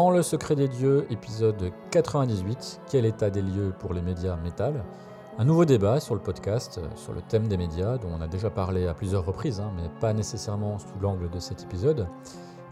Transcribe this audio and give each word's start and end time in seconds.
Dans 0.00 0.10
Le 0.10 0.22
Secret 0.22 0.56
des 0.56 0.66
Dieux, 0.66 1.06
épisode 1.10 1.72
98, 1.90 2.80
quel 2.90 3.04
état 3.04 3.28
des 3.28 3.42
lieux 3.42 3.74
pour 3.78 3.92
les 3.92 4.00
médias 4.00 4.34
métal? 4.36 4.82
Un 5.36 5.44
nouveau 5.44 5.66
débat 5.66 6.00
sur 6.00 6.14
le 6.14 6.22
podcast, 6.22 6.80
sur 6.94 7.12
le 7.12 7.20
thème 7.20 7.48
des 7.48 7.58
médias, 7.58 7.98
dont 7.98 8.08
on 8.18 8.22
a 8.22 8.26
déjà 8.26 8.48
parlé 8.48 8.86
à 8.86 8.94
plusieurs 8.94 9.26
reprises, 9.26 9.60
hein, 9.60 9.70
mais 9.76 9.90
pas 10.00 10.14
nécessairement 10.14 10.78
sous 10.78 10.98
l'angle 11.02 11.28
de 11.28 11.38
cet 11.38 11.64
épisode, 11.64 12.08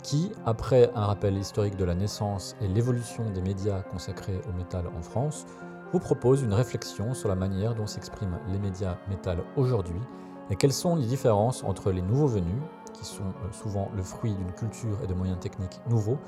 qui, 0.03 0.33
après 0.47 0.91
un 0.95 1.05
rappel 1.05 1.37
historique 1.37 1.77
de 1.77 1.85
la 1.85 1.95
naissance 1.95 2.57
et 2.63 2.67
l'évolution 2.67 3.29
des 3.29 3.43
médias 3.43 3.83
consacrés 3.83 4.41
au 4.49 4.57
métal 4.57 4.87
en 4.99 5.03
France, 5.03 5.45
vous 5.93 6.01
propose 6.01 6.41
une 6.41 6.55
réflexion 6.55 7.13
sur 7.13 7.29
la 7.29 7.35
manière 7.35 7.75
dont 7.75 7.87
s'expriment 7.87 8.39
les 8.51 8.59
médias 8.59 8.97
métal 9.11 9.45
aujourd'hui 9.59 10.01
et 10.49 10.57
quelles 10.57 10.73
sont 10.73 10.97
les 10.97 11.05
différences 11.05 11.63
entre 11.63 11.91
les 11.91 12.01
nouveaux 12.01 12.27
venus, 12.27 12.63
qui 12.95 13.05
sont 13.05 13.23
euh, 13.23 13.53
souvent 13.53 13.91
le 13.95 14.03
fruit 14.03 14.35
d'une 14.35 14.53
culture 14.53 14.99
et 15.05 15.07
de 15.07 15.15
moyens 15.15 15.39
techniques 15.39 15.81
nouveaux, 15.89 16.19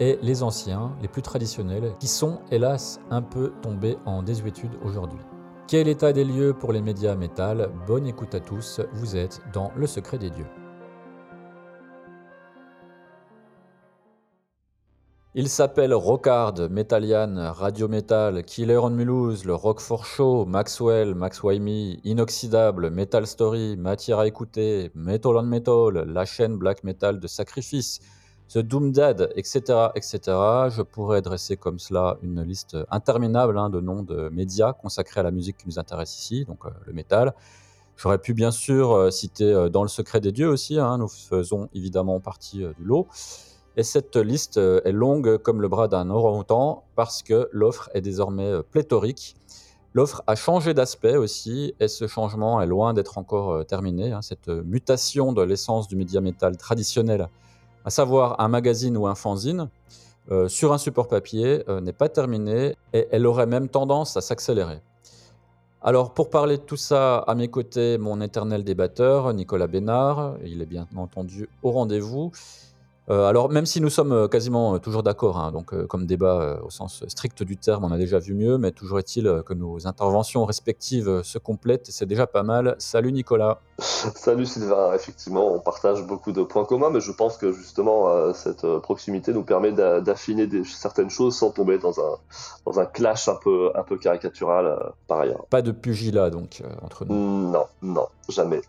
et 0.00 0.18
les 0.22 0.42
anciens, 0.42 0.92
les 1.02 1.08
plus 1.08 1.22
traditionnels, 1.22 1.94
qui 1.98 2.08
sont 2.08 2.40
hélas 2.50 3.00
un 3.10 3.22
peu 3.22 3.52
tombés 3.62 3.96
en 4.06 4.22
désuétude 4.22 4.72
aujourd'hui. 4.84 5.20
Quel 5.66 5.88
état 5.88 6.12
des 6.12 6.24
lieux 6.24 6.54
pour 6.54 6.72
les 6.72 6.80
médias 6.80 7.14
métal? 7.14 7.70
Bonne 7.86 8.06
écoute 8.06 8.34
à 8.34 8.40
tous, 8.40 8.80
vous 8.94 9.16
êtes 9.16 9.40
dans 9.52 9.70
Le 9.76 9.86
Secret 9.86 10.18
des 10.18 10.30
Dieux. 10.30 10.46
Il 15.34 15.48
s'appelle 15.48 15.94
Rockard, 15.94 16.54
Metallian, 16.70 17.52
Radio 17.52 17.86
Metal, 17.86 18.42
Killer 18.44 18.78
on 18.78 18.90
Mulhouse, 18.90 19.44
le 19.44 19.54
Rock 19.54 19.78
for 19.78 20.04
Show, 20.04 20.46
Maxwell, 20.46 21.14
Max 21.14 21.42
Wymie, 21.42 22.00
Inoxydable, 22.02 22.90
Metal 22.90 23.26
Story, 23.26 23.76
Matière 23.76 24.18
à 24.18 24.26
écouter, 24.26 24.90
Metal 24.94 25.36
on 25.36 25.42
Metal, 25.42 25.92
la 26.06 26.24
chaîne 26.24 26.56
Black 26.56 26.82
Metal 26.82 27.20
de 27.20 27.26
Sacrifice, 27.26 28.00
The 28.52 28.58
Doom 28.58 28.92
Dad, 28.92 29.30
etc., 29.36 29.88
etc. 29.94 30.18
Je 30.70 30.80
pourrais 30.80 31.20
dresser 31.20 31.58
comme 31.58 31.78
cela 31.78 32.16
une 32.22 32.42
liste 32.42 32.78
interminable 32.90 33.58
hein, 33.58 33.68
de 33.68 33.80
noms 33.80 34.02
de 34.02 34.30
médias 34.30 34.72
consacrés 34.72 35.20
à 35.20 35.22
la 35.22 35.30
musique 35.30 35.58
qui 35.58 35.66
nous 35.66 35.78
intéresse 35.78 36.18
ici, 36.18 36.46
donc 36.46 36.64
euh, 36.64 36.70
le 36.86 36.94
métal. 36.94 37.34
J'aurais 37.96 38.18
pu 38.18 38.32
bien 38.32 38.50
sûr 38.50 38.92
euh, 38.92 39.10
citer 39.10 39.52
euh, 39.52 39.68
Dans 39.68 39.82
le 39.82 39.88
secret 39.88 40.20
des 40.20 40.32
dieux 40.32 40.48
aussi, 40.48 40.78
hein, 40.78 40.96
nous 40.96 41.08
faisons 41.08 41.68
évidemment 41.74 42.20
partie 42.20 42.60
du 42.78 42.84
lot. 42.84 43.06
Et 43.76 43.82
cette 43.82 44.16
liste 44.16 44.56
est 44.56 44.92
longue 44.92 45.36
comme 45.36 45.60
le 45.60 45.68
bras 45.68 45.86
d'un 45.86 46.10
orang-outan 46.10 46.82
parce 46.96 47.22
que 47.22 47.48
l'offre 47.52 47.90
est 47.94 48.00
désormais 48.00 48.60
pléthorique. 48.72 49.36
L'offre 49.94 50.24
a 50.26 50.34
changé 50.34 50.74
d'aspect 50.74 51.16
aussi 51.16 51.74
et 51.78 51.86
ce 51.86 52.08
changement 52.08 52.60
est 52.60 52.66
loin 52.66 52.92
d'être 52.92 53.18
encore 53.18 53.64
terminé. 53.66 54.10
hein. 54.10 54.20
Cette 54.20 54.48
mutation 54.48 55.32
de 55.32 55.42
l'essence 55.42 55.86
du 55.86 55.94
média 55.94 56.20
métal 56.20 56.56
traditionnel 56.56 57.28
à 57.88 57.90
savoir 57.90 58.38
un 58.38 58.48
magazine 58.48 58.98
ou 58.98 59.06
un 59.06 59.14
fanzine, 59.14 59.70
euh, 60.30 60.46
sur 60.46 60.74
un 60.74 60.78
support 60.78 61.08
papier 61.08 61.64
euh, 61.70 61.80
n'est 61.80 61.94
pas 61.94 62.10
terminée 62.10 62.76
et 62.92 63.08
elle 63.10 63.26
aurait 63.26 63.46
même 63.46 63.70
tendance 63.70 64.14
à 64.18 64.20
s'accélérer. 64.20 64.82
Alors 65.80 66.12
pour 66.12 66.28
parler 66.28 66.58
de 66.58 66.62
tout 66.62 66.76
ça, 66.76 67.16
à 67.20 67.34
mes 67.34 67.48
côtés, 67.48 67.96
mon 67.96 68.20
éternel 68.20 68.62
débatteur, 68.62 69.32
Nicolas 69.32 69.68
Bénard, 69.68 70.34
il 70.44 70.60
est 70.60 70.66
bien 70.66 70.86
entendu 70.96 71.48
au 71.62 71.70
rendez-vous. 71.70 72.30
Euh, 73.10 73.24
alors 73.24 73.48
même 73.48 73.64
si 73.64 73.80
nous 73.80 73.88
sommes 73.88 74.12
euh, 74.12 74.28
quasiment 74.28 74.74
euh, 74.74 74.78
toujours 74.78 75.02
d'accord, 75.02 75.38
hein, 75.38 75.50
donc 75.50 75.72
euh, 75.72 75.86
comme 75.86 76.04
débat 76.06 76.40
euh, 76.40 76.56
au 76.62 76.70
sens 76.70 77.02
strict 77.08 77.42
du 77.42 77.56
terme, 77.56 77.84
on 77.84 77.90
a 77.92 77.96
déjà 77.96 78.18
vu 78.18 78.34
mieux, 78.34 78.58
mais 78.58 78.70
toujours 78.70 78.98
est-il 78.98 79.42
que 79.46 79.54
nos 79.54 79.86
interventions 79.86 80.44
respectives 80.44 81.22
se 81.22 81.38
complètent 81.38 81.88
et 81.88 81.92
c'est 81.92 82.04
déjà 82.06 82.26
pas 82.26 82.42
mal. 82.42 82.76
Salut 82.78 83.12
Nicolas. 83.12 83.60
Salut 83.78 84.44
Sylvain, 84.44 84.92
effectivement, 84.94 85.54
on 85.54 85.58
partage 85.60 86.06
beaucoup 86.06 86.32
de 86.32 86.42
points 86.42 86.64
communs, 86.66 86.90
mais 86.90 87.00
je 87.00 87.12
pense 87.12 87.38
que 87.38 87.50
justement 87.52 88.08
euh, 88.10 88.32
cette 88.34 88.66
proximité 88.78 89.32
nous 89.32 89.42
permet 89.44 89.72
d'a- 89.72 90.00
d'affiner 90.02 90.46
certaines 90.64 91.10
choses 91.10 91.36
sans 91.36 91.50
tomber 91.50 91.78
dans 91.78 91.98
un, 92.00 92.16
dans 92.66 92.78
un 92.78 92.86
clash 92.86 93.28
un 93.28 93.36
peu, 93.36 93.70
un 93.74 93.84
peu 93.84 93.96
caricatural 93.96 94.92
par 95.06 95.20
ailleurs. 95.20 95.46
Pas 95.48 95.62
de 95.62 95.72
pugilat 95.72 96.28
donc 96.30 96.62
entre 96.82 97.04
nous. 97.06 97.14
Non, 97.14 97.64
non, 97.80 98.06
jamais. 98.28 98.60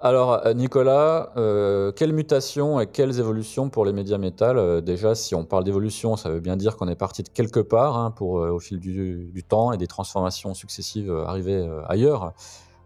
Alors, 0.00 0.44
euh, 0.46 0.52
Nicolas, 0.54 1.30
euh, 1.36 1.92
quelles 1.92 2.12
mutations 2.12 2.80
et 2.80 2.86
quelles 2.86 3.18
évolutions 3.20 3.70
pour 3.70 3.84
les 3.84 3.92
médias 3.92 4.18
métal 4.18 4.58
Euh, 4.58 4.80
Déjà, 4.80 5.14
si 5.14 5.34
on 5.34 5.44
parle 5.44 5.64
d'évolution, 5.64 6.16
ça 6.16 6.28
veut 6.30 6.40
bien 6.40 6.56
dire 6.56 6.76
qu'on 6.76 6.88
est 6.88 6.96
parti 6.96 7.22
de 7.22 7.28
quelque 7.28 7.60
part 7.60 7.96
hein, 7.96 8.10
pour, 8.10 8.32
au 8.32 8.58
fil 8.58 8.80
du, 8.80 9.30
du 9.32 9.44
temps 9.44 9.72
et 9.72 9.76
des 9.76 9.86
transformations 9.86 10.54
successives 10.54 11.10
euh, 11.10 11.82
ailleurs. 11.88 12.32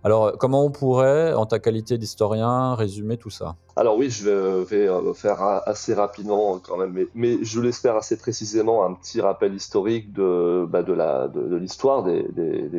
Alors, 0.05 0.33
comment 0.39 0.65
on 0.65 0.71
pourrait, 0.71 1.33
en 1.35 1.47
ta 1.47 1.59
qualité 1.59 1.99
d'historien, 1.99 2.75
résumer 2.75 3.17
tout 3.17 3.31
ça? 3.31 3.57
Alors 3.79 3.99
oui, 3.99 4.09
je 4.09 4.25
vais, 4.25 4.65
vais, 4.65 4.89
euh, 4.89 5.13
faire 5.13 5.43
assez 5.43 5.93
rapidement 5.93 6.59
quand 6.59 6.79
même, 6.79 6.93
mais, 6.93 7.09
mais 7.15 7.45
je 7.45 7.61
l'espère 7.61 7.95
assez 7.95 8.17
précisément 8.17 8.87
un 8.87 8.95
petit 8.95 9.21
rappel 9.21 9.55
historique 9.55 10.15
de, 10.15 10.67
bah, 10.67 10.83
l'histoire 11.61 12.03
des, 12.03 12.25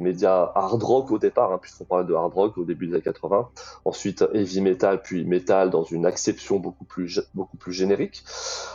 médias 0.02 0.52
hard 0.56 0.82
rock 0.82 1.12
au 1.12 1.20
départ, 1.20 1.52
hein, 1.52 1.60
puisqu'on 1.62 1.84
parlait 1.86 2.08
de 2.08 2.16
hard 2.16 2.34
rock 2.34 2.58
au 2.58 2.66
début 2.66 2.88
des 2.88 2.96
années 2.96 3.04
80, 3.04 3.48
ensuite 3.86 4.26
heavy 4.34 4.62
metal, 4.62 5.02
puis 5.04 5.24
metal 5.24 5.70
dans 5.70 5.84
une 5.84 6.06
acception 6.06 6.58
beaucoup 6.58 6.86
plus 6.86 7.22
beaucoup 7.36 7.58
plus 7.58 7.74
générique. 7.74 8.24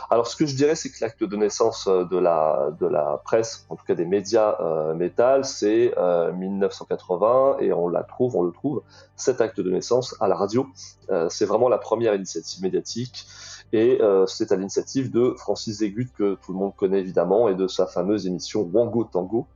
Alors 0.09 0.27
ce 0.27 0.37
que 0.37 0.45
je 0.45 0.55
dirais, 0.55 0.75
c'est 0.75 0.89
que 0.89 0.97
l'acte 1.01 1.23
de 1.23 1.35
naissance 1.35 1.87
euh, 1.87 2.05
de 2.05 2.17
la 2.17 2.71
de 2.79 2.87
la 2.87 3.21
presse, 3.25 3.65
en 3.69 3.75
tout 3.75 3.83
cas 3.85 3.95
des 3.95 4.05
médias 4.05 4.55
euh, 4.61 4.93
metal, 4.93 5.43
c'est 5.43 5.93
euh, 5.97 6.31
1980 6.31 7.57
et 7.59 7.73
on 7.73 7.89
la 7.89 8.03
trouve, 8.03 8.37
on 8.37 8.43
le 8.43 8.51
trouve 8.51 8.81
cet 9.15 9.41
acte 9.41 9.59
de 9.59 9.71
naissance 9.71 10.15
à 10.19 10.27
la 10.27 10.35
radio. 10.35 10.67
Euh, 11.09 11.27
c'est 11.29 11.45
vraiment 11.45 11.69
la 11.69 11.77
première 11.77 12.12
initiative 12.15 12.61
médiatique 12.61 13.25
et 13.73 13.99
euh, 14.01 14.25
c'est 14.27 14.51
à 14.51 14.55
l'initiative 14.55 15.11
de 15.11 15.33
Francis 15.37 15.79
Zégut 15.79 16.09
que 16.15 16.35
tout 16.35 16.53
le 16.53 16.59
monde 16.59 16.75
connaît 16.75 16.99
évidemment 16.99 17.49
et 17.49 17.55
de 17.55 17.67
sa 17.67 17.87
fameuse 17.87 18.27
émission 18.27 18.69
Wango 18.71 19.03
Tango 19.05 19.47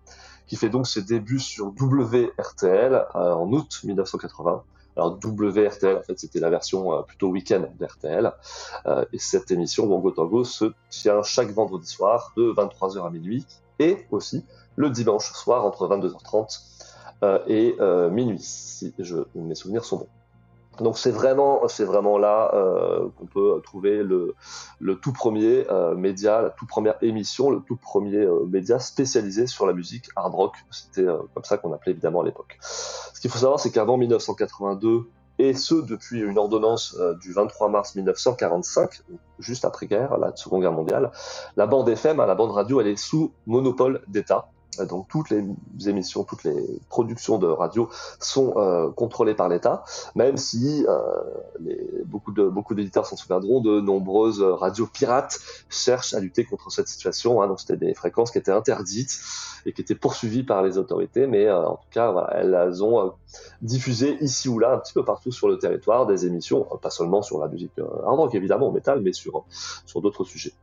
qui 0.47 0.55
fait 0.55 0.69
donc 0.69 0.87
ses 0.87 1.03
débuts 1.03 1.39
sur 1.39 1.67
WRTL 1.67 3.05
euh, 3.15 3.33
en 3.33 3.51
août 3.51 3.81
1980. 3.83 4.63
Alors 4.95 5.19
WRTL 5.23 5.97
en 5.97 6.01
fait 6.01 6.17
c'était 6.17 6.39
la 6.39 6.49
version 6.49 6.93
euh, 6.93 7.03
plutôt 7.03 7.27
week-end 7.27 7.67
d'RTL 7.79 8.33
et 9.13 9.19
cette 9.19 9.51
émission 9.51 9.85
Wango 9.85 10.11
Tango 10.11 10.43
se 10.43 10.73
tient 10.89 11.21
chaque 11.21 11.51
vendredi 11.51 11.87
soir 11.87 12.33
de 12.35 12.51
23h 12.51 13.05
à 13.05 13.11
minuit 13.11 13.45
et 13.77 14.07
aussi 14.09 14.43
le 14.75 14.89
dimanche 14.89 15.31
soir 15.33 15.63
entre 15.63 15.87
22h30 15.87 16.59
euh, 17.23 17.39
et 17.47 17.75
minuit 18.09 18.39
si 18.41 18.95
je, 18.97 19.17
mes 19.35 19.53
souvenirs 19.53 19.85
sont 19.85 19.97
bons. 19.97 20.16
Donc 20.81 20.97
c'est 20.97 21.11
vraiment, 21.11 21.67
c'est 21.67 21.83
vraiment 21.83 22.17
là 22.17 22.51
euh, 22.53 23.07
qu'on 23.17 23.25
peut 23.25 23.61
trouver 23.63 24.03
le, 24.03 24.35
tout 25.01 25.13
premier 25.13 25.65
euh, 25.69 25.95
média, 25.95 26.41
la 26.41 26.49
toute 26.49 26.67
première 26.67 26.95
émission, 27.01 27.49
le 27.49 27.61
tout 27.61 27.77
premier 27.77 28.17
euh, 28.17 28.45
média 28.45 28.79
spécialisé 28.79 29.47
sur 29.47 29.65
la 29.65 29.73
musique 29.73 30.09
hard 30.15 30.33
rock. 30.33 30.55
C'était 30.71 31.05
comme 31.33 31.43
ça 31.43 31.57
qu'on 31.57 31.73
appelait 31.73 31.91
évidemment 31.93 32.21
à 32.21 32.25
l'époque. 32.25 32.57
Ce 32.61 33.19
qu'il 33.19 33.31
faut 33.31 33.39
savoir, 33.39 33.59
c'est 33.59 33.71
qu'avant 33.71 33.97
1982, 33.97 35.09
et 35.39 35.53
ce 35.53 35.75
depuis 35.75 36.19
une 36.21 36.37
ordonnance 36.39 36.97
du 37.21 37.31
23 37.31 37.69
mars 37.69 37.95
1945, 37.95 39.01
juste 39.37 39.65
après-guerre, 39.65 40.17
la 40.17 40.35
Seconde 40.35 40.61
Guerre 40.61 40.71
mondiale, 40.71 41.11
la 41.55 41.67
bande 41.67 41.87
FM, 41.87 42.17
la 42.17 42.33
bande 42.33 42.51
radio, 42.51 42.81
elle 42.81 42.87
est 42.87 42.95
sous 42.95 43.33
monopole 43.45 44.01
d'État. 44.07 44.49
Euh, 44.79 44.85
Donc 44.85 45.07
toutes 45.07 45.29
les 45.29 45.43
émissions, 45.87 46.23
toutes 46.23 46.43
les 46.43 46.79
productions 46.89 47.37
de 47.37 47.47
radio 47.47 47.89
sont 48.19 48.53
euh, 48.57 48.89
contrôlées 48.89 49.35
par 49.35 49.49
l'État, 49.49 49.83
même 50.15 50.37
si 50.37 50.85
euh, 50.87 52.03
beaucoup 52.05 52.31
de 52.31 52.51
d'éditeurs 52.75 53.07
s'en 53.07 53.15
souviendront, 53.15 53.61
de 53.61 53.79
nombreuses 53.79 54.41
radios 54.41 54.87
pirates 54.87 55.39
cherchent 55.69 56.13
à 56.13 56.19
lutter 56.19 56.43
contre 56.43 56.71
cette 56.71 56.87
situation. 56.87 57.41
Hein, 57.41 57.47
donc 57.47 57.59
c'était 57.59 57.77
des 57.77 57.93
fréquences 57.93 58.31
qui 58.31 58.37
étaient 58.37 58.51
interdites 58.51 59.19
et 59.65 59.73
qui 59.73 59.81
étaient 59.81 59.95
poursuivies 59.95 60.43
par 60.43 60.61
les 60.61 60.77
autorités, 60.77 61.27
mais 61.27 61.49
en 61.49 61.75
tout 61.75 61.89
cas, 61.91 62.13
elles 62.33 62.83
ont 62.83 63.13
diffusé 63.61 64.17
ici 64.21 64.47
ou 64.47 64.59
là, 64.59 64.73
un 64.73 64.77
petit 64.77 64.93
peu 64.93 65.03
partout 65.03 65.31
sur 65.31 65.47
le 65.47 65.57
territoire, 65.57 66.05
des 66.05 66.25
émissions, 66.25 66.67
pas 66.81 66.89
seulement 66.89 67.21
sur 67.21 67.39
la 67.39 67.47
musique 67.47 67.71
hard 67.79 68.19
rock 68.19 68.35
évidemment, 68.35 68.67
au 68.67 68.71
métal, 68.71 69.01
mais 69.01 69.13
sur 69.13 69.43
d'autres 69.95 70.23
sujets. 70.23 70.53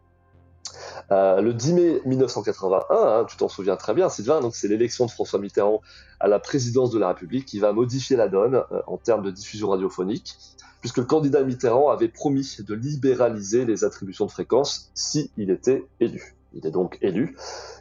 Euh, 1.10 1.40
le 1.40 1.54
10 1.54 1.72
mai 1.74 2.00
1981, 2.04 2.84
hein, 2.90 3.26
tu 3.28 3.36
t'en 3.36 3.48
souviens 3.48 3.76
très 3.76 3.94
bien, 3.94 4.08
Sylvain, 4.08 4.40
c'est 4.52 4.68
l'élection 4.68 5.06
de 5.06 5.10
François 5.10 5.38
Mitterrand 5.38 5.80
à 6.20 6.28
la 6.28 6.38
présidence 6.38 6.90
de 6.90 6.98
la 6.98 7.08
République 7.08 7.46
qui 7.46 7.58
va 7.58 7.72
modifier 7.72 8.16
la 8.16 8.28
donne 8.28 8.56
euh, 8.56 8.80
en 8.86 8.96
termes 8.96 9.22
de 9.22 9.30
diffusion 9.30 9.70
radiophonique, 9.70 10.36
puisque 10.80 10.98
le 10.98 11.04
candidat 11.04 11.42
Mitterrand 11.42 11.90
avait 11.90 12.08
promis 12.08 12.56
de 12.66 12.74
libéraliser 12.74 13.64
les 13.64 13.84
attributions 13.84 14.26
de 14.26 14.30
fréquences 14.30 14.90
si 14.94 15.30
il 15.36 15.50
était 15.50 15.84
élu. 16.00 16.33
Il 16.54 16.66
est 16.66 16.70
donc 16.70 16.98
élu. 17.02 17.36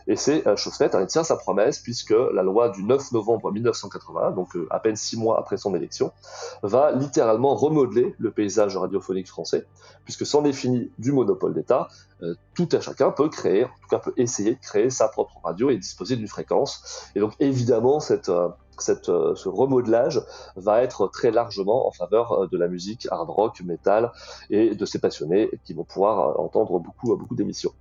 Et 0.07 0.15
c'est 0.15 0.45
euh, 0.47 0.55
chose 0.55 0.73
faite, 0.73 0.95
hein, 0.95 1.01
il 1.01 1.07
tient 1.07 1.23
sa 1.23 1.37
promesse, 1.37 1.79
puisque 1.79 2.13
la 2.33 2.43
loi 2.43 2.69
du 2.69 2.83
9 2.83 3.11
novembre 3.13 3.51
1981, 3.51 4.31
donc 4.31 4.55
euh, 4.55 4.67
à 4.69 4.79
peine 4.79 4.95
six 4.95 5.17
mois 5.17 5.39
après 5.39 5.57
son 5.57 5.75
élection, 5.75 6.11
va 6.61 6.91
littéralement 6.91 7.55
remodeler 7.55 8.15
le 8.17 8.31
paysage 8.31 8.75
radiophonique 8.75 9.27
français, 9.27 9.65
puisque 10.03 10.25
sans 10.25 10.41
définir 10.41 10.87
du 10.97 11.11
monopole 11.11 11.53
d'État, 11.53 11.87
euh, 12.21 12.35
tout 12.53 12.67
un 12.73 12.81
chacun 12.81 13.11
peut 13.11 13.29
créer, 13.29 13.65
en 13.65 13.67
tout 13.67 13.89
cas 13.89 13.99
peut 13.99 14.13
essayer 14.17 14.55
de 14.55 14.59
créer 14.59 14.89
sa 14.89 15.07
propre 15.07 15.39
radio 15.43 15.69
et 15.69 15.77
disposer 15.77 16.15
d'une 16.15 16.27
fréquence. 16.27 17.11
Et 17.15 17.19
donc 17.19 17.33
évidemment, 17.39 17.99
cette, 17.99 18.31
cette, 18.77 19.05
ce 19.05 19.47
remodelage 19.47 20.21
va 20.55 20.81
être 20.81 21.07
très 21.07 21.31
largement 21.31 21.87
en 21.87 21.91
faveur 21.91 22.49
de 22.49 22.57
la 22.57 22.67
musique 22.67 23.07
hard 23.11 23.29
rock, 23.29 23.61
metal 23.61 24.11
et 24.49 24.75
de 24.75 24.85
ses 24.85 24.99
passionnés 24.99 25.49
qui 25.63 25.73
vont 25.73 25.85
pouvoir 25.85 26.39
entendre 26.39 26.79
beaucoup, 26.79 27.15
beaucoup 27.15 27.35
d'émissions. 27.35 27.73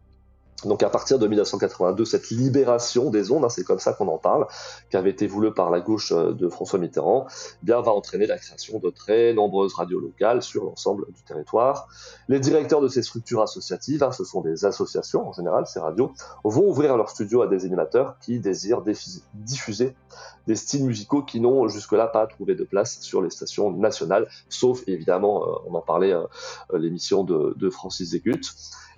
Donc 0.64 0.82
à 0.82 0.88
partir 0.90 1.18
de 1.18 1.26
1982, 1.26 2.04
cette 2.04 2.30
libération 2.30 3.10
des 3.10 3.30
ondes, 3.30 3.44
hein, 3.44 3.48
c'est 3.48 3.64
comme 3.64 3.78
ça 3.78 3.92
qu'on 3.92 4.08
en 4.08 4.18
parle, 4.18 4.46
qui 4.90 4.96
avait 4.96 5.10
été 5.10 5.26
voulue 5.26 5.52
par 5.52 5.70
la 5.70 5.80
gauche 5.80 6.12
euh, 6.12 6.32
de 6.32 6.48
François 6.48 6.78
Mitterrand, 6.78 7.26
eh 7.28 7.66
bien 7.66 7.80
va 7.80 7.92
entraîner 7.92 8.26
la 8.26 8.38
création 8.38 8.78
de 8.78 8.90
très 8.90 9.34
nombreuses 9.34 9.74
radios 9.74 10.00
locales 10.00 10.42
sur 10.42 10.64
l'ensemble 10.64 11.06
du 11.12 11.22
territoire. 11.22 11.88
Les 12.28 12.38
directeurs 12.38 12.80
de 12.80 12.88
ces 12.88 13.02
structures 13.02 13.42
associatives, 13.42 14.02
hein, 14.02 14.12
ce 14.12 14.24
sont 14.24 14.40
des 14.40 14.64
associations 14.64 15.28
en 15.28 15.32
général, 15.32 15.66
ces 15.66 15.80
radios, 15.80 16.12
vont 16.44 16.68
ouvrir 16.68 16.96
leurs 16.96 17.10
studios 17.10 17.42
à 17.42 17.48
des 17.48 17.64
animateurs 17.64 18.16
qui 18.20 18.38
désirent 18.38 18.82
diffuser 19.34 19.94
des 20.46 20.56
styles 20.56 20.84
musicaux 20.84 21.22
qui 21.22 21.40
n'ont 21.40 21.68
jusque-là 21.68 22.06
pas 22.06 22.26
trouvé 22.26 22.54
de 22.54 22.64
place 22.64 23.00
sur 23.00 23.22
les 23.22 23.30
stations 23.30 23.70
nationales, 23.70 24.28
sauf 24.48 24.82
évidemment, 24.86 25.46
euh, 25.46 25.52
on 25.66 25.74
en 25.74 25.80
parlait, 25.80 26.12
euh, 26.12 26.26
l'émission 26.72 27.24
de, 27.24 27.54
de 27.56 27.70
Francis 27.70 28.10
Zégut. 28.10 28.40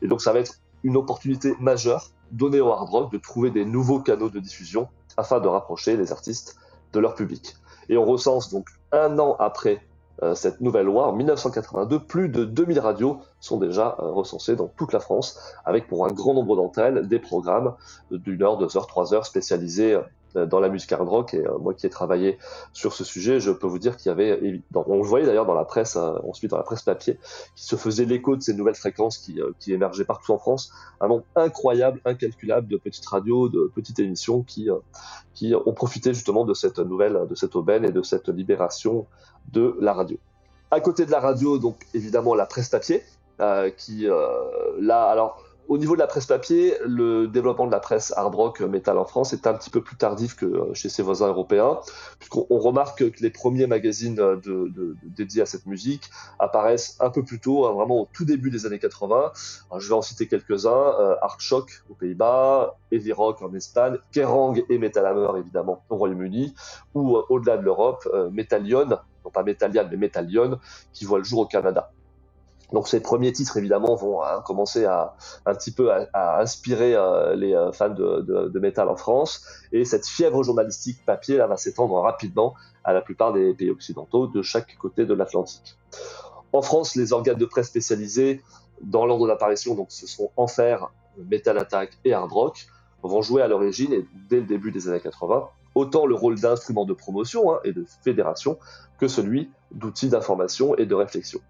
Et 0.03 0.09
donc 0.09 0.21
ça 0.21 0.33
va 0.33 0.41
être 0.41 0.59
une 0.85 0.97
opportunité 0.97 1.55
majeure 1.59 2.11
donnée 2.31 2.61
au 2.61 2.71
hard 2.71 2.89
rock 2.89 3.13
de 3.13 3.19
trouver 3.19 3.51
des 3.51 3.65
nouveaux 3.65 4.01
canaux 4.01 4.31
de 4.31 4.39
diffusion 4.39 4.89
afin 5.17 5.41
de 5.41 5.49
rapprocher 5.49 5.97
les 5.97 6.13
artistes 6.13 6.57
de 6.93 7.01
leur 7.01 7.15
public. 7.15 7.57
Et 7.89 7.97
on 7.97 8.05
recense 8.05 8.51
donc 8.51 8.69
un 8.93 9.19
an 9.19 9.37
après 9.39 9.83
euh, 10.23 10.35
cette 10.35 10.61
nouvelle 10.61 10.87
loi, 10.87 11.09
en 11.09 11.13
1982, 11.13 11.99
plus 11.99 12.29
de 12.29 12.45
2000 12.45 12.79
radios 12.79 13.21
sont 13.41 13.59
déjà 13.59 13.97
euh, 13.99 14.11
recensées 14.13 14.55
dans 14.55 14.69
toute 14.69 14.93
la 14.93 15.01
France, 15.01 15.39
avec 15.65 15.89
pour 15.89 16.07
un 16.07 16.13
grand 16.13 16.35
nombre 16.35 16.55
d'entre 16.55 16.79
elles 16.79 17.09
des 17.09 17.19
programmes 17.19 17.75
d'une 18.11 18.43
heure, 18.43 18.57
deux 18.57 18.77
heures, 18.77 18.87
trois 18.87 19.13
heures 19.13 19.27
spécialisés 19.27 19.95
euh, 19.95 20.03
dans 20.35 20.61
la 20.61 20.69
musique 20.69 20.93
hard 20.93 21.09
rock. 21.09 21.35
Et 21.35 21.47
euh, 21.47 21.59
moi 21.59 21.75
qui 21.75 21.87
ai 21.87 21.91
travaillé 21.91 22.39
sur 22.73 22.93
ce 22.93 23.05
sujet, 23.05 23.41
je 23.41 23.51
peux 23.51 23.67
vous 23.67 23.79
dire 23.79 23.97
qu'il 23.97 24.09
y 24.09 24.13
avait, 24.13 24.63
on 24.75 24.97
le 24.97 25.03
voyait 25.03 25.27
d'ailleurs 25.27 25.47
dans 25.47 25.55
la 25.55 25.65
presse, 25.65 25.97
euh, 25.97 26.15
ensuite 26.29 26.51
dans 26.51 26.57
la 26.57 26.63
presse 26.63 26.83
papier, 26.83 27.19
qui 27.57 27.65
se 27.65 27.77
faisait 27.77 28.05
l'écho 28.05 28.37
de 28.37 28.43
ces 28.43 28.55
nouvelles 28.55 28.75
fréquences 28.75 29.19
qui, 29.19 29.41
qui 29.59 29.73
émergeaient 29.73 30.05
partout 30.05 30.33
en 30.33 30.39
France. 30.39 30.73
Un 31.01 31.09
nombre 31.09 31.25
incroyable, 31.37 32.01
incalculable 32.05 32.69
de 32.69 32.77
petites 32.77 33.07
radios, 33.07 33.49
de 33.49 33.71
petites 33.75 33.99
émissions 33.99 34.43
qui 34.43 34.69
ont 34.71 35.73
profité 35.73 36.15
justement 36.15 36.45
de 36.45 36.55
cette 36.55 36.79
nouvelle, 36.79 37.27
de 37.29 37.35
cette 37.35 37.57
aubaine 37.57 37.85
et 37.85 37.93
de 37.93 38.03
cette 38.03 38.29
libération 38.29 39.07
de 39.53 39.77
la 39.81 39.93
radio. 39.93 40.17
À 40.71 40.81
côté 40.81 41.07
de 41.07 41.11
la 41.11 41.21
radio, 41.21 41.59
donc 41.59 41.77
évidemment 41.95 42.35
la 42.35 42.47
presse 42.47 42.69
papier, 42.69 43.03
qui 43.77 44.07
là, 44.79 45.05
alors 45.05 45.44
au 45.69 45.79
niveau 45.79 45.95
de 45.95 46.01
la 46.01 46.07
presse 46.07 46.27
papier, 46.27 46.75
le 46.85 47.27
développement 47.27 47.67
de 47.67 47.73
la 47.73 47.81
presse 47.81 48.13
hard 48.17 48.35
rock 48.35 48.61
metal 48.61 48.99
en 48.99 49.05
France 49.05 49.33
est 49.33 49.47
un 49.47 49.55
petit 49.55 49.71
peu 49.71 49.83
plus 49.83 49.97
tardif 49.97 50.37
que 50.37 50.47
euh, 50.47 50.75
chez 50.75 50.89
ses 50.89 51.03
voisins 51.03 51.29
européens, 51.29 51.81
puisqu'on 52.19 52.59
remarque 52.59 53.11
que 53.11 53.23
les 53.23 53.31
premiers 53.31 53.67
magazines 53.67 54.17
de, 54.17 54.97
dédiés 55.05 55.43
à 55.43 55.47
cette 55.47 55.67
musique 55.67 56.11
apparaissent 56.39 56.97
un 57.01 57.11
peu 57.11 57.23
plus 57.23 57.41
tôt, 57.41 57.67
hein, 57.67 57.73
vraiment 57.73 58.03
au 58.03 58.09
tout 58.13 58.25
début 58.25 58.51
des 58.51 58.67
années 58.67 58.79
80. 58.79 59.33
je 59.79 59.89
vais 59.89 59.95
en 59.95 60.03
citer 60.03 60.29
quelques-uns 60.29 60.95
euh, 61.01 61.17
Shock 61.39 61.83
aux 61.91 61.95
Pays-Bas, 61.95 62.77
Heavy 62.93 63.13
Rock 63.13 63.43
en 63.43 63.53
Espagne, 63.55 63.97
Kerrang 64.13 64.55
et 64.69 64.79
Metal 64.79 65.05
Hammer 65.05 65.39
évidemment 65.39 65.85
au 65.89 65.97
Royaume-Uni, 65.97 66.55
ou 66.95 67.17
euh, 67.17 67.25
au-delà 67.29 67.57
de 67.57 67.63
l'Europe, 67.63 68.09
Metallion, 68.33 68.87
non 68.87 69.31
pas 69.33 69.43
Metallion 69.43 69.89
mais 69.91 69.97
Metallion, 69.97 70.59
qui 70.93 71.05
voit 71.05 71.19
le 71.19 71.25
jour 71.25 71.41
au 71.41 71.47
Canada. 71.47 71.91
Donc 72.73 72.89
ces 72.89 73.01
premiers 73.01 73.33
titres 73.33 73.57
évidemment 73.57 73.95
vont 73.95 74.23
hein, 74.23 74.43
commencer 74.45 74.85
à 74.85 75.15
un 75.47 75.55
petit 75.55 75.71
peu 75.71 75.93
à, 75.93 76.41
inspirer 76.41 76.95
euh, 76.95 77.35
les 77.35 77.55
euh, 77.55 77.73
fans 77.73 77.91
de, 77.91 78.49
de, 78.49 78.59
métal 78.59 78.89
en 78.89 78.97
France 78.97 79.45
et 79.73 79.85
cette 79.85 80.07
fièvre 80.07 80.43
journalistique 80.43 81.05
papier 81.05 81.37
là 81.37 81.47
va 81.47 81.57
s'étendre 81.57 81.95
rapidement 82.01 82.55
à 82.83 82.93
la 82.93 83.01
plupart 83.01 83.33
des 83.33 83.55
pays 83.55 83.71
occidentaux 83.71 84.27
de 84.27 84.43
chaque 84.43 84.77
côté 84.77 85.05
de 85.05 85.15
l'Atlantique. 85.15 85.77
En 86.53 86.63
France, 86.63 86.95
les 86.95 87.13
organes 87.13 87.39
de 87.39 87.47
presse 87.47 87.69
spécialisés 87.69 88.43
dans 88.81 89.07
l'ordre 89.07 89.27
d'apparition, 89.27 89.75
donc 89.75 89.89
ce 89.91 90.07
sont 90.07 90.31
Enfer, 90.37 90.89
Metal 91.31 91.59
Attack 91.59 91.99
et 92.05 92.13
Hard 92.13 92.33
Rock, 92.33 92.67
vont 93.03 93.23
jouer 93.23 93.43
à 93.43 93.49
l'origine 93.49 93.93
et 93.93 94.07
dès 94.29 94.37
le 94.37 94.47
début 94.47 94.71
des 94.71 94.89
années 94.89 95.01
80 95.01 95.49
autant 95.75 96.07
le 96.07 96.15
rôle 96.15 96.41
d'instrument 96.41 96.85
de 96.85 96.95
promotion 96.95 97.53
hein, 97.53 97.61
et 97.65 97.73
de 97.73 97.85
fédération 98.03 98.59
que 98.99 99.09
celui 99.09 99.51
d'outil 99.73 100.09
d'information 100.09 100.77
et 100.77 100.87
de 100.87 100.95
réflexion. 100.95 101.41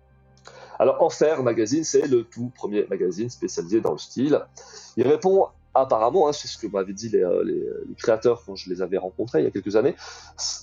Alors 0.79 1.03
Enfer 1.03 1.43
Magazine, 1.43 1.85
c'est 1.85 2.07
le 2.07 2.25
tout 2.25 2.51
premier 2.55 2.87
magazine 2.89 3.31
spécialisé 3.31 3.81
dans 3.81 3.93
le 3.93 3.99
style. 3.99 4.41
Il 4.97 5.07
répond 5.07 5.49
apparemment, 5.75 6.29
hein, 6.29 6.33
c'est 6.33 6.49
ce 6.49 6.57
que 6.57 6.67
m'avaient 6.67 6.93
dit 6.93 7.11
euh, 7.15 7.43
les, 7.45 7.95
créateurs 7.97 8.43
quand 8.45 8.55
je 8.55 8.71
les 8.71 8.81
avais 8.81 8.97
rencontrés 8.97 9.41
il 9.41 9.45
y 9.45 9.49
a 9.49 9.51
quelques 9.51 9.77
années, 9.77 9.97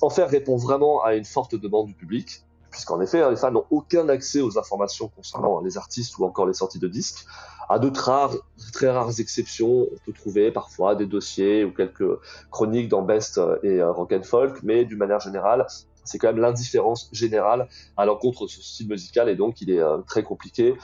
Enfer 0.01 0.29
répond 0.29 0.55
vraiment 0.55 1.03
à 1.03 1.15
une 1.15 1.25
forte 1.25 1.55
demande 1.55 1.87
du 1.87 1.93
public, 1.93 2.43
puisqu'en 2.69 3.01
effet, 3.01 3.21
hein, 3.21 3.29
les 3.29 3.35
fans 3.35 3.51
n'ont 3.51 3.65
aucun 3.69 4.07
accès 4.09 4.41
aux 4.41 4.57
informations 4.57 5.09
concernant 5.09 5.61
les 5.61 5.77
artistes 5.77 6.17
ou 6.17 6.25
encore 6.25 6.45
les 6.45 6.53
sorties 6.53 6.79
de 6.79 6.87
disques. 6.87 7.25
À 7.69 7.79
de 7.79 7.89
très 7.89 8.89
rares 8.89 9.19
exceptions, 9.19 9.87
on 9.91 9.97
peut 10.05 10.13
trouver 10.13 10.51
parfois 10.51 10.95
des 10.95 11.05
dossiers 11.05 11.63
ou 11.63 11.71
quelques 11.71 12.19
chroniques 12.49 12.89
dans 12.89 13.01
Best 13.01 13.39
et 13.63 13.79
euh, 13.79 13.91
Rock 13.91 14.13
and 14.13 14.23
Folk, 14.23 14.63
mais 14.63 14.83
d'une 14.85 14.97
manière 14.97 15.19
générale, 15.19 15.67
c'est 16.03 16.17
quand 16.17 16.27
même 16.27 16.41
l'indifférence 16.41 17.09
générale 17.11 17.67
à 17.97 18.05
l'encontre 18.05 18.45
de 18.45 18.49
ce 18.49 18.61
style 18.61 18.87
musical 18.87 19.29
et 19.29 19.35
donc 19.35 19.61
il 19.61 19.69
est 19.71 19.79
euh, 19.79 19.97
très 20.07 20.23
compliqué. 20.23 20.75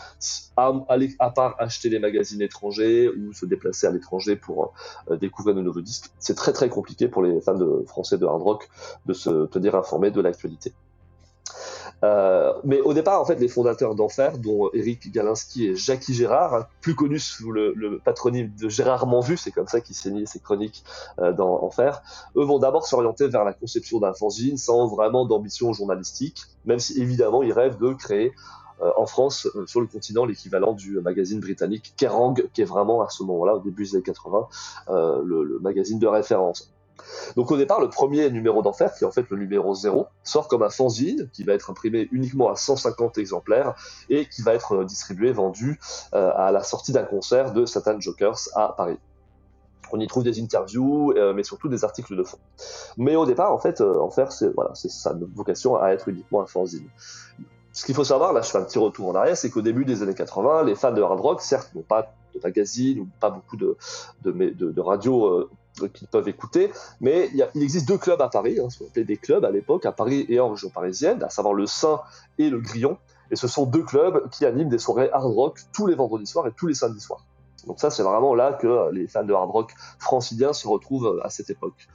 À, 0.55 0.73
à, 1.19 1.29
part 1.29 1.55
acheter 1.59 1.89
les 1.89 1.99
magazines 1.99 2.41
étrangers 2.41 3.09
ou 3.09 3.33
se 3.33 3.45
déplacer 3.45 3.87
à 3.87 3.91
l'étranger 3.91 4.35
pour 4.35 4.73
euh, 5.09 5.17
découvrir 5.17 5.55
de 5.55 5.61
nouveaux 5.61 5.81
disques 5.81 6.11
c'est 6.19 6.35
très 6.35 6.53
très 6.53 6.69
compliqué 6.69 7.07
pour 7.07 7.21
les 7.21 7.41
fans 7.41 7.55
de 7.55 7.83
français 7.87 8.17
de 8.17 8.25
hard 8.25 8.41
rock 8.41 8.69
de 9.05 9.13
se 9.13 9.45
tenir 9.47 9.75
informés 9.75 10.11
de 10.11 10.21
l'actualité 10.21 10.73
euh, 12.03 12.53
mais 12.63 12.79
au 12.81 12.93
départ, 12.93 13.19
en 13.21 13.25
fait, 13.25 13.39
les 13.39 13.47
fondateurs 13.47 13.95
d'Enfer, 13.95 14.37
dont 14.37 14.69
Eric 14.73 15.11
Galinski 15.11 15.67
et 15.67 15.75
Jackie 15.75 16.13
Gérard, 16.13 16.67
plus 16.81 16.95
connus 16.95 17.19
sous 17.19 17.51
le, 17.51 17.99
patronyme 18.03 18.51
de 18.59 18.69
Gérard 18.69 19.07
Manvu, 19.07 19.37
c'est 19.37 19.51
comme 19.51 19.67
ça 19.67 19.81
qu'il 19.81 19.95
signait 19.95 20.25
ses 20.25 20.39
chroniques 20.39 20.83
euh, 21.19 21.33
dans 21.33 21.63
Enfer, 21.63 22.01
eux 22.35 22.43
vont 22.43 22.59
d'abord 22.59 22.85
s'orienter 22.85 23.27
vers 23.27 23.43
la 23.43 23.53
conception 23.53 23.99
d'un 23.99 24.13
fanzine 24.13 24.57
sans 24.57 24.87
vraiment 24.87 25.25
d'ambition 25.25 25.73
journalistique, 25.73 26.41
même 26.65 26.79
si 26.79 27.01
évidemment 27.01 27.41
ils 27.43 27.53
rêvent 27.53 27.77
de 27.77 27.93
créer 27.93 28.33
euh, 28.81 28.91
en 28.95 29.07
France, 29.07 29.47
sur 29.65 29.81
le 29.81 29.87
continent, 29.87 30.25
l'équivalent 30.25 30.73
du 30.73 30.99
magazine 30.99 31.39
britannique 31.39 31.93
Kerrang, 31.97 32.35
qui 32.53 32.61
est 32.61 32.65
vraiment 32.65 33.01
à 33.01 33.09
ce 33.09 33.23
moment-là, 33.23 33.55
au 33.55 33.59
début 33.59 33.85
des 33.85 33.95
années 33.95 34.03
80, 34.03 34.47
le, 35.23 35.43
le 35.43 35.59
magazine 35.59 35.97
de 35.97 36.07
référence. 36.07 36.71
Donc 37.35 37.51
au 37.51 37.57
départ, 37.57 37.79
le 37.79 37.89
premier 37.89 38.29
numéro 38.29 38.61
d'Enfer, 38.61 38.93
qui 38.93 39.03
est 39.03 39.07
en 39.07 39.11
fait 39.11 39.29
le 39.29 39.37
numéro 39.37 39.73
0, 39.73 40.07
sort 40.23 40.47
comme 40.47 40.63
un 40.63 40.69
fanzine 40.69 41.29
qui 41.31 41.43
va 41.43 41.53
être 41.53 41.69
imprimé 41.69 42.07
uniquement 42.11 42.49
à 42.49 42.55
150 42.55 43.17
exemplaires 43.17 43.75
et 44.09 44.27
qui 44.27 44.41
va 44.41 44.53
être 44.53 44.83
distribué, 44.83 45.31
vendu 45.31 45.79
euh, 46.13 46.31
à 46.35 46.51
la 46.51 46.63
sortie 46.63 46.91
d'un 46.91 47.03
concert 47.03 47.53
de 47.53 47.65
Satan 47.65 47.99
Jokers 47.99 48.39
à 48.55 48.73
Paris. 48.75 48.97
On 49.91 49.99
y 49.99 50.07
trouve 50.07 50.23
des 50.23 50.41
interviews, 50.41 51.13
euh, 51.13 51.33
mais 51.33 51.43
surtout 51.43 51.69
des 51.69 51.85
articles 51.85 52.15
de 52.15 52.23
fond. 52.23 52.39
Mais 52.97 53.15
au 53.15 53.25
départ, 53.25 53.53
en 53.53 53.57
fait, 53.57 53.79
euh, 53.79 54.01
Enfer, 54.01 54.31
c'est 54.31 54.53
voilà, 54.53 54.71
sa 54.75 55.13
vocation 55.35 55.77
à 55.77 55.89
être 55.91 56.09
uniquement 56.09 56.41
un 56.41 56.45
fanzine. 56.45 56.89
Ce 57.71 57.85
qu'il 57.85 57.95
faut 57.95 58.03
savoir, 58.03 58.33
là 58.33 58.41
je 58.41 58.49
fais 58.49 58.57
un 58.57 58.63
petit 58.63 58.79
retour 58.79 59.09
en 59.09 59.15
arrière, 59.15 59.37
c'est 59.37 59.51
qu'au 59.51 59.61
début 59.61 59.85
des 59.85 60.01
années 60.01 60.15
80, 60.15 60.63
les 60.63 60.75
fans 60.75 60.91
de 60.91 61.01
hard 61.01 61.19
rock, 61.19 61.41
certes, 61.41 61.73
n'ont 61.75 61.83
pas 61.83 62.11
de 62.33 62.39
magazines 62.43 62.99
ou 62.99 63.07
pas 63.19 63.29
beaucoup 63.29 63.55
de, 63.55 63.77
de, 64.23 64.31
de, 64.31 64.71
de 64.71 64.81
radios 64.81 65.47
qu'ils 65.93 66.07
peuvent 66.07 66.27
écouter. 66.27 66.71
Mais 67.01 67.29
il, 67.33 67.63
existe 67.63 67.87
deux 67.87 67.97
clubs 67.97 68.21
à 68.21 68.29
Paris, 68.29 68.59
hein, 68.59 68.69
ce 68.69 68.79
qu'on 68.79 68.85
appelait 68.85 69.03
des 69.03 69.17
clubs 69.17 69.45
à 69.45 69.51
l'époque, 69.51 69.85
à 69.85 69.91
Paris 69.91 70.25
et 70.29 70.39
en 70.39 70.49
région 70.49 70.69
parisienne, 70.69 71.23
à 71.23 71.29
savoir 71.29 71.53
le 71.53 71.65
Saint 71.65 72.01
et 72.37 72.49
le 72.49 72.59
Grillon. 72.59 72.97
Et 73.31 73.35
ce 73.35 73.47
sont 73.47 73.65
deux 73.65 73.83
clubs 73.83 74.29
qui 74.29 74.45
animent 74.45 74.69
des 74.69 74.79
soirées 74.79 75.09
hard 75.11 75.33
rock 75.33 75.59
tous 75.73 75.85
les 75.85 75.95
vendredis 75.95 76.27
soirs 76.27 76.47
et 76.47 76.51
tous 76.51 76.67
les 76.67 76.73
samedis 76.73 77.01
soirs. 77.01 77.25
Donc 77.65 77.79
ça, 77.79 77.89
c'est 77.89 78.03
vraiment 78.03 78.33
là 78.33 78.53
que 78.53 78.91
les 78.91 79.07
fans 79.07 79.25
de 79.25 79.33
hard 79.33 79.49
rock 79.49 79.73
franciliens 79.99 80.53
se 80.53 80.67
retrouvent 80.67 81.19
à 81.23 81.29
cette 81.29 81.49
époque. 81.49 81.87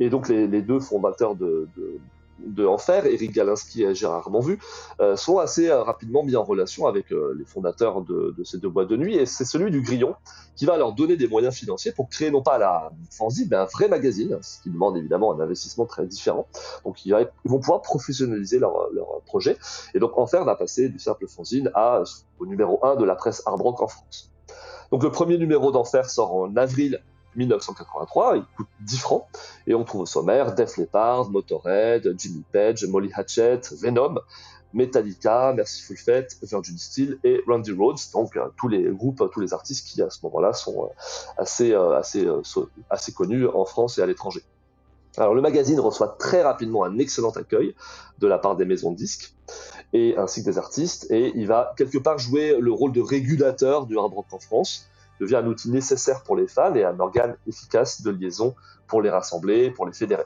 Et 0.00 0.08
donc 0.08 0.28
les, 0.28 0.62
deux 0.62 0.80
fondateurs 0.80 1.34
de 1.34 1.68
Enfer, 2.58 3.06
Eric 3.06 3.32
Galinski 3.32 3.84
et 3.84 3.94
Gérard 3.94 4.30
Manvu, 4.30 4.58
euh, 5.00 5.16
sont 5.16 5.38
assez 5.38 5.68
euh, 5.68 5.82
rapidement 5.82 6.22
mis 6.22 6.36
en 6.36 6.44
relation 6.44 6.86
avec 6.86 7.12
euh, 7.12 7.34
les 7.38 7.44
fondateurs 7.44 8.02
de, 8.02 8.34
ces 8.44 8.58
deux 8.58 8.68
boîtes 8.68 8.88
de 8.88 8.96
nuit, 8.96 9.16
et 9.16 9.26
c'est 9.26 9.44
celui 9.44 9.70
du 9.70 9.82
Grillon 9.82 10.14
qui 10.56 10.66
va 10.66 10.76
leur 10.76 10.92
donner 10.92 11.16
des 11.16 11.28
moyens 11.28 11.54
financiers 11.54 11.92
pour 11.92 12.08
créer 12.08 12.30
non 12.30 12.42
pas 12.42 12.58
la 12.58 12.90
fanzine, 13.10 13.48
mais 13.50 13.56
un 13.56 13.64
vrai 13.64 13.88
magazine, 13.88 14.38
ce 14.42 14.60
qui 14.62 14.70
demande 14.70 14.96
évidemment 14.96 15.32
un 15.32 15.40
investissement 15.40 15.86
très 15.86 16.06
différent. 16.06 16.46
Donc 16.84 17.04
ils, 17.06 17.14
vont 17.44 17.60
pouvoir 17.60 17.82
professionnaliser 17.82 18.58
leur, 18.58 18.74
projet, 19.26 19.56
et 19.94 19.98
donc 19.98 20.16
Enfer 20.16 20.44
va 20.44 20.56
passer 20.56 20.88
du 20.88 20.98
simple 20.98 21.26
fanzine 21.28 21.70
au 22.38 22.46
numéro 22.46 22.84
1 22.84 22.96
de 22.96 23.04
la 23.04 23.14
presse 23.14 23.42
hard 23.46 23.60
rock 23.60 23.82
en 23.82 23.88
France. 23.88 24.32
Donc 24.90 25.02
le 25.02 25.10
premier 25.10 25.36
numéro 25.38 25.70
d'Enfer 25.70 26.08
sort 26.08 26.34
en 26.34 26.56
avril 26.56 27.00
1983, 27.36 28.36
il 28.36 28.44
coûte 28.56 28.68
10 28.80 28.98
francs, 28.98 29.24
et 29.66 29.74
on 29.74 29.84
trouve 29.84 30.02
au 30.02 30.06
sommaire 30.06 30.54
Def 30.54 30.76
Leppard, 30.76 31.30
Motorhead, 31.30 32.14
Jimmy 32.18 32.42
Page, 32.52 32.84
Molly 32.86 33.10
Hatchet, 33.14 33.60
Venom, 33.80 34.18
Metallica, 34.74 35.52
Merciful 35.54 35.96
Fate, 35.96 36.36
Virgin 36.42 36.76
Steel 36.76 37.18
et 37.24 37.42
Randy 37.46 37.72
Rhodes, 37.72 37.98
donc 38.12 38.36
euh, 38.36 38.48
tous 38.56 38.68
les 38.68 38.82
groupes, 38.90 39.22
tous 39.32 39.40
les 39.40 39.54
artistes 39.54 39.86
qui 39.86 40.02
à 40.02 40.10
ce 40.10 40.18
moment-là 40.24 40.52
sont 40.52 40.84
euh, 40.84 40.88
assez, 41.38 41.72
euh, 41.72 41.96
assez, 41.96 42.26
assez 42.90 43.12
connus 43.12 43.46
en 43.46 43.64
France 43.64 43.98
et 43.98 44.02
à 44.02 44.06
l'étranger. 44.06 44.42
Alors 45.16 45.34
le 45.34 45.40
magazine 45.40 45.80
reçoit 45.80 46.16
très 46.18 46.42
rapidement 46.42 46.84
un 46.84 46.98
excellent 46.98 47.30
accueil 47.30 47.74
de 48.18 48.26
la 48.26 48.38
part 48.38 48.56
des 48.56 48.64
maisons 48.64 48.92
de 48.92 48.96
disques 48.96 49.34
et 49.92 50.16
ainsi 50.16 50.44
que 50.44 50.50
des 50.50 50.58
artistes. 50.58 51.10
Et 51.10 51.32
il 51.34 51.46
va 51.46 51.74
quelque 51.76 51.98
part 51.98 52.18
jouer 52.18 52.56
le 52.60 52.70
rôle 52.70 52.92
de 52.92 53.00
régulateur 53.00 53.86
du 53.86 53.98
hard 53.98 54.12
rock 54.12 54.26
en 54.32 54.38
France, 54.38 54.86
devient 55.20 55.36
un 55.36 55.46
outil 55.46 55.70
nécessaire 55.70 56.22
pour 56.22 56.36
les 56.36 56.46
fans 56.46 56.74
et 56.74 56.84
un 56.84 56.98
organe 56.98 57.36
efficace 57.46 58.02
de 58.02 58.10
liaison 58.10 58.54
pour 58.86 59.02
les 59.02 59.10
rassembler, 59.10 59.70
pour 59.70 59.86
les 59.86 59.92
fédérer. 59.92 60.24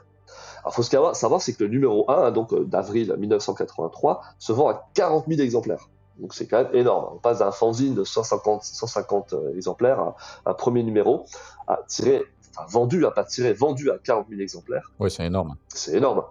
Alors, 0.61 0.73
faut 0.73 0.83
savoir, 0.83 1.15
savoir 1.15 1.41
c'est 1.41 1.53
que 1.53 1.63
le 1.63 1.69
numéro 1.69 2.09
1, 2.09 2.13
hein, 2.13 2.31
donc 2.31 2.53
euh, 2.53 2.63
d'avril 2.63 3.13
1983, 3.17 4.21
se 4.39 4.51
vend 4.53 4.69
à 4.69 4.85
40 4.93 5.25
000 5.27 5.41
exemplaires. 5.41 5.89
Donc 6.19 6.33
c'est 6.33 6.47
quand 6.47 6.63
même 6.63 6.73
énorme. 6.73 7.15
On 7.15 7.17
passe 7.17 7.39
d'un 7.39 7.51
fanzine 7.51 7.95
de 7.95 8.03
150, 8.03 8.63
150 8.63 9.33
euh, 9.33 9.55
exemplaires 9.55 9.99
à 9.99 10.15
un 10.45 10.53
premier 10.53 10.83
numéro 10.83 11.25
à 11.67 11.79
tirer, 11.87 12.23
enfin 12.55 12.65
vendu, 12.69 13.05
à 13.05 13.11
pas 13.11 13.23
tiré, 13.23 13.53
vendu 13.53 13.89
à 13.91 13.97
40 13.97 14.27
000 14.29 14.41
exemplaires. 14.41 14.91
Oui, 14.99 15.11
c'est 15.11 15.25
énorme. 15.25 15.55
C'est 15.69 15.95
énorme 15.95 16.23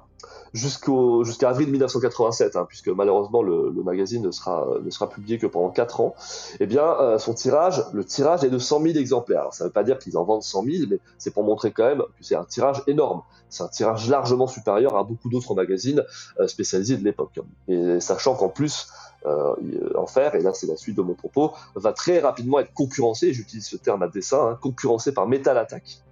jusqu'au 0.53 1.25
jusqu'à 1.25 1.51
avril 1.51 1.71
1987, 1.71 2.57
hein, 2.57 2.67
puisque 2.69 2.89
malheureusement 2.89 3.43
le, 3.43 3.71
le, 3.75 3.83
magazine 3.83 4.23
ne 4.23 4.31
sera 4.31 4.67
ne 4.83 4.91
sera 4.91 5.09
publié 5.09 5.39
que 5.39 5.47
pendant 5.47 5.71
4 5.71 6.01
ans. 6.01 6.15
Eh 6.61 6.67
bien, 6.67 6.85
euh, 6.85 7.19
son 7.19 7.35
tirage, 7.35 7.85
le 7.93 8.05
tirage 8.05 8.45
est 8.45 8.51
de 8.51 8.59
100 8.59 8.83
000 8.83 8.97
exemplaires. 8.97 9.41
Alors, 9.41 9.55
ça 9.55 9.65
ne 9.65 9.69
veut 9.69 9.73
pas 9.73 9.85
dire 9.85 9.99
qu'ils 9.99 10.17
en 10.17 10.25
vendent 10.25 10.43
100 10.43 10.65
000, 10.65 10.77
mais 10.91 10.99
c'est 11.19 11.33
pour 11.33 11.45
montrer 11.45 11.73
quand 11.73 11.85
même 11.85 12.01
que 12.01 12.25
c'est 12.25 12.37
un 12.37 12.45
tirage 12.45 12.83
énorme. 12.87 13.23
C'est 13.49 13.63
un 13.63 13.69
tirage 13.69 14.09
largement 14.09 14.47
supérieur 14.47 14.97
à 14.97 15.05
beaucoup 15.05 15.29
d'autres 15.29 15.55
magazines 15.55 16.03
euh, 16.41 16.47
spécialisés 16.47 16.97
de 16.97 17.05
l'époque. 17.05 17.39
Et 17.69 18.01
sachant 18.01 18.35
qu'en 18.35 18.49
plus, 18.49 18.89
euh, 19.27 19.55
Enfer, 19.95 20.35
et 20.35 20.41
là 20.41 20.53
c'est 20.53 20.67
la 20.67 20.77
suite 20.77 20.97
de 20.97 21.03
mon 21.03 21.15
propos, 21.15 21.53
va 21.75 21.93
très 21.93 22.19
rapidement 22.19 22.59
être 22.59 22.73
concurrencé, 22.73 23.33
j'utilise 23.33 23.67
ce 23.67 23.77
terme 23.77 24.03
à 24.03 24.09
dessin, 24.09 24.49
hein, 24.49 24.59
concurrencé 24.61 25.13
par 25.13 25.29
Metal 25.29 25.57
Attack, 25.57 26.03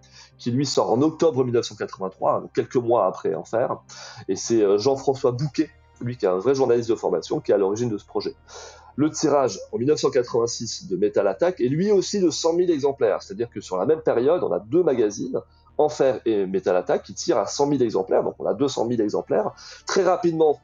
qui 0.41 0.51
lui 0.51 0.67
sort 0.67 0.91
en 0.91 1.01
octobre 1.03 1.45
1983, 1.45 2.49
quelques 2.55 2.77
mois 2.77 3.07
après 3.07 3.35
Enfer. 3.35 3.77
Et 4.27 4.35
c'est 4.35 4.63
euh, 4.63 4.79
Jean-François 4.79 5.33
Bouquet, 5.33 5.71
lui 6.01 6.17
qui 6.17 6.25
est 6.25 6.29
un 6.29 6.39
vrai 6.39 6.55
journaliste 6.55 6.89
de 6.89 6.95
formation, 6.97 7.41
qui 7.41 7.53
est 7.53 7.55
à 7.55 7.59
l'origine 7.59 7.91
de 7.91 7.99
ce 7.99 8.07
projet. 8.07 8.35
Le 8.97 9.11
tirage 9.11 9.61
en 9.71 9.79
1986 9.79 10.89
de 10.89 10.97
Metal 10.97 11.29
Attack 11.29 11.61
est 11.61 11.69
lui 11.69 11.93
aussi 11.93 12.21
de 12.21 12.31
100 12.31 12.57
000 12.57 12.71
exemplaires, 12.71 13.23
c'est-à-dire 13.23 13.51
que 13.51 13.61
sur 13.61 13.77
la 13.77 13.87
même 13.87 14.01
période, 14.01 14.43
on 14.43 14.51
a 14.51 14.59
deux 14.59 14.83
magazines, 14.83 15.39
Enfer 15.79 16.21
et 16.25 16.47
Metal 16.47 16.75
Attack, 16.75 17.03
qui 17.03 17.15
tirent 17.15 17.39
à 17.39 17.47
100 17.47 17.69
000 17.69 17.83
exemplaires, 17.83 18.25
donc 18.25 18.35
on 18.39 18.47
a 18.47 18.55
200 18.55 18.89
000 18.89 19.03
exemplaires. 19.03 19.53
Très 19.87 20.03
rapidement, 20.03 20.59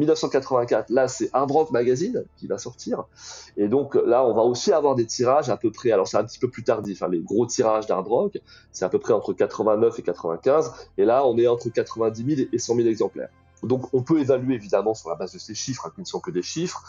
1984, 0.00 0.90
là 0.90 1.08
c'est 1.08 1.30
Hard 1.32 1.50
Rock 1.50 1.70
Magazine 1.70 2.24
qui 2.36 2.46
va 2.46 2.58
sortir. 2.58 3.04
Et 3.56 3.68
donc 3.68 3.94
là 3.94 4.24
on 4.24 4.34
va 4.34 4.42
aussi 4.42 4.72
avoir 4.72 4.94
des 4.94 5.06
tirages 5.06 5.48
à 5.48 5.56
peu 5.56 5.70
près, 5.70 5.92
alors 5.92 6.08
c'est 6.08 6.16
un 6.16 6.24
petit 6.24 6.38
peu 6.38 6.48
plus 6.48 6.64
tardif, 6.64 7.02
hein, 7.02 7.08
les 7.10 7.20
gros 7.20 7.46
tirages 7.46 7.86
d'Hard 7.86 8.06
Rock, 8.06 8.38
c'est 8.72 8.84
à 8.84 8.88
peu 8.88 8.98
près 8.98 9.12
entre 9.12 9.32
89 9.32 9.98
et 9.98 10.02
95. 10.02 10.72
Et 10.98 11.04
là 11.04 11.24
on 11.26 11.38
est 11.38 11.46
entre 11.46 11.68
90 11.68 12.36
000 12.36 12.48
et 12.52 12.58
100 12.58 12.74
000 12.76 12.88
exemplaires. 12.88 13.30
Donc 13.62 13.92
on 13.92 14.02
peut 14.02 14.20
évaluer 14.20 14.54
évidemment 14.54 14.94
sur 14.94 15.10
la 15.10 15.16
base 15.16 15.32
de 15.32 15.38
ces 15.38 15.54
chiffres, 15.54 15.86
hein, 15.86 15.92
qui 15.94 16.00
ne 16.00 16.06
sont 16.06 16.20
que 16.20 16.30
des 16.30 16.42
chiffres, 16.42 16.82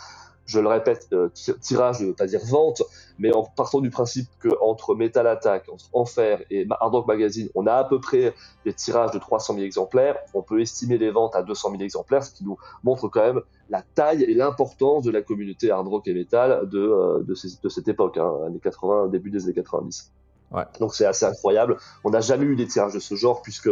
je 0.45 0.60
le 0.60 0.67
répète, 0.67 1.07
euh, 1.13 1.29
tirage, 1.62 2.00
je 2.00 2.03
ne 2.03 2.10
veux 2.10 2.15
pas 2.15 2.25
dire 2.25 2.41
vente, 2.45 2.83
mais 3.19 3.33
en 3.33 3.43
partant 3.43 3.79
du 3.79 3.89
principe 3.89 4.27
qu'entre 4.41 4.95
Metal 4.95 5.25
Attack, 5.27 5.69
entre 5.69 5.86
Enfer 5.93 6.41
et 6.50 6.67
Hard 6.69 6.93
Rock 6.93 7.07
Magazine, 7.07 7.50
on 7.55 7.67
a 7.67 7.74
à 7.74 7.83
peu 7.83 8.00
près 8.00 8.33
des 8.65 8.74
tirages 8.74 9.12
de 9.12 9.19
300 9.19 9.53
000 9.53 9.65
exemplaires, 9.65 10.17
on 10.33 10.41
peut 10.41 10.62
estimer 10.62 10.98
les 10.98 11.12
ventes 11.12 11.36
à 11.36 11.43
200 11.43 11.71
000 11.71 11.83
exemplaires, 11.83 12.24
ce 12.24 12.31
qui 12.31 12.43
nous 12.43 12.57
montre 12.83 13.07
quand 13.07 13.21
même 13.21 13.41
la 13.69 13.81
taille 13.81 14.24
et 14.24 14.33
l'importance 14.33 15.03
de 15.03 15.12
la 15.12 15.21
communauté 15.21 15.71
hard 15.71 15.88
rock 15.88 16.07
et 16.07 16.13
metal 16.13 16.67
de, 16.69 16.79
euh, 16.79 17.24
de, 17.24 17.69
cette 17.69 17.88
époque, 17.88 18.17
hein, 18.17 18.31
années 18.45 18.60
80, 18.60 19.07
début 19.07 19.29
des 19.29 19.45
années 19.45 19.53
90. 19.53 20.12
Ouais. 20.51 20.63
Donc 20.79 20.93
c'est 20.93 21.05
assez 21.05 21.25
incroyable. 21.25 21.77
On 22.03 22.10
n'a 22.10 22.19
jamais 22.19 22.45
eu 22.45 22.55
des 22.55 22.67
tirages 22.67 22.93
de 22.93 23.00
ce 23.00 23.15
genre 23.15 23.41
puisque 23.41 23.69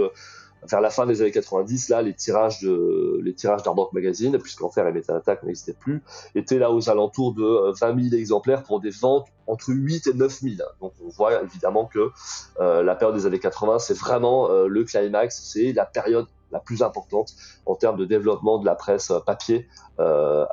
vers 0.67 0.81
la 0.81 0.89
fin 0.89 1.05
des 1.05 1.21
années 1.21 1.31
90, 1.31 1.89
là, 1.89 2.01
les 2.01 2.13
tirages 2.13 2.61
de, 2.61 3.19
les 3.23 3.33
tirages 3.33 3.61
Magazine, 3.93 4.37
puisqu'Enfer 4.37 4.87
et 4.87 4.91
Metal 4.91 5.15
Attack 5.15 5.43
n'existaient 5.43 5.73
plus, 5.73 6.03
étaient 6.35 6.59
là 6.59 6.71
aux 6.71 6.89
alentours 6.89 7.33
de 7.33 7.73
20 7.79 7.97
euh, 7.97 8.01
000 8.09 8.15
exemplaires 8.15 8.63
pour 8.63 8.79
des 8.79 8.89
ventes 8.89 9.27
entre 9.47 9.69
8 9.69 10.07
et 10.07 10.13
9 10.13 10.31
000. 10.31 10.55
Donc, 10.81 10.93
on 11.03 11.09
voit 11.09 11.41
évidemment 11.41 11.85
que 11.85 12.11
euh, 12.59 12.83
la 12.83 12.95
période 12.95 13.17
des 13.17 13.25
années 13.25 13.39
80, 13.39 13.79
c'est 13.79 13.97
vraiment 13.97 14.49
euh, 14.49 14.67
le 14.67 14.83
climax, 14.83 15.41
c'est 15.41 15.73
la 15.73 15.85
période 15.85 16.27
la 16.51 16.59
plus 16.59 16.81
importante 16.81 17.33
en 17.65 17.75
termes 17.75 17.97
de 17.97 18.05
développement 18.05 18.57
de 18.57 18.65
la 18.65 18.75
presse 18.75 19.11
papier 19.25 19.67
euh, 19.99 20.45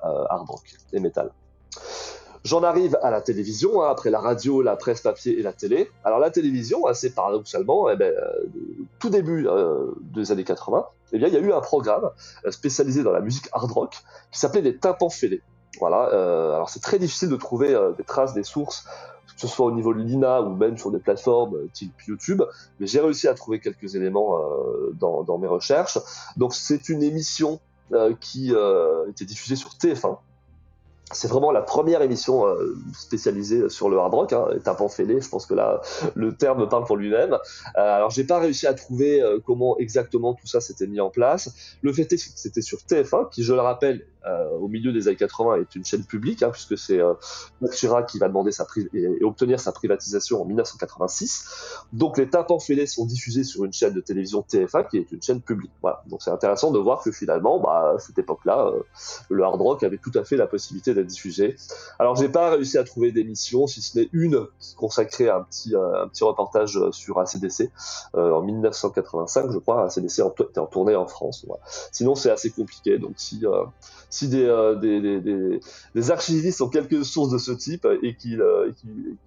et 0.92 1.00
metal. 1.00 1.30
J'en 2.46 2.62
arrive 2.62 2.96
à 3.02 3.10
la 3.10 3.20
télévision, 3.22 3.82
hein, 3.82 3.88
après 3.90 4.08
la 4.08 4.20
radio, 4.20 4.62
la 4.62 4.76
presse 4.76 5.00
papier 5.00 5.36
et 5.36 5.42
la 5.42 5.52
télé. 5.52 5.90
Alors 6.04 6.20
la 6.20 6.30
télévision, 6.30 6.86
assez 6.86 7.12
paradoxalement, 7.12 7.90
eh 7.90 7.96
ben, 7.96 8.14
euh, 8.14 8.44
tout 9.00 9.10
début 9.10 9.48
euh, 9.48 9.90
des 10.14 10.30
années 10.30 10.44
80, 10.44 10.86
eh 11.10 11.18
bien, 11.18 11.26
il 11.26 11.34
y 11.34 11.36
a 11.36 11.40
eu 11.40 11.52
un 11.52 11.60
programme 11.60 12.08
euh, 12.44 12.52
spécialisé 12.52 13.02
dans 13.02 13.10
la 13.10 13.20
musique 13.20 13.48
hard 13.50 13.72
rock 13.72 13.96
qui 14.30 14.38
s'appelait 14.38 14.60
les 14.60 14.76
tympans 14.76 15.10
fêlés. 15.10 15.42
Voilà, 15.80 16.04
alors 16.54 16.70
c'est 16.70 16.80
très 16.80 16.98
difficile 16.98 17.28
de 17.28 17.36
trouver 17.36 17.76
des 17.98 18.04
traces, 18.04 18.32
des 18.32 18.44
sources, 18.44 18.86
que 19.34 19.40
ce 19.40 19.46
soit 19.46 19.66
au 19.66 19.72
niveau 19.72 19.92
de 19.92 19.98
l'INA 19.98 20.40
ou 20.40 20.54
même 20.54 20.78
sur 20.78 20.90
des 20.90 20.98
plateformes 20.98 21.68
type 21.74 22.00
YouTube, 22.06 22.42
mais 22.80 22.86
j'ai 22.86 23.00
réussi 23.00 23.28
à 23.28 23.34
trouver 23.34 23.60
quelques 23.60 23.94
éléments 23.94 24.40
dans, 24.94 25.36
mes 25.36 25.48
recherches. 25.48 25.98
Donc 26.38 26.54
c'est 26.54 26.88
une 26.88 27.02
émission 27.02 27.60
qui 28.20 28.54
était 29.10 29.26
diffusée 29.26 29.56
sur 29.56 29.72
TF1 29.72 30.16
c'est 31.12 31.28
vraiment 31.28 31.52
la 31.52 31.62
première 31.62 32.02
émission 32.02 32.46
euh, 32.46 32.76
spécialisée 32.92 33.68
sur 33.68 33.88
le 33.88 33.98
hard 33.98 34.12
rock, 34.12 34.32
hein, 34.32 34.46
tapant 34.64 34.88
fêlé, 34.88 35.20
je 35.20 35.28
pense 35.28 35.46
que 35.46 35.54
là 35.54 35.80
le 36.14 36.34
terme 36.34 36.68
parle 36.68 36.84
pour 36.84 36.96
lui-même. 36.96 37.34
Euh, 37.34 37.38
alors 37.76 38.10
j'ai 38.10 38.24
pas 38.24 38.40
réussi 38.40 38.66
à 38.66 38.74
trouver 38.74 39.22
euh, 39.22 39.38
comment 39.44 39.78
exactement 39.78 40.34
tout 40.34 40.48
ça 40.48 40.60
s'était 40.60 40.88
mis 40.88 41.00
en 41.00 41.10
place. 41.10 41.76
Le 41.82 41.92
fait 41.92 42.12
est 42.12 42.16
que 42.16 42.22
c'était 42.34 42.62
sur 42.62 42.78
TF1, 42.78 43.30
qui 43.30 43.44
je 43.44 43.54
le 43.54 43.60
rappelle 43.60 44.04
euh, 44.26 44.50
au 44.58 44.68
milieu 44.68 44.92
des 44.92 45.08
années 45.08 45.16
80 45.16 45.56
est 45.56 45.74
une 45.76 45.84
chaîne 45.84 46.04
publique, 46.04 46.42
hein, 46.42 46.50
puisque 46.50 46.76
c'est 46.76 47.00
euh, 47.00 47.14
qui 48.08 48.18
va 48.18 48.28
demander 48.28 48.50
et, 48.92 49.24
obtenir 49.24 49.60
sa 49.60 49.72
privatisation 49.72 50.42
en 50.42 50.44
1986. 50.44 51.84
Donc 51.92 52.18
les 52.18 52.28
tympans 52.28 52.58
fêlés 52.58 52.86
sont 52.86 53.06
diffusés 53.06 53.44
sur 53.44 53.64
une 53.64 53.72
chaîne 53.72 53.94
de 53.94 54.00
télévision 54.00 54.44
TF1 54.48 54.88
qui 54.88 54.98
est 54.98 55.12
une 55.12 55.22
chaîne 55.22 55.40
publique. 55.40 55.70
Voilà. 55.82 56.02
Donc 56.06 56.22
c'est 56.22 56.30
intéressant 56.30 56.70
de 56.70 56.78
voir 56.78 57.02
que 57.02 57.12
finalement, 57.12 57.60
bah, 57.60 57.94
à 57.96 57.98
cette 57.98 58.18
époque-là, 58.18 58.66
euh, 58.66 58.82
le 59.30 59.44
hard 59.44 59.60
rock 59.60 59.82
avait 59.82 59.98
tout 59.98 60.12
à 60.14 60.24
fait 60.24 60.36
la 60.36 60.46
possibilité 60.46 60.94
d'être 60.94 61.06
diffusé. 61.06 61.56
Alors 61.98 62.16
j'ai 62.16 62.28
pas 62.28 62.50
réussi 62.50 62.78
à 62.78 62.84
trouver 62.84 63.12
d'émission, 63.12 63.66
si 63.66 63.82
ce 63.82 63.98
n'est 63.98 64.08
une 64.12 64.46
consacrée 64.76 65.28
à 65.28 65.36
un 65.36 65.42
petit, 65.42 65.74
euh, 65.74 66.02
un 66.02 66.08
petit 66.08 66.24
reportage 66.24 66.78
sur 66.90 67.18
ACDC 67.18 67.70
en 68.14 68.42
1985, 68.42 69.52
je 69.52 69.58
crois. 69.58 69.84
ACDC 69.84 70.22
était 70.40 70.58
en 70.58 70.66
tournée 70.66 70.96
en 70.96 71.06
France. 71.06 71.46
Sinon 71.92 72.14
c'est 72.14 72.30
assez 72.30 72.50
compliqué. 72.50 72.98
Donc 72.98 73.12
si 73.16 73.40
si 74.16 74.30
euh, 74.32 74.74
des, 74.76 75.00
des, 75.00 75.20
des, 75.20 75.60
des, 75.94 76.10
archivistes 76.10 76.62
ont 76.62 76.70
quelques 76.70 77.04
sources 77.04 77.30
de 77.30 77.36
ce 77.36 77.52
type 77.52 77.86
et 78.02 78.16
qu'ils 78.16 78.40
euh, 78.40 78.72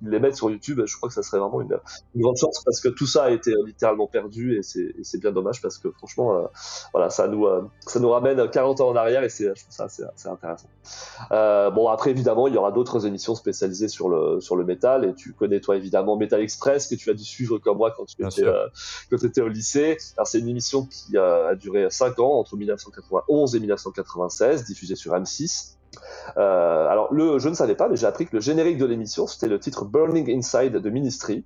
les 0.01 0.19
mettent 0.19 0.35
sur 0.35 0.49
YouTube, 0.49 0.81
je 0.83 0.97
crois 0.97 1.09
que 1.09 1.15
ça 1.15 1.21
serait 1.21 1.37
vraiment 1.37 1.61
une, 1.61 1.77
une, 2.15 2.21
grande 2.21 2.37
chance 2.37 2.63
parce 2.65 2.81
que 2.81 2.89
tout 2.89 3.05
ça 3.05 3.25
a 3.25 3.29
été 3.29 3.53
littéralement 3.67 4.07
perdu 4.07 4.57
et 4.57 4.63
c'est 4.63 5.19
bien 5.19 5.31
dommage 5.31 5.61
parce 5.61 5.77
que 5.77 5.91
franchement, 5.91 6.35
euh, 6.35 6.47
voilà, 6.91 7.11
ça 7.11 7.27
nous, 7.27 7.47
ça 7.81 7.99
nous 7.99 8.09
ramène 8.09 8.49
40 8.49 8.81
ans 8.81 8.89
en 8.89 8.95
arrière 8.95 9.23
et 9.23 9.29
c'est, 9.29 9.43
je 9.43 9.61
trouve 9.61 9.75
ça 9.75 9.85
assez, 9.85 10.03
intéressant. 10.27 10.69
bon, 11.29 11.87
après, 11.89 12.09
évidemment, 12.09 12.47
il 12.47 12.55
y 12.55 12.57
aura 12.57 12.71
d'autres 12.71 13.05
émissions 13.05 13.35
spécialisées 13.35 13.89
sur 13.89 14.09
le, 14.09 14.41
sur 14.41 14.55
le 14.55 14.63
métal 14.65 15.05
et 15.05 15.13
tu 15.13 15.33
connais, 15.33 15.59
toi, 15.59 15.75
évidemment, 15.75 16.17
Metal 16.17 16.41
Express 16.41 16.87
que 16.87 16.95
tu 16.95 17.11
as 17.11 17.13
dû 17.13 17.23
suivre 17.23 17.59
comme 17.59 17.77
moi 17.77 17.93
quand 17.95 18.05
tu 18.05 18.25
étais, 18.25 18.43
quand 19.11 19.23
étais 19.23 19.41
au 19.41 19.49
lycée. 19.49 19.97
C'est 20.23 20.39
une 20.39 20.49
émission 20.49 20.85
qui 20.85 21.15
a, 21.15 21.49
a 21.49 21.55
duré 21.55 21.87
5 21.89 22.17
ans, 22.19 22.39
entre 22.39 22.55
1991 22.55 23.55
et 23.55 23.59
1996, 23.59 24.65
diffusée 24.79 24.95
sur 24.95 25.13
M6. 25.13 25.75
Euh, 26.37 26.87
alors, 26.87 27.09
je 27.11 27.49
ne 27.49 27.53
savais 27.53 27.75
pas, 27.75 27.89
mais 27.89 27.97
j'ai 27.97 28.05
appris 28.05 28.25
que 28.25 28.35
le 28.35 28.41
générique 28.41 28.77
de 28.77 28.85
l'émission, 28.85 29.27
c'était 29.27 29.47
le 29.47 29.59
titre 29.59 29.85
Burning 29.85 30.29
Inside 30.29 30.73
de 30.73 30.89
Ministry. 30.89 31.43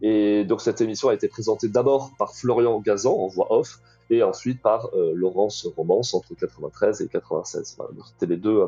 Et 0.00 0.44
donc, 0.44 0.60
cette 0.60 0.80
émission 0.80 1.08
a 1.08 1.14
été 1.14 1.28
présentée 1.28 1.68
d'abord 1.68 2.10
par 2.18 2.34
Florian 2.34 2.80
Gazan 2.80 3.14
en 3.14 3.28
voix 3.28 3.52
off, 3.52 3.80
et 4.10 4.22
ensuite 4.22 4.62
par 4.62 4.88
euh, 4.94 5.12
Laurence 5.14 5.66
Romance 5.76 6.14
entre 6.14 6.34
93 6.34 7.02
et 7.02 7.08
96. 7.08 7.76
Voilà, 7.76 7.92
c'était 8.06 8.32
euh, 8.32 8.66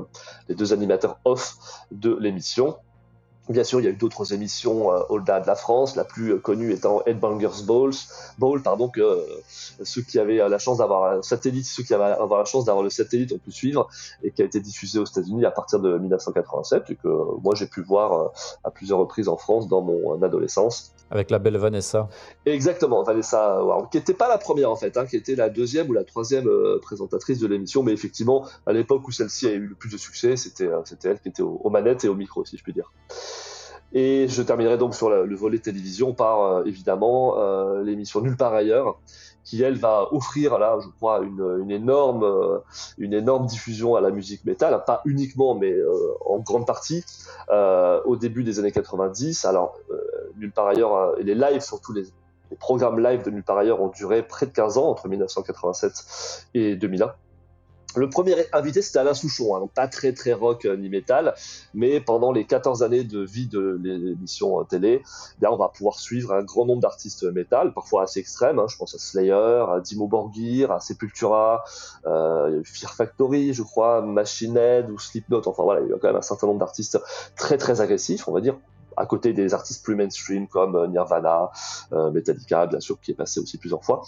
les 0.48 0.54
deux 0.54 0.72
animateurs 0.72 1.18
off 1.24 1.56
de 1.90 2.16
l'émission. 2.20 2.76
Bien 3.50 3.64
sûr, 3.64 3.80
il 3.80 3.84
y 3.84 3.88
a 3.88 3.90
eu 3.90 3.96
d'autres 3.96 4.32
émissions 4.32 4.92
euh, 4.92 5.00
au-delà 5.08 5.40
de 5.40 5.46
la 5.48 5.56
France, 5.56 5.96
la 5.96 6.04
plus 6.04 6.38
connue 6.38 6.72
étant 6.72 7.02
Headbangers 7.04 7.64
Balls, 7.66 7.96
Ball, 8.38 8.62
pardon, 8.62 8.88
que 8.88 9.00
euh, 9.00 9.24
ceux 9.82 10.02
qui 10.02 10.20
avaient 10.20 10.36
la 10.36 10.58
chance 10.58 10.78
d'avoir 10.78 11.14
un 11.14 11.22
satellite, 11.22 11.64
ceux 11.64 11.82
qui 11.82 11.92
avaient 11.92 12.04
avoir 12.04 12.38
la 12.38 12.44
chance 12.44 12.64
d'avoir 12.64 12.84
le 12.84 12.90
satellite 12.90 13.32
ont 13.32 13.38
pu 13.38 13.50
suivre 13.50 13.88
et 14.22 14.30
qui 14.30 14.42
a 14.42 14.44
été 14.44 14.60
diffusé 14.60 15.00
aux 15.00 15.04
États-Unis 15.04 15.44
à 15.44 15.50
partir 15.50 15.80
de 15.80 15.98
1987 15.98 16.90
et 16.90 16.94
que 16.94 17.08
moi 17.42 17.56
j'ai 17.56 17.66
pu 17.66 17.82
voir 17.82 18.30
à 18.62 18.70
plusieurs 18.70 19.00
reprises 19.00 19.26
en 19.26 19.36
France 19.36 19.66
dans 19.66 19.82
mon 19.82 20.22
adolescence. 20.22 20.94
Avec 21.10 21.30
la 21.32 21.40
belle 21.40 21.56
Vanessa. 21.56 22.08
Exactement, 22.46 23.02
Vanessa 23.02 23.58
qui 23.90 23.96
n'était 23.96 24.14
pas 24.14 24.28
la 24.28 24.38
première 24.38 24.70
en 24.70 24.76
fait, 24.76 24.96
hein, 24.96 25.06
qui 25.06 25.16
était 25.16 25.34
la 25.34 25.48
deuxième 25.48 25.90
ou 25.90 25.92
la 25.92 26.04
troisième 26.04 26.48
présentatrice 26.82 27.40
de 27.40 27.48
l'émission, 27.48 27.82
mais 27.82 27.92
effectivement, 27.92 28.46
à 28.64 28.72
l'époque 28.72 29.08
où 29.08 29.10
celle-ci 29.10 29.48
a 29.48 29.52
eu 29.52 29.66
le 29.66 29.74
plus 29.74 29.90
de 29.90 29.98
succès, 29.98 30.36
c'était 30.36 30.70
c'était 30.84 31.08
elle 31.08 31.18
qui 31.18 31.30
était 31.30 31.42
aux 31.42 31.70
manettes 31.70 32.04
et 32.04 32.08
au 32.08 32.14
micro, 32.14 32.44
si 32.44 32.56
je 32.56 32.62
puis 32.62 32.72
dire. 32.72 32.92
Et 33.92 34.28
je 34.28 34.42
terminerai 34.42 34.78
donc 34.78 34.94
sur 34.94 35.10
le, 35.10 35.34
volet 35.34 35.58
télévision 35.58 36.14
par 36.14 36.40
euh, 36.42 36.64
évidemment 36.64 37.38
euh, 37.38 37.82
l'émission 37.82 38.20
Nulle 38.20 38.36
part 38.36 38.54
ailleurs, 38.54 39.00
qui 39.42 39.62
elle 39.62 39.76
va 39.76 40.12
offrir 40.12 40.58
là, 40.58 40.78
je 40.80 40.88
crois, 40.88 41.20
une, 41.22 41.58
une 41.62 41.72
énorme, 41.72 42.22
euh, 42.22 42.58
une 42.98 43.14
énorme 43.14 43.46
diffusion 43.46 43.96
à 43.96 44.00
la 44.00 44.10
musique 44.10 44.44
métal, 44.44 44.84
pas 44.86 45.02
uniquement, 45.06 45.56
mais 45.56 45.74
en 46.24 46.38
grande 46.38 46.66
partie 46.66 47.04
au 47.50 48.16
début 48.16 48.44
des 48.44 48.58
années 48.58 48.72
90. 48.72 49.44
Alors 49.44 49.76
Nulle 50.36 50.52
part 50.52 50.68
ailleurs, 50.68 51.18
et 51.18 51.24
les 51.24 51.34
lives, 51.34 51.62
surtout 51.62 51.92
les, 51.92 52.04
les 52.50 52.56
programmes 52.56 53.00
live 53.00 53.24
de 53.24 53.30
Nulle 53.30 53.42
part 53.42 53.58
ailleurs, 53.58 53.80
ont 53.80 53.88
duré 53.88 54.22
près 54.22 54.46
de 54.46 54.52
15 54.52 54.78
ans 54.78 54.88
entre 54.88 55.08
1987 55.08 56.46
et 56.54 56.76
2001. 56.76 57.12
Le 57.96 58.08
premier 58.08 58.36
invité, 58.52 58.82
c'était 58.82 59.00
Alain 59.00 59.14
Souchon, 59.14 59.56
hein, 59.56 59.60
donc 59.60 59.72
pas 59.72 59.88
très 59.88 60.12
très 60.12 60.32
rock 60.32 60.64
euh, 60.64 60.76
ni 60.76 60.88
métal, 60.88 61.34
mais 61.74 62.00
pendant 62.00 62.30
les 62.30 62.44
14 62.44 62.84
années 62.84 63.02
de 63.02 63.20
vie 63.20 63.48
de 63.48 63.80
l'émission 63.82 64.60
euh, 64.60 64.64
télé, 64.64 65.02
eh 65.42 65.46
on 65.48 65.56
va 65.56 65.68
pouvoir 65.68 65.98
suivre 65.98 66.32
un 66.32 66.44
grand 66.44 66.66
nombre 66.66 66.82
d'artistes 66.82 67.24
métal, 67.24 67.74
parfois 67.74 68.04
assez 68.04 68.20
extrêmes. 68.20 68.60
Hein, 68.60 68.66
je 68.68 68.76
pense 68.76 68.94
à 68.94 68.98
Slayer, 68.98 69.32
à 69.32 69.80
Dimo 69.82 70.06
Borgir, 70.06 70.70
à 70.70 70.78
Sepultura, 70.78 71.64
euh, 72.06 72.62
Fear 72.64 72.94
Factory, 72.94 73.54
je 73.54 73.62
crois, 73.62 74.02
Machine 74.02 74.56
Head 74.56 74.88
ou 74.90 74.98
Slipknot. 74.98 75.42
Enfin 75.46 75.64
voilà, 75.64 75.80
il 75.80 75.88
y 75.88 75.92
a 75.92 75.98
quand 75.98 76.08
même 76.08 76.16
un 76.16 76.22
certain 76.22 76.46
nombre 76.46 76.60
d'artistes 76.60 77.00
très 77.34 77.58
très 77.58 77.80
agressifs, 77.80 78.28
on 78.28 78.32
va 78.32 78.40
dire, 78.40 78.56
à 78.96 79.06
côté 79.06 79.32
des 79.32 79.52
artistes 79.52 79.84
plus 79.84 79.96
mainstream 79.96 80.46
comme 80.46 80.76
euh, 80.76 80.86
Nirvana, 80.86 81.50
Metallica, 82.12 82.66
bien 82.66 82.78
sûr, 82.78 83.00
qui 83.00 83.10
est 83.10 83.14
passé 83.14 83.40
aussi 83.40 83.58
plusieurs 83.58 83.82
fois. 83.82 84.02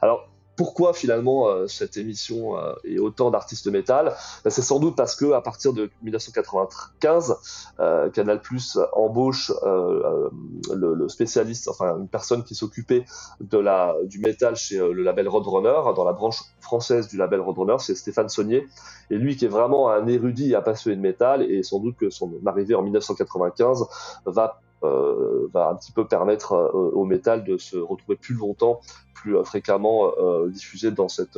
Alors, 0.00 0.28
pourquoi 0.58 0.92
finalement 0.92 1.48
euh, 1.48 1.68
cette 1.68 1.96
émission 1.96 2.58
euh, 2.58 2.74
et 2.82 2.98
autant 2.98 3.30
d'artistes 3.30 3.68
métal? 3.68 4.12
Ben, 4.44 4.50
C'est 4.50 4.60
sans 4.60 4.80
doute 4.80 4.96
parce 4.96 5.14
que 5.14 5.32
à 5.32 5.40
partir 5.40 5.72
de 5.72 5.88
1995, 6.02 7.36
euh, 7.78 8.10
Canal 8.10 8.42
Plus 8.42 8.76
embauche 8.92 9.52
le, 9.62 11.08
spécialiste, 11.08 11.68
enfin 11.68 11.96
une 11.96 12.08
personne 12.08 12.42
qui 12.42 12.56
s'occupait 12.56 13.04
du 13.40 14.18
métal 14.18 14.56
chez 14.56 14.78
le 14.78 15.02
label 15.04 15.28
Roadrunner, 15.28 15.94
dans 15.94 16.04
la 16.04 16.12
branche 16.12 16.40
française 16.60 17.06
du 17.08 17.16
label 17.16 17.40
Roadrunner, 17.40 17.76
c'est 17.78 17.94
Stéphane 17.94 18.28
Saunier, 18.28 18.66
et 19.10 19.16
lui 19.16 19.36
qui 19.36 19.44
est 19.44 19.48
vraiment 19.48 19.90
un 19.90 20.06
érudit 20.08 20.56
un 20.56 20.60
passionné 20.60 20.96
de 20.96 21.00
métal, 21.00 21.42
et 21.42 21.62
sans 21.62 21.78
doute 21.78 21.96
que 21.96 22.10
son 22.10 22.32
arrivée 22.46 22.74
en 22.74 22.82
1995 22.82 23.86
va 24.26 24.60
euh, 24.60 24.67
va 24.82 25.68
un 25.68 25.74
petit 25.74 25.92
peu 25.92 26.06
permettre 26.06 26.52
euh, 26.52 26.90
au 26.92 27.04
métal 27.04 27.44
de 27.44 27.58
se 27.58 27.76
retrouver 27.76 28.16
plus 28.16 28.34
longtemps, 28.34 28.80
plus 29.14 29.36
euh, 29.36 29.44
fréquemment 29.44 30.12
diffusé 30.48 30.90
dans 30.90 31.08
cette, 31.08 31.36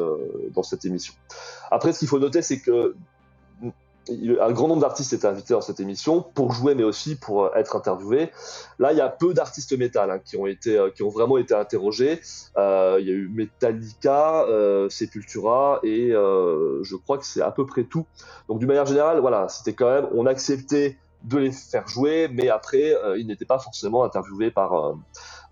émission. 0.85 1.15
Après, 1.71 1.93
ce 1.93 2.01
qu'il 2.01 2.09
faut 2.09 2.19
noter, 2.19 2.43
c'est 2.43 2.61
que 2.61 2.95
un 4.41 4.53
grand 4.53 4.69
nombre 4.69 4.81
d'artistes 4.81 5.13
étaient 5.13 5.27
invités 5.27 5.55
dans 5.55 5.61
cette 5.61 5.81
émission 5.81 6.23
pour 6.35 6.53
jouer, 6.53 6.75
mais 6.75 6.83
aussi 6.83 7.17
pour 7.17 7.55
être 7.57 7.77
interviewés. 7.77 8.31
Là, 8.79 8.93
il 8.93 8.99
y 8.99 9.01
a 9.01 9.09
peu 9.09 9.35
d'artistes 9.35 9.77
métal 9.77 10.11
hein, 10.11 10.19
qui 10.25 10.37
ont 10.37 11.09
vraiment 11.09 11.39
été 11.39 11.55
interrogés. 11.55 12.21
Euh, 12.57 12.99
il 13.01 13.07
y 13.07 13.11
a 13.11 13.15
eu 13.15 13.29
Metallica, 13.29 14.45
euh, 14.45 14.89
Sepultura, 14.89 15.81
et 15.83 16.13
euh, 16.13 16.83
je 16.83 16.97
crois 16.97 17.19
que 17.19 17.27
c'est 17.27 17.43
à 17.43 17.51
peu 17.51 17.67
près 17.67 17.85
tout. 17.85 18.07
Donc, 18.49 18.59
d'une 18.59 18.69
manière 18.69 18.87
générale, 18.87 19.21
voilà, 19.21 19.49
c'était 19.49 19.75
quand 19.75 19.91
même, 19.91 20.09
on 20.15 20.27
acceptait 20.27 20.97
de 21.25 21.39
les 21.39 21.53
faire 21.53 21.87
jouer, 21.89 22.29
mais 22.33 22.49
après, 22.49 22.95
euh, 22.95 23.19
ils 23.19 23.27
n'étaient 23.27 23.45
pas 23.45 23.59
forcément 23.59 24.05
interviewés 24.05 24.51
par, 24.51 24.75
euh, 24.75 24.95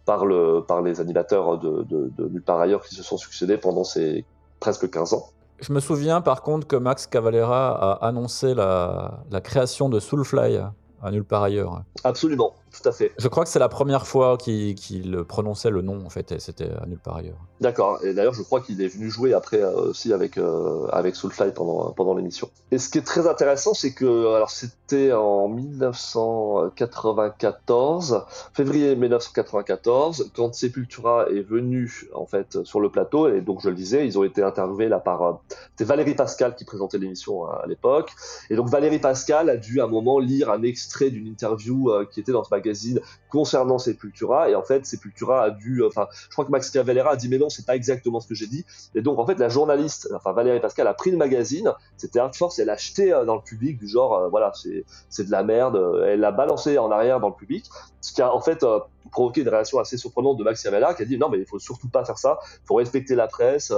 par, 0.05 0.27
le, 0.27 0.65
par 0.67 0.83
les 0.83 1.01
animateurs 1.01 1.59
de, 1.59 1.83
de, 1.83 2.11
de 2.17 2.29
Nulle 2.29 2.43
part 2.43 2.61
ailleurs 2.61 2.83
qui 2.83 2.95
se 2.95 3.03
sont 3.03 3.17
succédés 3.17 3.59
pendant 3.59 3.85
ces 3.85 4.25
presque 4.61 4.91
15 4.91 5.15
ans. 5.15 5.27
Je 5.61 5.73
me 5.73 5.81
souviens 5.81 6.21
par 6.21 6.43
contre 6.43 6.67
que 6.67 6.77
Max 6.77 7.07
Cavalera 7.07 7.71
a 7.71 8.07
annoncé 8.07 8.55
la, 8.55 9.25
la 9.31 9.41
création 9.41 9.89
de 9.89 9.99
Soulfly 9.99 10.59
à 11.03 11.11
Nulle 11.11 11.25
part 11.25 11.43
ailleurs. 11.43 11.83
Absolument 12.05 12.55
tout 12.71 12.89
à 12.89 12.93
fait. 12.93 13.13
Je 13.19 13.29
crois 13.29 13.45
que 13.45 13.51
c'est 13.51 13.59
la 13.59 13.69
première 13.69 14.07
fois 14.07 14.37
qu'il 14.37 15.25
prononçait 15.27 15.71
le 15.71 15.83
nom, 15.83 16.05
en 16.05 16.11
fait, 16.11 16.33
et 16.33 16.39
c'était 16.39 16.71
à 16.81 16.87
nulle 16.87 16.99
part 16.99 17.17
ailleurs. 17.17 17.39
D'accord, 17.61 18.05
et 18.05 18.15
d'ailleurs, 18.15 18.35
je 18.35 18.43
crois 18.43 18.61
qu'il 18.61 18.81
est 18.83 18.89
venu 18.89 19.11
jouer 19.11 19.33
après 19.33 19.61
euh, 19.61 19.91
aussi 19.91 20.13
avec, 20.13 20.39
euh, 20.39 20.87
avec 20.93 21.17
Soulfly 21.17 21.53
pendant, 21.53 21.93
pendant 21.93 22.15
l'émission. 22.15 22.51
Et 22.71 22.79
ce 22.79 22.89
qui 22.89 22.99
est 22.99 23.07
très 23.07 23.27
intéressant, 23.27 23.75
c'est 23.75 23.93
que, 23.93 24.35
alors 24.35 24.51
c'était 24.91 25.13
en 25.13 25.49
1994, 25.49 28.25
février 28.55 28.97
1994, 28.97 30.31
quand 30.35 30.55
Sepultura 30.55 31.27
est 31.29 31.43
venu, 31.43 32.09
en 32.15 32.25
fait, 32.25 32.65
sur 32.65 32.81
le 32.81 32.89
plateau, 32.89 33.29
et 33.29 33.43
donc 33.43 33.61
je 33.63 33.69
le 33.69 33.75
disais, 33.75 34.07
ils 34.07 34.19
ont 34.19 34.25
été 34.25 34.43
interviewés 34.43 34.89
là 34.89 34.99
par. 34.99 35.23
Euh, 35.23 35.35
Valérie 35.81 36.15
Pascal 36.15 36.55
qui 36.55 36.65
présentait 36.65 36.97
l'émission 36.99 37.45
à, 37.45 37.67
l'époque, 37.67 38.13
et 38.49 38.57
donc 38.57 38.71
Valérie 38.71 38.99
Pascal 38.99 39.51
a 39.51 39.59
dû 39.59 39.83
à 39.83 39.85
un 39.85 39.89
moment 39.89 40.19
lire 40.19 40.51
un 40.51 40.63
extrait 40.63 41.11
d'une 41.11 41.27
interview 41.27 41.93
qui 42.11 42.21
était 42.21 42.33
dans 42.33 42.45
ce 42.45 42.49
magazine 42.51 43.01
concernant 43.29 43.79
Sepultura 43.79 44.51
et 44.51 44.55
en 44.55 44.63
fait 44.63 44.87
Sepultura 44.87 45.45
a 45.45 45.51
dû 45.51 45.85
enfin 45.85 46.09
je 46.13 46.31
crois 46.31 46.45
que 46.45 46.51
Max 46.51 46.71
Cavalera 46.71 47.13
a 47.13 47.17
dit 47.17 47.29
mais 47.29 47.39
non 47.39 47.49
c'est 47.49 47.67
pas 47.67 47.77
exactement 47.77 48.21
ce 48.21 48.29
que 48.29 48.35
j'ai 48.35 48.47
dit 48.47 48.65
et 48.95 49.03
donc 49.03 49.19
en 49.19 49.27
fait 49.27 49.39
la 49.39 49.49
journaliste 49.49 50.09
enfin 50.15 50.33
Valérie 50.33 50.61
Pascal 50.61 50.87
a 50.87 50.95
pris 50.95 51.11
le 51.11 51.17
magazine 51.17 51.73
c'était 51.97 52.19
Art 52.19 52.35
Force 52.35 52.59
elle 52.59 52.67
l'a 52.67 52.75
acheté 52.75 53.13
euh, 53.13 53.25
dans 53.25 53.37
le 53.37 53.43
public 53.43 53.79
du 53.79 53.89
genre 53.89 54.15
euh, 54.15 54.29
voilà 54.29 54.53
c'est 54.55 54.78
c'est 55.09 55.25
de 55.25 55.31
la 55.31 55.43
merde. 55.43 56.03
Elle 56.07 56.21
l'a 56.21 56.33
balancé 56.33 56.79
en 56.79 56.91
arrière 56.91 57.21
dans 57.21 57.29
le 57.29 57.35
public 57.35 57.65
ce 58.01 58.13
qui 58.13 58.23
a 58.23 58.33
en 58.33 58.41
fait 58.41 58.63
euh, 58.63 58.79
provoqué 59.11 59.41
une 59.43 59.49
réaction 59.49 59.79
assez 59.79 59.97
surprenante 59.97 60.39
de 60.39 60.45
Max 60.45 60.63
Cavalera 60.63 60.95
qui 60.95 61.03
a 61.03 61.05
dit 61.05 61.19
non 61.19 61.29
mais 61.29 61.39
il 61.39 61.47
faut 61.47 61.59
surtout 61.59 61.89
pas 61.89 62.05
faire 62.05 62.19
ça. 62.19 62.39
Il 62.63 62.67
faut 62.67 62.75
respecter 62.75 63.15
la 63.15 63.27
presse 63.27 63.73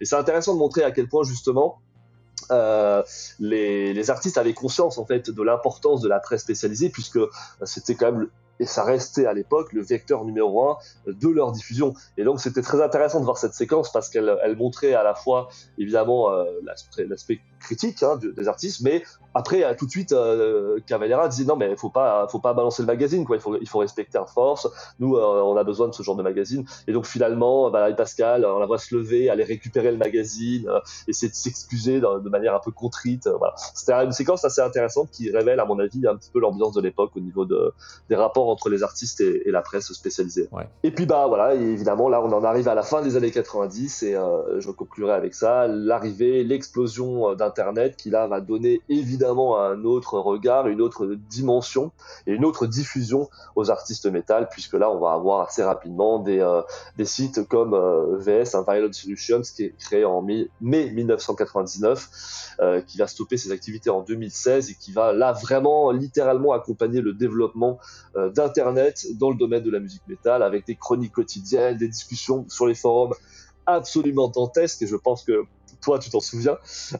et 0.00 0.04
c'est 0.04 0.16
intéressant 0.16 0.54
de 0.54 0.58
montrer 0.58 0.82
à 0.82 0.90
quel 0.90 1.08
point 1.08 1.24
justement 1.24 1.80
euh, 2.50 3.02
les, 3.40 3.92
les, 3.92 4.10
artistes 4.10 4.38
avaient 4.38 4.54
conscience 4.54 4.98
en 4.98 5.06
fait 5.06 5.30
de 5.30 5.42
l'importance 5.42 6.00
de 6.00 6.08
la 6.08 6.20
presse 6.20 6.42
spécialisée 6.42 6.90
puisque 6.90 7.18
c'était 7.64 7.94
quand 7.94 8.12
même 8.12 8.28
et 8.60 8.66
ça 8.66 8.84
restait 8.84 9.26
à 9.26 9.32
l'époque 9.32 9.72
le 9.72 9.82
vecteur 9.82 10.24
numéro 10.24 10.70
un 10.70 10.76
de 11.06 11.28
leur 11.28 11.52
diffusion. 11.52 11.94
Et 12.16 12.24
donc 12.24 12.40
c'était 12.40 12.62
très 12.62 12.82
intéressant 12.82 13.20
de 13.20 13.24
voir 13.24 13.38
cette 13.38 13.54
séquence 13.54 13.92
parce 13.92 14.08
qu'elle 14.08 14.36
elle 14.42 14.56
montrait 14.56 14.94
à 14.94 15.02
la 15.02 15.14
fois 15.14 15.48
évidemment 15.78 16.30
euh, 16.30 16.44
l'aspect 16.64 17.40
critique 17.60 18.02
hein, 18.02 18.18
des 18.36 18.48
artistes, 18.48 18.80
mais 18.82 19.02
après 19.34 19.76
tout 19.76 19.86
de 19.86 19.90
suite 19.90 20.12
euh, 20.12 20.78
Cavalera 20.86 21.28
disait 21.28 21.44
non 21.44 21.56
mais 21.56 21.76
faut 21.76 21.90
pas 21.90 22.26
faut 22.28 22.38
pas 22.38 22.54
balancer 22.54 22.82
le 22.82 22.86
magazine 22.86 23.24
quoi, 23.24 23.36
il 23.36 23.42
faut 23.42 23.56
il 23.60 23.68
faut 23.68 23.78
respecter 23.78 24.18
en 24.18 24.26
force. 24.26 24.68
Nous 24.98 25.16
euh, 25.16 25.42
on 25.42 25.56
a 25.56 25.64
besoin 25.64 25.88
de 25.88 25.94
ce 25.94 26.02
genre 26.02 26.16
de 26.16 26.22
magazine. 26.22 26.64
Et 26.86 26.92
donc 26.92 27.06
finalement 27.06 27.70
bah, 27.70 27.92
Pascal 27.92 28.46
on 28.46 28.58
la 28.58 28.66
voit 28.66 28.78
se 28.78 28.94
lever, 28.94 29.28
aller 29.28 29.44
récupérer 29.44 29.90
le 29.90 29.98
magazine, 29.98 30.68
euh, 30.68 30.80
essayer 31.08 31.30
de 31.30 31.34
s'excuser 31.34 32.00
de, 32.00 32.28
manière 32.28 32.54
un 32.54 32.60
peu 32.60 32.70
contrite. 32.70 33.28
voilà. 33.38 33.54
C'était 33.74 33.92
une 33.92 34.12
séquence 34.12 34.44
assez 34.44 34.60
intéressante 34.60 35.10
qui 35.10 35.30
révèle 35.30 35.60
à 35.60 35.64
mon 35.64 35.78
avis 35.78 36.06
un 36.06 36.16
petit 36.16 36.30
peu 36.30 36.40
l'ambiance 36.40 36.72
de 36.74 36.80
l'époque 36.80 37.12
au 37.16 37.20
niveau 37.20 37.44
de, 37.44 37.72
des 38.08 38.16
rapports 38.16 38.45
entre 38.50 38.68
les 38.68 38.82
artistes 38.82 39.20
et, 39.20 39.42
la 39.46 39.62
presse 39.62 39.92
spécialisée. 39.92 40.48
Et 40.82 40.90
puis 40.90 41.06
bah 41.06 41.26
voilà, 41.28 41.54
évidemment 41.54 42.08
là 42.08 42.20
on 42.22 42.32
en 42.32 42.44
arrive 42.44 42.68
à 42.68 42.74
la 42.74 42.82
fin 42.82 43.02
des 43.02 43.16
années 43.16 43.30
90 43.30 44.02
et 44.02 44.14
euh, 44.14 44.60
je 44.60 44.70
conclurai 44.70 45.12
avec 45.12 45.34
ça, 45.34 45.66
l'arrivée, 45.66 46.44
l'explosion 46.44 47.30
euh, 47.30 47.34
d'Internet 47.34 47.96
qui 47.96 48.10
là 48.10 48.26
va 48.26 48.40
donner 48.40 48.80
évidemment 48.88 49.60
un 49.60 49.84
autre 49.84 50.18
regard, 50.18 50.66
une 50.68 50.80
autre 50.80 51.06
dimension 51.28 51.92
et 52.26 52.32
une 52.32 52.44
autre 52.44 52.66
diffusion 52.66 53.28
aux 53.54 53.70
artistes 53.70 54.06
métal 54.06 54.48
puisque 54.50 54.74
là 54.74 54.90
on 54.90 54.98
va 54.98 55.12
avoir 55.12 55.46
assez 55.46 55.62
rapidement 55.62 56.18
des, 56.18 56.40
euh, 56.40 56.62
des 56.96 57.04
sites 57.04 57.46
comme 57.48 57.74
VS, 58.18 58.54
un 58.54 58.62
Violent 58.62 58.92
Solutions 58.92 59.42
qui 59.42 59.64
est 59.64 59.74
créé 59.78 60.04
en 60.04 60.22
mai, 60.22 60.48
mai 60.60 60.90
1999 60.90 62.08
qui 62.86 62.98
va 62.98 63.06
stopper 63.06 63.36
ses 63.36 63.52
activités 63.52 63.90
en 63.90 64.00
2016 64.00 64.70
et 64.70 64.74
qui 64.74 64.92
va 64.92 65.12
là 65.12 65.32
vraiment 65.32 65.90
littéralement 65.90 66.52
accompagner 66.52 67.00
le 67.00 67.12
développement 67.12 67.78
d'Internet 68.36 69.06
dans 69.18 69.30
le 69.30 69.36
domaine 69.36 69.62
de 69.62 69.70
la 69.70 69.80
musique 69.80 70.06
métal, 70.06 70.42
avec 70.42 70.66
des 70.66 70.76
chroniques 70.76 71.12
quotidiennes, 71.12 71.76
des 71.76 71.88
discussions 71.88 72.44
sur 72.48 72.66
les 72.66 72.74
forums 72.74 73.14
absolument 73.66 74.28
dantesques, 74.28 74.82
et 74.82 74.86
je 74.86 74.96
pense 74.96 75.24
que 75.24 75.44
toi, 75.80 75.98
tu 75.98 76.10
t'en 76.10 76.20
souviens. 76.20 76.58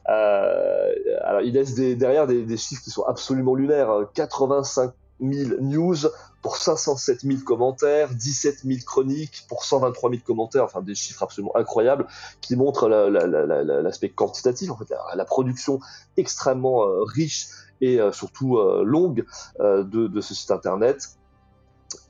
Euh, 0.08 0.92
alors, 1.22 1.40
il 1.42 1.54
laisse 1.54 1.74
derrière 1.74 2.26
des, 2.26 2.56
chiffres 2.56 2.82
qui 2.82 2.90
sont 2.90 3.04
absolument 3.04 3.54
lunaires. 3.54 3.90
85 4.14 4.92
000 5.20 5.60
news 5.60 5.96
pour 6.42 6.56
507 6.56 7.22
000 7.22 7.38
commentaires, 7.44 8.10
17 8.14 8.60
000 8.64 8.80
chroniques 8.86 9.44
pour 9.48 9.64
123 9.64 10.10
000 10.10 10.22
commentaires, 10.24 10.64
enfin 10.64 10.82
des 10.82 10.94
chiffres 10.94 11.22
absolument 11.22 11.56
incroyables 11.56 12.06
qui 12.40 12.54
montrent 12.54 12.88
l'aspect 12.88 14.10
quantitatif, 14.10 14.70
en 14.70 14.76
fait, 14.76 14.92
la, 15.14 15.24
production 15.24 15.80
extrêmement 16.16 16.84
euh, 16.84 17.02
riche 17.02 17.48
et 17.80 17.98
surtout 18.12 18.58
longue 18.84 19.26
de, 19.58 20.20
ce 20.20 20.34
site 20.34 20.50
internet. 20.50 21.16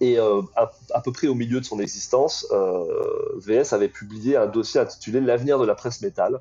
Et 0.00 0.18
à, 0.18 0.70
à, 0.94 1.00
peu 1.00 1.12
près 1.12 1.26
au 1.26 1.34
milieu 1.34 1.60
de 1.60 1.64
son 1.64 1.80
existence, 1.80 2.46
VS 3.36 3.72
avait 3.72 3.88
publié 3.88 4.36
un 4.36 4.46
dossier 4.46 4.80
intitulé 4.80 5.20
L'avenir 5.20 5.58
de 5.58 5.66
la 5.66 5.74
presse 5.74 6.00
métal, 6.00 6.40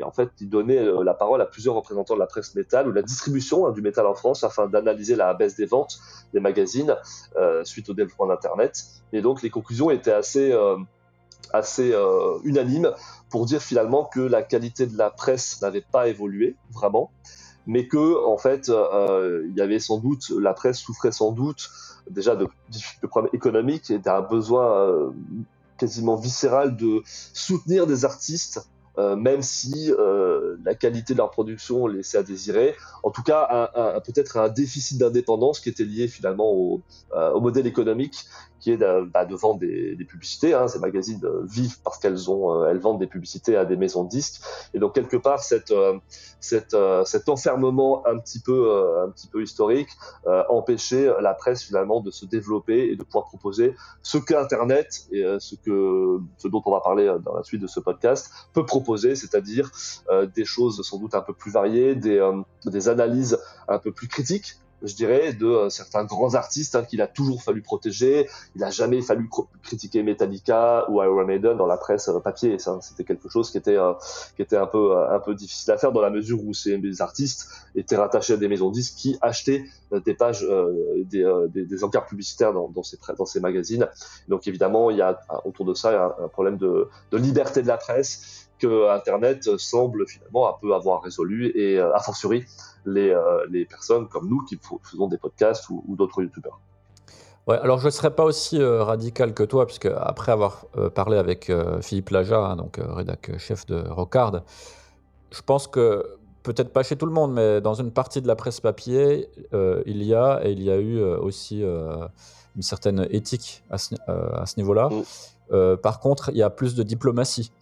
et 0.00 0.02
en 0.02 0.10
fait, 0.10 0.30
il 0.40 0.48
donnait 0.48 0.78
euh, 0.78 1.04
la 1.04 1.14
parole 1.14 1.40
à 1.42 1.46
plusieurs 1.46 1.74
représentants 1.74 2.14
de 2.14 2.20
la 2.20 2.26
presse 2.26 2.54
métal 2.54 2.88
ou 2.88 2.92
la 2.92 3.02
distribution 3.02 3.66
hein, 3.66 3.72
du 3.72 3.82
métal 3.82 4.06
en 4.06 4.14
France 4.14 4.44
afin 4.44 4.66
d'analyser 4.66 5.14
la 5.14 5.34
baisse 5.34 5.56
des 5.56 5.66
ventes 5.66 6.00
des 6.32 6.40
magazines 6.40 6.96
euh, 7.36 7.64
suite 7.64 7.88
au 7.90 7.94
développement 7.94 8.26
d'Internet. 8.26 8.82
Et 9.12 9.20
donc, 9.20 9.42
les 9.42 9.50
conclusions 9.50 9.90
étaient 9.90 10.12
assez, 10.12 10.52
euh, 10.52 10.76
assez 11.52 11.94
unanimes 12.44 12.92
pour 13.28 13.44
dire 13.44 13.60
finalement 13.60 14.04
que 14.04 14.20
la 14.20 14.42
qualité 14.42 14.86
de 14.86 14.96
la 14.96 15.10
presse 15.10 15.60
n'avait 15.62 15.84
pas 15.92 16.08
évolué 16.08 16.56
vraiment, 16.72 17.10
mais 17.66 17.88
que 17.88 18.24
en 18.24 18.38
fait, 18.38 18.68
il 18.68 19.52
y 19.56 19.60
avait 19.60 19.80
sans 19.80 19.98
doute 19.98 20.30
la 20.30 20.54
presse 20.54 20.78
souffrait 20.78 21.10
sans 21.10 21.32
doute 21.32 21.68
déjà 22.10 22.36
de, 22.36 22.46
problèmes 23.08 23.30
économiques 23.32 23.90
et 23.90 23.98
d'un 23.98 24.20
besoin 24.20 25.12
quasiment 25.78 26.16
viscéral 26.16 26.76
de 26.76 27.02
soutenir 27.06 27.86
des 27.86 28.04
artistes 28.04 28.68
euh, 28.98 29.14
même 29.14 29.40
si 29.40 29.92
euh, 29.92 30.56
la 30.64 30.74
qualité 30.74 31.14
de 31.14 31.18
leur 31.18 31.30
production 31.30 31.86
laissait 31.86 32.18
à 32.18 32.22
désirer. 32.22 32.74
En 33.02 33.10
tout 33.10 33.22
cas, 33.22 33.70
peut-être 34.04 34.36
un 34.36 34.48
déficit 34.48 34.98
d'indépendance 34.98 35.60
qui 35.60 35.68
était 35.68 35.84
lié 35.84 36.08
finalement 36.08 36.80
euh, 37.14 37.30
au 37.30 37.40
modèle 37.40 37.66
économique 37.66 38.26
qui 38.60 38.70
est 38.72 38.76
de, 38.76 39.04
bah, 39.04 39.24
de 39.24 39.34
vendre 39.34 39.58
des, 39.58 39.96
des 39.96 40.04
publicités. 40.04 40.54
Hein. 40.54 40.68
Ces 40.68 40.78
magazines 40.78 41.20
euh, 41.24 41.42
vivent 41.44 41.80
parce 41.82 41.98
qu'elles 41.98 42.30
ont, 42.30 42.54
euh, 42.54 42.68
elles 42.68 42.78
vendent 42.78 43.00
des 43.00 43.06
publicités 43.06 43.56
à 43.56 43.64
des 43.64 43.76
maisons 43.76 44.04
de 44.04 44.08
disques. 44.08 44.42
Et 44.74 44.78
donc 44.78 44.94
quelque 44.94 45.16
part, 45.16 45.40
cette, 45.42 45.70
euh, 45.70 45.98
cette, 46.40 46.76
cet 47.04 47.28
enfermement 47.28 48.06
un 48.06 48.18
petit 48.18 48.40
peu, 48.40 49.02
un 49.04 49.10
petit 49.10 49.28
peu 49.28 49.42
historique 49.42 49.90
empêchait 50.48 51.10
la 51.20 51.34
presse 51.34 51.62
finalement 51.62 52.00
de 52.00 52.10
se 52.10 52.24
développer 52.24 52.90
et 52.90 52.96
de 52.96 53.02
pouvoir 53.02 53.26
proposer 53.26 53.74
ce 54.02 54.16
que 54.18 54.34
Internet 54.34 55.06
et 55.12 55.22
ce 55.38 55.54
que, 55.54 56.18
ce 56.38 56.48
dont 56.48 56.62
on 56.64 56.72
va 56.72 56.80
parler 56.80 57.14
dans 57.24 57.34
la 57.34 57.42
suite 57.42 57.60
de 57.60 57.66
ce 57.66 57.80
podcast 57.80 58.30
peut 58.54 58.64
proposer, 58.64 59.16
c'est-à-dire 59.16 59.70
des 60.34 60.44
choses 60.44 60.80
sans 60.82 60.98
doute 60.98 61.14
un 61.14 61.20
peu 61.20 61.34
plus 61.34 61.50
variées, 61.50 61.94
des, 61.94 62.26
des 62.64 62.88
analyses 62.88 63.38
un 63.68 63.78
peu 63.78 63.92
plus 63.92 64.08
critiques 64.08 64.56
je 64.82 64.94
dirais, 64.94 65.32
de 65.32 65.46
euh, 65.46 65.68
certains 65.68 66.04
grands 66.04 66.34
artistes 66.34 66.74
hein, 66.74 66.82
qu'il 66.82 67.02
a 67.02 67.06
toujours 67.06 67.42
fallu 67.42 67.62
protéger. 67.62 68.28
Il 68.54 68.60
n'a 68.60 68.70
jamais 68.70 69.02
fallu 69.02 69.28
critiquer 69.62 70.02
Metallica 70.02 70.90
ou 70.90 71.02
Iron 71.02 71.24
Maiden 71.24 71.56
dans 71.56 71.66
la 71.66 71.76
presse 71.76 72.08
euh, 72.08 72.18
papier. 72.20 72.58
Ça, 72.58 72.78
c'était 72.80 73.04
quelque 73.04 73.28
chose 73.28 73.50
qui 73.50 73.58
était 73.58 73.76
euh, 73.76 73.92
qui 74.36 74.42
était 74.42 74.56
un 74.56 74.66
peu 74.66 74.96
un 74.96 75.20
peu 75.20 75.34
difficile 75.34 75.72
à 75.72 75.78
faire 75.78 75.92
dans 75.92 76.00
la 76.00 76.10
mesure 76.10 76.44
où 76.44 76.54
ces 76.54 76.78
artistes 77.00 77.48
étaient 77.74 77.96
rattachés 77.96 78.34
à 78.34 78.36
des 78.36 78.48
maisons 78.48 78.70
disques 78.70 78.94
qui 78.96 79.18
achetaient 79.20 79.64
des 80.04 80.14
pages, 80.14 80.46
des, 81.04 81.24
des, 81.52 81.64
des, 81.64 81.84
encarts 81.84 82.06
publicitaires 82.06 82.52
dans, 82.52 82.68
dans, 82.68 82.82
ces 82.82 82.96
dans 83.18 83.26
ces 83.26 83.40
magazines. 83.40 83.88
Donc 84.28 84.46
évidemment, 84.46 84.90
il 84.90 84.98
y 84.98 85.02
a 85.02 85.18
autour 85.44 85.66
de 85.66 85.74
ça 85.74 86.14
un, 86.18 86.24
un 86.24 86.28
problème 86.28 86.58
de, 86.58 86.88
de 87.10 87.16
liberté 87.16 87.62
de 87.62 87.68
la 87.68 87.76
presse 87.76 88.49
que 88.60 88.90
Internet 88.90 89.56
semble 89.58 90.06
finalement 90.06 90.48
un 90.48 90.56
peu 90.60 90.74
avoir 90.74 91.02
résolu 91.02 91.50
et 91.54 91.80
a 91.80 91.98
fortiori 91.98 92.44
les, 92.84 93.10
euh, 93.10 93.46
les 93.50 93.64
personnes 93.64 94.08
comme 94.08 94.28
nous 94.28 94.42
qui 94.44 94.58
faisons 94.82 95.08
des 95.08 95.18
podcasts 95.18 95.68
ou, 95.70 95.96
d'autres 95.96 96.22
youtubeurs. 96.22 96.60
Ouais, 97.46 97.58
alors 97.58 97.78
je 97.78 97.86
ne 97.86 97.90
serais 97.90 98.14
pas 98.14 98.24
aussi 98.24 98.60
euh, 98.60 98.84
radical 98.84 99.34
que 99.34 99.42
toi, 99.42 99.66
puisque 99.66 99.86
après 99.86 100.32
avoir 100.32 100.66
euh, 100.76 100.90
parlé 100.90 101.16
avec 101.16 101.50
Philippe 101.80 102.10
Laja, 102.10 102.38
hein, 102.38 102.56
donc 102.56 102.78
rédac 102.78 103.38
chef 103.38 103.66
de 103.66 103.82
Rocard, 103.88 104.42
je 105.32 105.42
pense 105.42 105.66
que 105.66 106.16
peut-être 106.42 106.72
pas 106.72 106.82
chez 106.82 106.96
tout 106.96 107.06
le 107.06 107.12
monde, 107.12 107.32
mais 107.32 107.60
dans 107.60 107.74
une 107.74 107.90
partie 107.90 108.22
de 108.22 108.26
la 108.26 108.36
presse 108.36 108.60
papier, 108.60 109.28
il 109.52 110.02
y 110.02 110.14
a 110.14 110.40
et 110.44 110.52
il 110.52 110.62
y 110.62 110.70
a 110.70 110.78
eu 110.78 111.02
aussi 111.02 111.62
une 111.62 112.62
certaine 112.62 113.06
éthique 113.10 113.62
à 113.70 113.78
ce, 113.78 113.94
à 114.08 114.46
ce 114.46 114.56
niveau-là. 114.56 114.88
Mm. 114.88 115.76
par 115.76 116.00
contre, 116.00 116.30
il 116.30 116.38
y 116.38 116.42
a 116.42 116.50
plus 116.50 116.74
de 116.74 116.82
diplomatie. 116.82 117.52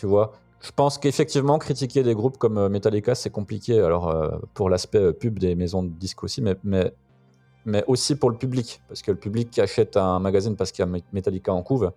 Tu 0.00 0.06
vois, 0.06 0.32
je 0.62 0.70
pense 0.72 0.96
qu'effectivement, 0.96 1.58
critiquer 1.58 2.02
des 2.02 2.14
groupes 2.14 2.38
comme 2.38 2.56
euh, 2.56 2.70
Metallica, 2.70 3.14
c'est 3.14 3.28
compliqué. 3.28 3.78
Alors, 3.78 4.08
euh, 4.08 4.30
pour 4.54 4.70
l'aspect 4.70 4.96
euh, 4.96 5.12
pub 5.12 5.38
des 5.38 5.54
maisons 5.54 5.82
de 5.82 5.90
disques 5.90 6.24
aussi, 6.24 6.40
mais, 6.40 6.56
mais, 6.64 7.84
aussi 7.86 8.16
pour 8.16 8.30
le 8.30 8.36
public. 8.38 8.80
Parce 8.88 9.02
que 9.02 9.10
le 9.10 9.18
public 9.18 9.50
qui 9.50 9.60
achète 9.60 9.98
un 9.98 10.18
magazine 10.18 10.56
parce 10.56 10.72
qu'il 10.72 10.86
y 10.86 10.88
a 10.88 11.00
Metallica 11.12 11.52
en 11.52 11.62
couve, 11.62 11.92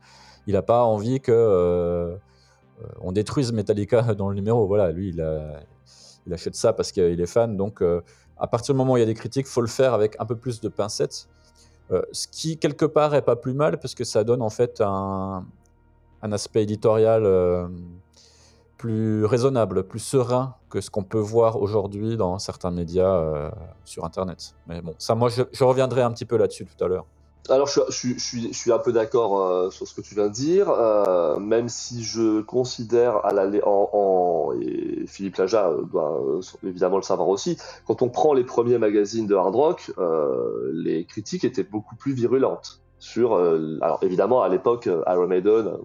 il 0.47 0.55
n'a 0.55 0.61
pas 0.61 0.83
envie 0.83 1.21
que 1.21 2.17
on 2.99 3.13
détruise 3.13 3.53
Metallica 3.53 4.01
dans 4.15 4.27
le 4.27 4.35
numéro. 4.35 4.67
Voilà, 4.67 4.91
lui, 4.91 5.11
il, 5.11 6.33
achète 6.33 6.55
ça 6.55 6.73
parce 6.73 6.91
qu'il 6.91 7.21
est 7.21 7.25
fan. 7.25 7.55
Donc, 7.55 7.81
à 8.37 8.47
partir 8.47 8.75
du 8.75 8.79
moment 8.79 8.95
où 8.95 8.97
il 8.97 8.99
y 8.99 9.03
a 9.03 9.05
des 9.05 9.13
critiques, 9.13 9.47
faut 9.47 9.61
le 9.61 9.67
faire 9.67 9.93
avec 9.93 10.17
un 10.19 10.25
peu 10.25 10.35
plus 10.35 10.59
de 10.59 10.67
pincettes. 10.67 11.29
ce 12.11 12.27
qui, 12.27 12.57
quelque 12.57 12.85
part, 12.85 13.15
est 13.15 13.21
pas 13.21 13.37
plus 13.37 13.53
mal 13.53 13.79
parce 13.79 13.95
que 13.95 14.03
ça 14.03 14.25
donne 14.25 14.41
en 14.41 14.49
fait 14.49 14.81
un, 14.81 15.45
un 16.23 16.31
aspect 16.31 16.63
éditorial 16.63 17.25
plus 18.83 19.23
raisonnable, 19.23 19.83
plus 19.85 19.99
serein 19.99 20.55
que 20.69 20.81
ce 20.81 20.89
qu'on 20.89 21.03
peut 21.03 21.17
voir 21.17 21.61
aujourd'hui 21.61 22.17
dans 22.17 22.37
certains 22.37 22.69
médias 22.69 23.15
euh, 23.15 23.49
sur 23.85 24.03
Internet. 24.03 24.55
Mais 24.67 24.81
bon, 24.81 24.93
ça, 24.97 25.15
moi, 25.15 25.29
je, 25.29 25.63
reviendrai 25.63 26.01
un 26.01 26.11
petit 26.11 26.25
peu 26.25 26.35
là-dessus 26.35 26.65
tout 26.65 26.83
à 26.83 26.89
l'heure. 26.89 27.05
Alors, 27.47 27.65
je, 27.67 27.79
suis 27.89 28.71
un 28.73 28.79
peu 28.79 28.91
d'accord 28.91 29.39
euh, 29.39 29.69
sur 29.69 29.87
ce 29.87 29.95
que 29.95 30.01
tu 30.01 30.15
viens 30.15 30.27
de 30.27 30.33
dire, 30.33 30.69
euh, 30.69 31.39
même 31.39 31.69
si 31.69 32.03
je 32.03 32.41
considère, 32.41 33.25
à 33.25 33.31
la, 33.31 33.45
en, 33.65 34.51
et 34.59 35.05
Philippe 35.07 35.37
Laja 35.37 35.71
doit 35.89 36.21
évidemment 36.61 36.97
le 36.97 37.03
savoir 37.03 37.29
aussi, 37.29 37.57
quand 37.87 38.01
on 38.01 38.09
prend 38.09 38.33
les 38.33 38.43
premiers 38.43 38.79
magazines 38.79 39.27
de 39.27 39.35
hard 39.35 39.55
rock, 39.55 39.93
les 40.73 41.05
critiques 41.05 41.45
étaient 41.45 41.63
beaucoup 41.63 41.95
plus 41.95 42.11
virulentes. 42.11 42.81
Sur, 42.99 43.35
alors 43.35 43.99
évidemment, 44.01 44.41
à 44.41 44.49
l'époque, 44.49 44.89
Iron 45.07 45.27
Maiden, 45.27 45.77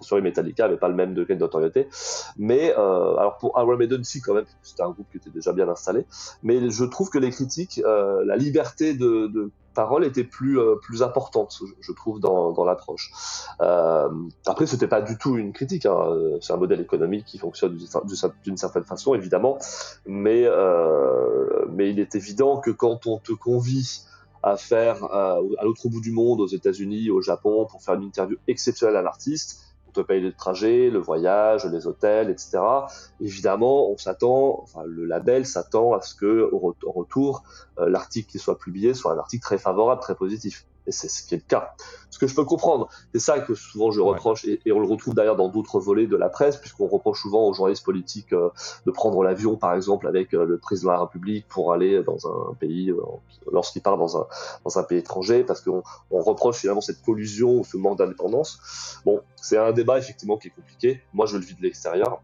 sur 0.00 0.20
Metallica 0.20 0.64
n'avait 0.64 0.76
pas 0.76 0.88
le 0.88 0.94
même 0.94 1.14
degré 1.14 1.34
de 1.34 1.40
notoriété. 1.40 1.88
Mais 2.36 2.74
euh, 2.76 3.16
alors 3.16 3.36
pour 3.38 3.58
Iron 3.58 3.76
Maiden, 3.76 4.04
si 4.04 4.20
quand 4.20 4.34
même, 4.34 4.44
c'était 4.62 4.82
un 4.82 4.90
groupe 4.90 5.06
qui 5.10 5.18
était 5.18 5.30
déjà 5.30 5.52
bien 5.52 5.68
installé. 5.68 6.06
Mais 6.42 6.70
je 6.70 6.84
trouve 6.84 7.10
que 7.10 7.18
les 7.18 7.30
critiques, 7.30 7.80
euh, 7.84 8.24
la 8.24 8.36
liberté 8.36 8.94
de, 8.94 9.50
parole 9.74 10.06
était 10.06 10.24
plus 10.24 10.58
euh, 10.58 10.76
plus 10.76 11.02
importante, 11.02 11.60
je 11.80 11.92
trouve, 11.92 12.18
dans, 12.18 12.52
dans 12.52 12.64
l'approche. 12.64 13.10
Après, 13.58 14.66
c'était 14.66 14.88
pas 14.88 15.02
du 15.02 15.18
tout 15.18 15.36
une 15.36 15.52
critique. 15.52 15.84
Hein. 15.84 16.38
C'est 16.40 16.54
un 16.54 16.56
modèle 16.56 16.80
économique 16.80 17.26
qui 17.26 17.38
fonctionne 17.38 17.76
d'une 18.44 18.56
certaine 18.56 18.84
façon, 18.84 19.14
évidemment. 19.14 19.58
Mais 20.06 20.46
mais 21.70 21.90
il 21.90 22.00
est 22.00 22.14
évident 22.14 22.58
que 22.58 22.70
quand 22.70 23.06
on 23.06 23.18
te 23.18 23.32
convie 23.32 24.00
à 24.42 24.56
faire 24.56 25.02
à 25.04 25.40
l'autre 25.62 25.88
bout 25.88 26.00
du 26.00 26.12
monde, 26.12 26.40
aux 26.40 26.46
États-Unis, 26.46 27.10
au 27.10 27.20
Japon, 27.20 27.66
pour 27.68 27.82
faire 27.82 27.94
une 27.94 28.04
interview 28.04 28.36
exceptionnelle 28.46 28.96
à 28.96 29.02
l'artiste, 29.02 29.65
te 30.02 30.12
le 30.12 30.32
trajet, 30.32 30.90
le 30.90 30.98
voyage, 30.98 31.64
les 31.66 31.86
hôtels, 31.86 32.30
etc. 32.30 32.58
Évidemment, 33.20 33.90
on 33.90 33.96
s'attend, 33.96 34.64
le 34.86 35.04
label 35.04 35.46
s'attend 35.46 35.92
à 35.94 36.00
ce 36.00 36.14
que 36.14 36.48
au, 36.52 36.74
retour, 36.92 37.42
euh, 37.78 37.88
l'article 37.88 38.28
qui 38.30 38.38
soit 38.38 38.58
publié 38.58 38.94
soit 38.94 39.12
un 39.12 39.18
article 39.18 39.42
très 39.42 39.58
favorable, 39.58 40.00
très 40.00 40.14
positif. 40.14 40.66
Et 40.86 40.92
c'est 40.92 41.08
ce 41.08 41.26
qui 41.26 41.34
est 41.34 41.38
le 41.38 41.44
cas. 41.46 41.74
Ce 42.10 42.18
que 42.18 42.26
je 42.26 42.34
peux 42.34 42.44
comprendre, 42.44 42.88
c'est 43.12 43.20
ça 43.20 43.40
que 43.40 43.54
souvent 43.54 43.90
je 43.90 44.00
reproche, 44.00 44.44
et, 44.44 44.60
on 44.72 44.80
le 44.80 44.86
retrouve 44.86 45.14
d'ailleurs 45.14 45.36
dans 45.36 45.48
d'autres 45.48 45.80
volets 45.80 46.06
de 46.06 46.16
la 46.16 46.28
presse, 46.28 46.56
puisqu'on 46.56 46.86
reproche 46.86 47.20
souvent 47.20 47.46
aux 47.46 47.52
journalistes 47.52 47.84
politiques 47.84 48.32
euh, 48.32 48.50
de 48.86 48.90
prendre 48.90 49.22
l'avion, 49.22 49.56
par 49.56 49.74
exemple, 49.74 50.06
avec 50.06 50.32
euh, 50.32 50.44
le 50.44 50.58
président 50.58 50.90
de 50.90 50.94
la 50.94 51.00
République 51.00 51.46
pour 51.48 51.72
aller 51.72 52.02
dans 52.02 52.26
un 52.26 52.54
pays, 52.54 52.90
euh, 52.90 53.00
lorsqu'il 53.52 53.82
part 53.82 53.98
dans 53.98 54.16
un, 54.16 54.26
dans 54.64 54.78
un 54.78 54.82
pays 54.82 54.98
étranger, 54.98 55.44
parce 55.44 55.60
qu'on 55.60 55.82
on 56.10 56.20
reproche 56.20 56.56
finalement 56.56 56.80
cette 56.80 57.02
collusion 57.02 57.58
ou 57.58 57.64
ce 57.64 57.76
manque 57.76 57.98
d'indépendance. 57.98 59.00
Bon, 59.04 59.20
c'est 59.36 59.58
un 59.58 59.72
débat 59.72 59.98
effectivement 59.98 60.36
qui 60.36 60.48
est 60.48 60.52
compliqué. 60.52 61.02
Moi, 61.12 61.26
je 61.26 61.36
le 61.36 61.44
vis 61.44 61.54
de 61.54 61.62
l'extérieur. 61.62 62.22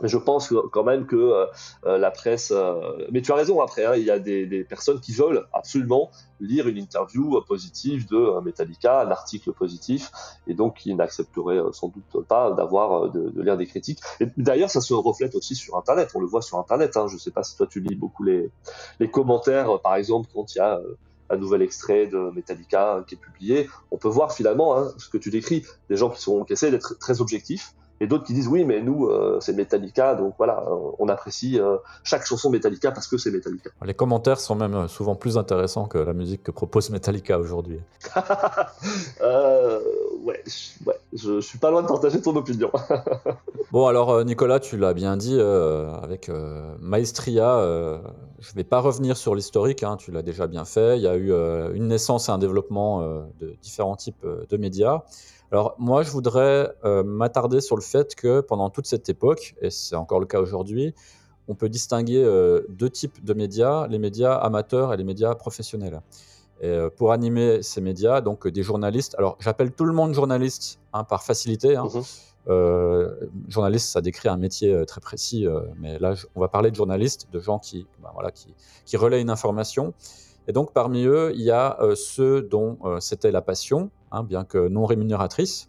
Je 0.00 0.16
pense 0.16 0.52
quand 0.72 0.84
même 0.84 1.06
que 1.06 1.16
euh, 1.16 1.46
euh, 1.86 1.98
la 1.98 2.10
presse. 2.10 2.52
Euh, 2.54 3.06
mais 3.10 3.22
tu 3.22 3.30
as 3.32 3.36
raison, 3.36 3.60
après, 3.60 3.84
hein, 3.84 3.94
il 3.94 4.04
y 4.04 4.10
a 4.10 4.18
des, 4.18 4.46
des, 4.46 4.64
personnes 4.64 5.00
qui 5.00 5.12
veulent 5.12 5.46
absolument 5.52 6.10
lire 6.40 6.66
une 6.66 6.78
interview 6.78 7.40
positive 7.42 8.08
de 8.08 8.40
Metallica, 8.40 9.02
un 9.02 9.10
article 9.10 9.52
positif, 9.52 10.10
et 10.46 10.54
donc 10.54 10.78
qui 10.78 10.94
n'accepteraient 10.94 11.60
sans 11.72 11.88
doute 11.88 12.26
pas 12.26 12.50
d'avoir 12.50 13.10
de, 13.10 13.30
de, 13.30 13.42
lire 13.42 13.56
des 13.56 13.66
critiques. 13.66 14.00
D'ailleurs, 14.36 14.70
ça 14.70 14.80
se 14.80 14.94
reflète 14.94 15.34
aussi 15.34 15.54
sur 15.54 15.76
Internet. 15.76 16.10
On 16.14 16.20
le 16.20 16.26
voit 16.26 16.42
sur 16.42 16.58
Internet. 16.58 16.96
Hein. 16.96 17.06
Je 17.08 17.14
ne 17.14 17.20
sais 17.20 17.30
pas 17.30 17.44
si 17.44 17.56
toi 17.56 17.66
tu 17.66 17.80
lis 17.80 17.94
beaucoup 17.94 18.24
les, 18.24 18.50
les 18.98 19.10
commentaires, 19.10 19.80
par 19.80 19.94
exemple, 19.94 20.28
quand 20.34 20.54
il 20.54 20.58
y 20.58 20.60
a 20.60 20.80
un 21.30 21.36
nouvel 21.36 21.62
extrait 21.62 22.06
de 22.06 22.30
Metallica 22.34 23.04
qui 23.06 23.14
est 23.14 23.18
publié, 23.18 23.68
on 23.90 23.96
peut 23.96 24.08
voir 24.08 24.32
finalement 24.32 24.76
hein, 24.76 24.92
ce 24.98 25.08
que 25.08 25.18
tu 25.18 25.30
décris, 25.30 25.64
des 25.88 25.96
gens 25.96 26.10
qui, 26.10 26.20
sont, 26.20 26.44
qui 26.44 26.52
essaient 26.52 26.70
d'être 26.70 26.98
très 26.98 27.20
objectifs, 27.20 27.74
et 28.02 28.08
d'autres 28.08 28.24
qui 28.24 28.34
disent 28.34 28.48
oui, 28.48 28.64
mais 28.64 28.80
nous, 28.80 29.06
euh, 29.06 29.38
c'est 29.40 29.52
Metallica, 29.52 30.16
donc 30.16 30.34
voilà, 30.36 30.64
on 30.98 31.08
apprécie 31.08 31.60
euh, 31.60 31.76
chaque 32.02 32.26
chanson 32.26 32.50
Metallica 32.50 32.90
parce 32.90 33.06
que 33.06 33.16
c'est 33.16 33.30
Metallica. 33.30 33.70
Les 33.84 33.94
commentaires 33.94 34.40
sont 34.40 34.56
même 34.56 34.74
euh, 34.74 34.88
souvent 34.88 35.14
plus 35.14 35.38
intéressants 35.38 35.86
que 35.86 35.98
la 35.98 36.12
musique 36.12 36.42
que 36.42 36.50
propose 36.50 36.90
Metallica 36.90 37.38
aujourd'hui. 37.38 37.78
ouais, 40.22 40.42
ouais 40.86 40.98
je, 41.12 41.40
suis 41.40 41.58
pas 41.58 41.70
loin 41.70 41.82
de 41.82 41.86
partager 41.86 42.20
ton 42.20 42.34
opinion. 42.36 42.70
bon, 43.72 43.86
alors 43.86 44.24
Nicolas, 44.24 44.60
tu 44.60 44.76
l'as 44.76 44.94
bien 44.94 45.16
dit, 45.16 45.38
avec 45.40 46.30
Maestria, 46.80 48.00
je 48.38 48.54
vais 48.54 48.64
pas 48.64 48.80
revenir 48.80 49.16
sur 49.16 49.34
l'historique, 49.34 49.82
hein, 49.82 49.96
tu 49.96 50.10
l'as 50.10 50.22
déjà 50.22 50.46
bien 50.46 50.64
fait. 50.64 50.96
Il 50.96 51.02
y 51.02 51.08
a 51.08 51.16
eu 51.16 51.32
une 51.74 51.88
naissance 51.88 52.28
et 52.28 52.32
un 52.32 52.38
développement 52.38 53.02
de 53.40 53.54
différents 53.62 53.96
types 53.96 54.26
de 54.48 54.56
médias. 54.56 55.02
Alors 55.50 55.74
moi, 55.78 56.02
je 56.02 56.10
voudrais 56.10 56.72
m'attarder 57.04 57.60
sur 57.60 57.76
le 57.76 57.82
fait 57.82 58.14
que 58.14 58.40
pendant 58.40 58.70
toute 58.70 58.86
cette 58.86 59.08
époque, 59.08 59.54
et 59.60 59.70
c'est 59.70 59.96
encore 59.96 60.20
le 60.20 60.26
cas 60.26 60.40
aujourd'hui, 60.40 60.94
on 61.48 61.54
peut 61.54 61.68
distinguer 61.68 62.24
deux 62.68 62.90
types 62.90 63.24
de 63.24 63.34
médias, 63.34 63.86
les 63.88 63.98
médias 63.98 64.34
amateurs 64.34 64.94
et 64.94 64.96
les 64.96 65.04
médias 65.04 65.34
professionnels. 65.34 66.00
Et 66.62 66.78
pour 66.96 67.10
animer 67.10 67.60
ces 67.62 67.80
médias, 67.80 68.20
donc 68.20 68.46
des 68.46 68.62
journalistes, 68.62 69.16
alors 69.18 69.36
j'appelle 69.40 69.72
tout 69.72 69.84
le 69.84 69.92
monde 69.92 70.14
journaliste 70.14 70.78
hein, 70.92 71.02
par 71.02 71.24
facilité. 71.24 71.76
Hein. 71.76 71.88
Mmh 71.92 72.00
journaliste, 73.48 73.90
ça 73.90 74.00
décrit 74.00 74.28
un 74.28 74.36
métier 74.36 74.84
très 74.84 75.00
précis, 75.00 75.46
mais 75.78 76.00
là, 76.00 76.14
on 76.34 76.40
va 76.40 76.48
parler 76.48 76.72
de 76.72 76.74
journalistes, 76.74 77.28
de 77.32 77.38
gens 77.38 77.60
qui, 77.60 77.86
ben, 78.02 78.10
voilà, 78.14 78.32
qui, 78.32 78.52
qui, 78.84 78.96
relaient 78.96 79.20
une 79.20 79.30
information. 79.30 79.94
Et 80.48 80.52
donc, 80.52 80.72
parmi 80.72 81.04
eux, 81.04 81.30
il 81.36 81.42
y 81.42 81.52
a 81.52 81.78
ceux 81.94 82.42
dont 82.42 82.78
c'était 82.98 83.30
la 83.30 83.42
passion, 83.42 83.90
hein, 84.10 84.24
bien 84.24 84.42
que 84.44 84.66
non 84.66 84.86
rémunératrice, 84.86 85.68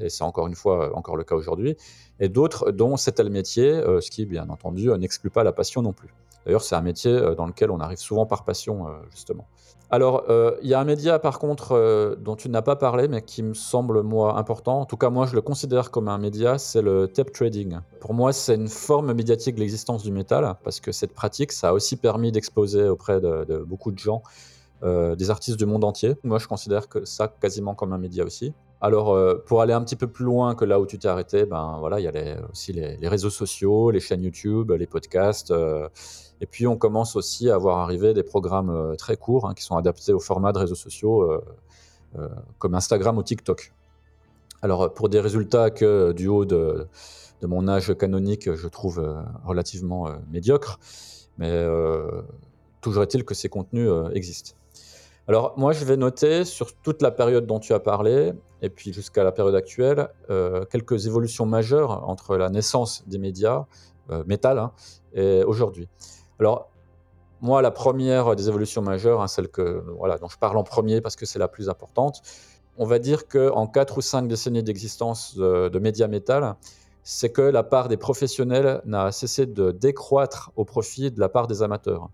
et 0.00 0.08
c'est 0.08 0.24
encore 0.24 0.46
une 0.46 0.54
fois 0.54 0.96
encore 0.96 1.16
le 1.16 1.24
cas 1.24 1.34
aujourd'hui, 1.34 1.76
et 2.18 2.30
d'autres 2.30 2.70
dont 2.70 2.96
c'était 2.96 3.24
le 3.24 3.30
métier, 3.30 3.82
ce 4.00 4.10
qui, 4.10 4.24
bien 4.24 4.48
entendu, 4.48 4.88
n'exclut 4.98 5.30
pas 5.30 5.44
la 5.44 5.52
passion 5.52 5.82
non 5.82 5.92
plus. 5.92 6.14
D'ailleurs, 6.46 6.62
c'est 6.62 6.76
un 6.76 6.80
métier 6.80 7.34
dans 7.36 7.46
lequel 7.46 7.70
on 7.70 7.80
arrive 7.80 7.98
souvent 7.98 8.24
par 8.24 8.44
passion, 8.44 8.86
justement. 9.10 9.46
Alors, 9.90 10.24
euh, 10.28 10.56
il 10.62 10.68
y 10.68 10.74
a 10.74 10.80
un 10.80 10.84
média 10.84 11.20
par 11.20 11.38
contre 11.38 11.72
euh, 11.72 12.16
dont 12.16 12.34
tu 12.34 12.48
n'as 12.48 12.62
pas 12.62 12.74
parlé, 12.74 13.06
mais 13.06 13.22
qui 13.22 13.42
me 13.44 13.54
semble 13.54 14.02
moi 14.02 14.36
important. 14.36 14.80
En 14.80 14.84
tout 14.84 14.96
cas, 14.96 15.10
moi 15.10 15.26
je 15.26 15.34
le 15.34 15.42
considère 15.42 15.92
comme 15.92 16.08
un 16.08 16.18
média, 16.18 16.58
c'est 16.58 16.82
le 16.82 17.06
tape 17.06 17.30
trading. 17.30 17.78
Pour 18.00 18.12
moi, 18.12 18.32
c'est 18.32 18.56
une 18.56 18.68
forme 18.68 19.12
médiatique 19.12 19.54
de 19.54 19.60
l'existence 19.60 20.02
du 20.02 20.10
métal, 20.10 20.56
parce 20.64 20.80
que 20.80 20.90
cette 20.90 21.12
pratique, 21.12 21.52
ça 21.52 21.68
a 21.68 21.72
aussi 21.72 21.96
permis 21.96 22.32
d'exposer 22.32 22.88
auprès 22.88 23.20
de, 23.20 23.64
beaucoup 23.64 23.92
de 23.92 23.98
gens 23.98 24.22
euh, 24.82 25.14
des 25.14 25.30
artistes 25.30 25.56
du 25.56 25.66
monde 25.66 25.84
entier. 25.84 26.16
Moi, 26.24 26.38
je 26.40 26.48
considère 26.48 26.88
que 26.88 27.04
ça 27.04 27.28
quasiment 27.28 27.76
comme 27.76 27.92
un 27.92 27.98
média 27.98 28.24
aussi. 28.24 28.52
Alors, 28.80 29.16
pour 29.46 29.62
aller 29.62 29.72
un 29.72 29.82
petit 29.82 29.96
peu 29.96 30.06
plus 30.06 30.24
loin 30.24 30.54
que 30.54 30.64
là 30.64 30.78
où 30.78 30.86
tu 30.86 30.98
t'es 30.98 31.08
arrêté, 31.08 31.46
ben 31.46 31.76
voilà, 31.78 31.98
il 31.98 32.04
y 32.04 32.08
a 32.08 32.12
aussi 32.50 32.74
les, 32.74 32.96
les, 32.98 33.08
réseaux 33.08 33.30
sociaux, 33.30 33.90
les 33.90 34.00
chaînes 34.00 34.22
YouTube, 34.22 34.70
les 34.72 34.86
podcasts. 34.86 35.52
Et 36.40 36.46
puis 36.46 36.66
on 36.66 36.76
commence 36.76 37.16
aussi 37.16 37.50
à 37.50 37.56
voir 37.56 37.78
arriver 37.78 38.12
des 38.14 38.22
programmes 38.22 38.70
euh, 38.70 38.94
très 38.94 39.16
courts 39.16 39.48
hein, 39.48 39.54
qui 39.54 39.62
sont 39.62 39.76
adaptés 39.76 40.12
au 40.12 40.20
format 40.20 40.52
de 40.52 40.58
réseaux 40.58 40.74
sociaux 40.74 41.22
euh, 41.22 41.40
euh, 42.18 42.28
comme 42.58 42.74
Instagram 42.74 43.16
ou 43.16 43.22
TikTok. 43.22 43.72
Alors 44.62 44.92
pour 44.92 45.08
des 45.08 45.20
résultats 45.20 45.70
que 45.70 46.12
du 46.12 46.28
haut 46.28 46.44
de, 46.44 46.86
mon 47.42 47.68
âge 47.68 47.96
canonique, 47.96 48.52
je 48.54 48.68
trouve 48.68 49.14
relativement 49.44 50.08
médiocres, 50.32 50.80
mais 51.36 51.64
toujours 52.80 53.02
est-il 53.02 53.24
que 53.24 53.34
ces 53.34 53.50
contenus 53.50 53.90
existent. 54.14 54.56
Alors 55.28 55.52
moi 55.58 55.72
je 55.72 55.84
vais 55.84 55.98
noter 55.98 56.46
sur 56.46 56.74
toute 56.74 57.02
la 57.02 57.10
période 57.10 57.46
dont 57.46 57.60
tu 57.60 57.74
as 57.74 57.80
parlé, 57.80 58.32
et 58.62 58.70
puis 58.70 58.94
jusqu'à 58.94 59.22
la 59.22 59.30
période 59.30 59.54
actuelle, 59.54 60.08
quelques 60.70 61.06
évolutions 61.06 61.44
majeures 61.44 62.08
entre 62.08 62.38
la 62.38 62.48
naissance 62.48 63.04
des 63.06 63.18
médias, 63.18 63.66
métal, 64.26 64.58
hein, 64.58 64.72
et 65.12 65.44
aujourd'hui. 65.44 65.88
Alors, 66.38 66.70
moi, 67.40 67.62
la 67.62 67.70
première 67.70 68.34
des 68.34 68.48
évolutions 68.48 68.82
majeures, 68.82 69.20
hein, 69.20 69.28
celle 69.28 69.48
que, 69.48 69.84
voilà, 69.98 70.18
dont 70.18 70.28
je 70.28 70.38
parle 70.38 70.56
en 70.56 70.62
premier 70.62 71.00
parce 71.00 71.16
que 71.16 71.26
c'est 71.26 71.38
la 71.38 71.48
plus 71.48 71.68
importante, 71.68 72.22
on 72.78 72.86
va 72.86 72.98
dire 72.98 73.26
qu'en 73.28 73.66
4 73.66 73.98
ou 73.98 74.00
5 74.00 74.28
décennies 74.28 74.62
d'existence 74.62 75.36
de, 75.36 75.78
médias 75.78 76.08
métal, 76.08 76.56
c'est 77.02 77.30
que 77.30 77.42
la 77.42 77.62
part 77.62 77.88
des 77.88 77.96
professionnels 77.96 78.82
n'a 78.84 79.12
cessé 79.12 79.46
de 79.46 79.70
décroître 79.70 80.50
au 80.56 80.64
profit 80.64 81.10
de 81.10 81.20
la 81.20 81.28
part 81.28 81.46
des 81.46 81.62
amateurs. 81.62 82.08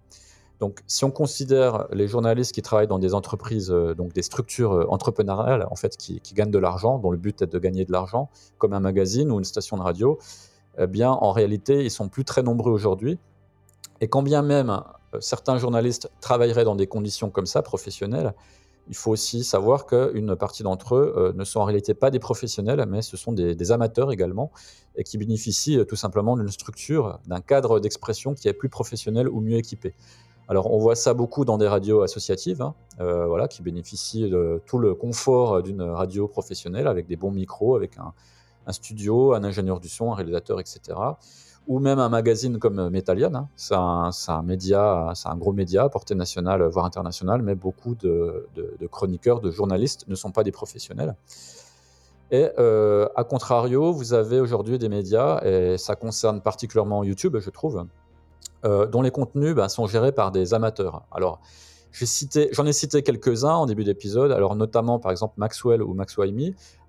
Donc, 0.61 0.81
si 0.87 1.05
on 1.05 1.11
considère 1.11 1.89
les 1.93 2.07
journalistes 2.07 2.53
qui 2.53 2.63
travaillent 2.63 2.87
dans 2.87 3.01
des 3.01 3.15
entreprises, 3.15 3.73
euh, 3.73 3.95
donc 3.95 4.13
des 4.13 4.23
structures 4.23 4.73
euh, 4.73 4.87
entrepreneuriales, 4.89 5.67
en 5.69 5.75
fait, 5.75 5.97
qui, 5.97 6.21
qui 6.21 6.35
gagnent 6.35 6.53
de 6.53 6.59
l'argent, 6.59 6.99
dont 6.99 7.11
le 7.11 7.17
but 7.17 7.43
est 7.43 7.51
de 7.51 7.59
gagner 7.59 7.85
de 7.85 7.91
l'argent, 7.91 8.31
comme 8.59 8.73
un 8.73 8.79
magazine 8.79 9.33
ou 9.33 9.39
une 9.39 9.45
station 9.45 9.77
de 9.77 9.83
radio, 9.83 10.21
eh 10.79 10.87
bien, 10.87 11.11
en 11.11 11.33
réalité, 11.33 11.85
ils 11.85 11.91
sont 11.91 12.09
plus 12.09 12.25
très 12.25 12.45
nombreux 12.45 12.71
aujourd'hui. 12.71 13.19
Et 14.03 14.09
quand 14.09 14.23
bien 14.23 14.43
même 14.43 14.83
euh, 15.15 15.19
certains 15.21 15.57
journalistes 15.59 16.11
travailleraient 16.21 16.65
dans 16.65 16.75
des 16.75 16.89
conditions 16.89 17.31
comme 17.31 17.47
ça, 17.47 17.63
professionnelles, 17.63 18.35
il 18.89 18.97
faut 18.97 19.13
aussi 19.13 19.45
savoir 19.45 19.87
qu'une 19.87 20.35
partie 20.35 20.65
d'entre 20.65 20.97
eux 20.97 21.15
euh, 21.17 21.33
ne 21.35 21.45
sont 21.45 21.61
en 21.61 21.65
réalité 21.65 21.95
pas 21.95 22.11
des 22.11 22.19
professionnels, 22.19 22.85
mais 22.89 23.01
ce 23.01 23.17
sont 23.17 23.33
des, 23.33 23.71
amateurs 23.71 24.11
également, 24.11 24.51
et 24.97 25.05
qui 25.05 25.19
bénéficient 25.19 25.79
euh, 25.79 25.85
tout 25.85 25.95
simplement 25.95 26.37
d'une 26.37 26.49
structure, 26.49 27.21
d'un 27.29 27.41
cadre 27.41 27.79
d'expression 27.79 28.35
qui 28.35 28.49
est 28.49 28.53
plus 28.53 28.69
professionnel 28.69 29.29
ou 29.29 29.41
mieux 29.41 29.57
équipé. 29.57 29.95
Alors 30.49 30.73
on 30.73 30.79
voit 30.79 30.97
ça 30.97 31.15
beaucoup 31.15 31.45
dans 31.45 31.57
des 31.57 31.69
radios 31.69 32.03
associatives, 32.03 32.61
hein, 32.61 32.75
voilà, 32.99 33.47
qui 33.47 33.63
bénéficient 33.63 34.29
de 34.29 34.61
tout 34.67 34.79
le 34.79 34.97
confort 34.97 35.63
d'une 35.63 35.83
radio 35.83 36.27
professionnelle, 36.27 36.89
avec 36.89 37.07
des 37.07 37.15
bons 37.15 37.31
micros, 37.31 37.77
avec 37.77 37.97
un, 37.97 38.13
un 38.67 38.73
studio, 38.73 39.33
un 39.35 39.45
ingénieur 39.45 39.79
du 39.79 39.89
son, 39.89 40.11
un 40.11 40.17
réalisateur, 40.17 40.59
etc 40.59 40.95
ou 41.69 41.79
même 41.79 41.99
un 41.99 42.09
magazine 42.09 42.59
comme 42.59 42.89
Metalian. 42.91 43.35
Hein. 43.35 43.49
C'est 43.57 43.75
un, 43.75 44.43
média, 44.43 45.13
c'est 45.15 45.29
un 45.29 45.37
gros 45.37 45.53
média, 45.53 45.89
portée 45.89 46.15
nationale, 46.15 46.63
voire 46.65 46.85
internationale, 46.85 47.43
mais 47.43 47.55
beaucoup 47.55 47.95
de, 47.95 48.49
chroniqueurs, 48.91 49.41
de 49.41 49.51
journalistes 49.51 50.09
ne 50.09 50.15
sont 50.15 50.33
pas 50.33 50.43
des 50.43 50.53
professionnels. 50.53 51.15
Et 52.31 52.49
euh, 52.59 53.09
à 53.15 53.25
contrario, 53.25 53.93
vous 53.93 54.15
avez 54.15 54.41
aujourd'hui 54.41 54.79
des 54.79 54.89
médias, 54.89 55.41
et 55.45 55.77
ça 55.79 55.97
concerne 55.97 56.41
particulièrement 56.41 57.05
YouTube, 57.05 57.37
je 57.39 57.51
trouve, 57.51 57.85
euh, 58.65 58.87
dont 58.87 59.03
les 59.03 59.11
contenus 59.11 59.55
ben, 59.55 59.69
sont 59.69 59.87
gérés 59.87 60.13
par 60.13 60.33
des 60.33 60.55
amateurs. 60.55 61.03
Alors, 61.13 61.41
j'en 61.93 62.67
ai, 62.67 62.73
cité 62.73 63.03
quelques-uns 63.03 63.53
en 63.53 63.67
début 63.67 63.85
d'épisode, 63.85 64.33
alors 64.33 64.57
notamment 64.57 64.99
par 64.99 65.11
exemple 65.11 65.35
Maxwell 65.37 65.83
ou 65.83 65.93
Maxwell 65.93 66.35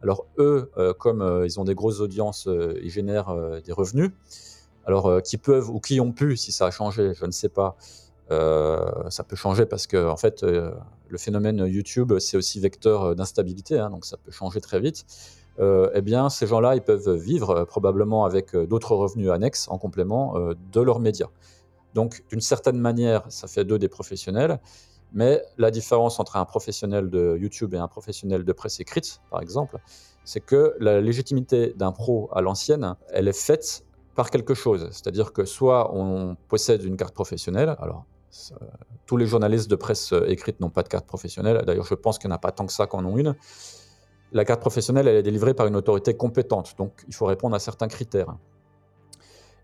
Alors 0.01 0.25
eux, 0.38 0.71
euh, 0.77 0.93
comme 0.93 1.43
ils 1.43 1.59
ont 1.59 1.65
des 1.65 1.75
grosses 1.75 1.99
audiences, 1.99 2.47
ils 2.81 2.89
génèrent 2.89 3.36
des 3.65 3.73
revenus 3.73 4.12
alors 4.86 5.08
euh, 5.08 5.19
qui 5.19 5.38
peuvent 5.38 5.69
ou 5.69 5.80
qui 5.80 6.00
ont 6.00 6.12
pu, 6.12 6.38
si 6.38 6.52
ça 6.52 6.67
a 6.67 6.72
changé, 6.72 7.13
je 7.13 7.26
ne 7.26 7.32
sais 7.32 7.50
pas. 7.50 7.76
Euh, 8.32 9.10
ça 9.10 9.24
peut 9.24 9.36
changer 9.36 9.65
parce 9.65 9.86
que 9.88 10.10
en 10.10 10.17
fait, 10.17 10.43
euh, 10.43 10.72
le 11.10 11.17
phénomène 11.17 11.58
YouTube, 11.67 12.17
c'est 12.19 12.38
aussi 12.38 12.60
vecteur 12.60 13.15
d'instabilité, 13.15 13.78
hein, 13.78 13.89
donc 13.89 14.06
ça 14.06 14.17
peut 14.17 14.32
changer 14.32 14.62
très 14.62 14.80
vite. 14.80 15.06
eh 15.60 16.02
bien, 16.02 16.30
ces 16.30 16.48
gens-là, 16.48 16.76
ils 16.76 16.82
peuvent 16.82 17.12
vivre 17.12 17.65
probablement 17.65 18.26
avec 18.26 18.56
d'autres 18.56 18.96
revenus 18.96 19.30
annexes 19.30 19.67
en 19.69 19.78
complément 19.78 20.34
de 20.72 20.82
leurs 20.82 21.00
médias. 21.00 21.30
Donc, 21.93 22.24
d'une 22.30 22.41
certaine 22.41 22.80
manière, 22.80 23.24
ça 23.30 23.48
fait 23.48 23.63
deux 23.63 23.78
des 23.78 23.89
professionnels. 23.89 24.60
Mais 25.13 25.43
la 25.60 25.69
différence 25.69 26.19
entre 26.19 26.38
un 26.38 26.46
professionnel 26.46 27.12
de 27.12 27.38
YouTube 27.39 27.76
et 27.76 27.78
un 27.78 27.88
professionnel 27.88 28.43
de 28.43 28.54
presse 28.54 28.80
écrite, 28.80 29.22
par 29.30 29.41
exemple, 29.41 29.78
c'est 30.24 30.39
que 30.39 30.76
la 30.80 31.02
légitimité 31.02 31.74
d'un 31.78 31.91
pro 31.91 32.30
à 32.34 32.41
l'ancienne, 32.41 32.96
elle 33.10 33.28
est 33.28 33.39
faite 33.39 33.86
par 34.15 34.30
quelque 34.30 34.54
chose. 34.54 34.88
C'est-à-dire 34.91 35.34
que 35.34 35.45
soit 35.45 35.93
on 35.95 36.36
possède 36.47 36.84
une 36.84 36.97
carte 36.97 37.13
professionnelle, 37.13 37.76
alors 37.80 38.06
tous 39.06 39.17
les 39.17 39.28
journalistes 39.28 39.69
de 39.69 39.76
presse 39.76 40.12
euh, 40.13 40.26
écrite 40.28 40.60
n'ont 40.60 40.71
pas 40.71 40.82
de 40.82 40.88
carte 40.88 41.06
professionnelle, 41.06 41.63
d'ailleurs 41.65 41.86
je 41.86 41.93
pense 41.93 42.17
qu'il 42.17 42.30
n'y 42.30 42.34
en 42.34 42.38
a 42.38 42.39
pas 42.39 42.52
tant 42.52 42.65
que 42.65 42.73
ça 42.73 42.88
qu'en 42.88 43.06
ont 43.06 43.17
une. 43.17 43.36
La 44.32 44.45
carte 44.45 44.62
professionnelle, 44.62 45.08
elle 45.08 45.17
est 45.17 45.23
délivrée 45.23 45.54
par 45.54 45.67
une 45.67 45.76
autorité 45.76 46.15
compétente, 46.15 46.73
donc 46.78 47.04
il 47.08 47.13
faut 47.13 47.28
répondre 47.28 47.56
à 47.56 47.60
certains 47.60 47.88
critères. 47.88 48.36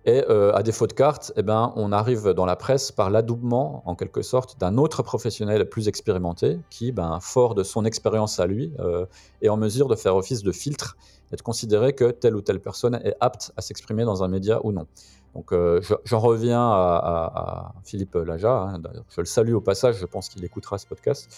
Et 0.05 0.23
euh, 0.29 0.53
à 0.53 0.63
défaut 0.63 0.87
de 0.87 0.93
carte, 0.93 1.33
eh 1.35 1.43
ben, 1.43 1.73
on 1.75 1.91
arrive 1.91 2.29
dans 2.29 2.45
la 2.45 2.55
presse 2.55 2.91
par 2.91 3.09
l'adoubement, 3.09 3.83
en 3.85 3.95
quelque 3.95 4.21
sorte, 4.21 4.57
d'un 4.57 4.77
autre 4.77 5.03
professionnel 5.03 5.67
plus 5.67 5.89
expérimenté, 5.89 6.57
qui, 6.69 6.93
ben, 6.93 7.19
fort 7.21 7.53
de 7.53 7.63
son 7.63 7.83
expérience 7.83 8.39
à 8.39 8.47
lui, 8.47 8.71
euh, 8.79 9.05
est 9.41 9.49
en 9.49 9.57
mesure 9.57 9.89
de 9.89 9.95
faire 9.95 10.15
office 10.15 10.41
de 10.41 10.53
filtre 10.53 10.95
et 11.33 11.35
de 11.35 11.41
considérer 11.41 11.93
que 11.93 12.11
telle 12.11 12.35
ou 12.35 12.41
telle 12.41 12.61
personne 12.61 12.95
est 13.03 13.15
apte 13.19 13.51
à 13.57 13.61
s'exprimer 13.61 14.05
dans 14.05 14.23
un 14.23 14.29
média 14.29 14.61
ou 14.63 14.71
non. 14.71 14.87
Donc 15.35 15.51
euh, 15.51 15.81
j'en 16.05 16.19
reviens 16.19 16.71
à, 16.71 17.73
Philippe 17.83 18.15
Laja, 18.15 18.51
hein, 18.51 18.81
je 19.09 19.21
le 19.21 19.25
salue 19.25 19.53
au 19.53 19.61
passage, 19.61 19.97
je 19.97 20.05
pense 20.05 20.29
qu'il 20.29 20.43
écoutera 20.45 20.77
ce 20.77 20.87
podcast. 20.87 21.29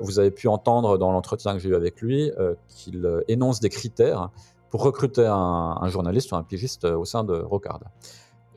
Vous 0.00 0.18
avez 0.18 0.30
pu 0.30 0.48
entendre 0.48 0.96
dans 0.96 1.12
l'entretien 1.12 1.52
que 1.52 1.58
j'ai 1.58 1.68
eu 1.68 1.74
avec 1.74 2.00
lui 2.00 2.32
qu'il 2.66 3.22
énonce 3.28 3.60
des 3.60 3.68
critères 3.68 4.30
pour 4.70 4.82
recruter 4.82 5.26
un, 5.26 5.88
journaliste 5.88 6.32
ou 6.32 6.36
un 6.36 6.42
pigiste 6.42 6.84
au 6.84 7.04
sein 7.04 7.24
de 7.24 7.34
Rocard. 7.34 7.80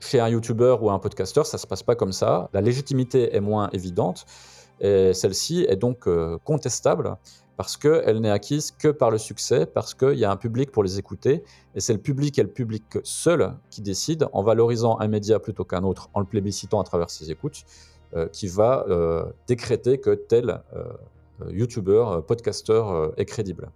Chez 0.00 0.20
un 0.20 0.28
YouTuber 0.28 0.76
ou 0.80 0.90
un 0.90 0.98
podcasteur, 0.98 1.46
ça 1.46 1.56
ne 1.56 1.60
se 1.60 1.66
passe 1.66 1.82
pas 1.82 1.94
comme 1.94 2.12
ça. 2.12 2.48
La 2.52 2.60
légitimité 2.60 3.34
est 3.34 3.40
moins 3.40 3.68
évidente 3.72 4.24
et 4.80 5.12
celle-ci 5.12 5.66
est 5.68 5.76
donc 5.76 6.08
contestable 6.44 7.16
parce 7.60 7.76
qu'elle 7.76 8.22
n'est 8.22 8.30
acquise 8.30 8.70
que 8.70 8.88
par 8.88 9.10
le 9.10 9.18
succès, 9.18 9.66
parce 9.66 9.92
qu'il 9.92 10.14
y 10.14 10.24
a 10.24 10.30
un 10.30 10.38
public 10.38 10.72
pour 10.72 10.82
les 10.82 10.98
écouter, 10.98 11.44
et 11.74 11.80
c'est 11.80 11.92
le 11.92 11.98
public 11.98 12.38
et 12.38 12.42
le 12.42 12.48
public 12.48 12.84
seul 13.04 13.52
qui 13.68 13.82
décide, 13.82 14.26
en 14.32 14.42
valorisant 14.42 14.98
un 14.98 15.08
média 15.08 15.38
plutôt 15.38 15.64
qu'un 15.64 15.84
autre, 15.84 16.08
en 16.14 16.20
le 16.20 16.26
plébiscitant 16.26 16.80
à 16.80 16.84
travers 16.84 17.10
ses 17.10 17.30
écoutes, 17.30 17.64
euh, 18.16 18.28
qui 18.28 18.48
va 18.48 18.86
euh, 18.88 19.26
décréter 19.46 19.98
que 19.98 20.14
tel 20.14 20.62
euh, 20.74 21.50
YouTuber, 21.50 22.20
podcasteur 22.26 23.12
est 23.18 23.26
crédible. 23.26 23.70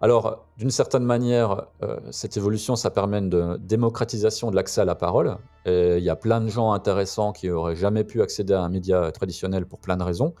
Alors, 0.00 0.46
d'une 0.56 0.70
certaine 0.70 1.02
manière, 1.02 1.66
euh, 1.82 1.98
cette 2.10 2.36
évolution, 2.36 2.76
ça 2.76 2.90
permet 2.90 3.18
une 3.18 3.56
démocratisation 3.58 4.50
de 4.50 4.56
l'accès 4.56 4.80
à 4.80 4.84
la 4.84 4.94
parole. 4.94 5.38
il 5.66 6.02
y 6.02 6.08
a 6.08 6.16
plein 6.16 6.40
de 6.40 6.48
gens 6.48 6.72
intéressants 6.72 7.32
qui 7.32 7.48
n'auraient 7.48 7.76
jamais 7.76 8.04
pu 8.04 8.22
accéder 8.22 8.54
à 8.54 8.62
un 8.62 8.68
média 8.68 9.10
traditionnel 9.12 9.66
pour 9.66 9.80
plein 9.80 9.96
de 9.96 10.04
raisons. 10.04 10.34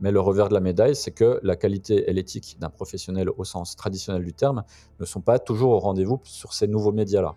Mais 0.00 0.12
le 0.12 0.20
revers 0.20 0.48
de 0.48 0.54
la 0.54 0.60
médaille, 0.60 0.94
c'est 0.94 1.10
que 1.10 1.40
la 1.42 1.56
qualité 1.56 2.08
et 2.08 2.12
l'éthique 2.12 2.56
d'un 2.60 2.70
professionnel 2.70 3.28
au 3.36 3.44
sens 3.44 3.74
traditionnel 3.74 4.24
du 4.24 4.32
terme 4.32 4.62
ne 5.00 5.04
sont 5.04 5.20
pas 5.20 5.38
toujours 5.38 5.72
au 5.72 5.78
rendez-vous 5.80 6.20
sur 6.24 6.52
ces 6.52 6.68
nouveaux 6.68 6.92
médias-là. 6.92 7.34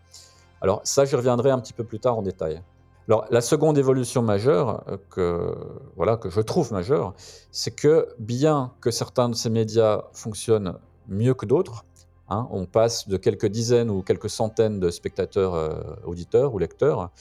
Alors 0.62 0.82
ça, 0.84 1.06
j'y 1.06 1.16
reviendrai 1.16 1.50
un 1.50 1.60
petit 1.60 1.74
peu 1.74 1.84
plus 1.84 2.00
tard 2.00 2.18
en 2.18 2.22
détail. 2.22 2.62
Alors 3.08 3.26
la 3.32 3.42
seconde 3.42 3.78
évolution 3.80 4.22
majeure 4.22 4.84
euh, 4.88 4.98
que, 5.10 5.56
voilà, 5.96 6.18
que 6.18 6.30
je 6.30 6.40
trouve 6.40 6.72
majeure, 6.72 7.16
c'est 7.52 7.72
que 7.72 8.08
bien 8.20 8.72
que 8.80 8.92
certains 8.92 9.28
de 9.28 9.36
ces 9.36 9.50
médias 9.50 10.04
fonctionnent 10.14 10.76
mieux 11.12 11.34
que 11.34 11.46
d'autres, 11.46 11.86
hein, 12.30 12.48
on 12.52 12.66
passe 12.66 13.08
de 13.08 13.18
quelques 13.18 13.46
dizaines 13.48 13.90
ou 13.90 14.02
quelques 14.02 14.30
centaines 14.30 14.80
de 14.80 14.90
spectateurs, 14.90 15.54
euh, 15.54 15.82
auditeurs 16.06 16.54
ou 16.54 16.58
lecteurs, 16.58 17.12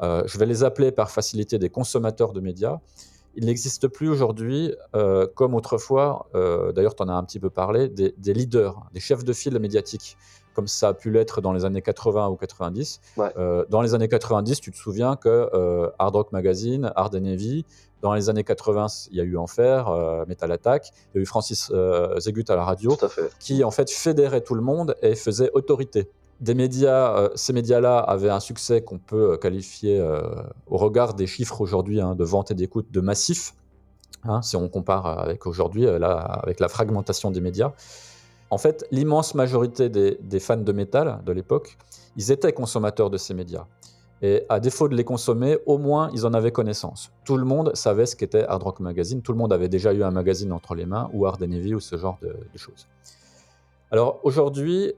euh, 0.00 0.22
je 0.26 0.38
vais 0.38 0.46
les 0.46 0.62
appeler 0.62 0.92
par 0.92 1.10
facilité 1.10 1.58
des 1.58 1.70
consommateurs 1.70 2.32
de 2.32 2.40
médias, 2.40 2.78
il 3.34 3.46
n'existe 3.46 3.88
plus 3.88 4.08
aujourd'hui, 4.08 4.74
euh, 4.96 5.26
comme 5.32 5.54
autrefois, 5.54 6.28
d'ailleurs 6.34 6.96
tu 6.96 7.02
en 7.02 7.08
as 7.08 7.12
un 7.12 7.22
petit 7.24 7.38
peu 7.38 7.50
parlé, 7.50 7.88
des, 7.88 8.34
leaders, 8.34 8.88
des 8.92 9.00
chefs 9.00 9.24
de 9.24 9.32
file 9.32 9.58
médiatiques, 9.60 10.16
comme 10.54 10.66
ça 10.66 10.88
a 10.88 10.94
pu 10.94 11.10
l'être 11.10 11.40
dans 11.40 11.52
les 11.52 11.64
années 11.64 11.82
80 11.82 12.30
ou 12.30 12.36
90. 12.36 13.00
Euh, 13.36 13.64
dans 13.70 13.80
les 13.80 13.94
années 13.94 14.08
90, 14.08 14.60
tu 14.60 14.72
te 14.72 14.76
souviens 14.76 15.14
que 15.14 15.48
Hard 16.00 16.16
Rock 16.16 16.32
Magazine, 16.32 16.90
Hard 16.96 17.14
Navy, 17.14 17.64
dans 18.02 18.14
les 18.14 18.28
années 18.28 18.44
80, 18.44 19.08
il 19.10 19.16
y 19.16 19.20
a 19.20 19.24
eu 19.24 19.36
Enfer, 19.36 20.24
Metal 20.28 20.50
Attack, 20.52 20.90
il 21.14 21.16
y 21.16 21.18
a 21.18 21.22
eu 21.22 21.26
Francis 21.26 21.72
Zegut 22.18 22.44
à 22.48 22.56
la 22.56 22.64
radio, 22.64 22.96
qui 23.40 23.64
en 23.64 23.70
fait 23.70 23.90
fédérait 23.90 24.42
tout 24.42 24.54
le 24.54 24.62
monde 24.62 24.96
et 25.02 25.14
faisait 25.14 25.50
autorité 25.52 26.10
des 26.40 26.54
médias, 26.54 27.16
euh, 27.16 27.28
ces 27.34 27.52
médias-là 27.52 27.98
avaient 27.98 28.30
un 28.30 28.40
succès 28.40 28.82
qu'on 28.82 28.98
peut 28.98 29.32
euh, 29.32 29.36
qualifier 29.36 29.98
euh, 29.98 30.22
au 30.68 30.76
regard 30.76 31.14
des 31.14 31.26
chiffres 31.26 31.60
aujourd'hui 31.60 32.00
hein, 32.00 32.14
de 32.14 32.24
vente 32.24 32.50
et 32.50 32.54
d'écoute 32.54 32.90
de 32.90 33.00
massif, 33.00 33.54
hein, 34.24 34.40
si 34.42 34.56
on 34.56 34.68
compare 34.68 35.06
avec 35.06 35.46
aujourd'hui, 35.46 35.86
avec 35.88 36.60
la 36.60 36.68
fragmentation 36.68 37.30
des 37.30 37.40
médias. 37.40 37.72
En 38.50 38.58
fait, 38.58 38.86
l'immense 38.90 39.34
majorité 39.34 39.88
des, 39.90 40.40
fans 40.40 40.56
de 40.56 40.72
métal 40.72 41.20
de 41.26 41.32
l'époque, 41.32 41.76
ils 42.16 42.32
étaient 42.32 42.52
consommateurs 42.52 43.10
de 43.10 43.18
ces 43.18 43.34
médias. 43.34 43.66
Et 44.20 44.44
à 44.48 44.58
défaut 44.58 44.88
de 44.88 44.96
les 44.96 45.04
consommer, 45.04 45.58
au 45.66 45.78
moins 45.78 46.10
ils 46.12 46.26
en 46.26 46.34
avaient 46.34 46.50
connaissance. 46.52 47.12
Tout 47.24 47.36
le 47.36 47.44
monde 47.44 47.70
savait 47.74 48.06
ce 48.06 48.16
qu'était 48.16 48.44
Hard 48.44 48.62
Rock 48.62 48.80
Magazine, 48.80 49.22
tout 49.22 49.32
le 49.32 49.38
monde 49.38 49.52
avait 49.52 49.68
déjà 49.68 49.92
eu 49.92 50.02
un 50.02 50.10
magazine 50.10 50.52
entre 50.52 50.74
les 50.74 50.86
mains, 50.86 51.08
ou 51.12 51.26
Hard 51.26 51.42
Navy, 51.42 51.74
ou 51.74 51.80
ce 51.80 51.96
genre 51.96 52.18
de 52.20 52.58
choses. 52.58 52.88
Alors 53.90 54.20
aujourd'hui, 54.24 54.92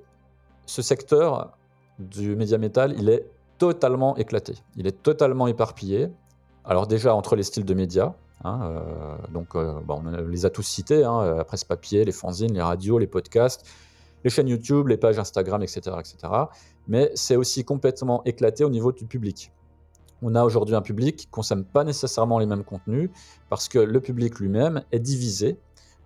ce 0.66 0.82
secteur 0.82 1.52
du 1.98 2.34
média 2.34 2.58
métal, 2.58 2.94
il 2.98 3.08
est 3.08 3.26
totalement 3.58 4.16
éclaté. 4.16 4.54
Il 4.76 4.86
est 4.86 5.02
totalement 5.02 5.46
éparpillé. 5.46 6.08
Alors 6.64 6.86
déjà 6.86 7.14
entre 7.14 7.36
les 7.36 7.42
styles 7.42 7.64
de 7.64 7.74
médias, 7.74 8.14
hein, 8.44 8.60
euh, 8.62 9.16
donc 9.32 9.54
euh, 9.54 9.74
on 9.88 10.02
les 10.28 10.46
a 10.46 10.50
tous 10.50 10.62
cités, 10.62 11.04
hein, 11.04 11.36
la 11.36 11.44
presse 11.44 11.64
papier, 11.64 12.04
les 12.04 12.12
fanzines, 12.12 12.52
les 12.52 12.62
radios, 12.62 12.98
les 12.98 13.06
podcasts, 13.06 13.66
les 14.24 14.30
chaînes 14.30 14.48
YouTube, 14.48 14.88
les 14.88 14.96
pages 14.96 15.18
Instagram, 15.18 15.62
etc. 15.62 15.96
etc. 15.98 16.16
Mais 16.88 17.10
c'est 17.14 17.36
aussi 17.36 17.64
complètement 17.64 18.22
éclaté 18.24 18.64
au 18.64 18.70
niveau 18.70 18.92
du 18.92 19.06
public. 19.06 19.52
On 20.22 20.34
a 20.34 20.44
aujourd'hui 20.44 20.74
un 20.74 20.82
public 20.82 21.16
qui 21.16 21.26
ne 21.26 21.30
consomme 21.30 21.64
pas 21.64 21.84
nécessairement 21.84 22.38
les 22.38 22.46
mêmes 22.46 22.64
contenus 22.64 23.10
parce 23.48 23.68
que 23.68 23.78
le 23.78 24.00
public 24.00 24.38
lui-même 24.38 24.82
est 24.92 24.98
divisé 24.98 25.58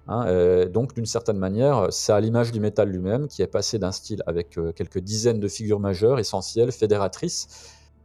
Hein, 0.07 0.27
euh, 0.27 0.69
donc, 0.69 0.95
d'une 0.95 1.07
certaine 1.07 1.39
manière, 1.39 1.87
c'est 1.91 2.13
à 2.13 2.21
l'image 2.21 2.53
du 2.53 2.61
métal 2.61 2.91
lui-même 2.91 3.27
qui 3.27 3.43
est 3.43 3.47
passé 3.47 3.79
d'un 3.79 3.93
style 3.93 4.23
avec 4.27 4.59
euh, 4.59 4.73
quelques 4.73 4.99
dizaines 4.99 5.41
de 5.41 5.49
figures 5.49 5.81
majeures, 5.81 6.19
essentielles, 6.19 6.73
fédératrices, 6.73 7.49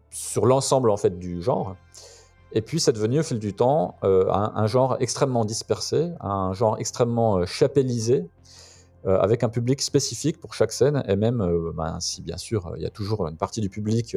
sur 0.10 0.46
l'ensemble 0.46 0.90
en 0.90 0.98
fait 0.98 1.20
du 1.20 1.42
genre. 1.42 1.76
Et 2.52 2.62
puis, 2.62 2.80
c'est 2.80 2.94
devenu 2.94 3.20
au 3.20 3.24
fil 3.24 3.38
du 3.38 3.54
temps 3.54 3.96
euh, 4.04 4.26
un, 4.32 4.66
genre 4.66 4.98
extrêmement 5.00 5.46
dispersé, 5.46 6.10
un 6.22 6.54
genre 6.54 6.78
extrêmement 6.80 7.46
chapellisé, 7.46 8.26
avec 9.06 9.44
un 9.44 9.50
public 9.50 9.82
spécifique 9.82 10.40
pour 10.40 10.54
chaque 10.54 10.72
scène, 10.72 11.04
et 11.08 11.16
même, 11.16 11.38
ben, 11.76 12.00
si 12.00 12.22
bien 12.22 12.38
sûr, 12.38 12.74
il 12.76 12.84
y 12.84 12.86
a 12.86 12.90
toujours 12.90 13.28
une 13.28 13.38
partie 13.38 13.62
du 13.62 13.70
public 13.70 14.16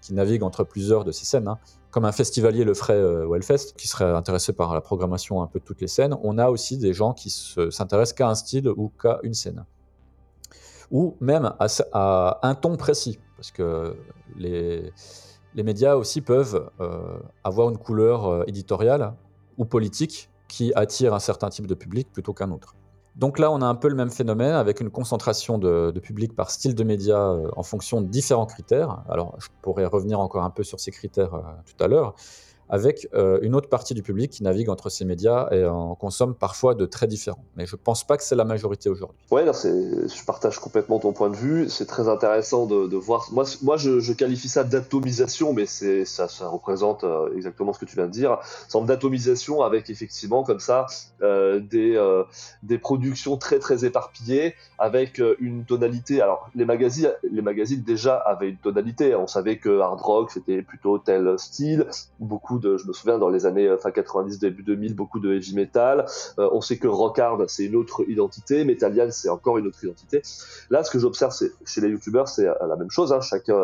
qui 0.00 0.14
navigue 0.14 0.42
entre 0.42 0.64
plusieurs 0.64 1.04
de 1.04 1.12
ces 1.12 1.24
scènes. 1.24 1.48
Hein, 1.48 1.58
comme 1.90 2.04
un 2.04 2.12
festivalier 2.12 2.64
le 2.64 2.74
ferait 2.74 2.94
euh, 2.94 3.26
au 3.26 3.34
Hellfest, 3.34 3.74
qui 3.76 3.88
serait 3.88 4.12
intéressé 4.12 4.52
par 4.52 4.74
la 4.74 4.80
programmation 4.80 5.42
un 5.42 5.46
peu 5.46 5.58
de 5.58 5.64
toutes 5.64 5.80
les 5.80 5.88
scènes, 5.88 6.16
on 6.22 6.38
a 6.38 6.48
aussi 6.48 6.78
des 6.78 6.92
gens 6.92 7.12
qui 7.12 7.30
s'intéressent 7.30 8.16
qu'à 8.16 8.28
un 8.28 8.34
style 8.34 8.68
ou 8.68 8.90
qu'à 9.00 9.18
une 9.22 9.34
scène. 9.34 9.64
Ou 10.90 11.16
même 11.20 11.52
à, 11.60 12.38
un 12.42 12.54
ton 12.54 12.76
précis, 12.76 13.18
parce 13.36 13.50
que 13.50 13.96
les, 14.36 14.92
médias 15.54 15.94
aussi 15.94 16.20
peuvent 16.20 16.70
euh, 16.80 17.18
avoir 17.44 17.70
une 17.70 17.78
couleur 17.78 18.26
euh, 18.26 18.44
éditoriale 18.46 19.14
ou 19.58 19.64
politique 19.64 20.30
qui 20.48 20.72
attire 20.74 21.14
un 21.14 21.20
certain 21.20 21.48
type 21.48 21.66
de 21.66 21.74
public 21.74 22.08
plutôt 22.12 22.32
qu'un 22.32 22.50
autre. 22.50 22.74
Donc 23.20 23.38
là, 23.38 23.52
on 23.52 23.60
a 23.60 23.66
un 23.66 23.74
peu 23.74 23.88
le 23.88 23.94
même 23.94 24.10
phénomène 24.10 24.54
avec 24.54 24.80
une 24.80 24.88
concentration 24.88 25.58
de, 25.58 25.92
public 26.02 26.34
par 26.34 26.50
style 26.50 26.74
de 26.74 26.82
média 26.82 27.18
euh, 27.18 27.50
en 27.54 27.62
fonction 27.62 28.00
de 28.00 28.06
différents 28.06 28.46
critères. 28.46 29.02
Alors, 29.10 29.36
je 29.38 29.48
pourrais 29.60 29.84
revenir 29.84 30.18
encore 30.20 30.42
un 30.42 30.48
peu 30.48 30.64
sur 30.64 30.80
ces 30.80 30.90
critères 30.90 31.34
euh, 31.34 31.42
tout 31.66 31.84
à 31.84 31.86
l'heure 31.86 32.14
avec 32.70 33.08
euh, 33.14 33.38
une 33.42 33.54
autre 33.54 33.68
partie 33.68 33.94
du 33.94 34.02
public 34.02 34.30
qui 34.30 34.42
navigue 34.44 34.70
entre 34.70 34.88
ces 34.88 35.04
médias 35.04 35.48
et 35.50 35.66
en 35.66 35.94
consomme 35.96 36.34
parfois 36.34 36.74
de 36.74 36.86
très 36.86 37.08
différents. 37.08 37.44
Mais 37.56 37.66
je 37.66 37.74
ne 37.74 37.80
pense 37.80 38.04
pas 38.04 38.16
que 38.16 38.22
c'est 38.22 38.36
la 38.36 38.44
majorité 38.44 38.88
aujourd'hui. 38.88 39.18
Oui, 39.30 39.42
je 39.44 40.24
partage 40.24 40.58
complètement 40.60 41.00
ton 41.00 41.12
point 41.12 41.30
de 41.30 41.36
vue. 41.36 41.68
C'est 41.68 41.86
très 41.86 42.08
intéressant 42.08 42.66
de, 42.66 42.96
voir. 42.96 43.26
Moi, 43.32 43.44
moi 43.62 43.76
je, 43.76 44.12
qualifie 44.12 44.48
ça 44.48 44.64
d'atomisation, 44.64 45.52
mais 45.52 45.66
ça, 45.66 46.28
ça 46.28 46.48
représente 46.48 47.04
euh, 47.04 47.34
exactement 47.34 47.72
ce 47.72 47.78
que 47.80 47.84
tu 47.84 47.96
viens 47.96 48.06
de 48.06 48.12
dire. 48.12 48.38
C'est 48.68 48.80
d'atomisation 48.84 49.62
avec 49.62 49.90
effectivement 49.90 50.42
comme 50.42 50.60
ça 50.60 50.86
euh, 51.22 51.60
des, 51.60 52.00
des 52.62 52.78
productions 52.78 53.36
très 53.36 53.58
très 53.58 53.84
éparpillées 53.84 54.54
avec 54.78 55.20
une 55.40 55.64
tonalité. 55.64 56.22
Alors 56.22 56.48
les 56.54 56.64
magazines, 56.64 57.12
les 57.30 57.42
magazines 57.42 57.82
déjà 57.82 58.16
avaient 58.16 58.48
une 58.48 58.56
tonalité. 58.56 59.14
On 59.16 59.26
savait 59.26 59.58
que 59.58 59.80
hard 59.80 60.00
rock 60.00 60.30
c'était 60.30 60.62
plutôt 60.62 60.98
tel 60.98 61.34
style, 61.38 61.86
beaucoup 62.20 62.59
je 62.62 62.86
me 62.86 62.92
souviens 62.92 63.18
dans 63.18 63.28
les 63.28 63.46
années 63.46 63.66
euh, 63.66 63.78
fin 63.78 63.90
90, 63.90 64.38
début 64.38 64.62
2000, 64.62 64.94
beaucoup 64.94 65.20
de 65.20 65.32
heavy 65.32 65.54
metal. 65.54 66.06
Euh, 66.38 66.48
on 66.52 66.60
sait 66.60 66.78
que 66.78 66.88
rock 66.88 67.18
hard, 67.18 67.44
c'est 67.48 67.64
une 67.64 67.76
autre 67.76 68.04
identité, 68.08 68.64
Metallian, 68.64 69.08
c'est 69.10 69.28
encore 69.28 69.58
une 69.58 69.66
autre 69.66 69.82
identité. 69.82 70.22
Là, 70.70 70.84
ce 70.84 70.90
que 70.90 70.98
j'observe 70.98 71.34
chez 71.64 71.80
les 71.80 71.88
youtubeurs, 71.88 72.28
c'est 72.28 72.46
euh, 72.46 72.54
la 72.68 72.76
même 72.76 72.90
chose. 72.90 73.12
Hein. 73.12 73.20
Chacun, 73.20 73.56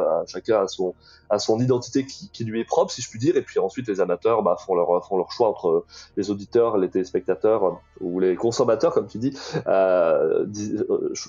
a 1.29 1.39
son, 1.39 1.61
identité 1.61 2.07
qui, 2.07 2.45
lui 2.45 2.61
est 2.61 2.65
propre, 2.65 2.93
si 2.93 3.03
je 3.03 3.11
puis 3.11 3.19
dire. 3.19 3.37
Et 3.37 3.43
puis 3.43 3.59
ensuite, 3.59 3.89
les 3.89 4.01
amateurs 4.01 4.43
bah, 4.43 4.57
font, 4.65 4.75
leur, 4.75 5.33
choix 5.33 5.49
entre 5.49 5.85
les 6.17 6.31
auditeurs, 6.31 6.79
les 6.79 6.89
téléspectateurs 6.89 7.81
ou 8.01 8.21
les 8.21 8.37
consommateurs, 8.37 8.93
comme 8.93 9.07
tu 9.07 9.19
dis, 9.19 9.33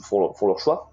font 0.03 0.47
leur 0.47 0.59
choix. 0.59 0.91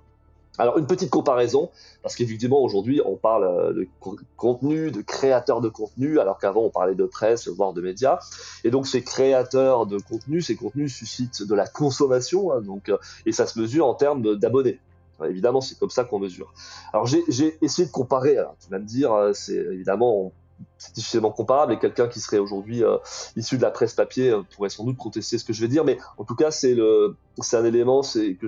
Alors 0.56 0.78
une 0.78 0.86
petite 0.86 1.10
comparaison, 1.10 1.70
parce 2.02 2.14
qu'effectivement 2.14 2.62
aujourd'hui 2.62 3.00
on 3.04 3.16
parle 3.16 3.44
euh, 3.44 3.72
de 3.72 3.88
contenu, 4.36 4.92
de 4.92 5.02
créateurs 5.02 5.60
de 5.60 5.68
contenu, 5.68 6.20
alors 6.20 6.38
qu'avant 6.38 6.62
on 6.62 6.70
parlait 6.70 6.94
de 6.94 7.06
presse, 7.06 7.48
voire 7.48 7.72
de 7.72 7.80
médias. 7.80 8.20
Et 8.62 8.70
donc 8.70 8.86
ces 8.86 9.02
créateurs 9.02 9.86
de 9.86 9.98
contenu, 9.98 10.42
ces 10.42 10.54
contenus 10.54 10.94
suscitent 10.94 11.42
de 11.42 11.54
la 11.54 11.66
consommation, 11.66 12.52
hein, 12.52 12.60
donc, 12.60 12.88
euh, 12.88 12.98
et 13.26 13.32
ça 13.32 13.46
se 13.46 13.58
mesure 13.58 13.86
en 13.86 13.94
termes 13.94 14.36
d'abonnés. 14.36 14.78
évidemment 15.24 15.60
c'est 15.60 15.76
comme 15.76 15.90
ça 15.90 16.04
qu'on 16.04 16.20
mesure. 16.20 16.52
Alors 16.92 17.06
j'ai 17.06 17.58
essayé 17.60 17.86
de 17.86 17.92
comparer, 17.92 18.38
alors 18.38 18.54
tu 18.62 18.70
vas 18.70 18.78
me 18.78 18.86
dire, 18.86 19.12
euh, 19.12 19.32
c'est 19.32 19.56
évidemment 19.56 20.32
c'est 20.78 20.94
difficilement 20.94 21.30
comparable 21.30 21.72
et 21.72 21.78
quelqu'un 21.78 22.08
qui 22.08 22.20
serait 22.20 22.38
aujourd'hui 22.38 22.84
euh, 22.84 22.98
issu 23.36 23.56
de 23.56 23.62
la 23.62 23.70
presse 23.70 23.94
papier 23.94 24.30
euh, 24.30 24.42
pourrait 24.54 24.68
sans 24.68 24.84
doute 24.84 24.96
contester 24.96 25.38
ce 25.38 25.44
que 25.44 25.52
je 25.52 25.60
vais 25.60 25.68
dire. 25.68 25.84
Mais 25.84 25.98
en 26.18 26.24
tout 26.24 26.34
cas 26.34 26.50
c'est 26.50 26.74
le 26.74 27.16
c'est 27.40 27.56
un 27.56 27.64
élément 27.64 28.02
c'est 28.02 28.34
que 28.34 28.46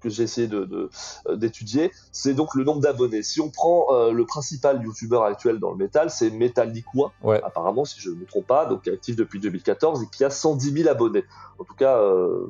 que 0.00 0.08
j'ai 0.08 0.22
essayé 0.22 0.46
de 0.46 0.90
euh, 1.26 1.36
d'étudier. 1.36 1.90
C'est 2.12 2.34
donc 2.34 2.54
le 2.54 2.64
nombre 2.64 2.80
d'abonnés. 2.80 3.22
Si 3.22 3.40
on 3.40 3.50
prend 3.50 4.10
le 4.10 4.24
principal 4.24 4.82
youtubeur 4.82 5.24
actuel 5.24 5.58
dans 5.58 5.70
le 5.70 5.76
métal 5.76 6.10
c'est 6.10 6.30
Metal 6.30 6.72
ouais. 7.24 7.42
apparemment 7.42 7.84
si 7.84 8.00
je 8.00 8.10
ne 8.10 8.16
me 8.16 8.24
trompe 8.24 8.46
pas 8.46 8.66
donc 8.66 8.86
actif 8.88 9.16
depuis 9.16 9.40
2014 9.40 10.02
et 10.02 10.06
qui 10.06 10.24
a 10.24 10.30
110 10.30 10.72
000 10.72 10.88
abonnés. 10.88 11.24
En 11.58 11.64
tout 11.64 11.74
cas 11.74 12.00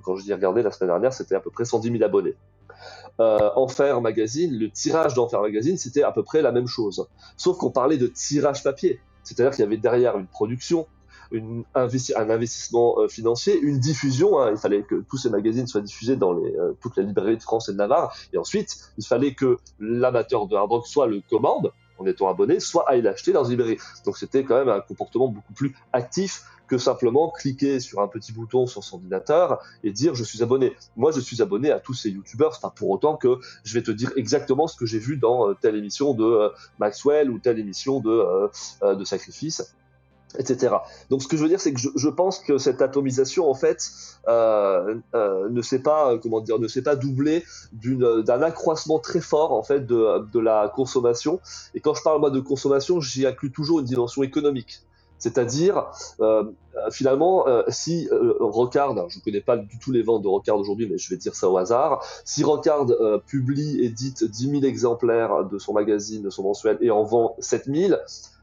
quand 0.03 0.17
je 0.17 0.25
dis 0.25 0.33
regarder 0.33 0.63
la 0.63 0.71
semaine 0.71 0.91
dernière 0.91 1.13
c'était 1.13 1.35
à 1.35 1.41
peu 1.41 1.51
près 1.51 1.65
110 1.65 1.91
000 1.91 2.05
abonnés 2.05 2.35
euh, 3.21 3.51
Enfer 3.57 4.01
Magazine, 4.01 4.57
le 4.57 4.71
tirage 4.71 5.15
d'Enfer 5.15 5.41
Magazine, 5.41 5.77
c'était 5.77 6.03
à 6.03 6.13
peu 6.13 6.23
près 6.23 6.43
la 6.43 6.53
même 6.53 6.67
chose. 6.67 7.07
Sauf 7.37 7.59
qu'on 7.59 7.71
parlait 7.71 7.99
de 7.99 8.07
tirage 8.07 8.63
papier. 8.63 9.01
C'est-à-dire 9.23 9.53
qu'il 9.53 9.61
y 9.61 9.67
avait 9.67 9.77
derrière 9.77 10.19
une 10.19 10.27
production, 10.27 10.87
un 11.75 12.31
investissement 12.31 12.99
euh, 12.99 13.09
financier, 13.09 13.59
une 13.61 13.79
diffusion. 13.79 14.41
Hein. 14.41 14.51
il 14.53 14.57
fallait 14.57 14.83
que 14.83 15.05
tous 15.09 15.17
ces 15.17 15.31
magazines 15.31 15.67
soient 15.67 15.81
diffusés 15.81 16.17
dans 16.17 16.33
les, 16.33 16.55
euh, 16.57 16.73
toutes 16.81 16.97
les 16.97 17.05
librairies 17.05 17.37
de 17.37 17.43
France 17.43 17.69
et 17.69 17.73
de 17.73 17.79
Navarre. 17.79 18.15
Et 18.33 18.39
ensuite, 18.39 18.93
il 18.99 19.07
fallait 19.07 19.35
que 19.35 19.59
l'amateur 19.79 20.47
de 20.47 20.57
hard 20.57 20.71
rock 20.71 20.87
soit 20.87 21.07
le 21.07 21.23
commande 21.29 21.73
en 22.03 22.07
étant 22.07 22.29
abonné, 22.29 22.61
soit 22.61 22.89
à 22.89 22.97
l'acheter 22.97 23.33
dans 23.33 23.45
une 23.45 23.53
librairie. 23.53 23.79
Donc 24.05 24.19
c'était 24.19 24.45
quand 24.45 24.57
même 24.57 24.69
un 24.69 24.81
comportement 24.81 25.29
beaucoup 25.29 25.53
plus 25.53 25.75
actif 25.93 26.43
que 26.73 26.79
simplement 26.79 27.31
cliquer 27.31 27.81
sur 27.81 28.01
un 28.01 28.09
petit 28.09 28.33
bouton 28.33 28.67
sur 28.67 28.83
son 28.83 28.97
ordinateur 28.97 29.63
et 29.85 29.93
dire 29.93 30.15
je 30.15 30.25
suis 30.25 30.43
abonné. 30.43 30.75
Moi, 30.97 31.13
je 31.13 31.21
suis 31.21 31.43
abonné 31.43 31.71
à 31.71 31.79
tous 31.81 31.93
ces 31.93 32.11
youtubeurs, 32.11 32.59
pas 32.61 32.71
pour 32.71 32.89
autant 32.89 33.17
que 33.17 33.39
je 33.63 33.75
vais 33.75 33.83
te 33.83 33.91
dire 33.91 34.11
exactement 34.17 34.67
ce 34.67 34.77
que 34.77 34.87
j'ai 34.87 34.99
vu 34.99 35.19
dans 35.19 35.49
euh, 35.49 35.55
telle 35.61 35.77
émission 35.77 36.15
de 36.15 36.25
euh, 36.25 36.49
Maxwell 36.79 37.31
ou 37.31 37.39
telle 37.39 37.59
émission 37.59 38.01
de, 38.01 38.11
euh, 38.83 38.95
de 38.95 39.05
Sacrifice 39.05 39.75
etc. 40.39 40.77
Donc 41.11 41.23
ce 41.23 41.29
que 41.29 41.37
je 41.37 41.43
veux 41.43 41.49
dire, 41.49 41.61
c'est 41.61 41.73
que 41.73 41.81
je, 41.81 42.09
pense 42.09 42.39
que 42.39 42.59
cette 42.59 42.83
atomisation, 42.83 43.49
en 43.49 43.55
fait, 43.55 43.91
ne 44.29 45.63
s'est 45.63 45.81
pas, 45.81 46.19
comment 46.19 46.41
dire, 46.41 46.59
ne 46.59 46.69
s'est 46.69 46.83
pas 46.83 46.97
doublée 46.97 47.45
d'un 47.73 48.43
accroissement 48.43 48.99
très 48.99 49.21
fort, 49.21 49.53
en 49.53 49.63
fait, 49.63 49.87
de, 49.87 50.27
de, 50.33 50.41
la 50.41 50.71
consommation. 50.75 51.41
Et 51.75 51.81
quand 51.81 51.95
je 51.95 52.03
parle 52.03 52.21
moi 52.21 52.31
de 52.31 52.41
consommation, 52.41 53.01
j'y 53.01 53.27
inclus 53.27 53.53
toujours 53.53 53.81
une 53.81 53.87
dimension 53.87 54.23
économique. 54.23 54.83
C'est-à-dire, 55.23 55.87
euh, 56.21 56.43
finalement, 56.91 57.47
euh, 57.47 57.63
si 57.69 58.09
euh, 58.11 58.35
Rocard, 58.41 59.09
je 59.09 59.19
ne 59.19 59.23
connais 59.23 59.41
pas 59.41 59.57
du 59.57 59.79
tout 59.79 59.93
les 59.93 60.03
ventes 60.03 60.23
de 60.23 60.27
Rocard 60.27 60.57
aujourd'hui, 60.57 60.89
mais 60.91 60.99
je 60.99 61.09
vais 61.11 61.17
dire 61.17 61.37
ça 61.37 61.49
au 61.49 61.59
hasard, 61.59 62.05
si 62.25 62.43
Rocard 62.43 62.87
publie, 63.25 63.85
édite 63.85 64.25
10 64.25 64.51
000 64.51 64.65
exemplaires 64.65 65.45
de 65.45 65.59
son 65.61 65.75
magazine, 65.75 66.23
de 66.23 66.31
son 66.31 66.43
mensuel, 66.43 66.77
et 66.81 66.91
en 66.91 67.05
vend 67.05 67.37
7 67.39 67.67
000, 67.73 67.95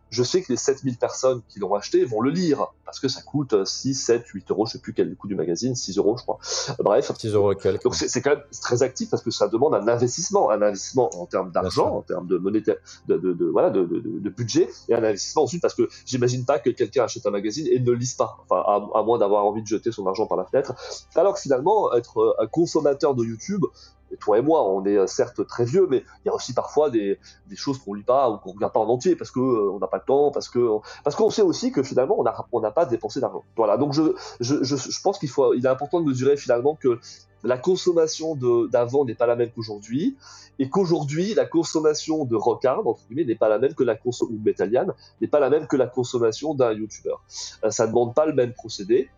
je 0.10 0.24
sais 0.24 0.42
que 0.42 0.52
les 0.52 0.58
7000 0.58 0.98
personnes 0.98 1.42
qui 1.48 1.60
l'ont 1.60 1.74
acheté 1.74 2.06
vont 2.06 2.22
le 2.22 2.32
lire 2.32 2.68
parce 2.86 3.00
que 3.00 3.08
ça 3.08 3.22
coûte 3.22 3.66
6, 3.66 3.94
7, 3.94 4.26
8 4.26 4.52
euros, 4.52 4.66
je 4.66 4.74
sais 4.74 4.80
plus 4.80 4.94
quel 4.94 5.08
est 5.08 5.12
le 5.12 5.16
coût 5.16 5.28
du 5.28 5.36
magazine, 5.36 5.76
6 5.76 5.98
euros, 5.98 6.18
je 6.18 6.24
crois. 6.24 6.40
Bref. 6.80 7.12
6 7.16 7.34
euros 7.34 7.52
et 7.52 7.56
quelques. 7.56 7.84
Donc 7.84 7.96
c'est 7.96 8.22
quand 8.22 8.32
même 8.32 8.44
très 8.62 8.82
actif 8.82 9.10
parce 9.10 9.22
que 9.22 9.32
ça 9.32 9.48
demande 9.48 9.76
un 9.76 9.88
investissement, 9.88 10.50
un 10.50 10.62
investissement 10.62 11.10
en 11.16 11.26
termes 11.26 11.52
d'argent, 11.52 11.98
en 11.98 12.02
termes 12.02 12.28
de 12.28 12.38
monétaire, 12.38 12.78
de, 13.08 13.18
de, 13.18 13.34
de 13.34 13.46
voilà, 13.46 13.70
de, 13.70 13.84
de, 13.84 14.30
budget 14.30 14.70
et 14.88 14.96
un 14.96 15.04
investissement 15.04 15.44
ensuite 15.44 15.62
parce 15.62 15.76
que 15.76 15.88
j'imagine 16.06 16.46
pas 16.46 16.60
que 16.60 16.70
quelqu'un 16.70 17.04
achète 17.04 17.26
un 17.26 17.32
magazine 17.32 17.68
et 17.68 17.80
ne 17.80 17.86
le 17.86 17.96
lise 17.96 18.14
pas, 18.14 18.38
enfin, 18.44 18.64
à, 18.66 19.00
à 19.00 19.04
moins 19.04 19.18
d'avoir 19.18 19.46
envie 19.46 19.62
de 19.62 19.68
jeter 19.68 19.92
son 19.92 20.08
argent 20.08 20.26
par 20.26 20.38
la 20.38 20.46
fenêtre. 20.46 20.74
Alors 21.16 21.34
que 21.36 21.42
finalement, 21.42 21.94
être 21.94 22.36
un 22.40 22.48
consommateur 22.48 23.16
de 23.16 23.24
YouTube, 23.24 23.66
et 24.12 24.18
toi 24.18 24.38
et 24.38 24.42
moi, 24.42 24.68
on 24.70 24.86
est 24.86 24.98
euh, 24.98 25.08
certes 25.08 25.46
très 25.48 25.66
vieux, 25.66 25.88
mais 25.90 26.04
il 26.24 26.28
y 26.28 26.30
a 26.30 26.34
aussi 26.34 26.54
parfois 26.54 26.90
des, 26.90 27.20
choses 27.56 27.80
qu'on 27.80 27.94
lit 27.94 28.04
pas 28.04 28.30
ou 28.30 28.38
qu'on 28.38 28.52
regarde 28.52 28.74
pas 28.74 28.80
en 28.80 28.90
entier 28.90 29.16
parce 29.16 29.32
que 29.32 29.40
euh, 29.40 29.72
on 29.72 29.80
n'a 29.80 29.88
pas 29.88 29.98
le 29.98 30.04
temps, 30.06 30.32
parce 30.32 30.50
que 30.50 30.68
parce 31.04 31.16
qu'on 31.16 31.30
sait 31.30 31.42
aussi 31.42 31.72
que 31.72 31.84
finalement 31.84 32.18
on 32.52 32.60
n'a 32.60 32.72
pas 32.72 32.86
dépensé 32.86 33.20
d'argent. 33.20 33.44
Voilà. 33.56 33.78
Donc 33.78 33.94
je, 33.94 35.02
pense 35.04 35.20
qu'il 35.20 35.30
faut, 35.30 35.54
il 35.54 35.66
est 35.66 35.70
important 35.70 36.00
de 36.00 36.06
mesurer 36.06 36.38
finalement 36.38 36.76
que 36.76 37.00
la 37.44 37.58
consommation 37.58 38.36
d'avant 38.68 39.06
n'est 39.06 39.16
pas 39.16 39.28
la 39.28 39.36
même 39.36 39.50
qu'aujourd'hui, 39.52 40.18
et 40.60 40.70
qu'aujourd'hui, 40.70 41.34
la 41.34 41.46
consommation 41.46 42.26
de 42.26 42.36
Rockard, 42.36 42.86
entre 42.86 43.02
guillemets, 43.08 43.24
n'est 43.24 43.36
pas 43.36 43.48
la 43.48 43.60
même 43.60 43.74
que 43.74 43.84
la 43.84 43.96
consommation, 43.96 44.36
ou 44.36 44.86
n'est 45.22 45.28
pas 45.28 45.40
la 45.40 45.50
même 45.50 45.68
que 45.68 45.78
la 45.78 45.88
consommation 45.88 46.54
d'un 46.54 46.74
YouTuber. 46.74 47.16
Euh, 47.64 47.70
ça 47.70 47.86
ne 47.86 47.92
demande 47.92 48.14
pas 48.14 48.26
le 48.26 48.34
même 48.34 48.54
procédé, 48.54 49.10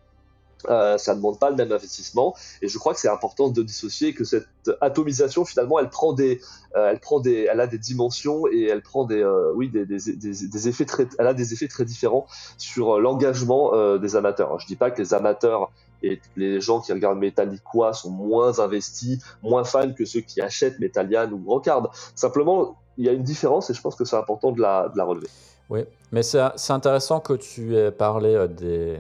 euh, 0.70 0.98
ça 0.98 1.14
ne 1.14 1.18
demande 1.18 1.40
pas 1.40 1.50
le 1.50 1.56
même 1.56 1.72
investissement 1.72 2.36
et 2.62 2.68
je 2.68 2.78
crois 2.78 2.94
que 2.94 3.00
c'est 3.00 3.10
important 3.10 3.50
de 3.50 3.64
dissocier 3.64 4.14
que 4.14 4.24
cette 4.24 4.48
atomisation 4.82 5.46
finalement 5.46 5.80
elle 5.80 5.90
prend 5.90 6.14
des 6.14 6.40
euh, 6.76 6.92
elle 6.92 7.00
prend 7.00 7.20
des 7.20 7.48
elle 7.52 7.60
a 7.60 7.68
des 7.68 7.78
dimensions 7.78 8.48
et 8.48 8.66
elle 8.66 8.82
prend 8.82 9.06
des 9.06 9.22
euh, 9.22 9.52
oui 9.56 9.70
des, 9.70 9.86
des, 9.86 9.98
des, 9.98 10.68
effets 10.68 10.86
très 10.86 11.08
elle 11.18 11.28
a 11.28 11.34
des 11.34 11.54
effets 11.54 11.68
très 11.68 11.86
différents 11.86 12.28
sur 12.58 13.00
l'engagement 13.00 13.72
des 13.98 14.16
amateurs. 14.16 14.60
Je 14.60 14.68
dis 14.68 14.76
pas 14.76 14.92
que 14.92 15.02
les 15.02 15.14
amateurs 15.14 15.72
et 16.04 16.20
les 16.36 16.62
gens 16.62 16.82
qui 16.82 16.94
regardent 16.94 17.20
Metallica 17.20 17.94
sont 17.94 18.10
moins 18.10 18.60
investis, 18.60 19.20
moins 19.44 19.64
fans 19.64 19.94
que 19.94 20.06
ceux 20.06 20.22
qui 20.22 20.42
achètent 20.42 20.80
Metallian 20.80 21.32
ou 21.32 21.44
Rockard. 21.48 21.92
Simplement, 22.16 22.76
il 22.98 23.06
y 23.06 23.10
a 23.10 23.12
une 23.12 23.24
différence 23.24 23.70
et 23.70 23.74
je 23.74 23.82
pense 23.82 23.96
que 23.96 24.06
c'est 24.06 24.16
important 24.16 24.52
de 24.52 24.62
la, 24.62 24.90
de 24.90 24.98
la 24.98 25.04
relever. 25.04 25.28
Oui, 25.70 25.86
mais 26.12 26.22
c'est 26.22 26.42
intéressant 26.70 27.20
que 27.22 27.34
tu 27.34 27.78
aies 27.78 27.92
parlé 27.92 28.48
des, 28.50 29.00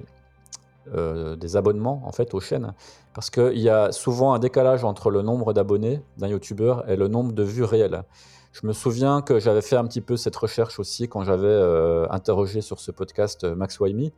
euh, 0.95 1.35
des 1.35 1.57
abonnements 1.57 2.01
en 2.05 2.11
fait 2.11 2.33
aux 2.33 2.39
chaînes 2.39 2.73
parce 3.13 3.29
qu'il 3.29 3.59
y 3.59 3.69
a 3.69 3.91
souvent 3.91 4.33
un 4.33 4.39
décalage 4.39 4.83
entre 4.83 5.11
le 5.11 5.21
nombre 5.21 5.53
d'abonnés 5.53 6.01
d'un 6.17 6.27
youtubeur 6.27 6.89
et 6.89 6.95
le 6.95 7.07
nombre 7.07 7.33
de 7.33 7.43
vues 7.43 7.63
réelles. 7.63 8.03
Je 8.51 8.65
me 8.65 8.73
souviens 8.73 9.21
que 9.21 9.39
j'avais 9.39 9.61
fait 9.61 9.75
un 9.75 9.85
petit 9.85 10.01
peu 10.01 10.17
cette 10.17 10.35
recherche 10.35 10.79
aussi 10.79 11.07
quand 11.07 11.23
j'avais 11.23 11.45
euh, 11.45 12.07
interrogé 12.09 12.61
sur 12.61 12.79
ce 12.79 12.89
podcast 12.89 13.43
euh, 13.43 13.55
Max 13.55 13.79
Waimi, 13.79 14.11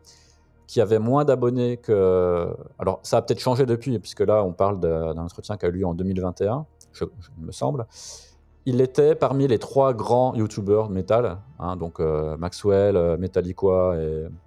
qui 0.66 0.80
avait 0.80 1.00
moins 1.00 1.26
d'abonnés 1.26 1.78
que. 1.78 2.48
Alors, 2.80 3.00
ça 3.04 3.18
a 3.18 3.22
peut-être 3.22 3.42
changé 3.42 3.66
depuis, 3.66 4.00
puisque 4.00 4.22
là, 4.22 4.44
on 4.44 4.54
parle 4.54 4.80
d'un 4.80 5.18
entretien 5.18 5.58
qui 5.58 5.66
a 5.66 5.70
eu 5.70 5.74
lieu 5.74 5.86
en 5.86 5.94
2021, 5.94 6.66
je, 6.94 7.04
me 7.40 7.52
semble. 7.52 7.86
Il 8.66 8.80
était 8.80 9.16
parmi 9.16 9.48
les 9.48 9.60
trois 9.60 9.94
grands 9.94 10.34
youtubeurs 10.34 10.90
métal, 10.90 11.40
hein, 11.60 11.76
donc 11.76 12.00
Maxwell, 12.00 13.18
Metallica 13.20 13.96
et 14.00 14.28
et 14.28 14.43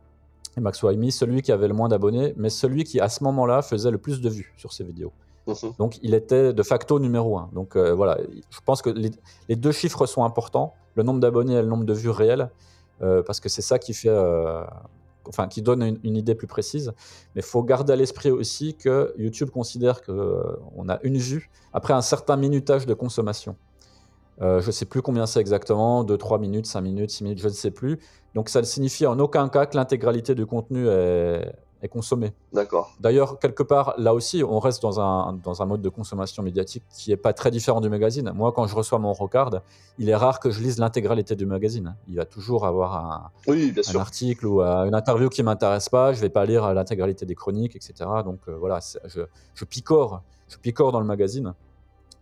Max 0.60 0.82
Waimi, 0.82 1.12
celui 1.12 1.42
qui 1.42 1.52
avait 1.52 1.68
le 1.68 1.74
moins 1.74 1.88
d'abonnés, 1.88 2.34
mais 2.36 2.50
celui 2.50 2.84
qui 2.84 3.00
à 3.00 3.08
ce 3.08 3.22
moment-là 3.24 3.62
faisait 3.62 3.90
le 3.90 3.98
plus 3.98 4.20
de 4.20 4.28
vues 4.28 4.54
sur 4.56 4.72
ses 4.72 4.84
vidéos. 4.84 5.12
Mhm. 5.46 5.72
Donc 5.78 5.98
il 6.02 6.14
était 6.14 6.52
de 6.52 6.62
facto 6.62 6.98
numéro 6.98 7.38
un. 7.38 7.50
Donc 7.52 7.76
euh, 7.76 7.94
voilà, 7.94 8.18
je 8.50 8.58
pense 8.64 8.82
que 8.82 8.90
les, 8.90 9.56
deux 9.56 9.72
chiffres 9.72 10.06
sont 10.06 10.24
importants, 10.24 10.74
le 10.94 11.02
nombre 11.02 11.20
d'abonnés 11.20 11.54
et 11.54 11.62
le 11.62 11.68
nombre 11.68 11.84
de 11.84 11.92
vues 11.92 12.10
réelles, 12.10 12.50
euh, 13.02 13.22
parce 13.22 13.40
que 13.40 13.48
c'est 13.48 13.62
ça 13.62 13.78
qui 13.78 13.94
fait, 13.94 14.08
euh, 14.08 14.64
enfin 15.28 15.46
qui 15.46 15.62
donne 15.62 15.98
une, 16.02 16.16
idée 16.16 16.34
plus 16.34 16.46
précise. 16.46 16.92
Mais 17.34 17.42
il 17.42 17.46
faut 17.46 17.62
garder 17.62 17.92
à 17.92 17.96
l'esprit 17.96 18.30
aussi 18.30 18.74
que 18.74 19.14
YouTube 19.18 19.50
considère 19.50 20.02
qu'on 20.02 20.88
a 20.88 20.98
une 21.02 21.18
vue 21.18 21.50
après 21.72 21.92
un 21.92 22.02
certain 22.02 22.36
minutage 22.36 22.86
de 22.86 22.94
consommation. 22.94 23.56
Euh, 24.42 24.60
je 24.60 24.66
ne 24.66 24.72
sais 24.72 24.84
plus 24.84 25.02
combien 25.02 25.26
c'est 25.26 25.40
exactement, 25.40 26.04
2, 26.04 26.16
3 26.16 26.38
minutes, 26.38 26.66
5 26.66 26.80
minutes, 26.80 27.10
6 27.10 27.24
minutes, 27.24 27.40
je 27.40 27.48
ne 27.48 27.52
sais 27.52 27.70
plus. 27.70 27.98
Donc 28.34 28.48
ça 28.48 28.60
ne 28.60 28.66
signifie 28.66 29.06
en 29.06 29.18
aucun 29.18 29.48
cas 29.48 29.66
que 29.66 29.76
l'intégralité 29.76 30.34
du 30.34 30.44
contenu 30.44 30.88
est, 30.88 31.54
est 31.82 31.88
consommée. 31.88 32.32
D'accord. 32.52 32.94
D'ailleurs, 33.00 33.38
quelque 33.38 33.62
part, 33.62 33.94
là 33.98 34.14
aussi, 34.14 34.42
on 34.44 34.58
reste 34.58 34.82
dans 34.82 35.00
un, 35.00 35.34
dans 35.42 35.62
un 35.62 35.66
mode 35.66 35.82
de 35.82 35.88
consommation 35.88 36.42
médiatique 36.42 36.84
qui 36.94 37.10
n'est 37.10 37.16
pas 37.16 37.32
très 37.32 37.50
différent 37.50 37.80
du 37.80 37.88
magazine. 37.88 38.30
Moi, 38.34 38.52
quand 38.52 38.66
je 38.66 38.74
reçois 38.74 38.98
mon 38.98 39.12
Rocard, 39.12 39.62
il 39.98 40.08
est 40.08 40.16
rare 40.16 40.40
que 40.40 40.50
je 40.50 40.60
lise 40.60 40.78
l'intégralité 40.78 41.34
du 41.34 41.46
magazine. 41.46 41.96
Il 42.08 42.16
va 42.16 42.24
toujours 42.24 42.66
avoir 42.66 42.94
un, 42.96 43.30
oui, 43.46 43.74
un 43.94 43.98
article 43.98 44.46
ou 44.46 44.62
euh, 44.62 44.84
une 44.84 44.94
interview 44.94 45.28
qui 45.28 45.42
ne 45.42 45.46
m'intéresse 45.46 45.88
pas. 45.88 46.12
Je 46.12 46.18
ne 46.18 46.22
vais 46.22 46.30
pas 46.30 46.44
lire 46.44 46.74
l'intégralité 46.74 47.26
des 47.26 47.34
chroniques, 47.34 47.76
etc. 47.76 47.94
Donc 48.24 48.40
euh, 48.48 48.56
voilà, 48.56 48.80
je, 49.06 49.20
je 49.54 49.64
picore. 49.64 50.22
Je 50.48 50.58
picore 50.58 50.92
dans 50.92 51.00
le 51.00 51.06
magazine. 51.06 51.54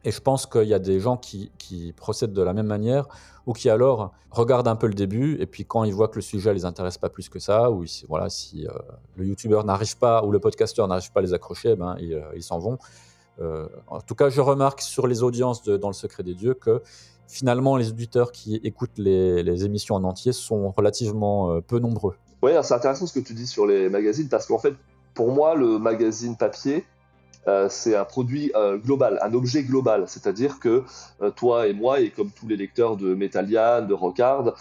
Et 0.05 0.11
je 0.11 0.21
pense 0.21 0.47
qu'il 0.47 0.65
y 0.65 0.75
a 0.75 0.79
des 0.79 1.01
gens 1.01 1.17
qui, 1.17 1.51
procèdent 1.97 2.33
de 2.33 2.43
la 2.43 2.53
même 2.53 2.67
manière 2.67 3.09
ou 3.47 3.53
qui 3.53 3.71
alors 3.71 4.13
regardent 4.31 4.69
un 4.69 4.77
peu 4.77 4.87
le 4.87 4.95
début 4.95 5.37
et 5.41 5.47
puis 5.47 5.65
quand 5.65 5.85
ils 5.85 5.95
voient 5.95 6.09
que 6.09 6.17
le 6.17 6.23
sujet 6.23 6.53
les 6.53 6.65
intéresse 6.65 6.99
pas 6.99 7.09
plus 7.09 7.29
que 7.29 7.39
ça 7.39 7.71
ou 7.71 7.85
voilà, 8.09 8.31
si 8.31 8.67
euh, 8.67 8.73
le 9.17 9.27
youtubeur 9.27 9.65
n'arrive 9.65 9.97
pas 9.99 10.25
ou 10.25 10.31
le 10.31 10.39
podcasteur 10.39 10.89
n'arrive 10.89 11.13
pas 11.13 11.21
à 11.21 11.23
les 11.23 11.35
accrocher, 11.35 11.77
ben, 11.77 11.97
ils 12.01 12.15
euh, 12.15 12.41
s'en 12.41 12.59
vont. 12.59 12.79
Euh, 13.41 13.67
en 13.87 14.01
tout 14.01 14.15
cas, 14.15 14.29
je 14.29 14.41
remarque 14.41 14.81
sur 14.81 15.07
les 15.07 15.23
audiences 15.23 15.63
de, 15.63 15.77
dans 15.77 15.89
le 15.89 15.95
secret 15.95 16.23
des 16.23 16.35
dieux 16.35 16.55
que 16.55 16.83
finalement 17.27 17.77
les 17.77 17.89
auditeurs 17.89 18.33
qui 18.33 18.57
écoutent 18.57 18.99
les, 18.99 19.43
les 19.43 19.65
émissions 19.65 19.95
en 19.95 20.05
entier 20.05 20.33
sont 20.33 20.71
relativement 20.71 21.61
peu 21.63 21.79
nombreux. 21.79 22.17
Oui, 22.43 22.53
c'est 22.63 22.75
intéressant 22.75 23.07
ce 23.07 23.19
que 23.19 23.25
tu 23.25 23.35
dis 23.35 23.47
sur 23.47 23.67
les 23.67 23.89
magazines 23.89 24.29
parce 24.29 24.47
qu'en 24.47 24.59
fait, 24.59 24.75
pour 25.15 25.33
moi, 25.33 25.55
le 25.55 25.79
magazine 25.79 26.37
papier, 26.37 26.85
euh, 27.49 27.69
c'est 27.69 27.95
un 27.95 28.05
produit 28.05 28.53
euh, 28.55 28.79
global, 28.79 29.19
un 29.23 29.35
objet 29.35 29.63
global. 29.63 30.05
C'est-à-dire 30.07 30.59
que 30.59 30.85
euh, 31.23 31.31
toi 31.31 31.67
et 31.67 31.73
moi, 31.73 32.01
et 32.01 32.11
comme 32.11 32.31
tous 32.31 32.49
les 32.49 32.57
lecteurs 32.57 32.97
de 32.97 33.15
Metallian, 33.15 33.83
de 33.83 33.95
Rockard, 33.95 34.55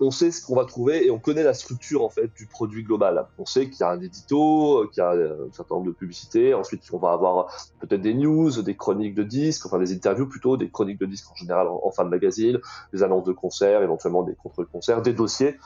on, 0.00 0.10
sait 0.10 0.30
ce 0.30 0.44
qu'on 0.44 0.56
va 0.56 0.64
trouver 0.64 1.06
et 1.06 1.10
on 1.10 1.18
connaît 1.18 1.42
la 1.42 1.54
structure 1.54 2.04
en 2.04 2.08
fait 2.08 2.30
du 2.36 2.46
produit 2.46 2.82
global. 2.82 3.26
On 3.38 3.46
sait 3.46 3.68
qu'il 3.68 3.80
y 3.80 3.82
a 3.82 3.90
un 3.90 4.00
édito, 4.00 4.88
qu'il 4.92 5.02
y 5.02 5.04
a 5.04 5.10
un 5.10 5.52
certain 5.52 5.76
nombre 5.76 5.88
de 5.88 5.92
publicités. 5.92 6.54
Ensuite, 6.54 6.82
on 6.92 6.98
va 6.98 7.12
avoir 7.12 7.46
peut-être 7.80 8.02
des 8.02 8.14
news, 8.14 8.62
des 8.62 8.76
chroniques 8.76 9.14
de 9.14 9.22
disques, 9.22 9.66
enfin 9.66 9.78
des 9.78 9.92
interviews 9.92 10.26
plutôt, 10.26 10.56
des 10.56 10.70
chroniques 10.70 11.00
de 11.00 11.06
disques 11.06 11.30
en 11.30 11.36
général 11.36 11.68
en, 11.68 11.90
fin 11.90 12.04
de 12.04 12.10
magazine, 12.10 12.58
des 12.92 13.02
annonces 13.02 13.24
de 13.24 13.32
concerts, 13.32 13.82
éventuellement 13.82 14.22
des 14.22 14.34
contre-concerts, 14.34 15.02
des 15.02 15.12
dossiers. 15.12 15.56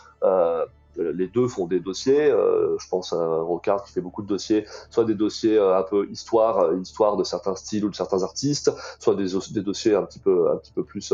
Euh, 0.99 1.05
euh, 1.05 1.13
les 1.13 1.29
deux 1.29 1.49
font 1.49 1.67
des 1.67 1.81
dossiers. 1.81 2.31
Euh, 2.31 2.77
je 2.79 2.89
pense 2.89 3.13
à 3.13 3.17
Rocard 3.17 3.85
qui 3.85 3.93
fait 3.93 4.01
beaucoup 4.01 4.23
de 4.23 4.27
dossiers, 4.27 4.67
soit 4.91 5.05
des 5.05 5.15
dossiers 5.15 5.57
euh, 5.57 5.79
un 5.79 5.83
peu 5.83 6.09
histoire, 6.11 6.75
histoire 6.75 7.17
de 7.17 7.25
certains 7.25 7.55
styles 7.55 7.85
ou 7.85 7.91
de 7.91 7.95
certains 7.95 8.23
artistes, 8.23 8.71
soit 8.99 9.15
des, 9.15 9.29
des 9.53 9.63
dossiers 9.63 9.95
un 9.95 10.03
petit 10.03 10.19
peu, 10.19 10.51
un 10.51 10.57
petit 10.57 10.73
peu 10.73 10.85
plus 10.85 11.13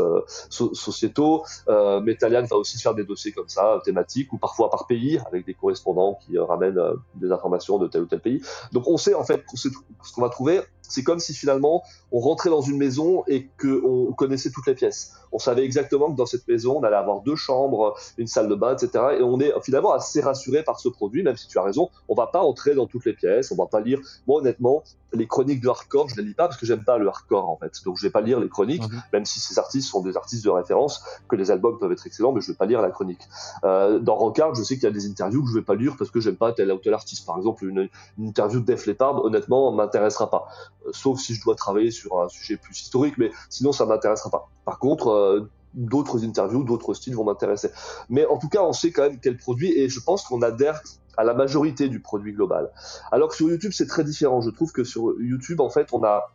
sociétaux. 0.50 1.44
Euh, 1.68 2.00
Metallian 2.00 2.44
va 2.44 2.56
aussi 2.56 2.78
faire 2.78 2.94
des 2.94 3.04
dossiers 3.04 3.32
comme 3.32 3.48
ça, 3.48 3.80
thématiques 3.84 4.32
ou 4.32 4.38
parfois 4.38 4.70
par 4.70 4.86
pays, 4.86 5.20
avec 5.26 5.46
des 5.46 5.54
correspondants 5.54 6.18
qui 6.24 6.38
ramènent 6.38 6.80
des 7.14 7.30
informations 7.30 7.78
de 7.78 7.86
tel 7.86 8.02
ou 8.02 8.06
tel 8.06 8.20
pays. 8.20 8.42
Donc 8.72 8.86
on 8.86 8.96
sait 8.96 9.14
en 9.14 9.24
fait 9.24 9.44
ce 9.54 9.68
qu'on 10.14 10.22
va 10.22 10.28
trouver 10.28 10.60
c'est 10.90 11.02
comme 11.02 11.20
si 11.20 11.34
finalement 11.34 11.82
on 12.12 12.20
rentrait 12.20 12.50
dans 12.50 12.60
une 12.60 12.76
maison 12.76 13.24
et 13.26 13.48
qu'on 13.60 14.12
connaissait 14.12 14.50
toutes 14.50 14.66
les 14.66 14.74
pièces. 14.74 15.12
On 15.32 15.38
savait 15.38 15.64
exactement 15.64 16.10
que 16.10 16.16
dans 16.16 16.26
cette 16.26 16.46
maison, 16.48 16.78
on 16.78 16.82
allait 16.82 16.96
avoir 16.96 17.20
deux 17.20 17.36
chambres, 17.36 17.96
une 18.18 18.26
salle 18.26 18.48
de 18.48 18.54
bain, 18.54 18.74
etc. 18.74 19.18
Et 19.18 19.22
on 19.22 19.38
est 19.40 19.52
finalement 19.62 19.92
assez 19.92 20.20
rassuré 20.20 20.62
par 20.62 20.80
ce 20.80 20.88
produit, 20.88 21.22
même 21.22 21.36
si 21.36 21.46
tu 21.46 21.58
as 21.58 21.62
raison, 21.62 21.88
on 22.08 22.14
va 22.14 22.26
pas 22.26 22.40
entrer 22.40 22.74
dans 22.74 22.86
toutes 22.86 23.04
les 23.04 23.12
pièces, 23.12 23.52
on 23.52 23.56
va 23.56 23.66
pas 23.66 23.80
lire. 23.80 24.00
Moi, 24.26 24.40
honnêtement, 24.40 24.82
les 25.12 25.26
chroniques 25.26 25.60
de 25.60 25.68
hardcore, 25.68 26.08
je 26.08 26.16
les 26.16 26.22
lis 26.22 26.34
pas 26.34 26.46
parce 26.46 26.58
que 26.58 26.66
j'aime 26.66 26.84
pas 26.84 26.98
le 26.98 27.08
hardcore 27.08 27.48
en 27.48 27.56
fait. 27.56 27.72
Donc 27.84 27.96
je 27.96 28.06
vais 28.06 28.10
pas 28.10 28.20
lire 28.20 28.40
les 28.40 28.48
chroniques, 28.48 28.82
mhm. 28.82 29.02
même 29.12 29.24
si 29.24 29.40
ces 29.40 29.58
artistes 29.58 29.88
sont 29.88 30.02
des 30.02 30.16
artistes 30.16 30.44
de 30.44 30.50
référence, 30.50 31.02
que 31.28 31.36
les 31.36 31.50
albums 31.50 31.78
peuvent 31.78 31.92
être 31.92 32.06
excellents, 32.06 32.32
mais 32.32 32.40
je 32.40 32.52
vais 32.52 32.56
pas 32.56 32.66
lire 32.66 32.80
la 32.80 32.90
chronique. 32.90 33.20
Euh, 33.64 33.98
dans 33.98 34.14
Rockard, 34.14 34.54
je 34.54 34.62
sais 34.62 34.74
qu'il 34.74 34.84
y 34.84 34.86
a 34.86 34.92
des 34.92 35.06
interviews 35.06 35.42
que 35.42 35.50
je 35.50 35.54
vais 35.54 35.64
pas 35.64 35.74
lire 35.74 35.96
parce 35.98 36.10
que 36.10 36.20
j'aime 36.20 36.36
pas 36.36 36.52
tel 36.52 36.70
ou 36.72 36.78
tel 36.78 36.94
artiste. 36.94 37.26
Par 37.26 37.36
exemple, 37.36 37.64
une, 37.64 37.88
interview 38.18 38.60
de 38.60 38.66
Def 38.66 38.86
Leppard, 38.86 39.24
honnêtement, 39.24 39.72
m'intéressera 39.72 40.30
pas. 40.30 40.48
Euh, 40.86 40.90
sauf 40.92 41.20
si 41.20 41.34
je 41.34 41.42
dois 41.42 41.54
travailler 41.54 41.90
sur 41.90 42.20
un 42.20 42.28
sujet 42.28 42.56
plus 42.56 42.80
historique, 42.80 43.18
mais 43.18 43.30
sinon 43.48 43.72
ça 43.72 43.86
m'intéressera 43.86 44.30
pas. 44.30 44.48
Par 44.64 44.78
contre, 44.78 45.08
euh, 45.08 45.50
d'autres 45.74 46.24
interviews, 46.24 46.64
d'autres 46.64 46.94
styles 46.94 47.14
vont 47.14 47.24
m'intéresser. 47.24 47.70
Mais 48.08 48.26
en 48.26 48.38
tout 48.38 48.48
cas, 48.48 48.62
on 48.62 48.72
sait 48.72 48.90
quand 48.90 49.02
même 49.02 49.18
quel 49.20 49.36
produit 49.36 49.72
et 49.78 49.88
je 49.88 50.00
pense 50.00 50.24
qu'on 50.24 50.42
adhère 50.42 50.82
à 51.16 51.24
la 51.24 51.34
majorité 51.34 51.88
du 51.88 52.00
produit 52.00 52.32
global. 52.32 52.70
Alors 53.12 53.28
que 53.28 53.36
sur 53.36 53.48
YouTube, 53.48 53.72
c'est 53.74 53.86
très 53.86 54.04
différent. 54.04 54.40
Je 54.40 54.50
trouve 54.50 54.72
que 54.72 54.84
sur 54.84 55.14
YouTube, 55.20 55.60
en 55.60 55.70
fait, 55.70 55.88
on 55.92 56.02
a, 56.02 56.30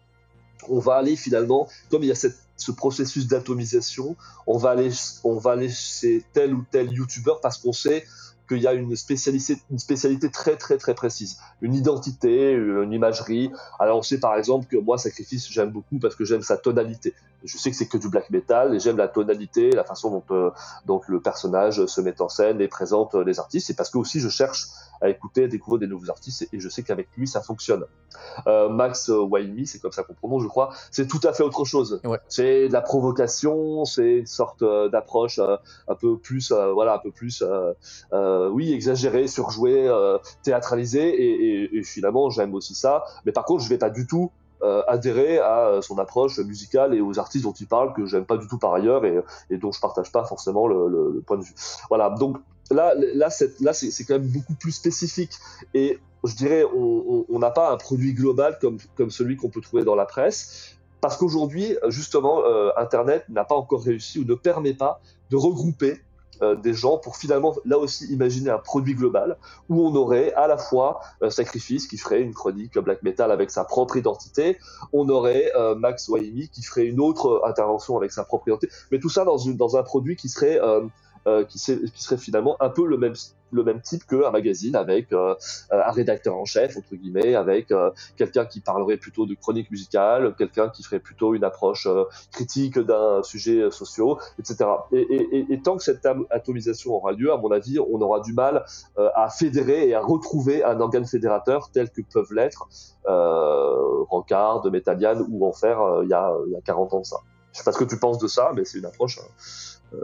on 0.70 0.80
va 0.80 0.96
aller 0.96 1.16
finalement, 1.16 1.68
comme 1.90 2.04
il 2.04 2.08
y 2.08 2.12
a 2.12 2.16
ce 2.16 2.72
processus 2.72 3.28
d'atomisation, 3.28 4.16
on 4.48 4.58
va 4.58 4.72
aller, 4.72 4.92
on 5.24 5.38
va 5.38 5.52
aller 5.52 5.70
chez 5.70 6.24
tel 6.34 6.54
ou 6.54 6.64
tel 6.70 6.92
YouTuber 6.94 7.34
parce 7.42 7.58
qu'on 7.58 7.74
sait 7.74 8.06
qu'il 8.48 8.60
y 8.60 8.68
a 8.68 8.74
une 8.74 8.96
spécialité, 8.96 10.30
très 10.32 10.56
très 10.56 10.78
très 10.78 10.94
précise, 10.94 11.40
une 11.62 11.74
identité, 11.74 12.52
une 12.52 12.92
imagerie. 12.92 13.52
Alors 13.80 14.00
on 14.00 14.02
sait 14.02 14.20
par 14.20 14.36
exemple 14.38 14.68
que 14.68 14.78
moi 14.78 14.98
Sacrifice 14.98 15.50
j'aime 15.50 15.72
beaucoup 15.72 16.00
parce 16.00 16.16
que 16.16 16.26
j'aime 16.26 16.42
sa 16.42 16.58
tonalité 16.58 17.14
je 17.46 17.58
sais 17.58 17.72
que 17.72 17.78
c'est 17.78 17.88
que 17.88 17.98
du 17.98 18.10
black 18.10 18.30
metal 18.30 18.76
et 18.76 18.80
j'aime 18.80 18.98
la 18.98 19.08
tonalité, 19.08 19.72
la 19.72 19.84
façon 19.84 20.10
dont, 20.12 20.24
euh, 20.32 20.52
dont 20.86 21.02
le 21.08 21.22
personnage 21.22 21.86
se 21.86 22.02
met 22.02 22.22
en 22.22 22.30
scène 22.30 22.60
et 22.62 22.68
présente 22.68 23.16
euh, 23.16 23.24
les 23.24 23.40
artistes. 23.40 23.68
C'est 23.68 23.76
parce 23.76 23.90
que 23.90 23.98
aussi 23.98 24.20
je 24.20 24.30
cherche 24.30 24.68
à 25.02 25.10
écouter, 25.10 25.44
à 25.44 25.48
découvrir 25.48 25.80
des 25.80 25.88
nouveaux 25.88 26.10
artistes 26.10 26.48
et, 26.52 26.60
je 26.60 26.70
sais 26.70 26.82
qu'avec 26.84 27.08
lui 27.18 27.28
ça 27.28 27.42
fonctionne. 27.42 27.86
Euh, 28.48 28.70
Max 28.70 29.10
Waimi, 29.10 29.68
c'est 29.68 29.80
comme 29.80 29.92
ça 29.92 30.04
qu'on 30.04 30.14
prononce, 30.14 30.44
je 30.44 30.48
crois, 30.48 30.74
c'est 30.90 31.08
tout 31.08 31.20
à 31.24 31.34
fait 31.34 31.44
autre 31.44 31.66
chose. 31.66 32.02
C'est 32.28 32.68
de 32.68 32.74
la 32.74 32.82
provocation, 32.82 33.86
c'est 33.86 34.20
une 34.20 34.26
sorte 34.26 34.64
d'approche 34.64 35.40
un 35.40 35.96
peu 35.96 36.18
plus, 36.18 36.52
voilà, 36.52 36.96
un 36.96 37.00
peu 37.00 37.12
plus, 37.12 37.44
oui, 38.52 38.74
exagérée, 38.74 39.28
surjouée, 39.28 39.92
théâtralisée 40.44 41.10
et, 41.10 41.64
et, 41.64 41.78
et 41.78 41.84
finalement 41.84 42.30
j'aime 42.30 42.56
aussi 42.56 42.74
ça. 42.74 43.04
Mais 43.26 43.32
par 43.32 43.44
contre, 43.44 43.64
je 43.64 43.70
vais 43.70 43.78
pas 43.78 43.90
du 43.90 44.08
tout 44.08 44.32
euh, 44.62 44.82
adhérer 44.88 45.40
à 45.40 45.68
euh, 45.68 45.82
son 45.82 45.98
approche 45.98 46.40
musicale 46.40 46.94
et 46.94 47.02
aux 47.02 47.20
artistes 47.20 47.44
dont 47.44 47.54
il 47.54 47.68
parle 47.68 47.94
que 47.94 48.06
j'aime 48.06 48.26
pas 48.26 48.38
du 48.38 48.48
tout 48.48 48.58
par 48.58 48.74
ailleurs 48.74 49.06
et, 49.06 49.22
et 49.50 49.58
dont 49.58 49.72
je 49.72 49.80
partage 49.80 50.12
pas 50.12 50.26
forcément 50.26 50.68
le, 50.68 50.88
le, 50.88 51.22
point 51.22 51.38
de 51.38 51.44
vue. 51.44 51.54
Voilà, 51.90 52.10
donc 52.10 52.38
là, 52.72 52.94
là, 52.96 53.30
c'est, 53.30 53.60
là, 53.62 53.74
c'est, 53.74 54.04
quand 54.06 54.16
même 54.16 54.28
beaucoup 54.28 54.54
plus 54.54 54.72
spécifique 54.72 55.34
et 55.74 56.00
je 56.24 56.36
dirais 56.36 56.64
on 56.74 57.40
n'a 57.40 57.52
pas 57.52 57.72
un 57.72 57.78
produit 57.78 58.14
global 58.14 58.58
comme, 58.60 58.78
comme 58.96 59.12
celui 59.12 59.36
qu'on 59.36 59.50
peut 59.50 59.62
trouver 59.62 59.84
dans 59.84 59.96
la 59.96 60.06
presse 60.06 60.76
parce 61.06 61.18
qu'aujourd'hui, 61.18 61.78
justement, 61.90 62.44
euh, 62.46 62.72
Internet 62.78 63.26
n'a 63.30 63.44
pas 63.44 63.54
encore 63.54 63.84
réussi 63.84 64.18
ou 64.18 64.24
ne 64.26 64.34
permet 64.34 64.74
pas 64.74 65.02
de 65.30 65.36
regrouper 65.36 66.02
euh, 66.42 66.56
des 66.56 66.74
gens 66.74 66.98
pour 66.98 67.18
finalement 67.18 67.56
là 67.66 67.78
aussi 67.78 68.06
imaginer 68.12 68.50
un 68.50 68.58
produit 68.58 68.94
global 68.96 69.38
où 69.70 69.82
on 69.82 69.96
aurait 69.96 70.34
à 70.34 70.48
la 70.48 70.58
fois 70.58 71.00
euh, 71.22 71.30
Sacrifice 71.30 71.88
qui 71.88 71.98
ferait 71.98 72.22
une 72.22 72.34
chronique 72.34 72.78
black 72.78 73.04
metal 73.04 73.32
avec 73.32 73.52
sa 73.52 73.64
propre 73.64 73.98
identité, 73.98 74.58
on 74.94 75.08
aurait 75.10 75.52
euh, 75.56 75.76
Max 75.76 76.08
Waimi 76.10 76.50
qui 76.50 76.64
ferait 76.64 76.86
une 76.86 77.00
autre 77.00 77.42
intervention 77.46 77.98
avec 77.98 78.12
sa 78.12 78.24
propre 78.24 78.48
identité, 78.50 78.70
mais 78.92 79.00
tout 79.00 79.10
ça 79.10 79.24
dans, 79.24 79.38
dans 79.38 79.78
un 79.78 79.84
produit 79.84 80.16
qui 80.16 80.30
serait 80.30 80.60
qui, 81.48 81.60
qui, 81.60 82.04
serait 82.04 82.18
finalement 82.18 82.56
un 82.60 82.70
peu 82.70 82.86
le 82.86 82.98
même 82.98 83.16
le 83.52 83.64
même 83.64 83.82
type 83.82 84.06
qu'un 84.06 84.32
magazine 84.32 84.76
avec 84.76 85.12
euh, 85.12 85.36
un 85.72 85.92
rédacteur 85.92 86.36
en 86.36 86.46
chef, 86.46 86.78
entre 86.78 86.96
guillemets, 86.96 87.36
avec 87.36 87.72
euh, 87.72 87.92
quelqu'un 88.18 88.46
qui 88.46 88.60
parlerait 88.60 88.98
plutôt 88.98 89.26
de 89.26 89.34
chronique 89.34 89.72
musicale, 89.72 90.36
quelqu'un 90.38 90.70
qui 90.70 90.84
ferait 90.84 91.00
plutôt 91.00 91.34
une 91.34 91.44
approche 91.44 91.88
euh, 91.88 92.04
critique 92.32 92.78
d'un 92.78 93.24
sujet 93.24 93.72
social, 93.72 94.16
etc. 94.40 94.66
Et, 94.92 95.60
tant 95.64 95.78
que 95.78 95.84
cette 95.84 96.06
atomisation 96.30 96.94
aura 96.94 97.14
lieu, 97.14 97.32
à 97.32 97.38
mon 97.38 97.50
avis, 97.50 97.80
on 97.80 98.02
aura 98.02 98.20
du 98.20 98.34
mal 98.34 98.66
à 98.98 99.30
fédérer 99.30 99.88
et 99.88 99.96
à 99.96 100.02
retrouver 100.02 100.64
un 100.64 100.80
organe 100.80 101.06
fédérateur 101.06 101.70
tel 101.72 101.90
que 101.90 102.02
peuvent 102.02 102.34
l'être 102.34 102.68
euh, 103.08 104.04
Rocard, 104.10 104.70
Métallian 104.70 105.26
ou 105.30 105.48
Enfer 105.48 106.02
il 106.04 106.10
y, 106.10 106.14
a, 106.14 106.36
il 106.48 106.54
y 106.54 106.56
a 106.56 106.62
40 106.62 106.94
ans 106.94 107.00
de 107.00 107.06
ça. 107.06 107.18
Je 107.56 107.60
sais 107.60 107.64
pas 107.64 107.72
ce 107.72 107.78
que 107.78 107.86
tu 107.86 107.98
penses 107.98 108.18
de 108.18 108.28
ça, 108.28 108.52
mais 108.54 108.66
c'est 108.66 108.80
une 108.80 108.86
approche. 108.86 109.18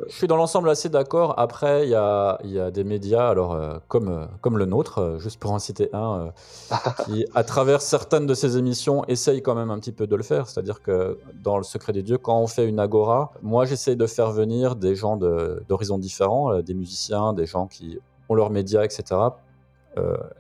Je 0.07 0.13
suis 0.15 0.27
dans 0.27 0.35
l'ensemble 0.35 0.69
assez 0.69 0.89
d'accord. 0.89 1.33
Après, 1.37 1.85
il 1.85 1.89
y 1.89 1.95
a, 1.95 2.39
y 2.43 2.59
a, 2.59 2.71
des 2.71 2.83
médias, 2.83 3.29
alors 3.29 3.53
euh, 3.53 3.77
comme, 3.87 4.09
euh, 4.09 4.25
comme 4.41 4.57
le 4.57 4.65
nôtre, 4.65 4.99
euh, 4.99 5.19
juste 5.19 5.39
pour 5.39 5.51
en 5.51 5.59
citer 5.59 5.89
un, 5.93 6.31
qui, 7.05 7.25
à 7.33 7.43
travers 7.43 7.81
certaines 7.81 8.27
de 8.27 8.33
ces 8.33 8.57
émissions, 8.57 9.03
essayent 9.05 9.41
quand 9.41 9.55
même 9.55 9.71
un 9.71 9.79
petit 9.79 9.91
peu 9.91 10.07
de 10.07 10.15
le 10.15 10.23
faire. 10.23 10.47
C'est-à-dire 10.47 10.81
que 10.81 11.17
dans 11.43 11.57
Le 11.57 11.63
Secret 11.63 11.93
des 11.93 12.03
Dieux, 12.03 12.17
quand 12.17 12.39
on 12.39 12.47
fait 12.47 12.67
une 12.67 12.79
agora, 12.79 13.31
moi 13.41 13.65
j'essaye 13.65 13.95
de 13.95 14.07
faire 14.07 14.31
venir 14.31 14.75
des 14.75 14.95
gens 14.95 15.17
d'horizons 15.17 15.97
différents, 15.97 16.61
des 16.61 16.73
musiciens, 16.73 17.33
des 17.33 17.45
gens 17.45 17.67
qui 17.67 17.99
ont 18.29 18.35
leurs 18.35 18.49
médias, 18.49 18.83
etc. 18.83 19.03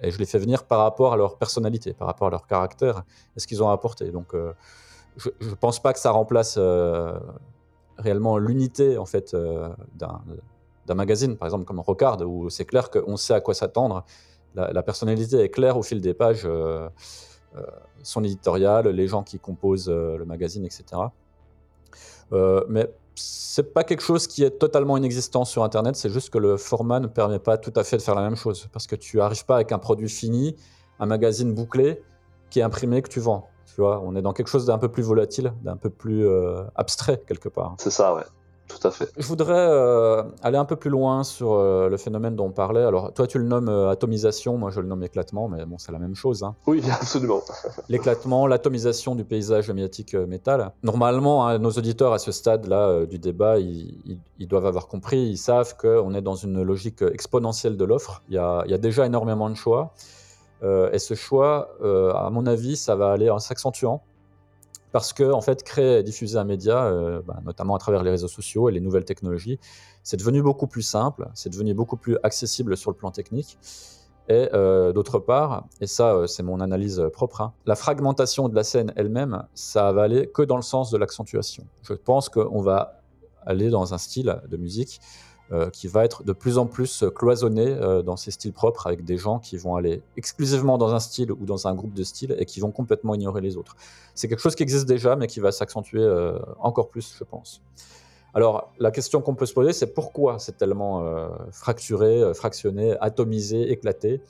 et 0.01 0.11
je 0.11 0.17
les 0.17 0.25
fais 0.25 0.39
venir 0.39 0.63
par 0.63 0.79
rapport 0.79 1.13
à 1.13 1.17
leur 1.17 1.37
personnalité, 1.37 1.93
par 1.93 2.07
rapport 2.07 2.27
à 2.27 2.31
leur 2.31 2.47
caractère 2.47 3.03
et 3.35 3.39
ce 3.39 3.47
qu'ils 3.47 3.61
ont 3.63 3.69
apporté. 3.69 4.11
Donc 4.11 4.33
je 5.17 5.29
ne 5.41 5.55
pense 5.55 5.81
pas 5.81 5.93
que 5.93 5.99
ça 5.99 6.11
remplace 6.11 6.57
réellement 8.01 8.37
l'unité 8.37 8.97
en 8.97 9.05
fait 9.05 9.33
euh, 9.33 9.69
d'un 9.95 10.95
magazine, 10.95 11.37
par 11.37 11.47
exemple 11.47 11.65
comme 11.65 11.79
Rocard, 11.79 12.21
où 12.21 12.49
c'est 12.49 12.65
clair 12.65 12.89
qu'on 12.89 13.17
sait 13.17 13.33
à 13.33 13.41
quoi 13.41 13.53
s'attendre. 13.53 14.03
La, 14.53 14.83
personnalité 14.83 15.37
est 15.37 15.49
claire 15.49 15.77
au 15.77 15.83
fil 15.83 16.01
des 16.01 16.13
pages, 16.13 16.41
euh, 16.43 16.89
euh, 17.55 17.61
son 18.03 18.21
éditorial, 18.25 18.85
les 18.89 19.07
gens 19.07 19.23
qui 19.23 19.39
composent 19.39 19.89
le 19.89 20.25
magazine, 20.25 20.65
etc. 20.65 20.83
mais 22.67 22.89
c'est 23.15 23.73
pas 23.73 23.83
quelque 23.83 24.03
chose 24.03 24.27
qui 24.27 24.43
est 24.43 24.51
totalement 24.51 24.97
inexistant 24.97 25.45
sur 25.45 25.63
Internet, 25.63 25.95
c'est 25.95 26.09
juste 26.09 26.29
que 26.29 26.37
le 26.37 26.57
format 26.57 26.99
ne 26.99 27.07
permet 27.07 27.39
pas 27.39 27.57
tout 27.57 27.73
à 27.75 27.83
fait 27.83 27.97
de 27.97 28.01
faire 28.01 28.15
la 28.15 28.23
même 28.23 28.35
chose, 28.35 28.67
parce 28.73 28.87
que 28.87 28.95
tu 28.97 29.17
n'arrives 29.17 29.45
pas 29.45 29.55
avec 29.55 29.71
un 29.71 29.79
produit 29.79 30.09
fini, 30.09 30.55
un 30.99 31.05
magazine 31.05 31.53
bouclé 31.53 32.01
qui 32.49 32.59
est 32.59 32.63
imprimé 32.63 33.01
que 33.01 33.09
tu 33.09 33.21
vends. 33.21 33.50
Tu 33.75 33.79
vois, 33.79 34.01
on 34.03 34.15
est 34.15 34.21
dans 34.21 34.33
quelque 34.33 34.49
chose 34.49 34.65
d'un 34.65 34.77
peu 34.77 34.89
plus 34.89 35.03
volatile, 35.03 35.53
d'un 35.63 35.77
peu 35.77 35.89
plus 35.89 36.27
euh, 36.27 36.63
abstrait 36.75 37.21
quelque 37.25 37.47
part. 37.47 37.75
C'est 37.77 37.89
ça, 37.91 38.13
ouais. 38.13 38.23
Tout 38.67 38.87
à 38.87 38.91
fait. 38.91 39.09
Je 39.17 39.25
voudrais 39.27 39.53
euh, 39.53 40.23
aller 40.43 40.57
un 40.57 40.63
peu 40.63 40.77
plus 40.77 40.89
loin 40.89 41.25
sur 41.25 41.53
euh, 41.53 41.89
le 41.89 41.97
phénomène 41.97 42.37
dont 42.37 42.45
on 42.45 42.51
parlait. 42.51 42.83
Alors, 42.83 43.13
toi, 43.13 43.27
tu 43.27 43.37
le 43.37 43.43
nommes 43.43 43.67
atomisation, 43.67 44.57
moi, 44.57 44.71
je 44.71 44.79
le 44.79 44.87
nomme 44.87 45.03
éclatement, 45.03 45.49
mais 45.49 45.65
bon, 45.65 45.77
c'est 45.77 45.91
la 45.91 45.99
même 45.99 46.15
chose. 46.15 46.43
Hein. 46.43 46.55
Oui, 46.67 46.81
absolument. 46.91 47.41
L'éclatement, 47.89 48.47
l'atomisation 48.47 49.15
du 49.15 49.25
paysage 49.25 49.69
médiatique 49.69 50.15
métal. 50.15 50.71
Normalement, 50.83 51.47
hein, 51.47 51.57
nos 51.57 51.71
auditeurs 51.71 52.13
à 52.13 52.19
ce 52.19 52.31
stade-là 52.31 53.05
du 53.05 53.19
débat, 53.19 53.59
ils, 53.59 54.17
doivent 54.47 54.65
avoir 54.65 54.87
compris, 54.87 55.19
ils 55.19 55.37
savent 55.37 55.75
qu'on 55.77 56.13
est 56.13 56.21
dans 56.21 56.35
une 56.35 56.61
logique 56.61 57.01
exponentielle 57.01 57.77
de 57.77 57.85
l'offre. 57.85 58.21
Il, 58.29 58.35
il 58.65 58.71
y 58.71 58.73
a 58.73 58.77
déjà 58.77 59.05
énormément 59.05 59.49
de 59.49 59.55
choix. 59.55 59.93
Euh, 60.63 60.91
et 60.91 60.99
ce 60.99 61.13
choix, 61.13 61.75
euh, 61.81 62.13
à 62.13 62.29
mon 62.29 62.45
avis, 62.45 62.75
ça 62.75 62.95
va 62.95 63.11
aller 63.11 63.29
en 63.29 63.39
s'accentuant 63.39 64.03
parce 64.91 65.13
que 65.13 65.31
en 65.31 65.41
fait, 65.41 65.63
créer 65.63 65.99
et 65.99 66.03
diffuser 66.03 66.37
un 66.37 66.43
média, 66.43 66.83
euh, 66.83 67.21
bah, 67.25 67.39
notamment 67.45 67.75
à 67.75 67.79
travers 67.79 68.03
les 68.03 68.11
réseaux 68.11 68.27
sociaux 68.27 68.67
et 68.67 68.73
les 68.73 68.81
nouvelles 68.81 69.05
technologies, 69.05 69.57
c'est 70.03 70.17
devenu 70.17 70.41
beaucoup 70.41 70.67
plus 70.67 70.81
simple, 70.81 71.29
c'est 71.33 71.49
devenu 71.49 71.73
beaucoup 71.73 71.95
plus 71.95 72.17
accessible 72.23 72.75
sur 72.75 72.91
le 72.91 72.97
plan 72.97 73.11
technique. 73.11 73.57
Et 74.29 74.49
d'autre 74.93 75.19
part, 75.19 75.65
et 75.81 75.87
ça 75.87 76.25
c'est 76.25 76.43
mon 76.43 76.61
analyse 76.61 77.03
propre, 77.11 77.41
hein, 77.41 77.53
la 77.65 77.75
fragmentation 77.75 78.47
de 78.47 78.55
la 78.55 78.63
scène 78.63 78.93
elle-même, 78.95 79.43
ça 79.55 79.91
va 79.91 80.03
aller 80.03 80.27
que 80.27 80.41
dans 80.41 80.55
le 80.55 80.61
sens 80.61 80.89
de 80.89 80.97
l'accentuation. 80.97 81.65
Je 81.81 81.93
pense 81.93 82.29
qu'on 82.29 82.61
va 82.61 83.01
aller 83.45 83.69
dans 83.69 83.93
un 83.93 83.97
style 83.97 84.41
de 84.47 84.55
musique 84.55 85.01
qui 85.73 85.87
va 85.87 86.05
être 86.05 86.23
de 86.23 86.31
plus 86.31 86.57
en 86.57 86.65
plus 86.65 87.03
cloisonné 87.13 87.67
euh, 87.67 88.01
dans 88.01 88.15
ses 88.15 88.31
styles 88.31 88.53
propres, 88.53 88.87
avec 88.87 89.03
des 89.03 89.17
gens 89.17 89.39
qui 89.39 89.57
vont 89.57 89.75
aller 89.75 90.01
exclusivement 90.15 90.77
dans 90.77 90.93
un 90.93 90.99
style 90.99 91.31
ou 91.31 91.45
dans 91.45 91.67
un 91.67 91.73
groupe 91.73 91.93
de 91.93 92.03
styles 92.03 92.35
et 92.37 92.45
qui 92.45 92.59
vont 92.61 92.71
complètement 92.71 93.15
ignorer 93.15 93.41
les 93.41 93.57
autres. 93.57 93.75
C'est 94.15 94.29
quelque 94.29 94.39
chose 94.39 94.55
qui 94.55 94.63
existe 94.63 94.87
déjà, 94.87 95.15
mais 95.15 95.27
qui 95.27 95.39
va 95.39 95.51
s'accentuer 95.51 96.01
euh, 96.01 96.39
encore 96.59 96.87
plus, 96.87 97.15
je 97.17 97.23
pense. 97.25 97.61
Alors, 98.33 98.71
la 98.79 98.91
question 98.91 99.21
qu'on 99.21 99.35
peut 99.35 99.45
se 99.45 99.53
poser, 99.53 99.73
c'est 99.73 99.93
pourquoi 99.93 100.39
c'est 100.39 100.57
tellement 100.57 101.03
fracturé, 101.51 102.33
fractionné, 102.33 102.95
atomisé, 103.01 103.73
éclaté? 103.73 104.21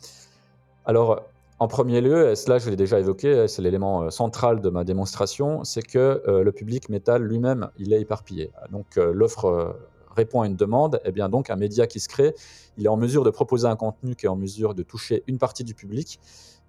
Alors, 0.86 1.22
en 1.60 1.68
premier 1.68 2.02
lieu, 2.02 2.32
et 2.32 2.36
cela 2.36 2.58
je 2.58 2.68
l'ai 2.72 2.76
déjà 2.76 3.00
évoqué, 3.00 3.48
c'est 3.48 3.62
l'élément 3.62 4.10
central 4.10 4.60
de 4.60 4.70
ma 4.72 4.84
démonstration, 4.84 5.64
c'est 5.64 5.84
que 5.84 6.24
le 6.26 6.52
public 6.52 6.90
métal 6.90 7.22
lui-même, 7.22 7.70
il 7.78 7.94
est 7.94 8.02
éparpillé. 8.02 8.50
Donc 8.72 8.96
l'offre 8.96 9.76
répond 10.16 10.42
à 10.42 10.48
une 10.48 10.56
demande, 10.56 10.96
et 11.04 11.10
eh 11.10 11.12
bien 11.12 11.30
donc 11.30 11.50
un 11.50 11.56
média 11.56 11.88
qui 11.88 12.00
se 12.00 12.08
crée, 12.10 12.34
il 12.78 12.86
est 12.86 12.90
en 12.90 12.98
mesure 12.98 13.24
de 13.24 13.30
proposer 13.30 13.68
un 13.68 13.76
contenu 13.76 14.16
qui 14.16 14.26
est 14.26 14.30
en 14.30 14.36
mesure 14.36 14.74
de 14.76 14.84
toucher 14.84 15.24
une 15.28 15.38
partie 15.38 15.64
du 15.64 15.74
public, 15.74 16.20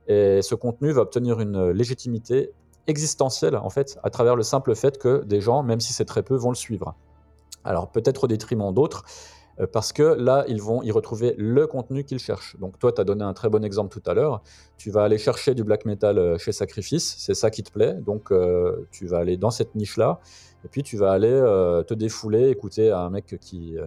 et 0.08 0.42
ce 0.42 0.54
contenu 0.54 0.92
va 0.92 1.02
obtenir 1.02 1.40
une 1.40 1.70
légitimité 1.70 2.52
existentiel 2.88 3.56
en 3.56 3.70
fait 3.70 3.98
à 4.02 4.10
travers 4.10 4.34
le 4.34 4.42
simple 4.42 4.74
fait 4.74 4.98
que 4.98 5.22
des 5.24 5.40
gens, 5.40 5.62
même 5.62 5.80
si 5.80 5.92
c'est 5.92 6.04
très 6.04 6.22
peu, 6.22 6.34
vont 6.34 6.50
le 6.50 6.56
suivre. 6.56 6.94
Alors 7.64 7.90
peut-être 7.90 8.24
au 8.24 8.26
détriment 8.26 8.72
d'autres, 8.72 9.04
euh, 9.60 9.66
parce 9.70 9.92
que 9.92 10.02
là, 10.02 10.44
ils 10.48 10.60
vont 10.60 10.82
y 10.82 10.90
retrouver 10.90 11.34
le 11.38 11.66
contenu 11.66 12.04
qu'ils 12.04 12.18
cherchent. 12.18 12.56
Donc 12.58 12.78
toi, 12.78 12.92
tu 12.92 13.00
as 13.00 13.04
donné 13.04 13.24
un 13.24 13.34
très 13.34 13.48
bon 13.48 13.64
exemple 13.64 13.98
tout 13.98 14.10
à 14.10 14.14
l'heure. 14.14 14.42
Tu 14.76 14.90
vas 14.90 15.04
aller 15.04 15.18
chercher 15.18 15.54
du 15.54 15.64
black 15.64 15.84
metal 15.84 16.18
euh, 16.18 16.38
chez 16.38 16.52
Sacrifice, 16.52 17.16
c'est 17.18 17.34
ça 17.34 17.50
qui 17.50 17.62
te 17.62 17.70
plaît. 17.70 17.94
Donc 17.94 18.30
euh, 18.32 18.88
tu 18.90 19.06
vas 19.06 19.18
aller 19.18 19.36
dans 19.36 19.50
cette 19.50 19.74
niche-là, 19.74 20.20
et 20.64 20.68
puis 20.68 20.82
tu 20.82 20.96
vas 20.96 21.12
aller 21.12 21.30
te 21.86 21.94
défouler, 21.94 22.50
écouter 22.50 22.90
un 22.90 23.10
mec 23.10 23.36
qui 23.40 23.76
est 23.76 23.80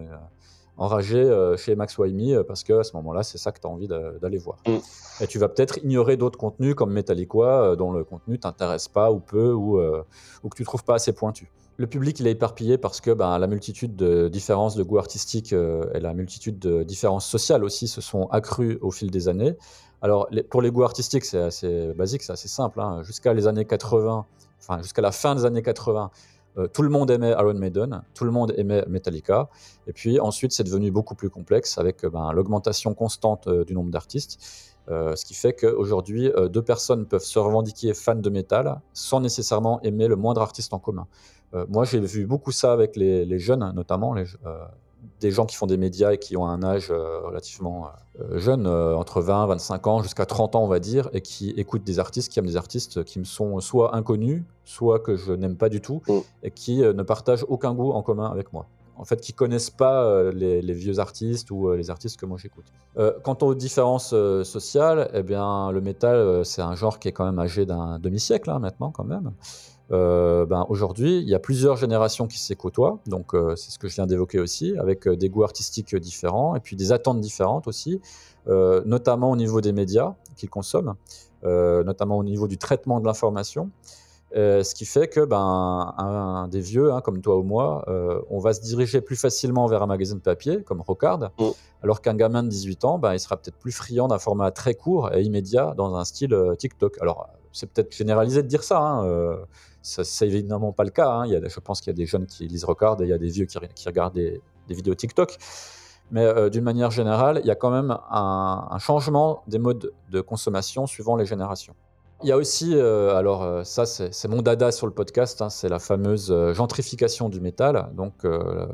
enragé 0.76 1.54
chez 1.56 1.74
Max 1.74 1.96
Waimi, 1.96 2.34
parce 2.46 2.62
que 2.62 2.74
à 2.74 2.84
ce 2.84 2.94
moment-là, 2.96 3.22
c'est 3.22 3.38
ça 3.38 3.52
que 3.52 3.60
tu 3.60 3.66
as 3.66 3.70
envie 3.70 3.88
d'aller 3.88 4.38
voir. 4.38 4.58
Mm. 4.66 4.76
Et 5.22 5.26
tu 5.26 5.38
vas 5.38 5.48
peut-être 5.48 5.78
ignorer 5.78 6.16
d'autres 6.16 6.38
contenus 6.38 6.74
comme 6.74 6.92
Metallica, 6.92 7.76
dont 7.76 7.92
le 7.92 8.04
contenu 8.04 8.38
t'intéresse 8.38 8.88
pas 8.88 9.10
ou 9.10 9.20
peu, 9.20 9.52
ou, 9.52 9.80
ou 9.80 10.48
que 10.48 10.56
tu 10.56 10.64
trouves 10.64 10.84
pas 10.84 10.96
assez 10.96 11.12
pointu. 11.12 11.50
Le 11.78 11.86
public, 11.86 12.18
il 12.20 12.26
est 12.26 12.32
éparpillé 12.32 12.78
parce 12.78 13.02
que 13.02 13.10
ben, 13.10 13.38
la 13.38 13.46
multitude 13.46 13.96
de 13.96 14.28
différences 14.28 14.76
de 14.76 14.82
goût 14.82 14.98
artistique 14.98 15.52
euh, 15.52 15.84
et 15.92 16.00
la 16.00 16.14
multitude 16.14 16.58
de 16.58 16.82
différences 16.82 17.26
sociales 17.26 17.64
aussi 17.64 17.86
se 17.86 18.00
sont 18.00 18.28
accrues 18.28 18.78
au 18.80 18.90
fil 18.90 19.10
des 19.10 19.28
années. 19.28 19.56
Alors, 20.00 20.28
pour 20.48 20.62
les 20.62 20.70
goûts 20.70 20.84
artistiques, 20.84 21.26
c'est 21.26 21.40
assez 21.40 21.92
basique, 21.92 22.22
c'est 22.22 22.32
assez 22.32 22.48
simple. 22.48 22.80
Hein. 22.80 23.02
Jusqu'à 23.02 23.34
les 23.34 23.46
années 23.46 23.66
80, 23.66 24.24
enfin, 24.58 24.80
jusqu'à 24.80 25.02
la 25.02 25.12
fin 25.12 25.34
des 25.34 25.44
années 25.44 25.62
80, 25.62 26.10
euh, 26.58 26.66
tout 26.66 26.82
le 26.82 26.88
monde 26.88 27.10
aimait 27.10 27.30
Iron 27.30 27.54
Maiden, 27.54 28.02
tout 28.14 28.24
le 28.24 28.30
monde 28.30 28.52
aimait 28.56 28.84
Metallica. 28.88 29.48
Et 29.86 29.92
puis 29.92 30.20
ensuite, 30.20 30.52
c'est 30.52 30.64
devenu 30.64 30.90
beaucoup 30.90 31.14
plus 31.14 31.30
complexe 31.30 31.78
avec 31.78 32.04
ben, 32.04 32.32
l'augmentation 32.32 32.94
constante 32.94 33.46
euh, 33.46 33.64
du 33.64 33.74
nombre 33.74 33.90
d'artistes. 33.90 34.40
ce 34.88 35.24
qui 35.24 35.34
fait 35.34 35.52
qu'aujourd'hui, 35.52 36.30
deux 36.48 36.62
personnes 36.62 37.06
peuvent 37.06 37.28
se 37.34 37.40
revendiquer 37.40 37.92
fans 37.92 38.14
de 38.14 38.30
métal 38.30 38.80
sans 38.92 39.20
nécessairement 39.20 39.80
aimer 39.82 40.06
le 40.06 40.14
moindre 40.14 40.42
artiste 40.42 40.72
en 40.72 40.78
commun. 40.78 41.08
Euh, 41.54 41.66
moi, 41.68 41.84
j'ai 41.84 42.00
vu 42.00 42.26
beaucoup 42.26 42.52
ça 42.52 42.72
avec 42.72 42.96
les, 42.96 43.38
jeunes, 43.38 43.72
notamment 43.74 44.14
euh, 44.16 44.24
des 45.20 45.30
gens 45.30 45.46
qui 45.46 45.56
font 45.56 45.66
des 45.66 45.76
médias 45.76 46.12
et 46.12 46.18
qui 46.18 46.36
ont 46.36 46.46
un 46.46 46.62
âge 46.62 46.88
euh, 46.90 47.20
relativement 47.20 47.88
jeune, 48.32 48.66
entre 48.66 49.20
20, 49.20 49.46
25 49.46 49.86
ans, 49.86 50.02
jusqu'à 50.02 50.24
30 50.24 50.56
ans, 50.56 50.64
on 50.64 50.68
va 50.68 50.80
dire, 50.80 51.10
et 51.12 51.20
qui 51.20 51.50
écoutent 51.50 51.84
des 51.84 51.98
artistes, 51.98 52.32
qui 52.32 52.38
aiment 52.38 52.46
des 52.46 52.56
artistes 52.56 53.04
qui 53.04 53.18
me 53.18 53.24
sont 53.24 53.60
soit 53.60 53.94
inconnus, 53.94 54.42
soit 54.64 55.00
que 55.00 55.16
je 55.16 55.32
n'aime 55.32 55.56
pas 55.56 55.68
du 55.68 55.80
tout, 55.80 56.00
mm. 56.08 56.18
et 56.44 56.50
qui 56.50 56.78
ne 56.78 57.02
partagent 57.02 57.44
aucun 57.48 57.74
goût 57.74 57.92
en 57.92 58.02
commun 58.02 58.30
avec 58.30 58.52
moi 58.52 58.66
en 58.98 59.04
fait, 59.04 59.20
qui 59.20 59.34
connaissent 59.34 59.68
pas 59.68 60.30
les, 60.32 60.72
vieux 60.72 61.00
artistes 61.00 61.50
ou 61.50 61.70
les 61.72 61.90
artistes 61.90 62.18
que 62.18 62.24
moi 62.24 62.38
j'écoute. 62.40 62.64
quant 63.22 63.36
aux 63.42 63.54
différences 63.54 64.14
sociales, 64.42 65.10
eh 65.12 65.22
bien, 65.22 65.70
le 65.70 65.82
métal, 65.82 66.46
c'est 66.46 66.62
un 66.62 66.74
genre 66.74 66.98
qui 66.98 67.08
est 67.08 67.12
quand 67.12 67.26
même 67.26 67.38
âgé 67.38 67.66
d'un 67.66 67.98
demi-siècle 67.98 68.48
hein, 68.48 68.58
maintenant, 68.58 68.90
quand 68.90 69.04
même. 69.04 69.32
Euh, 69.92 70.46
ben, 70.46 70.66
aujourd'hui, 70.68 71.18
il 71.18 71.28
y 71.28 71.34
a 71.34 71.38
plusieurs 71.38 71.76
générations 71.76 72.26
qui 72.26 72.40
s'y 72.40 72.56
côtoient, 72.56 72.98
donc 73.06 73.34
euh, 73.34 73.54
c'est 73.54 73.70
ce 73.70 73.78
que 73.78 73.88
je 73.88 73.94
viens 73.94 74.06
d'évoquer 74.06 74.40
aussi, 74.40 74.76
avec 74.78 75.06
euh, 75.06 75.16
des 75.16 75.28
goûts 75.28 75.44
artistiques 75.44 75.94
différents 75.94 76.56
et 76.56 76.60
puis 76.60 76.74
des 76.74 76.90
attentes 76.92 77.20
différentes 77.20 77.68
aussi, 77.68 78.00
notamment 78.46 79.32
au 79.32 79.36
niveau 79.36 79.60
des 79.60 79.72
médias 79.72 80.14
qu'ils 80.36 80.50
consomment, 80.50 80.94
notamment 81.42 82.16
au 82.16 82.22
niveau 82.22 82.46
du 82.46 82.58
traitement 82.58 83.00
de 83.00 83.04
l'information. 83.04 83.70
ce 84.32 84.72
qui 84.72 84.84
fait 84.84 85.08
que 85.08 85.24
ben, 85.24 85.94
un, 85.98 86.46
des 86.46 86.60
vieux, 86.60 86.92
hein, 86.92 87.00
comme 87.00 87.20
toi 87.20 87.38
ou 87.38 87.42
moi, 87.42 87.84
on 88.30 88.38
va 88.38 88.54
se 88.54 88.60
diriger 88.60 89.00
plus 89.00 89.16
facilement 89.16 89.66
vers 89.66 89.82
un 89.82 89.86
magazine 89.86 90.20
papier, 90.20 90.62
comme 90.62 90.80
Rocard, 90.80 91.18
mm. 91.40 91.44
alors 91.82 92.00
qu'un 92.02 92.14
gamin 92.14 92.44
de 92.44 92.48
18 92.48 92.84
ans, 92.84 92.98
ben, 93.00 93.14
il 93.14 93.18
sera 93.18 93.36
peut-être 93.36 93.58
plus 93.58 93.72
friand 93.72 94.06
d'un 94.06 94.20
format 94.20 94.52
très 94.52 94.74
court 94.74 95.12
et 95.12 95.22
immédiat 95.22 95.74
dans 95.76 95.96
un 95.96 96.04
style 96.04 96.36
TikTok. 96.56 96.98
Alors, 97.00 97.28
c'est 97.50 97.66
peut-être 97.66 97.96
généralisé 97.96 98.44
de 98.44 98.48
dire 98.48 98.62
ça, 98.62 98.78
hein, 98.78 99.38
c'est 99.86 100.26
évidemment 100.26 100.72
pas 100.72 100.84
le 100.84 100.90
cas. 100.90 101.10
Hein. 101.10 101.26
Il 101.26 101.32
y 101.32 101.36
a, 101.36 101.48
je 101.48 101.60
pense 101.60 101.80
qu'il 101.80 101.90
y 101.90 101.94
a 101.94 101.96
des 101.96 102.06
jeunes 102.06 102.26
qui 102.26 102.46
lisent 102.48 102.64
Record 102.64 103.00
et 103.00 103.04
il 103.04 103.10
y 103.10 103.12
a 103.12 103.18
des 103.18 103.28
vieux 103.28 103.46
qui, 103.46 103.58
regardent 103.86 104.14
des, 104.14 104.40
vidéos 104.68 104.94
TikTok. 104.94 105.38
Mais 106.10 106.24
euh, 106.24 106.50
d'une 106.50 106.64
manière 106.64 106.90
générale, 106.90 107.40
il 107.42 107.46
y 107.46 107.50
a 107.50 107.54
quand 107.54 107.70
même 107.70 107.96
un, 108.10 108.78
changement 108.78 109.42
des 109.46 109.58
modes 109.58 109.92
de 110.10 110.20
consommation 110.20 110.86
suivant 110.86 111.16
les 111.16 111.26
générations. 111.26 111.74
Il 112.22 112.28
y 112.28 112.32
a 112.32 112.36
aussi, 112.36 112.74
euh, 112.74 113.14
alors 113.14 113.42
euh, 113.42 113.62
ça 113.62 113.84
c'est 113.84 114.28
mon 114.28 114.40
dada 114.40 114.72
sur 114.72 114.86
le 114.86 114.92
podcast, 114.92 115.42
hein, 115.42 115.50
c'est 115.50 115.68
la 115.68 115.78
fameuse 115.78 116.34
gentrification 116.52 117.28
du 117.28 117.40
métal. 117.40 117.90
Donc 117.94 118.26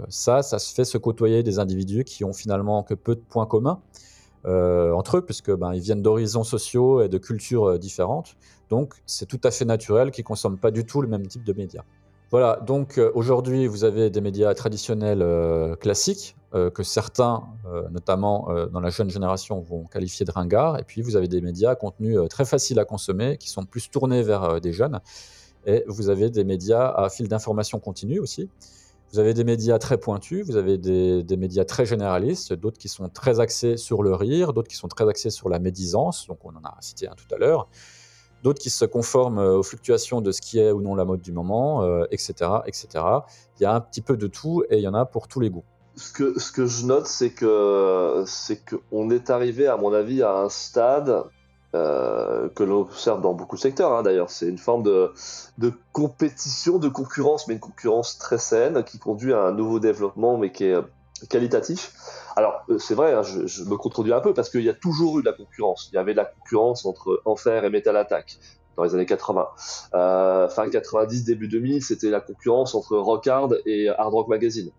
ça, 0.08 0.42
ça 0.42 0.58
se 0.58 0.74
fait 0.74 0.84
se 0.84 0.96
côtoyer 0.96 1.42
des 1.42 1.58
individus 1.58 2.04
qui 2.04 2.24
ont 2.24 2.32
finalement 2.32 2.82
que 2.82 2.94
peu 2.94 3.14
de 3.14 3.20
points 3.20 3.46
communs. 3.46 3.80
entre 4.44 5.18
eux, 5.18 5.22
puisque 5.22 5.52
ben, 5.52 5.74
ils 5.74 5.80
viennent 5.80 6.02
d'horizons 6.02 6.44
sociaux 6.44 7.02
et 7.02 7.08
de 7.08 7.18
cultures 7.18 7.78
différentes. 7.78 8.36
Donc, 8.72 8.94
c'est 9.04 9.26
tout 9.26 9.40
à 9.44 9.50
fait 9.50 9.66
naturel 9.66 10.10
qu'ils 10.10 10.22
ne 10.22 10.28
consomment 10.28 10.56
pas 10.56 10.70
du 10.70 10.86
tout 10.86 11.02
le 11.02 11.08
même 11.08 11.26
type 11.26 11.44
de 11.44 11.52
médias. 11.52 11.82
Voilà, 12.30 12.58
donc 12.66 12.96
euh, 12.96 13.12
aujourd'hui, 13.14 13.66
vous 13.66 13.84
avez 13.84 14.08
des 14.08 14.22
médias 14.22 14.54
traditionnels 14.54 15.20
euh, 15.20 15.76
classiques 15.76 16.36
euh, 16.54 16.70
que 16.70 16.82
certains, 16.82 17.42
notamment 17.90 18.48
dans 18.72 18.80
la 18.80 18.88
jeune 18.88 19.10
génération, 19.10 19.60
vont 19.60 19.84
qualifier 19.84 20.24
de 20.24 20.30
ringards. 20.30 20.78
Et 20.78 20.84
puis, 20.84 21.02
vous 21.02 21.16
avez 21.16 21.28
des 21.28 21.42
médias 21.42 21.72
à 21.72 21.74
contenu 21.74 22.16
très 22.30 22.46
facile 22.46 22.78
à 22.78 22.86
consommer, 22.86 23.36
qui 23.36 23.50
sont 23.50 23.66
plus 23.66 23.90
tournés 23.90 24.22
vers 24.22 24.58
des 24.58 24.72
jeunes. 24.72 25.00
Et 25.66 25.84
vous 25.86 26.08
avez 26.08 26.30
des 26.30 26.44
médias 26.44 26.88
à 26.96 27.10
fil 27.10 27.28
d'information 27.28 27.78
continue 27.78 28.20
aussi. 28.20 28.48
Vous 29.12 29.18
avez 29.18 29.34
des 29.34 29.44
médias 29.44 29.78
très 29.78 29.98
pointus, 29.98 30.46
vous 30.46 30.56
avez 30.56 30.78
des, 30.78 31.22
des 31.22 31.36
médias 31.36 31.66
très 31.66 31.84
généralistes, 31.84 32.54
d'autres 32.54 32.78
qui 32.78 32.88
sont 32.88 33.10
très 33.10 33.38
axés 33.38 33.76
sur 33.76 34.02
le 34.02 34.14
rire, 34.14 34.54
d'autres 34.54 34.68
qui 34.68 34.76
sont 34.76 34.88
très 34.88 35.06
axés 35.06 35.28
sur 35.28 35.50
la 35.50 35.58
médisance, 35.58 36.26
donc 36.26 36.38
on 36.44 36.56
en 36.56 36.64
a 36.64 36.74
cité 36.80 37.06
un 37.06 37.14
tout 37.14 37.34
à 37.34 37.36
l'heure 37.36 37.68
d'autres 38.42 38.60
qui 38.60 38.70
se 38.70 38.84
conforment 38.84 39.38
euh, 39.38 39.58
aux 39.58 39.62
fluctuations 39.62 40.20
de 40.20 40.32
ce 40.32 40.40
qui 40.40 40.58
est 40.58 40.70
ou 40.70 40.80
non 40.80 40.94
la 40.94 41.04
mode 41.04 41.20
du 41.20 41.32
moment, 41.32 41.84
etc., 42.10 42.34
euh, 42.42 42.60
etc. 42.66 42.88
Il 43.58 43.62
y 43.62 43.66
a 43.66 43.74
un 43.74 43.80
petit 43.80 44.02
peu 44.02 44.16
de 44.16 44.26
tout 44.26 44.64
et 44.70 44.78
il 44.78 44.82
y 44.82 44.88
en 44.88 44.94
a 44.94 45.04
pour 45.04 45.28
tous 45.28 45.40
les 45.40 45.50
goûts. 45.50 45.64
Ce 45.94 46.10
que, 46.12 46.66
je 46.66 46.86
note, 46.86 47.06
c'est 47.06 47.30
que 47.30 48.24
c'est 48.26 48.62
qu'on 48.64 49.10
est 49.10 49.28
arrivé, 49.28 49.66
à 49.66 49.76
mon 49.76 49.92
avis, 49.92 50.22
à 50.22 50.38
un 50.38 50.48
stade 50.48 51.24
euh, 51.74 52.48
que 52.54 52.62
l'on 52.62 52.80
observe 52.80 53.20
dans 53.20 53.34
beaucoup 53.34 53.56
de 53.56 53.60
secteurs. 53.60 53.92
Hein, 53.92 54.02
D'ailleurs, 54.02 54.30
c'est 54.30 54.48
une 54.48 54.58
forme 54.58 54.82
de 54.82 55.72
compétition, 55.92 56.78
de 56.78 56.88
concurrence, 56.88 57.46
mais 57.46 57.54
une 57.54 57.60
concurrence 57.60 58.16
très 58.18 58.38
saine 58.38 58.84
qui 58.84 58.98
conduit 58.98 59.34
à 59.34 59.42
un 59.42 59.52
nouveau 59.52 59.80
développement, 59.80 60.38
mais 60.38 60.50
qui 60.50 60.64
est 60.64 60.78
qualitatif. 61.28 61.92
Alors, 62.36 62.64
euh, 62.68 62.78
c'est 62.78 62.94
vrai, 62.94 63.12
hein, 63.12 63.22
je, 63.22 63.64
me 63.64 63.76
contredis 63.76 64.12
un 64.12 64.20
peu 64.20 64.34
parce 64.34 64.50
qu'il 64.50 64.62
y 64.62 64.68
a 64.68 64.74
toujours 64.74 65.18
eu 65.18 65.22
de 65.22 65.26
la 65.26 65.34
concurrence. 65.34 65.88
Il 65.92 65.96
y 65.96 65.98
avait 65.98 66.12
de 66.12 66.18
la 66.18 66.24
concurrence 66.24 66.86
entre 66.86 67.20
Enfer 67.24 67.64
et 67.64 67.70
Metal 67.70 67.96
Attack 67.96 68.38
dans 68.76 68.84
les 68.84 68.94
années 68.94 69.06
80. 69.06 69.48
Euh, 69.94 70.48
fin 70.48 70.68
90, 70.68 71.24
début 71.24 71.48
2000, 71.48 71.82
c'était 71.82 72.10
la 72.10 72.20
concurrence 72.20 72.74
entre 72.74 72.96
Rock 72.96 73.26
Hard 73.26 73.60
et 73.66 73.88
Hard 73.88 74.14
Rock 74.14 74.28
Magazine. 74.28 74.70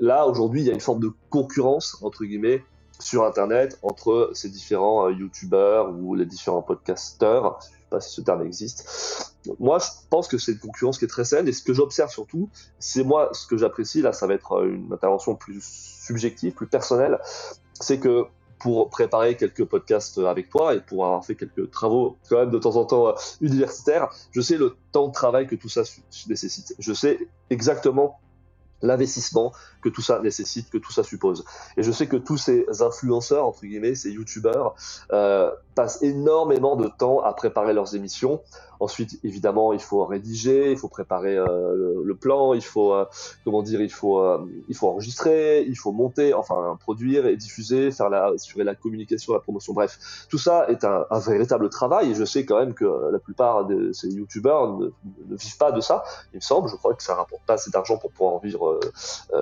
Là, 0.00 0.26
aujourd'hui, 0.26 0.62
il 0.62 0.66
y 0.66 0.70
a 0.70 0.74
une 0.74 0.80
forme 0.80 1.00
de 1.00 1.12
concurrence, 1.30 1.98
entre 2.02 2.24
guillemets, 2.24 2.64
sur 2.98 3.24
Internet 3.24 3.78
entre 3.82 4.30
ces 4.34 4.48
différents 4.48 5.06
euh, 5.06 5.12
YouTubeurs 5.12 5.92
ou 5.92 6.16
les 6.16 6.26
différents 6.26 6.62
podcasteurs 6.62 7.60
pas 7.88 8.00
si 8.00 8.12
ce 8.12 8.20
terme 8.20 8.42
existe. 8.42 9.34
Moi, 9.58 9.78
je 9.78 9.86
pense 10.10 10.28
que 10.28 10.38
c'est 10.38 10.52
une 10.52 10.58
concurrence 10.58 10.98
qui 10.98 11.04
est 11.04 11.08
très 11.08 11.24
saine, 11.24 11.48
et 11.48 11.52
ce 11.52 11.62
que 11.62 11.72
j'observe 11.72 12.10
surtout, 12.10 12.50
c'est 12.78 13.04
moi, 13.04 13.30
ce 13.32 13.46
que 13.46 13.56
j'apprécie, 13.56 14.02
là, 14.02 14.12
ça 14.12 14.26
va 14.26 14.34
être 14.34 14.64
une 14.64 14.92
intervention 14.92 15.34
plus 15.36 15.60
subjective, 16.08 16.52
plus 16.52 16.66
personnelle, 16.66 17.18
c'est 17.74 18.00
que 18.00 18.26
pour 18.58 18.90
préparer 18.90 19.36
quelques 19.36 19.64
podcasts 19.64 20.18
avec 20.18 20.50
toi 20.50 20.74
et 20.74 20.80
pour 20.80 21.04
avoir 21.06 21.24
fait 21.24 21.36
quelques 21.36 21.70
travaux 21.70 22.16
quand 22.28 22.38
même 22.38 22.50
de 22.50 22.58
temps 22.58 22.76
en 22.76 22.84
temps 22.84 23.08
euh, 23.08 23.12
universitaires, 23.40 24.08
je 24.32 24.40
sais 24.40 24.56
le 24.56 24.76
temps 24.90 25.08
de 25.08 25.12
travail 25.12 25.46
que 25.46 25.54
tout 25.54 25.68
ça 25.68 25.82
nécessite. 26.28 26.74
Je 26.78 26.92
sais 26.92 27.18
exactement 27.50 28.18
l'investissement 28.82 29.52
que 29.82 29.88
tout 29.88 30.02
ça 30.02 30.20
nécessite, 30.20 30.70
que 30.70 30.78
tout 30.78 30.92
ça 30.92 31.02
suppose. 31.02 31.44
Et 31.76 31.82
je 31.82 31.90
sais 31.90 32.06
que 32.06 32.16
tous 32.16 32.36
ces 32.36 32.66
influenceurs, 32.80 33.46
entre 33.46 33.62
guillemets, 33.62 33.94
ces 33.94 34.10
youtubeurs, 34.10 34.74
euh, 35.12 35.50
passent 35.74 36.02
énormément 36.02 36.76
de 36.76 36.88
temps 36.88 37.20
à 37.20 37.32
préparer 37.32 37.72
leurs 37.72 37.94
émissions. 37.94 38.40
Ensuite, 38.80 39.18
évidemment, 39.24 39.72
il 39.72 39.80
faut 39.80 40.04
rédiger, 40.04 40.70
il 40.70 40.78
faut 40.78 40.88
préparer 40.88 41.36
euh, 41.36 42.02
le, 42.04 42.14
plan, 42.14 42.54
il 42.54 42.62
faut, 42.62 42.92
euh, 42.94 43.04
comment 43.44 43.62
dire, 43.62 43.80
il 43.80 43.90
faut, 43.90 44.20
euh, 44.20 44.38
il 44.68 44.76
faut 44.76 44.88
enregistrer, 44.88 45.64
il 45.66 45.76
faut 45.76 45.90
monter, 45.90 46.32
enfin, 46.32 46.76
produire 46.80 47.26
et 47.26 47.36
diffuser, 47.36 47.90
faire 47.90 48.08
la, 48.08 48.26
assurer 48.26 48.62
la 48.62 48.76
communication, 48.76 49.32
la 49.32 49.40
promotion. 49.40 49.72
Bref, 49.72 50.26
tout 50.30 50.38
ça 50.38 50.66
est 50.68 50.84
un, 50.84 51.06
un, 51.10 51.18
véritable 51.18 51.68
travail. 51.70 52.12
Et 52.12 52.14
je 52.14 52.24
sais 52.24 52.44
quand 52.44 52.58
même 52.58 52.74
que 52.74 53.10
la 53.10 53.18
plupart 53.18 53.66
de 53.66 53.92
ces 53.92 54.08
youtubeurs 54.08 54.78
ne, 54.78 54.86
ne, 55.28 55.36
vivent 55.36 55.58
pas 55.58 55.72
de 55.72 55.80
ça. 55.80 56.04
Il 56.32 56.36
me 56.36 56.40
semble, 56.40 56.68
je 56.68 56.76
crois 56.76 56.94
que 56.94 57.02
ça 57.02 57.16
rapporte 57.16 57.42
pas 57.46 57.54
assez 57.54 57.70
d'argent 57.70 57.98
pour 57.98 58.12
pouvoir 58.12 58.34
en 58.34 58.38
vivre 58.38 58.78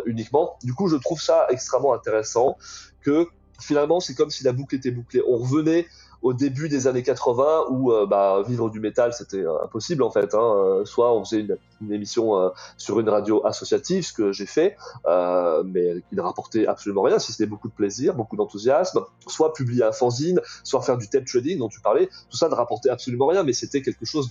uniquement. 0.06 0.56
Du 0.64 0.72
coup, 0.72 0.88
je 0.88 0.96
trouve 0.96 1.20
ça 1.20 1.46
extrêmement 1.50 1.92
intéressant 1.92 2.56
que 3.02 3.28
finalement, 3.60 4.00
c'est 4.00 4.14
comme 4.14 4.30
si 4.30 4.44
la 4.44 4.52
boucle 4.52 4.74
était 4.74 4.90
bouclée. 4.90 5.22
On 5.26 5.38
revenait 5.38 5.86
au 6.22 6.32
début 6.32 6.68
des 6.68 6.86
années 6.86 7.02
80 7.02 7.66
où 7.70 7.92
euh, 7.92 8.06
bah, 8.06 8.42
vivre 8.46 8.70
du 8.70 8.80
métal 8.80 9.12
c'était 9.12 9.44
euh, 9.44 9.62
impossible 9.64 10.02
en 10.02 10.10
fait. 10.10 10.34
Hein. 10.34 10.54
Euh, 10.56 10.84
soit 10.84 11.12
on 11.14 11.24
faisait 11.24 11.40
une, 11.40 11.56
une 11.80 11.92
émission 11.92 12.52
sur 12.76 13.00
une 13.00 13.08
radio 13.08 13.44
associative, 13.46 14.04
ce 14.06 14.12
que 14.12 14.32
j'ai 14.32 14.46
fait, 14.46 14.76
mais 15.06 16.02
qui 16.08 16.16
ne 16.16 16.20
rapportait 16.20 16.66
absolument 16.66 17.02
rien, 17.02 17.18
si 17.18 17.32
c'était 17.32 17.46
beaucoup 17.46 17.68
de 17.68 17.74
plaisir, 17.74 18.14
beaucoup 18.14 18.36
d'enthousiasme, 18.36 19.00
soit 19.26 19.52
publier 19.52 19.84
un 19.84 19.92
fanzine, 19.92 20.40
soit 20.64 20.82
faire 20.82 20.96
du 20.96 21.08
tape 21.08 21.24
trading 21.24 21.58
dont 21.58 21.68
tu 21.68 21.80
parlais, 21.80 22.08
tout 22.30 22.36
ça 22.36 22.48
ne 22.48 22.54
rapportait 22.54 22.90
absolument 22.90 23.26
rien, 23.26 23.42
mais 23.42 23.52
c'était 23.52 23.82
quelque 23.82 24.04
chose 24.04 24.30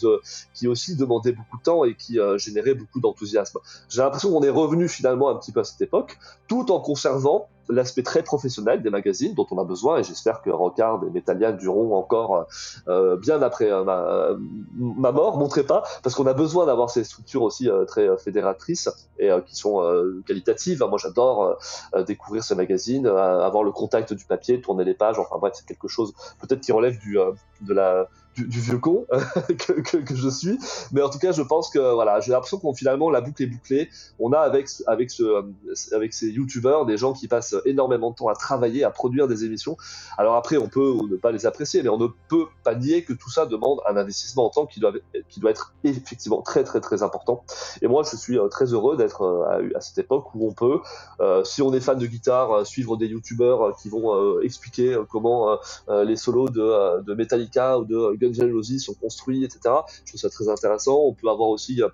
qui 0.54 0.68
aussi 0.68 0.96
demandait 0.96 1.34
beaucoup 1.34 1.58
de 1.58 1.64
temps 1.64 1.84
et 1.84 1.96
qui 1.96 2.20
générait 2.38 2.76
beaucoup 2.76 3.00
d'enthousiasme. 3.00 3.60
J'ai 3.90 4.02
l'impression 4.02 4.32
qu'on 4.32 4.44
est 4.44 4.50
revenu 4.50 4.88
finalement 4.88 5.30
un 5.30 5.36
petit 5.36 5.52
peu 5.52 5.62
à 5.62 5.64
cette 5.64 5.82
époque, 5.82 6.18
tout 6.48 6.72
en 6.72 6.80
conservant 6.80 7.50
l'aspect 7.70 8.04
très 8.04 8.24
professionnel 8.24 8.82
des 8.82 8.90
magazines 8.90 9.34
dont 9.34 9.48
on 9.52 9.58
a 9.58 9.64
besoin 9.64 9.98
et 9.98 10.04
j'espère 10.04 10.42
que 10.42 10.50
Rocard 10.50 11.02
et 11.08 11.10
Metallian 11.10 11.54
dureront 11.54 11.96
encore 11.96 12.46
euh, 12.88 13.18
bien 13.18 13.42
après 13.42 13.72
euh, 13.72 13.84
ma, 13.84 14.30
ma, 14.76 15.12
mort, 15.12 15.38
montrez 15.38 15.64
pas, 15.64 15.84
parce 16.04 16.16
qu'on 16.16 16.28
a 16.28 16.34
besoin 16.34 16.66
d'avoir 16.66 16.90
ces 16.90 17.04
structures 17.04 17.35
aussi 17.44 17.70
euh, 17.70 17.86
très 17.86 18.18
fédératrices 18.18 18.90
et 19.20 19.30
qui 19.46 19.56
sont 19.56 19.82
qualitatives. 20.26 20.84
Moi 20.84 20.98
j'adore 20.98 21.58
découvrir 22.06 22.44
ces 22.44 22.56
magazines, 22.56 23.08
avoir 23.08 23.64
le 23.64 23.72
contact 23.72 24.14
du 24.14 24.26
papier, 24.26 24.60
tourner 24.60 24.84
les 24.84 24.94
pages, 24.94 25.18
enfin 25.20 25.38
bref 25.40 25.54
c'est 25.56 25.66
quelque 25.66 25.88
chose 25.88 26.14
peut-être 26.42 26.62
qui 26.62 26.72
relève 26.72 27.00
du, 27.00 27.18
de 27.62 27.74
la 27.74 28.08
du, 28.36 28.60
vieux 28.60 28.78
con 28.78 29.06
que, 29.48 29.74
que, 29.82 29.98
que, 29.98 30.16
je 30.16 30.30
suis. 30.30 30.58
Mais 30.92 31.02
en 31.02 31.10
tout 31.10 31.20
cas, 31.20 31.32
je 31.32 31.42
pense 31.42 31.70
que 31.70 31.94
voilà, 31.94 32.20
j'ai 32.20 32.32
l'impression 32.32 32.58
qu'on 32.58 32.74
finalement 32.74 33.10
la 33.10 33.22
boucle 33.22 33.44
est 33.44 33.48
bouclée. 33.48 33.90
On 34.20 34.34
a 34.34 34.40
avec 34.40 34.68
avec 34.88 35.12
ce 35.12 35.46
avec 35.94 36.14
ces 36.14 36.30
youtubeurs 36.30 36.86
des 36.86 36.98
gens 36.98 37.14
qui 37.14 37.28
passent 37.28 37.56
énormément 37.66 38.12
de 38.12 38.16
temps 38.16 38.28
à 38.28 38.36
travailler, 38.36 38.84
à 38.84 38.90
produire 38.90 39.28
des 39.28 39.46
émissions. 39.46 39.78
Alors 40.18 40.36
après, 40.36 40.58
on 40.58 40.68
peut 40.68 40.96
ne 41.10 41.16
pas 41.16 41.32
les 41.32 41.46
apprécier, 41.46 41.84
mais 41.84 41.90
on 41.90 41.98
ne 41.98 42.08
peut 42.28 42.46
pas 42.64 42.76
nier 42.76 43.04
que 43.04 43.14
tout 43.14 43.30
ça 43.30 43.46
demande 43.46 43.80
un 43.88 43.98
investissement 43.98 44.46
en 44.46 44.50
temps 44.50 44.66
qui 44.66 44.80
doit 44.80 44.94
qui 45.30 45.40
doit 45.40 45.52
être 45.52 45.74
effectivement 45.84 46.42
très 46.42 46.64
très 46.64 46.82
très 46.82 47.04
important. 47.04 47.44
Et 47.82 47.88
moi, 47.88 48.04
je 48.04 48.16
suis 48.16 48.38
euh, 48.38 48.48
très 48.48 48.74
heureux 48.74 48.98
d'être 48.98 49.22
euh, 49.24 49.70
à, 49.76 49.82
cette 49.82 49.98
époque 49.98 50.34
où 50.36 50.48
on 50.48 50.54
peut, 50.54 50.80
euh, 51.20 51.44
si 51.44 51.62
on 51.62 51.74
est 51.74 51.80
fan 51.80 51.98
de 51.98 52.06
guitare, 52.06 52.66
suivre 52.66 52.98
des 52.98 53.08
youtubeurs 53.08 53.76
qui 53.78 53.90
vont 53.90 54.40
expliquer 54.42 54.98
comment 55.10 55.58
les 55.90 56.16
solos 56.16 56.50
de, 56.50 57.02
de 57.02 57.14
Metallica 57.14 57.78
ou 57.80 57.86
de 57.86 58.16
Guns 58.32 58.80
sont 58.80 58.94
construits, 58.94 59.44
etc. 59.44 59.60
Je 60.04 60.12
trouve 60.12 60.22
ça 60.22 60.30
très 60.30 60.50
intéressant. 60.50 61.00
On 61.00 61.14
peut 61.14 61.30
avoir 61.30 61.50
aussi 61.50 61.82
euh, 61.82 61.90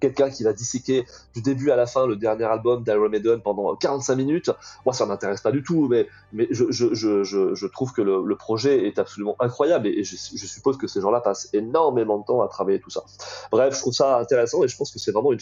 quelqu'un 0.00 0.30
qui 0.30 0.44
va 0.44 0.52
disséquer 0.52 1.04
du 1.34 1.42
début 1.42 1.70
à 1.70 1.76
la 1.76 1.86
fin 1.86 2.06
le 2.06 2.16
dernier 2.16 2.44
album 2.44 2.84
d'Iron 2.84 3.08
Maiden 3.08 3.40
pendant 3.40 3.74
45 3.74 4.14
minutes. 4.16 4.50
Moi, 4.84 4.94
ça 4.94 5.06
m'intéresse 5.06 5.40
pas 5.40 5.52
du 5.52 5.62
tout, 5.62 5.88
mais, 5.88 6.08
je, 6.50 7.66
trouve 7.66 7.92
que 7.92 8.02
le, 8.02 8.36
projet 8.36 8.86
est 8.86 8.98
absolument 8.98 9.36
incroyable 9.40 9.86
et, 9.86 10.04
je, 10.04 10.16
suppose 10.16 10.76
que 10.76 10.86
ces 10.86 11.00
gens-là 11.00 11.20
passent 11.20 11.48
énormément 11.52 12.18
de 12.18 12.24
temps 12.24 12.42
à 12.42 12.48
travailler 12.48 12.80
tout 12.80 12.90
ça. 12.90 13.02
Bref, 13.50 13.74
je 13.74 13.80
trouve 13.80 13.92
ça 13.92 14.18
intéressant 14.18 14.62
et 14.62 14.68
je 14.68 14.76
pense 14.76 14.92
que 14.92 14.98
c'est 14.98 15.12
vraiment 15.12 15.32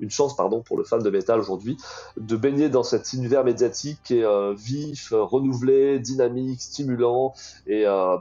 une 0.00 0.10
chance, 0.10 0.36
pardon, 0.36 0.62
pour 0.62 0.76
le 0.76 0.84
fan 0.84 1.02
de 1.02 1.10
métal 1.10 1.40
aujourd'hui 1.40 1.76
de 2.16 2.36
baigner 2.36 2.68
dans 2.68 2.82
cet 2.82 3.12
univers 3.12 3.44
médiatique 3.44 3.98
qui 4.04 4.18
est 4.18 4.24
euh, 4.24 4.54
vif, 4.54 5.12
renouvelé, 5.12 5.98
dynamique, 5.98 6.60
stimulant 6.60 7.34
et, 7.66 7.86
euh, 7.86 8.16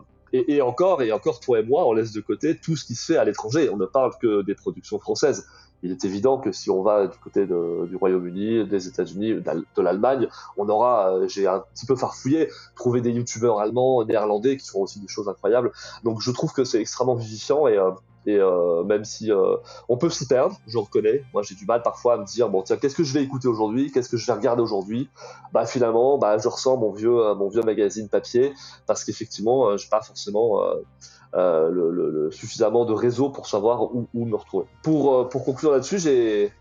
et, 0.47 0.61
encore, 0.61 1.01
et 1.01 1.11
encore, 1.11 1.39
toi 1.39 1.59
et 1.59 1.63
moi, 1.63 1.87
on 1.87 1.93
laisse 1.93 2.11
de 2.11 2.21
côté 2.21 2.57
tout 2.57 2.75
ce 2.75 2.85
qui 2.85 2.95
se 2.95 3.13
fait 3.13 3.17
à 3.17 3.25
l'étranger. 3.25 3.69
On 3.69 3.77
ne 3.77 3.85
parle 3.85 4.11
que 4.21 4.41
des 4.41 4.55
productions 4.55 4.99
françaises. 4.99 5.45
Il 5.83 5.91
est 5.91 6.03
évident 6.03 6.37
que 6.39 6.51
si 6.51 6.69
on 6.69 6.81
va 6.81 7.07
du 7.07 7.17
côté 7.19 7.45
du 7.45 7.95
Royaume-Uni, 7.95 8.65
des 8.65 8.87
États-Unis, 8.87 9.35
de 9.35 9.81
l'Allemagne, 9.81 10.27
on 10.57 10.67
aura, 10.67 11.13
euh, 11.13 11.27
j'ai 11.27 11.45
un 11.47 11.63
petit 11.73 11.85
peu 11.85 11.95
farfouillé, 11.95 12.49
trouvé 12.75 13.01
des 13.01 13.11
youtubeurs 13.11 13.59
allemands, 13.59 14.03
néerlandais 14.03 14.57
qui 14.57 14.67
font 14.67 14.81
aussi 14.81 14.99
des 14.99 15.07
choses 15.07 15.29
incroyables. 15.29 15.71
Donc 16.03 16.21
je 16.21 16.31
trouve 16.31 16.53
que 16.53 16.63
c'est 16.63 16.79
extrêmement 16.79 17.15
vivifiant 17.15 17.67
et, 17.67 17.77
euh, 17.77 17.91
et 18.25 18.37
euh, 18.37 18.83
même 18.83 19.05
si 19.05 19.31
euh, 19.31 19.55
on 19.89 19.97
peut 19.97 20.09
s'y 20.09 20.27
perdre, 20.27 20.57
je 20.67 20.77
reconnais. 20.77 21.23
Moi, 21.33 21.43
j'ai 21.43 21.55
du 21.55 21.65
mal 21.65 21.81
parfois 21.81 22.15
à 22.15 22.17
me 22.17 22.25
dire 22.25 22.49
bon 22.49 22.61
tiens, 22.61 22.77
qu'est-ce 22.77 22.95
que 22.95 23.03
je 23.03 23.13
vais 23.13 23.23
écouter 23.23 23.47
aujourd'hui? 23.47 23.91
Qu'est-ce 23.91 24.09
que 24.09 24.17
je 24.17 24.25
vais 24.25 24.33
regarder 24.33 24.61
aujourd'hui? 24.61 25.09
Bah 25.53 25.65
finalement, 25.65 26.17
bah 26.17 26.37
je 26.37 26.47
ressens 26.47 26.77
mon 26.77 26.91
vieux 26.91 27.19
euh, 27.19 27.35
mon 27.35 27.49
vieux 27.49 27.61
magazine 27.61 28.09
papier 28.09 28.53
parce 28.87 29.03
qu'effectivement, 29.03 29.69
euh, 29.69 29.77
j'ai 29.77 29.89
pas 29.89 30.01
forcément 30.01 30.61
le, 31.33 32.29
suffisamment 32.31 32.85
de 32.85 32.93
réseau 32.93 33.29
pour 33.29 33.47
savoir 33.47 33.83
où, 33.95 34.07
où 34.13 34.25
me 34.25 34.35
retrouver. 34.35 34.65
Pour 34.83 35.29
pour 35.29 35.45
conclure 35.45 35.71
là-dessus, 35.71 35.99
j'ai 35.99 36.51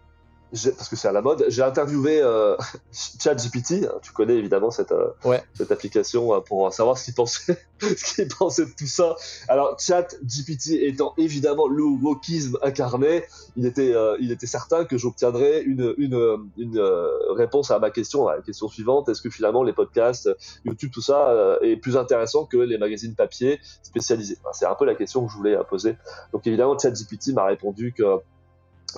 parce 0.76 0.88
que 0.88 0.96
c'est 0.96 1.08
à 1.08 1.12
la 1.12 1.22
mode, 1.22 1.44
j'ai 1.48 1.62
interviewé 1.62 2.20
euh, 2.20 2.56
ChatGPT, 3.20 3.84
hein, 3.84 3.98
tu 4.02 4.12
connais 4.12 4.34
évidemment 4.34 4.70
cette, 4.70 4.92
euh, 4.92 5.38
cette 5.54 5.72
application 5.72 6.34
euh, 6.34 6.40
pour 6.40 6.72
savoir 6.72 6.96
ce 6.96 7.04
qu'il 7.04 7.14
pensait, 7.14 7.58
ce 7.80 8.14
qu'il 8.14 8.28
pensait 8.28 8.66
de 8.66 8.70
tout 8.76 8.86
ça. 8.86 9.16
Alors 9.48 9.78
ChatGPT 9.80 10.82
étant 10.82 11.14
évidemment 11.18 11.66
le 11.66 11.82
wokisme 11.82 12.58
incarné, 12.62 13.24
il 13.56 13.66
était, 13.66 13.94
euh, 13.94 14.16
il 14.20 14.30
était 14.30 14.46
certain 14.46 14.84
que 14.84 14.96
j'obtiendrais 14.96 15.62
une, 15.62 15.94
une, 15.98 16.50
une 16.56 16.80
réponse 17.30 17.70
à 17.70 17.78
ma 17.78 17.90
question, 17.90 18.28
à 18.28 18.36
la 18.36 18.42
question 18.42 18.68
suivante, 18.68 19.08
est-ce 19.08 19.22
que 19.22 19.30
finalement 19.30 19.62
les 19.62 19.72
podcasts, 19.72 20.30
YouTube, 20.64 20.90
tout 20.92 21.02
ça 21.02 21.58
est 21.62 21.76
plus 21.76 21.96
intéressant 21.96 22.44
que 22.46 22.56
les 22.56 22.78
magazines 22.78 23.14
papier 23.14 23.60
spécialisés? 23.82 24.38
C'est 24.52 24.66
un 24.66 24.74
peu 24.74 24.84
la 24.84 24.94
question 24.94 25.26
que 25.26 25.32
je 25.32 25.36
voulais 25.36 25.56
poser. 25.68 25.96
Donc 26.32 26.46
évidemment 26.46 26.78
ChatGPT 26.78 27.32
m'a 27.34 27.44
répondu 27.44 27.92
que 27.96 28.04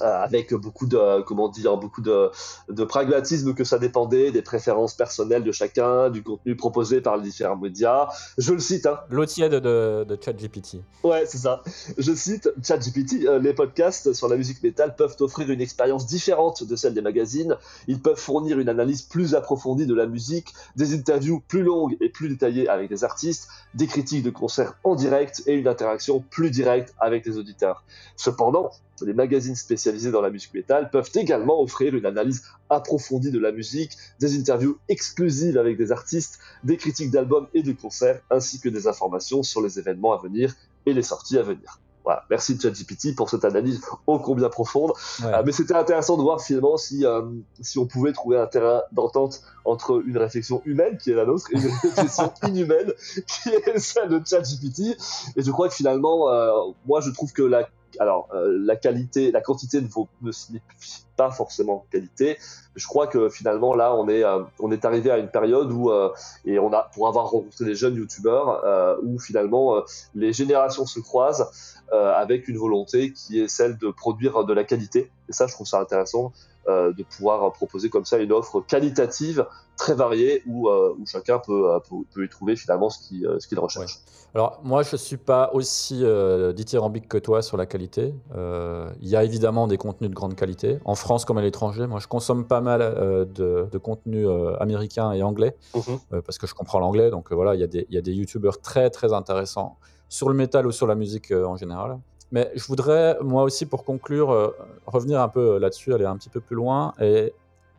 avec 0.00 0.54
beaucoup 0.54 0.86
de 0.86 1.22
comment 1.22 1.48
dire 1.48 1.76
beaucoup 1.76 2.02
de, 2.02 2.30
de, 2.68 2.84
pragmatisme 2.84 3.54
que 3.54 3.64
ça 3.64 3.78
dépendait 3.78 4.30
des 4.30 4.42
préférences 4.42 4.94
personnelles 4.94 5.44
de 5.44 5.52
chacun 5.52 6.10
du 6.10 6.22
contenu 6.22 6.56
proposé 6.56 7.00
par 7.00 7.16
les 7.16 7.24
différents 7.24 7.56
médias. 7.56 8.08
Je 8.38 8.52
le 8.52 8.60
cite 8.60 8.86
hein. 8.86 9.00
l'outil 9.10 9.42
de, 9.42 9.58
de, 9.58 10.04
de 10.04 10.18
ChatGPT. 10.22 10.78
Ouais 11.04 11.24
c'est 11.26 11.38
ça. 11.38 11.62
Je 11.98 12.14
cite 12.14 12.50
ChatGPT 12.62 13.26
euh, 13.26 13.38
les 13.38 13.54
podcasts 13.54 14.12
sur 14.12 14.28
la 14.28 14.36
musique 14.36 14.62
métal 14.62 14.96
peuvent 14.96 15.16
offrir 15.20 15.50
une 15.50 15.60
expérience 15.60 16.06
différente 16.06 16.64
de 16.64 16.76
celle 16.76 16.94
des 16.94 17.02
magazines. 17.02 17.56
Ils 17.88 18.00
peuvent 18.00 18.18
fournir 18.18 18.58
une 18.58 18.68
analyse 18.68 19.02
plus 19.02 19.34
approfondie 19.34 19.86
de 19.86 19.94
la 19.94 20.06
musique 20.06 20.52
des 20.76 20.94
interviews 20.94 21.42
plus 21.46 21.62
longues 21.62 21.96
et 22.00 22.08
plus 22.08 22.28
détaillées 22.28 22.68
avec 22.68 22.88
des 22.88 23.04
artistes 23.04 23.48
des 23.74 23.86
critiques 23.86 24.22
de 24.22 24.30
concerts 24.30 24.74
en 24.84 24.94
direct 24.94 25.42
et 25.46 25.54
une 25.54 25.68
interaction 25.68 26.24
plus 26.30 26.50
directe 26.50 26.94
avec 26.98 27.26
les 27.26 27.38
auditeurs. 27.38 27.84
Cependant 28.16 28.70
les 29.04 29.14
magazines 29.14 29.56
spécialisés 29.56 30.10
dans 30.10 30.20
la 30.20 30.30
musique 30.30 30.54
métal 30.54 30.90
peuvent 30.90 31.10
également 31.14 31.60
offrir 31.60 31.94
une 31.94 32.06
analyse 32.06 32.42
approfondie 32.70 33.30
de 33.30 33.38
la 33.38 33.52
musique, 33.52 33.92
des 34.20 34.38
interviews 34.38 34.78
exclusives 34.88 35.58
avec 35.58 35.76
des 35.76 35.92
artistes, 35.92 36.38
des 36.64 36.76
critiques 36.76 37.10
d'albums 37.10 37.48
et 37.54 37.62
de 37.62 37.72
concerts, 37.72 38.20
ainsi 38.30 38.60
que 38.60 38.68
des 38.68 38.86
informations 38.86 39.42
sur 39.42 39.62
les 39.62 39.78
événements 39.78 40.12
à 40.12 40.22
venir 40.22 40.54
et 40.86 40.92
les 40.92 41.02
sorties 41.02 41.38
à 41.38 41.42
venir. 41.42 41.80
Voilà, 42.06 42.22
merci 42.30 42.56
ChatGPT 42.56 43.16
pour 43.16 43.28
cette 43.28 43.44
analyse 43.44 43.80
ô 44.06 44.20
combien 44.20 44.48
profonde. 44.48 44.92
Euh, 45.24 45.42
mais 45.44 45.50
c'était 45.50 45.74
intéressant 45.74 46.16
de 46.16 46.22
voir 46.22 46.40
finalement 46.40 46.76
si, 46.76 47.04
euh, 47.04 47.22
si 47.60 47.80
on 47.80 47.86
pouvait 47.86 48.12
trouver 48.12 48.38
un 48.38 48.46
terrain 48.46 48.82
d'entente 48.92 49.42
entre 49.64 50.00
une 50.06 50.16
réflexion 50.16 50.62
humaine 50.66 50.98
qui 50.98 51.10
est 51.10 51.14
la 51.14 51.24
nôtre 51.24 51.48
et 51.50 51.56
une 51.56 51.66
réflexion 51.82 52.32
inhumaine 52.46 52.92
qui 53.26 53.48
est 53.48 53.78
celle 53.80 54.08
de 54.08 54.22
ChatGPT. 54.24 54.96
Et 55.34 55.42
je 55.42 55.50
crois 55.50 55.68
que 55.68 55.74
finalement, 55.74 56.30
euh, 56.30 56.52
moi 56.86 57.00
je 57.00 57.10
trouve 57.10 57.32
que 57.32 57.42
la 57.42 57.68
alors 57.98 58.28
euh, 58.34 58.56
la 58.64 58.76
qualité, 58.76 59.30
la 59.30 59.40
quantité 59.40 59.80
ne, 59.80 59.88
vaut, 59.88 60.08
ne 60.22 60.32
signifie 60.32 61.05
pas 61.16 61.30
forcément 61.30 61.86
qualité. 61.90 62.38
Je 62.74 62.86
crois 62.86 63.06
que 63.06 63.28
finalement 63.28 63.74
là, 63.74 63.94
on 63.94 64.08
est 64.08 64.24
euh, 64.24 64.42
on 64.58 64.70
est 64.70 64.84
arrivé 64.84 65.10
à 65.10 65.18
une 65.18 65.28
période 65.28 65.72
où 65.72 65.90
euh, 65.90 66.12
et 66.44 66.58
on 66.58 66.72
a 66.72 66.90
pour 66.94 67.08
avoir 67.08 67.30
rencontré 67.30 67.64
des 67.64 67.74
jeunes 67.74 67.96
youtubeurs 67.96 68.62
où 69.02 69.18
finalement 69.18 69.82
les 70.14 70.32
générations 70.32 70.86
se 70.86 71.00
croisent 71.00 71.50
avec 71.92 72.48
une 72.48 72.58
volonté 72.58 73.12
qui 73.12 73.40
est 73.40 73.48
celle 73.48 73.78
de 73.78 73.90
produire 73.90 74.44
de 74.44 74.52
la 74.52 74.64
qualité. 74.64 75.10
Et 75.28 75.32
ça, 75.32 75.46
je 75.46 75.52
trouve 75.52 75.66
ça 75.66 75.80
intéressant 75.80 76.32
de 76.68 77.02
pouvoir 77.02 77.52
proposer 77.52 77.88
comme 77.90 78.04
ça 78.04 78.18
une 78.18 78.32
offre 78.32 78.60
qualitative 78.60 79.46
très 79.76 79.94
variée 79.94 80.42
où, 80.46 80.68
où 80.68 81.06
chacun 81.06 81.38
peut, 81.38 81.66
peut, 82.12 82.24
y 82.24 82.28
trouver 82.28 82.56
finalement 82.56 82.90
ce 82.90 82.98
qu'il 83.06 83.36
ce 83.38 83.46
qu'il 83.46 83.58
recherche. 83.58 84.00
Alors, 84.36 84.60
moi, 84.62 84.82
je 84.82 84.96
suis 84.96 85.16
pas 85.16 85.48
aussi 85.54 86.00
euh, 86.02 86.52
dithyrambique 86.52 87.08
que 87.08 87.16
toi 87.16 87.40
sur 87.40 87.56
la 87.56 87.64
qualité. 87.64 88.12
Euh, 88.36 88.90
il 89.00 89.08
y 89.08 89.16
a 89.16 89.24
évidemment 89.24 89.66
des 89.66 89.78
contenus 89.78 90.10
de 90.10 90.14
grande 90.14 90.34
qualité, 90.34 90.78
en 90.84 90.94
France 90.94 91.05
comme 91.26 91.38
à 91.38 91.42
l'étranger. 91.42 91.86
Moi, 91.86 92.00
je 92.00 92.06
consomme 92.06 92.46
pas 92.46 92.60
mal 92.60 92.80
euh, 92.82 93.24
de, 93.24 93.68
de 93.70 93.78
contenus 93.78 94.28
américains 94.60 95.12
et 95.12 95.22
anglais, 95.22 95.56
mhm. 95.74 96.22
parce 96.22 96.38
que 96.38 96.46
je 96.46 96.54
comprends 96.54 96.80
l'anglais. 96.80 97.10
Donc, 97.10 97.32
voilà, 97.32 97.54
il 97.54 97.60
y 97.60 97.64
a 97.64 97.66
des, 97.66 97.86
y 97.90 97.98
a 97.98 98.00
des 98.00 98.12
youtubeurs 98.12 98.60
très, 98.60 98.90
très 98.90 99.12
intéressants 99.12 99.76
sur 100.08 100.28
le 100.28 100.34
métal 100.34 100.66
ou 100.66 100.72
sur 100.72 100.86
la 100.86 100.94
musique 100.94 101.32
en 101.32 101.56
général. 101.56 101.98
Mais 102.32 102.50
je 102.54 102.64
voudrais, 102.66 103.16
moi 103.20 103.44
aussi, 103.44 103.66
pour 103.66 103.84
conclure, 103.84 104.52
revenir 104.86 105.20
un 105.20 105.28
peu 105.28 105.58
là-dessus, 105.58 105.94
aller 105.94 106.04
un 106.04 106.16
petit 106.16 106.28
peu 106.28 106.40
plus 106.40 106.56
loin 106.56 106.92
et, 107.00 107.32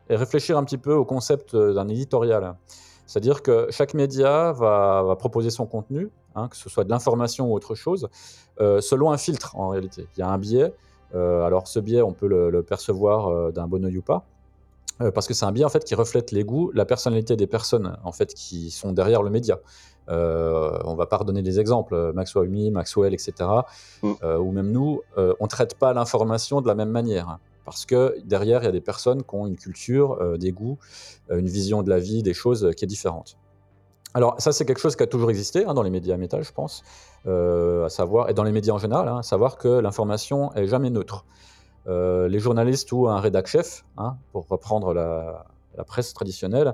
et 0.09 0.15
réfléchir 0.15 0.57
un 0.57 0.63
petit 0.63 0.77
peu 0.77 0.93
au 0.93 1.05
concept 1.05 1.55
d'un 1.55 1.87
éditorial. 1.89 2.55
C'est-à-dire 3.05 3.41
que 3.41 3.67
chaque 3.71 3.93
média 3.93 4.51
va, 4.51 5.03
va, 5.03 5.15
proposer 5.15 5.49
son 5.49 5.65
contenu 5.65 6.09
Hein, 6.37 6.49
que 6.49 6.55
ce 6.55 6.69
soit 6.69 6.83
de 6.83 6.89
l'information 6.91 7.51
ou 7.51 7.55
autre 7.55 7.73
chose, 7.73 8.09
euh, 8.61 8.79
selon 8.79 9.11
un 9.11 9.17
filtre 9.17 9.55
en 9.55 9.69
réalité. 9.69 10.07
Il 10.15 10.19
y 10.19 10.21
a 10.21 10.29
un 10.29 10.37
biais, 10.37 10.65
euh, 10.65 10.69
alors 11.13 11.67
ce 11.67 11.79
biais, 11.79 12.01
on 12.01 12.13
peut 12.13 12.27
le, 12.27 12.63
percevoir 12.63 13.27
euh, 13.27 13.51
d'un 13.51 13.67
bon 13.67 13.83
oeil 13.85 13.97
ou 13.97 14.01
pas. 14.01 14.25
parce 15.13 15.27
que 15.27 15.33
c'est 15.33 15.45
un 15.45 15.51
biais 15.51 15.65
en 15.65 15.69
fait 15.69 15.83
qui 15.83 15.95
reflète 15.95 16.31
les 16.31 16.43
goûts, 16.43 16.71
la 16.73 16.85
personnalité 16.85 17.35
des 17.35 17.47
personnes 17.47 17.97
en 18.03 18.11
fait 18.11 18.33
qui 18.33 18.71
sont 18.71 18.93
derrière 18.93 19.23
le 19.23 19.29
média. 19.29 19.59
on 20.07 20.95
va 20.95 21.05
pas 21.05 21.17
redonner 21.17 21.43
des 21.43 21.59
exemples, 21.59 22.13
Maxwell, 22.13 22.49
Maxwell, 22.71 23.13
etc. 23.13 23.33
Mm. 24.01 24.13
ou 24.39 24.51
même 24.51 24.71
nous, 24.71 25.01
on 25.15 25.47
traite 25.47 25.75
pas 25.75 25.93
l'information 25.93 26.61
de 26.61 26.67
la 26.67 26.75
même 26.75 26.89
manière 26.89 27.39
parce 27.67 27.85
que 27.85 28.15
derrière, 28.23 28.61
il 28.61 28.65
y 28.65 28.69
a 28.69 28.71
des 28.71 28.79
personnes 28.79 29.23
qui 29.23 29.35
ont 29.35 29.45
une 29.45 29.57
culture, 29.57 30.21
euh, 30.21 30.37
des 30.37 30.53
goûts, 30.53 30.77
euh, 31.29 31.37
une 31.37 31.49
vision 31.49 31.83
de 31.83 31.89
la 31.89 31.99
vie, 31.99 32.23
des 32.23 32.33
choses 32.33 32.63
euh, 32.63 32.71
qui 32.71 32.85
est 32.85 32.87
différente. 32.87 33.37
Alors 34.17 34.35
ça, 34.39 34.51
c'est 34.51 34.65
quelque 34.65 34.79
chose 34.79 34.95
qui 34.95 35.03
a 35.03 35.07
toujours 35.07 35.29
existé 35.29 35.65
hein, 35.65 35.73
dans 35.73 35.83
les 35.83 35.89
médias 35.91 36.17
métal, 36.17 36.43
je 36.43 36.51
pense, 36.51 36.83
à 37.25 37.89
savoir, 37.89 38.29
et 38.29 38.33
dans 38.33 38.43
les 38.43 38.51
médias 38.51 38.73
en 38.73 38.79
général, 38.79 39.07
hein, 39.07 39.19
à 39.19 39.23
savoir 39.23 39.57
que 39.57 39.67
l'information 39.67 40.53
est 40.55 40.67
jamais 40.67 40.89
neutre. 40.89 41.25
les 41.85 42.39
journalistes 42.39 42.91
ou 42.91 43.07
un 43.07 43.19
rédac 43.19 43.47
chef, 43.47 43.85
hein, 43.97 44.17
pour 44.31 44.47
reprendre 44.47 44.93
la, 44.93 45.45
la 45.77 45.83
presse 45.83 46.13
traditionnelle, 46.13 46.73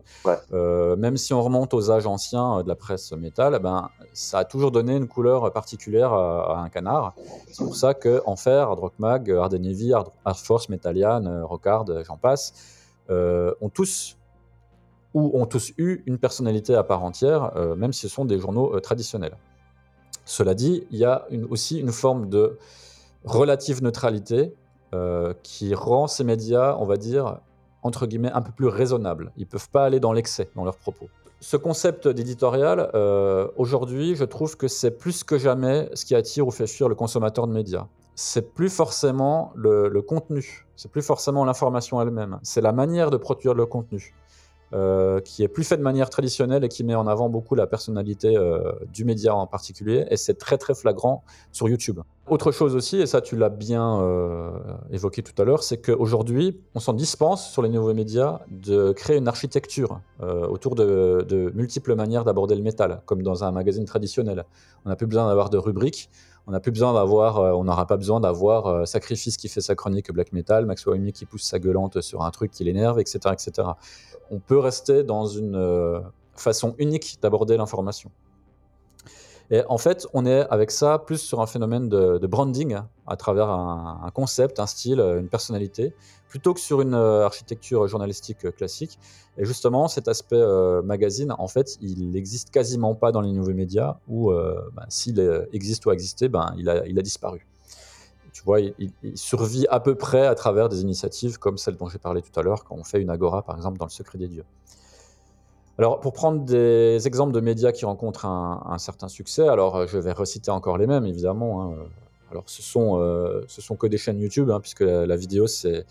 euh, 0.54 0.96
même 0.96 1.18
si 1.18 1.34
on 1.34 1.44
remonte 1.44 1.74
aux 1.74 1.92
âges 1.92 2.08
anciens 2.08 2.60
euh, 2.60 2.64
de 2.64 2.70
la 2.70 2.76
presse 2.76 3.12
métal, 3.12 3.54
eh 3.58 3.60
ben, 3.60 3.90
ça 4.14 4.40
a 4.40 4.46
toujours 4.46 4.72
donné 4.72 4.96
une 4.96 5.08
couleur 5.08 5.52
particulière 5.52 6.14
à, 6.14 6.60
un 6.60 6.70
canard. 6.70 7.14
C'est 7.52 7.64
pour 7.64 7.76
ça 7.76 7.94
que 7.94 8.24
Enfer, 8.26 8.70
Hard 8.70 8.80
Rock 8.80 8.94
Mag, 8.98 9.30
Hard 9.30 9.54
Navy, 9.56 9.94
Hard, 9.94 10.10
Force, 10.36 10.70
Metallian, 10.70 11.26
euh, 11.26 11.46
Rockard, 11.46 11.86
j'en 12.06 12.18
passe, 12.18 12.54
ont 13.10 13.70
tous 13.70 14.18
ou 15.14 15.32
ont 15.40 15.46
tous 15.46 15.74
eu 15.78 16.04
une 16.06 16.18
personnalité 16.18 16.76
à 16.76 16.84
part 16.84 17.04
entière, 17.04 17.52
même 17.78 17.94
si 17.94 18.02
ce 18.02 18.08
sont 18.08 18.26
des 18.26 18.40
journaux 18.40 18.80
traditionnels. 18.80 19.38
Cela 20.26 20.54
dit, 20.54 20.88
il 20.92 20.98
y 20.98 21.06
a 21.06 21.28
aussi 21.50 21.80
une 21.80 21.92
forme 21.92 22.30
de 22.30 22.58
relative 23.24 23.84
neutralité 23.84 24.54
qui 25.44 25.76
rend 25.76 26.08
ces 26.08 26.24
médias, 26.24 26.76
on 26.80 26.86
va 26.86 26.98
dire, 26.98 27.40
entre 27.84 28.08
guillemets, 28.08 28.32
un 28.32 28.42
peu 28.42 28.52
plus 28.52 28.68
raisonnables. 28.68 29.32
Ils 29.38 29.42
ne 29.42 29.50
peuvent 29.50 29.70
pas 29.70 29.86
aller 29.86 30.00
dans 30.00 30.14
l'excès 30.14 30.50
dans 30.56 30.64
leurs 30.64 30.78
propos. 30.78 31.10
Ce 31.42 31.58
concept 31.58 32.08
d'éditorial, 32.08 32.90
euh, 32.96 33.50
aujourd'hui, 33.58 34.16
je 34.16 34.24
trouve 34.24 34.56
que 34.56 34.70
c'est 34.70 34.92
plus 34.92 35.26
que 35.26 35.38
jamais 35.38 35.90
ce 35.94 36.06
qui 36.06 36.16
attire 36.16 36.48
ou 36.48 36.52
fait 36.52 36.68
fuir 36.68 36.88
le 36.88 36.96
consommateur 36.96 37.48
de 37.48 37.52
médias. 37.52 37.88
C'est 38.16 38.54
plus 38.54 38.70
forcément 38.70 39.52
le, 39.54 39.90
le 39.90 40.02
contenu, 40.02 40.66
c'est 40.78 40.90
plus 40.90 41.02
forcément 41.02 41.44
l'information 41.44 42.02
elle-même, 42.02 42.40
c'est 42.44 42.62
la 42.62 42.72
manière 42.72 43.12
de 43.12 43.18
produire 43.18 43.56
le 43.56 43.66
contenu. 43.66 44.16
Euh, 44.74 45.20
qui 45.20 45.44
est 45.44 45.48
plus 45.48 45.64
fait 45.64 45.78
de 45.78 45.84
manière 45.84 46.10
traditionnelle 46.10 46.64
et 46.64 46.70
qui 46.70 46.84
met 46.84 46.96
en 46.96 47.06
avant 47.06 47.30
beaucoup 47.30 47.54
la 47.54 47.68
personnalité 47.68 48.36
euh, 48.36 48.72
du 48.92 49.06
média 49.06 49.36
en 49.36 49.46
particulier. 49.46 50.08
Et 50.10 50.18
c'est 50.18 50.34
très 50.34 50.58
très 50.58 50.74
flagrant 50.74 51.24
sur 51.52 51.70
YouTube. 51.70 52.00
Autre 52.28 52.52
chose 52.52 52.76
aussi, 52.76 53.00
et 53.00 53.06
ça 53.06 53.22
tu 53.22 53.36
l'as 53.36 53.50
bien 53.50 54.02
euh, 54.02 54.50
évoqué 54.92 55.22
tout 55.22 55.40
à 55.40 55.46
l'heure, 55.46 55.62
c'est 55.62 55.78
qu'aujourd'hui, 55.78 56.60
on 56.74 56.80
s'en 56.80 56.94
dispense 56.94 57.52
sur 57.52 57.62
les 57.62 57.70
nouveaux 57.70 57.94
médias 57.94 58.40
de 58.50 58.94
créer 58.94 59.18
une 59.18 59.28
architecture 59.28 60.00
autour 60.22 60.74
de, 60.74 61.24
de, 61.28 61.52
multiples 61.54 61.94
manières 61.96 62.24
d'aborder 62.24 62.56
le 62.56 62.64
métal, 62.64 63.02
comme 63.06 63.22
dans 63.22 63.44
un 63.44 63.52
magazine 63.52 63.86
traditionnel. 63.86 64.46
On 64.86 64.90
n'a 64.90 64.96
plus 64.96 65.06
besoin 65.06 65.28
d'avoir 65.28 65.50
de 65.50 65.58
rubriques. 65.58 66.10
On 66.46 66.60
plus 66.60 66.72
besoin 66.72 66.94
d'avoir, 66.94 67.58
on 67.58 67.64
n'aura 67.64 67.88
pas 67.88 67.96
besoin 67.96 68.20
d'avoir 68.20 68.86
Sacrifice 68.86 69.38
qui 69.38 69.48
fait 69.48 69.62
sa 69.62 69.76
chronique 69.76 70.12
black 70.12 70.34
metal, 70.34 70.66
Max 70.66 70.86
Wayne 70.86 71.14
qui 71.14 71.26
pousse 71.26 71.44
sa 71.44 71.58
gueulante 71.58 72.02
sur 72.02 72.22
un 72.22 72.32
truc 72.32 72.52
qui 72.52 72.66
l'énerve, 72.66 73.00
etc., 73.00 73.20
etc 73.32 73.64
on 74.34 74.40
peut 74.40 74.58
rester 74.58 75.04
dans 75.04 75.26
une 75.26 75.56
euh, 75.56 76.00
façon 76.36 76.76
unique 76.78 77.20
d'aborder 77.22 77.58
l'information. 77.58 78.12
Et 79.54 79.62
en 79.70 79.78
fait, 79.78 80.08
on 80.16 80.26
est 80.26 80.48
avec 80.50 80.72
ça 80.72 80.98
plus 80.98 81.20
sur 81.20 81.40
un 81.40 81.46
phénomène 81.46 81.88
de, 81.88 82.26
branding 82.26 82.80
à 83.06 83.16
travers 83.16 83.52
un, 83.52 84.10
concept, 84.12 84.60
un 84.60 84.66
style, 84.66 85.00
une 85.00 85.30
personnalité, 85.30 85.94
plutôt 86.28 86.56
que 86.56 86.60
sur 86.60 86.82
une 86.82 86.96
euh, 86.96 87.24
architecture 87.24 87.88
journalistique 87.88 88.52
classique. 88.56 88.98
Et 89.38 89.46
justement, 89.46 89.88
cet 89.88 90.08
aspect 90.08 90.38
euh, 90.38 90.82
magazine, 90.82 91.36
en 91.38 91.48
fait, 91.48 91.78
il 91.82 92.10
n'existe 92.10 92.50
quasiment 92.50 92.96
pas 92.96 93.12
dans 93.12 93.22
les 93.22 93.32
nouveaux 93.32 93.54
médias, 93.54 93.98
ou 94.08 94.32
ben, 94.32 94.86
s'il 94.90 95.20
existe 95.54 95.86
ou 95.86 95.92
a 95.92 95.94
existé, 95.94 96.30
ben, 96.30 96.56
il, 96.58 96.68
a, 96.68 96.88
il 96.88 96.98
a 96.98 97.04
disparu 97.04 97.46
tu 98.32 98.42
vois, 98.42 98.60
il, 98.60 98.92
survit 99.14 99.68
à 99.70 99.80
peu 99.80 99.94
près 99.94 100.26
à 100.26 100.34
travers 100.34 100.68
des 100.68 100.82
initiatives 100.82 101.38
comme 101.38 101.60
celle 101.60 101.78
dont 101.78 101.88
j'ai 101.88 102.00
parlé 102.00 102.24
tout 102.24 102.38
à 102.40 102.42
l'heure, 102.42 102.64
quand 102.64 102.76
on 102.76 102.84
fait 102.84 103.00
une 103.00 103.12
agora, 103.12 103.44
par 103.44 103.56
exemple, 103.56 103.78
dans 103.78 103.86
le 103.86 103.92
secret 103.92 104.18
des 104.18 104.28
dieux. 104.28 104.46
Alors, 105.80 106.00
pour 106.00 106.14
prendre 106.14 106.44
des 106.44 107.08
exemples 107.08 107.34
de 107.34 107.40
médias 107.40 107.72
qui 107.72 107.86
rencontrent 107.86 108.26
un, 108.26 108.78
certain 108.78 109.08
succès, 109.08 109.48
alors 109.48 109.76
euh, 109.76 109.88
je 109.88 109.98
vais 109.98 110.12
reciter 110.12 110.52
encore 110.52 110.78
les 110.78 110.86
mêmes, 110.86 111.06
évidemment. 111.06 111.64
Hein. 111.64 111.76
Alors, 112.30 112.44
ce 112.46 112.62
sont, 112.62 113.00
euh, 113.00 113.44
ce 113.48 113.62
sont 113.62 113.76
que 113.76 113.88
des 113.88 113.98
chaînes 113.98 114.20
YouTube, 114.20 114.52
hein, 114.52 114.60
puisque 114.60 114.82
la, 114.82 115.16
vidéo, 115.16 115.48
c'est, 115.48 115.86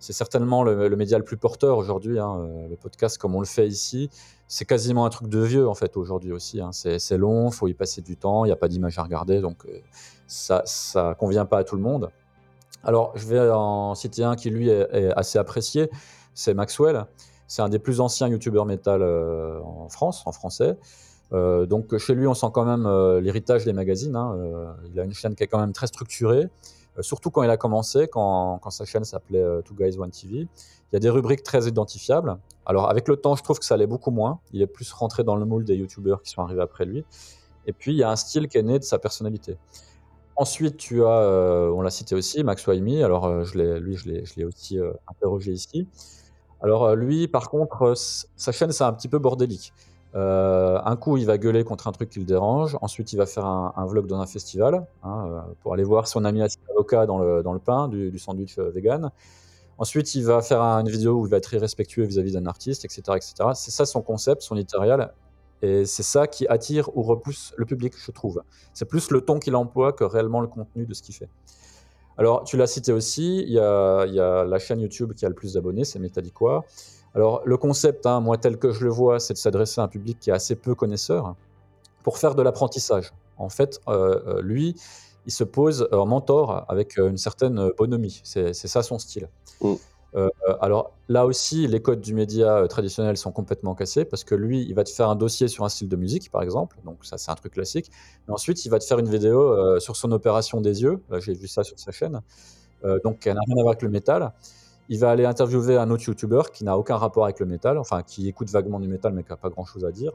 certainement 0.00 0.64
le, 0.64 0.96
média 0.96 1.18
le 1.18 1.24
plus 1.24 1.36
porteur 1.36 1.78
aujourd'hui. 1.78 2.18
Hein. 2.18 2.36
Euh, 2.40 2.68
le 2.68 2.74
podcast, 2.74 3.16
comme 3.16 3.36
on 3.36 3.40
le 3.40 3.46
fait 3.46 3.68
ici, 3.68 4.10
c'est 4.48 4.64
quasiment 4.64 5.06
un 5.06 5.10
truc 5.10 5.28
de 5.28 5.38
vieux, 5.38 5.68
en 5.68 5.74
fait, 5.74 5.96
aujourd'hui 5.96 6.32
aussi. 6.32 6.60
C'est 6.72 7.18
long, 7.18 7.50
il 7.50 7.54
faut 7.54 7.68
y 7.68 7.74
passer 7.74 8.00
du 8.00 8.16
temps, 8.16 8.44
il 8.44 8.48
n'y 8.48 8.52
a 8.52 8.56
pas 8.56 8.68
d'image 8.68 8.98
à 8.98 9.04
regarder, 9.04 9.40
donc 9.40 9.66
ça 10.26 10.64
ne 10.96 11.14
convient 11.14 11.44
pas 11.44 11.58
à 11.58 11.64
tout 11.64 11.76
le 11.76 11.82
monde. 11.82 12.10
Alors, 12.82 13.12
je 13.14 13.26
vais 13.26 13.50
en 13.50 13.94
citer 13.94 14.24
un 14.24 14.34
qui, 14.34 14.50
lui, 14.50 14.68
est, 14.68 15.12
assez 15.16 15.38
apprécié, 15.38 15.90
c'est 16.34 16.54
Maxwell. 16.54 17.06
C'est 17.48 17.62
un 17.62 17.70
des 17.70 17.78
plus 17.78 18.00
anciens 18.00 18.28
youtubeurs 18.28 18.66
métal 18.66 19.00
euh, 19.02 19.58
en 19.62 19.88
France, 19.88 20.22
en 20.26 20.32
français. 20.32 20.76
Euh, 21.32 21.64
donc, 21.64 21.96
chez 21.96 22.14
lui, 22.14 22.26
on 22.26 22.34
sent 22.34 22.48
quand 22.52 22.64
même 22.64 22.86
euh, 22.86 23.20
l'héritage 23.20 23.64
des 23.64 23.72
magazines. 23.72 24.14
Hein. 24.14 24.36
il 24.92 25.00
a 25.00 25.04
une 25.04 25.14
chaîne 25.14 25.34
qui 25.34 25.42
est 25.44 25.46
quand 25.46 25.58
même 25.58 25.72
très 25.72 25.86
structurée, 25.86 26.48
surtout 27.00 27.30
quand 27.30 27.42
il 27.42 27.50
a 27.50 27.56
commencé, 27.56 28.06
quand, 28.06 28.60
sa 28.70 28.84
chaîne 28.84 29.04
s'appelait 29.04 29.62
Two 29.64 29.74
Guys 29.74 29.98
One 29.98 30.10
TV. 30.10 30.40
Il 30.40 30.48
y 30.92 30.96
a 30.96 31.00
des 31.00 31.10
rubriques 31.10 31.42
très 31.42 31.66
identifiables. 31.66 32.36
Alors, 32.66 32.90
avec 32.90 33.08
le 33.08 33.16
temps, 33.16 33.34
je 33.34 33.42
trouve 33.42 33.58
que 33.58 33.64
ça 33.64 33.74
allait 33.74 33.86
beaucoup 33.86 34.10
moins. 34.10 34.40
Il 34.52 34.60
est 34.60 34.66
plus 34.66 34.92
rentré 34.92 35.24
dans 35.24 35.36
le 35.36 35.46
moule 35.46 35.64
des 35.64 35.76
youtubeurs 35.76 36.22
qui 36.22 36.30
sont 36.30 36.42
arrivés 36.42 36.62
après 36.62 36.84
lui. 36.84 37.04
Et 37.66 37.72
puis, 37.72 37.92
il 37.92 37.96
y 37.96 38.02
a 38.02 38.10
un 38.10 38.16
style 38.16 38.48
qui 38.48 38.58
est 38.58 38.62
né 38.62 38.78
de 38.78 38.84
sa 38.84 38.98
personnalité. 38.98 39.56
Ensuite, 40.36 40.76
tu 40.76 41.02
as, 41.04 41.70
on 41.74 41.80
l'a 41.80 41.90
cité 41.90 42.14
aussi, 42.14 42.44
Max 42.44 42.66
Waimi. 42.66 43.02
Alors, 43.02 43.30
lui, 43.54 43.96
je 43.96 44.34
l'ai, 44.36 44.44
aussi 44.44 44.78
interrogé 45.06 45.52
ici. 45.52 45.88
Alors, 46.60 46.94
lui, 46.94 47.28
par 47.28 47.50
contre, 47.50 47.94
sa 47.94 48.52
chaîne, 48.52 48.72
c'est 48.72 48.84
un 48.84 48.92
petit 48.92 49.08
peu 49.08 49.18
bordélique. 49.18 49.72
un 50.14 50.96
coup, 50.96 51.16
il 51.16 51.26
va 51.26 51.38
gueuler 51.38 51.64
contre 51.64 51.88
un 51.88 51.92
truc 51.92 52.10
qui 52.10 52.18
le 52.18 52.24
dérange. 52.24 52.76
Ensuite, 52.80 53.12
il 53.12 53.16
va 53.16 53.26
faire 53.26 53.46
un, 53.46 53.86
vlog 53.86 54.06
dans 54.06 54.20
un 54.20 54.26
festival 54.26 54.86
hein, 55.04 55.44
pour 55.62 55.74
aller 55.74 55.84
voir 55.84 56.08
son 56.08 56.24
ami 56.24 56.42
avocat 56.70 57.06
dans 57.06 57.18
le, 57.18 57.42
dans 57.42 57.52
le 57.52 57.60
pain 57.60 57.88
du, 57.88 58.18
sandwich 58.18 58.58
vegan. 58.58 59.10
Ensuite, 59.78 60.16
il 60.16 60.24
va 60.24 60.42
faire 60.42 60.60
une 60.60 60.88
vidéo 60.88 61.20
où 61.20 61.26
il 61.26 61.30
va 61.30 61.36
être 61.36 61.54
irrespectueux 61.54 62.04
vis-à-vis 62.04 62.32
d'un 62.32 62.46
artiste, 62.46 62.84
etc., 62.84 63.02
etc. 63.14 63.34
C'est 63.54 63.70
ça 63.70 63.86
son 63.86 64.02
concept, 64.02 64.42
son 64.42 64.56
éditorial. 64.56 65.12
Et 65.62 65.84
c'est 65.86 66.02
ça 66.02 66.26
qui 66.26 66.46
attire 66.48 66.96
ou 66.96 67.02
repousse 67.02 67.52
le 67.56 67.64
public, 67.64 67.94
je 67.96 68.10
trouve. 68.10 68.42
C'est 68.74 68.84
plus 68.84 69.10
le 69.10 69.20
ton 69.20 69.38
qu'il 69.38 69.54
emploie 69.54 69.92
que 69.92 70.04
réellement 70.04 70.40
le 70.40 70.48
contenu 70.48 70.84
de 70.84 70.94
ce 70.94 71.02
qu'il 71.02 71.14
fait. 71.14 71.28
Alors, 72.18 72.42
tu 72.42 72.56
l'as 72.56 72.66
cité 72.66 72.92
aussi, 72.92 73.44
il 73.46 73.52
y, 73.52 73.60
a, 73.60 74.04
la 74.44 74.58
chaîne 74.58 74.80
YouTube 74.80 75.14
qui 75.14 75.24
a 75.24 75.28
le 75.28 75.36
plus 75.36 75.54
d'abonnés, 75.54 75.84
c'est 75.84 76.00
Metaliquois. 76.00 76.64
Alors, 77.14 77.42
le 77.44 77.56
concept, 77.56 78.06
hein, 78.06 78.20
moi 78.20 78.36
tel 78.38 78.58
que 78.58 78.72
je 78.72 78.84
le 78.84 78.90
vois, 78.90 79.20
c'est 79.20 79.34
de 79.34 79.38
s'adresser 79.38 79.80
à 79.80 79.84
un 79.84 79.88
public 79.88 80.18
qui 80.20 80.30
est 80.30 80.32
assez 80.32 80.56
peu 80.56 80.74
connaisseur 80.74 81.36
pour 82.02 82.18
faire 82.18 82.34
de 82.34 82.42
l'apprentissage. 82.42 83.12
En 83.36 83.48
fait, 83.48 83.80
euh, 83.88 84.20
euh, 84.26 84.42
lui, 84.42 84.74
il 85.26 85.32
se 85.32 85.44
pose 85.44 85.88
en 85.92 86.06
mentor 86.06 86.64
avec 86.68 86.98
euh, 86.98 87.08
une 87.08 87.18
certaine 87.18 87.70
bonhomie. 87.78 88.20
C'est 88.24 88.52
ça 88.52 88.82
son 88.82 88.98
style. 88.98 89.28
Mm. 89.60 89.74
Euh, 90.16 90.28
alors 90.60 90.94
là 91.08 91.26
aussi, 91.26 91.66
les 91.66 91.82
codes 91.82 92.00
du 92.00 92.14
média 92.14 92.56
euh, 92.56 92.66
traditionnel 92.66 93.16
sont 93.16 93.30
complètement 93.30 93.74
cassés 93.74 94.04
parce 94.04 94.24
que 94.24 94.34
lui, 94.34 94.62
il 94.62 94.74
va 94.74 94.84
te 94.84 94.90
faire 94.90 95.08
un 95.10 95.16
dossier 95.16 95.48
sur 95.48 95.64
un 95.64 95.68
style 95.68 95.88
de 95.88 95.96
musique, 95.96 96.30
par 96.30 96.42
exemple. 96.42 96.78
Donc 96.84 97.04
ça, 97.04 97.18
c'est 97.18 97.30
un 97.30 97.34
truc 97.34 97.52
classique. 97.54 97.90
Ensuite, 98.28 98.64
il 98.64 98.70
va 98.70 98.78
te 98.78 98.84
faire 98.84 98.98
une 98.98 99.08
vidéo 99.08 99.40
euh, 99.40 99.80
sur 99.80 99.96
son 99.96 100.12
opération 100.12 100.60
des 100.60 100.82
yeux. 100.82 101.02
J'ai 101.20 101.34
vu 101.34 101.48
ça 101.48 101.64
sur 101.64 101.78
sa 101.78 101.92
chaîne. 101.92 102.20
donc, 103.04 103.26
elle 103.26 103.34
n'a 103.34 103.40
rien 103.46 103.56
à 103.58 103.62
voir 103.62 103.72
avec 103.72 103.82
le 103.82 103.90
métal. 103.90 104.32
Il 104.88 104.98
va 104.98 105.10
aller 105.10 105.26
interviewer 105.26 105.76
un 105.76 105.90
autre 105.90 106.04
YouTuber 106.04 106.42
qui 106.54 106.64
n'a 106.64 106.78
aucun 106.78 106.96
rapport 106.96 107.24
avec 107.24 107.40
le 107.40 107.46
métal, 107.46 107.76
enfin 107.76 108.02
qui 108.02 108.28
écoute 108.28 108.48
vaguement 108.50 108.80
du 108.80 108.88
métal 108.88 109.12
mais 109.12 109.22
qui 109.22 109.30
n'a 109.30 109.36
pas 109.36 109.50
grand-chose 109.50 109.84
à 109.84 109.92
dire. 109.92 110.12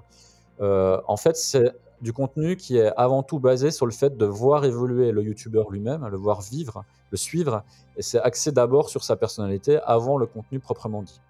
en 0.59 1.17
fait, 1.17 1.35
c'est 1.37 1.73
du 2.01 2.13
contenu 2.13 2.55
qui 2.55 2.77
est 2.77 2.91
avant 2.97 3.23
tout 3.23 3.39
basé 3.39 3.71
sur 3.71 3.85
le 3.85 3.91
fait 3.91 4.17
de 4.17 4.25
voir 4.25 4.65
évoluer 4.65 5.11
le 5.11 5.23
youtubeur 5.23 5.69
lui-même, 5.69 6.05
le 6.07 6.17
voir 6.17 6.41
vivre, 6.41 6.83
le 7.11 7.17
suivre, 7.17 7.63
et 7.97 8.01
c'est 8.01 8.19
axé 8.19 8.51
d'abord 8.51 8.89
sur 8.89 9.03
sa 9.03 9.15
personnalité 9.15 9.79
avant 9.85 10.17
le 10.17 10.25
contenu 10.25 10.59
proprement 10.59 11.01
dit. 11.01 11.21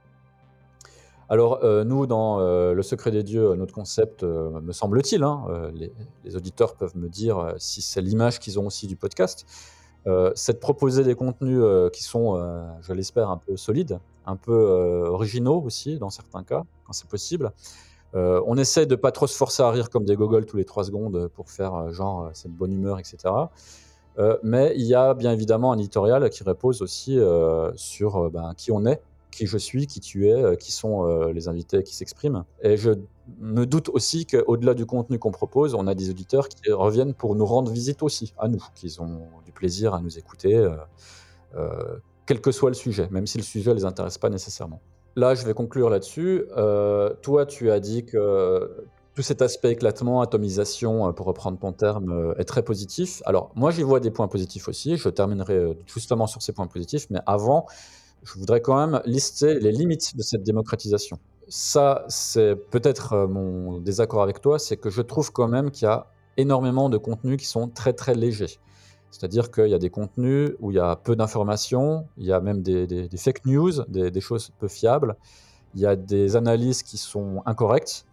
Alors 1.29 1.63
euh, 1.63 1.83
nous, 1.83 2.05
dans 2.05 2.39
euh, 2.39 2.73
Le 2.73 2.83
Secret 2.83 3.11
des 3.11 3.23
Dieux, 3.23 3.55
notre 3.55 3.73
concept, 3.73 4.23
euh, 4.23 4.59
me 4.61 4.71
semble-t-il, 4.71 5.23
hein, 5.23 5.45
les, 5.73 6.35
auditeurs 6.35 6.75
peuvent 6.75 6.95
me 6.97 7.09
dire 7.09 7.53
si 7.57 7.81
c'est 7.81 8.01
l'image 8.01 8.39
qu'ils 8.39 8.59
ont 8.59 8.67
aussi 8.67 8.87
du 8.87 8.95
podcast, 8.95 9.45
c'est 10.35 10.53
de 10.53 10.57
proposer 10.57 11.03
des 11.03 11.15
contenus 11.15 11.63
qui 11.93 12.03
sont, 12.03 12.35
je 12.81 12.93
l'espère, 12.93 13.29
un 13.29 13.37
peu 13.37 13.55
solides, 13.55 13.99
un 14.25 14.35
peu 14.35 14.53
originaux 15.07 15.61
aussi 15.61 15.97
dans 15.97 16.09
certains 16.09 16.43
cas, 16.43 16.63
quand 16.85 16.93
c'est 16.93 17.07
possible, 17.07 17.51
euh, 18.15 18.41
on 18.45 18.57
essaie 18.57 18.85
de 18.85 18.95
pas 18.95 19.11
trop 19.11 19.27
se 19.27 19.35
forcer 19.35 19.63
à 19.63 19.71
rire 19.71 19.89
comme 19.89 20.05
des 20.05 20.15
gogoles 20.15 20.45
tous 20.45 20.57
les 20.57 20.65
trois 20.65 20.83
secondes 20.83 21.27
pour 21.29 21.49
faire 21.49 21.75
euh, 21.75 21.91
genre 21.91 22.25
euh, 22.25 22.29
cette 22.33 22.51
bonne 22.51 22.71
humeur, 22.71 22.99
etc. 22.99 23.33
mais 24.43 24.73
il 24.75 24.85
y 24.85 24.93
a 24.93 25.15
bien 25.15 25.31
évidemment 25.31 25.71
un 25.71 25.79
éditorial 25.79 26.29
qui 26.29 26.43
repose 26.43 26.83
aussi 26.83 27.17
sur 27.75 28.29
ben, 28.29 28.53
qui 28.55 28.71
on 28.71 28.85
est 28.85 29.01
qui 29.31 29.47
je 29.47 29.57
suis, 29.57 29.87
qui 29.87 29.99
tu 29.99 30.29
es, 30.29 30.55
qui 30.57 30.71
sont 30.71 31.25
les 31.29 31.47
invités 31.47 31.81
qui 31.81 31.95
s'expriment. 31.95 32.43
Et 32.61 32.77
je 32.77 32.91
me 33.39 33.65
doute 33.65 33.89
aussi 33.89 34.27
qu'au-delà 34.27 34.75
du 34.75 34.85
contenu 34.85 35.17
qu'on 35.17 35.31
propose, 35.31 35.73
on 35.73 35.87
a 35.87 35.95
des 35.95 36.11
auditeurs 36.11 36.47
qui 36.47 36.71
reviennent 36.71 37.15
pour 37.15 37.35
nous 37.35 37.47
rendre 37.47 37.71
visite 37.71 38.03
aussi, 38.03 38.35
à 38.37 38.47
nous, 38.47 38.63
qu'ils 38.75 39.01
ont 39.01 39.23
du 39.43 39.51
plaisir 39.51 39.95
à 39.95 40.01
nous 40.01 40.19
écouter, 40.19 40.63
quel 42.27 42.39
que 42.39 42.51
soit 42.51 42.69
le 42.69 42.75
sujet, 42.75 43.07
même 43.09 43.25
si 43.25 43.39
le 43.39 43.43
sujet 43.43 43.71
ne 43.71 43.77
les 43.77 43.85
intéresse 43.85 44.19
pas 44.19 44.29
nécessairement. 44.29 44.79
Là, 45.15 45.35
je 45.35 45.45
vais 45.45 45.53
conclure 45.53 45.89
là-dessus. 45.89 46.45
toi, 47.21 47.45
tu 47.45 47.71
as 47.71 47.79
dit 47.79 48.05
que 48.05 48.87
tout 49.15 49.21
cet 49.21 49.41
aspect 49.41 49.71
éclatement, 49.71 50.21
atomisation, 50.21 51.07
euh, 51.07 51.11
pour 51.11 51.27
reprendre 51.27 51.59
ton 51.59 51.71
terme, 51.71 52.11
euh, 52.11 52.39
est 52.39 52.45
très 52.45 52.63
positif. 52.63 53.21
Alors, 53.25 53.51
moi, 53.55 53.71
j'y 53.71 53.83
vois 53.83 53.99
des 53.99 54.11
points 54.11 54.27
positifs 54.27 54.67
aussi. 54.67 54.97
Je 54.97 55.09
terminerai 55.09 55.55
euh, 55.55 55.73
justement 55.85 56.27
sur 56.27 56.41
ces 56.41 56.51
points 56.51 56.67
positifs, 56.67 57.07
mais 57.09 57.19
avant, 57.25 57.67
je 58.23 58.39
voudrais 58.39 58.61
quand 58.61 58.75
même 58.75 59.01
lister 59.05 59.59
les 59.59 59.71
limites 59.71 60.17
de 60.17 60.23
cette 60.23 60.43
démocratisation. 60.43 61.19
Ça, 61.47 62.05
c'est 62.07 62.55
peut-être 62.55 63.27
mon 63.27 63.79
désaccord 63.79 64.23
avec 64.23 64.41
toi, 64.41 64.57
c'est 64.57 64.77
que 64.77 64.89
je 64.89 65.01
trouve 65.01 65.31
quand 65.31 65.49
même 65.49 65.71
qu'il 65.71 65.85
y 65.85 65.91
a 65.91 66.07
énormément 66.37 66.89
de 66.89 66.97
contenus 66.97 67.37
qui 67.37 67.45
sont 67.45 67.67
très 67.67 67.93
très 67.93 68.15
légers. 68.15 68.59
C'est-à-dire 69.13 69.51
qu'il 69.51 69.67
y 69.67 69.75
a 69.75 69.79
des 69.79 69.91
contenus 69.91 70.53
où 70.59 70.71
il 70.71 70.75
y 70.75 70.79
a 70.79 70.95
peu 70.95 71.15
d'informations, 71.15 72.07
il 72.17 72.25
y 72.25 72.33
a 72.33 72.39
même 72.39 72.63
des, 72.63 73.07
fake 73.15 73.45
news, 73.45 73.83
des, 73.87 74.21
choses 74.21 74.51
peu 74.59 74.67
fiables, 74.67 75.15
il 75.75 75.81
y 75.81 75.85
a 75.85 75.95
des 75.95 76.35
analyses 76.35 76.81
qui 76.81 76.97
sont 76.97 77.43
incorrectes, 77.45 78.05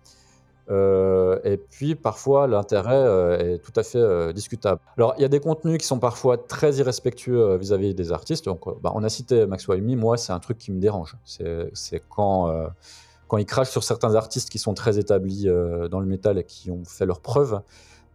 euh, 0.71 1.39
et 1.43 1.57
puis 1.57 1.95
parfois 1.95 2.47
l'intérêt 2.47 2.95
euh, 2.95 3.55
est 3.55 3.59
tout 3.59 3.73
à 3.77 3.83
fait 3.83 3.99
euh, 3.99 4.35
discutable. 4.35 4.79
Alors 4.99 5.15
il 5.17 5.23
y 5.23 5.25
a 5.25 5.29
des 5.29 5.41
contenus 5.41 5.79
qui 5.79 5.87
sont 5.87 5.99
parfois 5.99 6.37
très 6.37 6.75
irrespectueux 6.75 7.57
vis-à-vis 7.57 7.95
des 7.95 8.13
artistes. 8.13 8.45
Donc 8.45 8.61
bah, 8.83 8.93
on 8.95 9.03
a 9.03 9.09
cité 9.09 9.47
Max 9.47 9.67
Waimi, 9.69 9.97
moi 9.97 10.19
c'est 10.19 10.35
un 10.35 10.39
truc 10.39 10.59
qui 10.59 10.71
me 10.71 10.81
dérange. 10.81 11.17
C'est 11.25 12.03
quand, 12.11 12.53
quand 13.27 13.39
il 13.39 13.47
crache 13.47 13.71
sur 13.71 13.83
certains 13.83 14.15
artistes 14.17 14.51
qui 14.51 14.59
sont 14.59 14.75
très 14.75 14.99
établis 14.99 15.47
dans 15.91 15.99
le 16.01 16.07
métal 16.07 16.37
et 16.37 16.45
qui 16.45 16.71
ont 16.71 16.85
fait 16.85 17.07
leurs 17.07 17.21
preuves. 17.21 17.63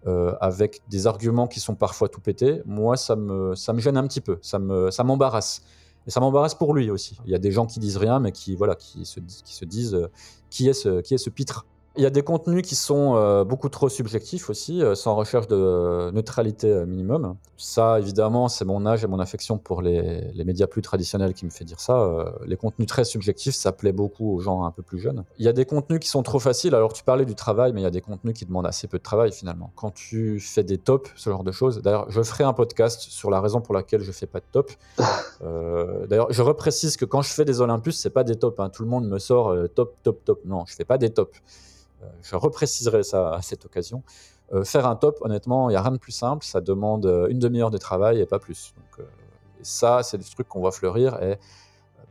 Avec 0.05 0.81
des 0.89 1.07
arguments 1.07 1.47
qui 1.47 1.59
sont 1.59 1.75
parfois 1.75 2.09
tout 2.09 2.21
pétés, 2.21 2.61
moi 2.65 2.95
ça 2.97 3.15
me, 3.15 3.55
ça 3.55 3.73
me 3.73 3.79
gêne 3.79 3.97
un 3.97 4.07
petit 4.07 4.21
peu, 4.21 4.37
ça 4.41 4.59
m'embarrasse. 4.59 5.61
Ça 5.63 5.63
et 6.07 6.11
ça 6.11 6.19
m'embarrasse 6.19 6.53
pour 6.53 6.73
lui 6.75 6.91
aussi. 6.91 7.17
Il 7.25 7.31
y 7.31 7.35
a 7.35 7.39
des 7.39 7.51
gens 7.51 7.65
qui 7.65 7.79
disent 7.79 7.97
rien, 7.97 8.19
mais 8.19 8.31
qui, 8.31 8.55
voilà, 8.55 8.75
qui, 8.75 9.05
se, 9.05 9.19
qui 9.19 9.55
se 9.55 9.65
disent 9.65 10.07
qui, 10.49 10.69
est 10.69 10.73
ce, 10.73 11.01
qui 11.01 11.15
est 11.15 11.17
ce 11.17 11.29
pitre? 11.29 11.65
Il 11.97 12.03
y 12.03 12.05
a 12.05 12.09
des 12.09 12.23
contenus 12.23 12.61
qui 12.63 12.75
sont 12.75 13.15
euh, 13.15 13.43
beaucoup 13.43 13.69
trop 13.69 13.89
subjectifs 13.89 14.49
aussi, 14.49 14.81
euh, 14.81 14.95
sans 14.95 15.15
recherche 15.15 15.47
de 15.47 16.11
neutralité 16.11 16.69
euh, 16.69 16.85
minimum. 16.85 17.35
Ça, 17.57 17.99
évidemment, 17.99 18.49
c'est 18.49 18.65
mon 18.65 18.85
âge 18.85 19.03
et 19.03 19.07
mon 19.07 19.19
affection 19.19 19.57
pour 19.57 19.81
les, 19.81 20.31
médias 20.45 20.67
plus 20.67 20.81
traditionnels 20.81 21.33
qui 21.33 21.45
me 21.45 21.49
fait 21.49 21.63
dire 21.63 21.79
ça. 21.79 22.33
les 22.45 22.57
contenus 22.57 22.87
très 22.87 23.05
subjectifs, 23.05 23.55
ça 23.55 23.71
plaît 23.71 23.93
beaucoup 23.93 24.35
aux 24.35 24.39
gens 24.39 24.65
un 24.65 24.71
peu 24.71 24.83
plus 24.83 24.99
jeunes. 24.99 25.23
Il 25.39 25.45
y 25.45 25.47
a 25.47 25.53
des 25.53 25.65
contenus 25.65 25.99
qui 25.99 26.09
sont 26.09 26.21
trop 26.21 26.39
faciles. 26.39 26.75
Alors, 26.75 26.93
tu 26.93 27.03
parlais 27.03 27.25
du 27.25 27.33
travail, 27.33 27.71
mais 27.73 27.79
il 27.79 27.83
y 27.83 27.87
a 27.87 27.91
des 27.91 28.01
contenus 28.01 28.33
qui 28.35 28.45
demandent 28.45 28.67
assez 28.67 28.87
peu 28.87 28.97
de 28.97 29.03
travail 29.03 29.31
finalement. 29.31 29.71
Quand 29.75 29.91
tu 29.91 30.39
fais 30.39 30.63
des 30.63 30.77
tops, 30.77 31.09
ce 31.15 31.29
genre 31.29 31.43
de 31.43 31.51
choses. 31.51 31.81
D'ailleurs, 31.81 32.05
je 32.11 32.21
ferai 32.21 32.43
un 32.43 32.53
podcast 32.53 33.01
sur 33.01 33.31
la 33.31 33.39
raison 33.39 33.61
pour 33.61 33.73
laquelle 33.73 34.01
je 34.01 34.11
fais 34.11 34.27
pas 34.27 34.39
de 34.39 34.45
top. 34.51 34.71
D'ailleurs, 36.09 36.31
je 36.31 36.41
reprécise 36.41 36.97
que 36.97 37.05
quand 37.05 37.21
je 37.21 37.29
fais 37.29 37.45
des 37.45 37.61
Olympus, 37.61 37.97
c'est 37.97 38.09
pas 38.09 38.23
des 38.23 38.35
tops. 38.35 38.59
Hein. 38.59 38.69
Tout 38.69 38.83
le 38.83 38.89
monde 38.89 39.07
me 39.07 39.17
sort 39.17 39.55
top, 39.73 39.95
top, 40.03 40.23
top. 40.25 40.41
Non, 40.45 40.65
je 40.67 40.75
fais 40.75 40.85
pas 40.85 40.97
des 40.97 41.09
tops. 41.09 41.41
Euh, 42.05 42.09
je 42.21 42.35
repréciserai 42.35 43.03
ça 43.03 43.33
à 43.33 43.41
cette 43.41 43.65
occasion. 43.65 44.03
Euh, 44.53 44.63
faire 44.63 44.85
un 44.87 44.95
top, 44.95 45.17
honnêtement, 45.21 45.69
il 45.69 45.73
n'y 45.73 45.77
a 45.77 45.81
rien 45.81 45.91
de 45.91 45.97
plus 45.97 46.11
simple. 46.11 46.45
Ça 46.45 46.61
demande 46.61 47.05
euh, 47.05 47.27
une 47.29 47.39
demi-heure 47.39 47.71
de 47.71 47.77
travail 47.77 48.21
et 48.21 48.25
pas 48.25 48.39
plus. 48.39 48.73
Donc, 48.77 49.07
ça, 49.61 50.03
c'est 50.03 50.17
des 50.17 50.23
trucs 50.23 50.47
qu'on 50.47 50.59
voit 50.59 50.71
fleurir 50.71 51.21
et 51.23 51.39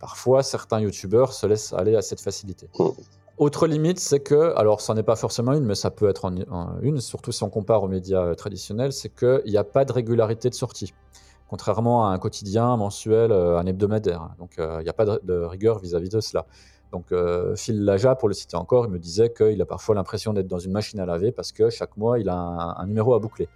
parfois 0.01 0.43
certains 0.43 0.81
youtubeurs 0.81 1.33
se 1.33 1.47
laissent 1.47 1.73
aller 1.73 1.95
à 1.95 2.03
cette 2.03 2.21
facilité. 2.21 2.69
Mmh. 2.79 2.89
Autre 3.39 3.67
limite, 3.67 4.01
c'est 4.01 4.21
que, 4.21 4.55
alors 4.57 4.81
ça 4.81 4.95
n'est 4.95 5.05
pas 5.05 5.17
forcément 5.17 5.53
une, 5.53 5.65
mais 5.65 5.77
ça 5.77 5.91
peut 5.91 6.09
être 6.09 6.33
une, 6.83 7.01
surtout 7.01 7.31
si 7.31 7.43
on 7.45 7.51
compare 7.51 7.83
aux 7.83 7.89
médias 7.89 8.35
traditionnels, 8.35 8.93
c'est 8.93 9.09
qu'il 9.09 9.43
n'y 9.47 9.57
a 9.57 9.65
pas 9.65 9.85
de 9.85 9.93
régularité 9.93 10.51
de 10.51 10.55
sortie, 10.55 10.95
contrairement 11.49 12.09
à 12.09 12.13
un 12.13 12.19
quotidien, 12.19 12.67
un 12.67 12.77
mensuel, 12.77 13.33
un 13.33 13.67
hebdomadaire. 13.67 14.31
Donc 14.39 14.55
il 14.59 14.83
n'y 14.83 14.89
a 14.89 14.93
pas 14.93 15.05
de, 15.05 15.35
rigueur 15.45 15.79
vis-à-vis 15.79 16.09
-vis 16.09 16.13
de 16.13 16.21
cela. 16.21 16.47
Donc 16.95 17.11
euh, 17.11 17.57
Phil 17.57 17.85
Laja, 17.85 18.15
pour 18.15 18.29
le 18.29 18.35
citer 18.35 18.57
encore, 18.57 18.87
il 18.87 18.93
me 18.93 19.01
disait 19.01 19.33
qu'il 19.33 19.61
a 19.61 19.67
parfois 19.67 19.97
l'impression 19.97 20.33
d'être 20.33 20.47
dans 20.47 20.61
une 20.61 20.71
machine 20.71 21.01
à 21.01 21.07
laver 21.07 21.33
parce 21.33 21.51
que 21.51 21.69
chaque 21.69 21.97
mois, 21.97 22.21
il 22.21 22.29
a 22.29 22.37
un, 22.37 22.87
numéro 22.87 23.15
à 23.15 23.19
boucler. 23.19 23.49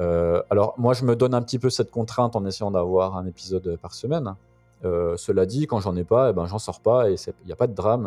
Euh, 0.00 0.42
alors 0.50 0.74
moi, 0.76 0.92
je 0.92 1.04
me 1.04 1.14
donne 1.14 1.34
un 1.34 1.42
petit 1.42 1.60
peu 1.60 1.70
cette 1.70 1.92
contrainte 1.92 2.34
en 2.34 2.44
essayant 2.44 2.72
d'avoir 2.72 3.16
un 3.16 3.26
épisode 3.26 3.78
par 3.80 3.94
semaine. 3.94 4.34
Euh, 4.84 5.16
cela 5.16 5.46
dit, 5.46 5.68
quand 5.68 5.78
j'en 5.78 5.94
ai 5.94 6.02
pas, 6.02 6.30
eh 6.30 6.32
ben, 6.32 6.46
j'en 6.46 6.58
sors 6.58 6.80
pas 6.80 7.08
et 7.08 7.14
il 7.14 7.46
n'y 7.46 7.52
a 7.52 7.56
pas 7.56 7.68
de 7.68 7.74
drame. 7.74 8.06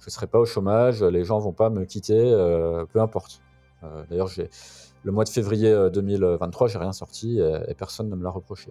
je 0.00 0.06
ne 0.06 0.10
serai 0.10 0.26
pas 0.26 0.38
au 0.38 0.44
chômage, 0.44 1.02
les 1.02 1.24
gens 1.24 1.38
vont 1.38 1.52
pas 1.52 1.70
me 1.70 1.86
quitter, 1.86 2.22
peu 2.92 3.00
importe. 3.00 3.40
D'ailleurs, 4.10 4.28
le 5.02 5.12
mois 5.12 5.24
de 5.24 5.30
février 5.30 5.74
2023, 5.94 6.68
j'ai 6.68 6.78
rien 6.78 6.92
sorti 6.92 7.40
et 7.40 7.74
personne 7.74 8.10
ne 8.10 8.16
me 8.16 8.22
l'a 8.22 8.30
reproché. 8.30 8.70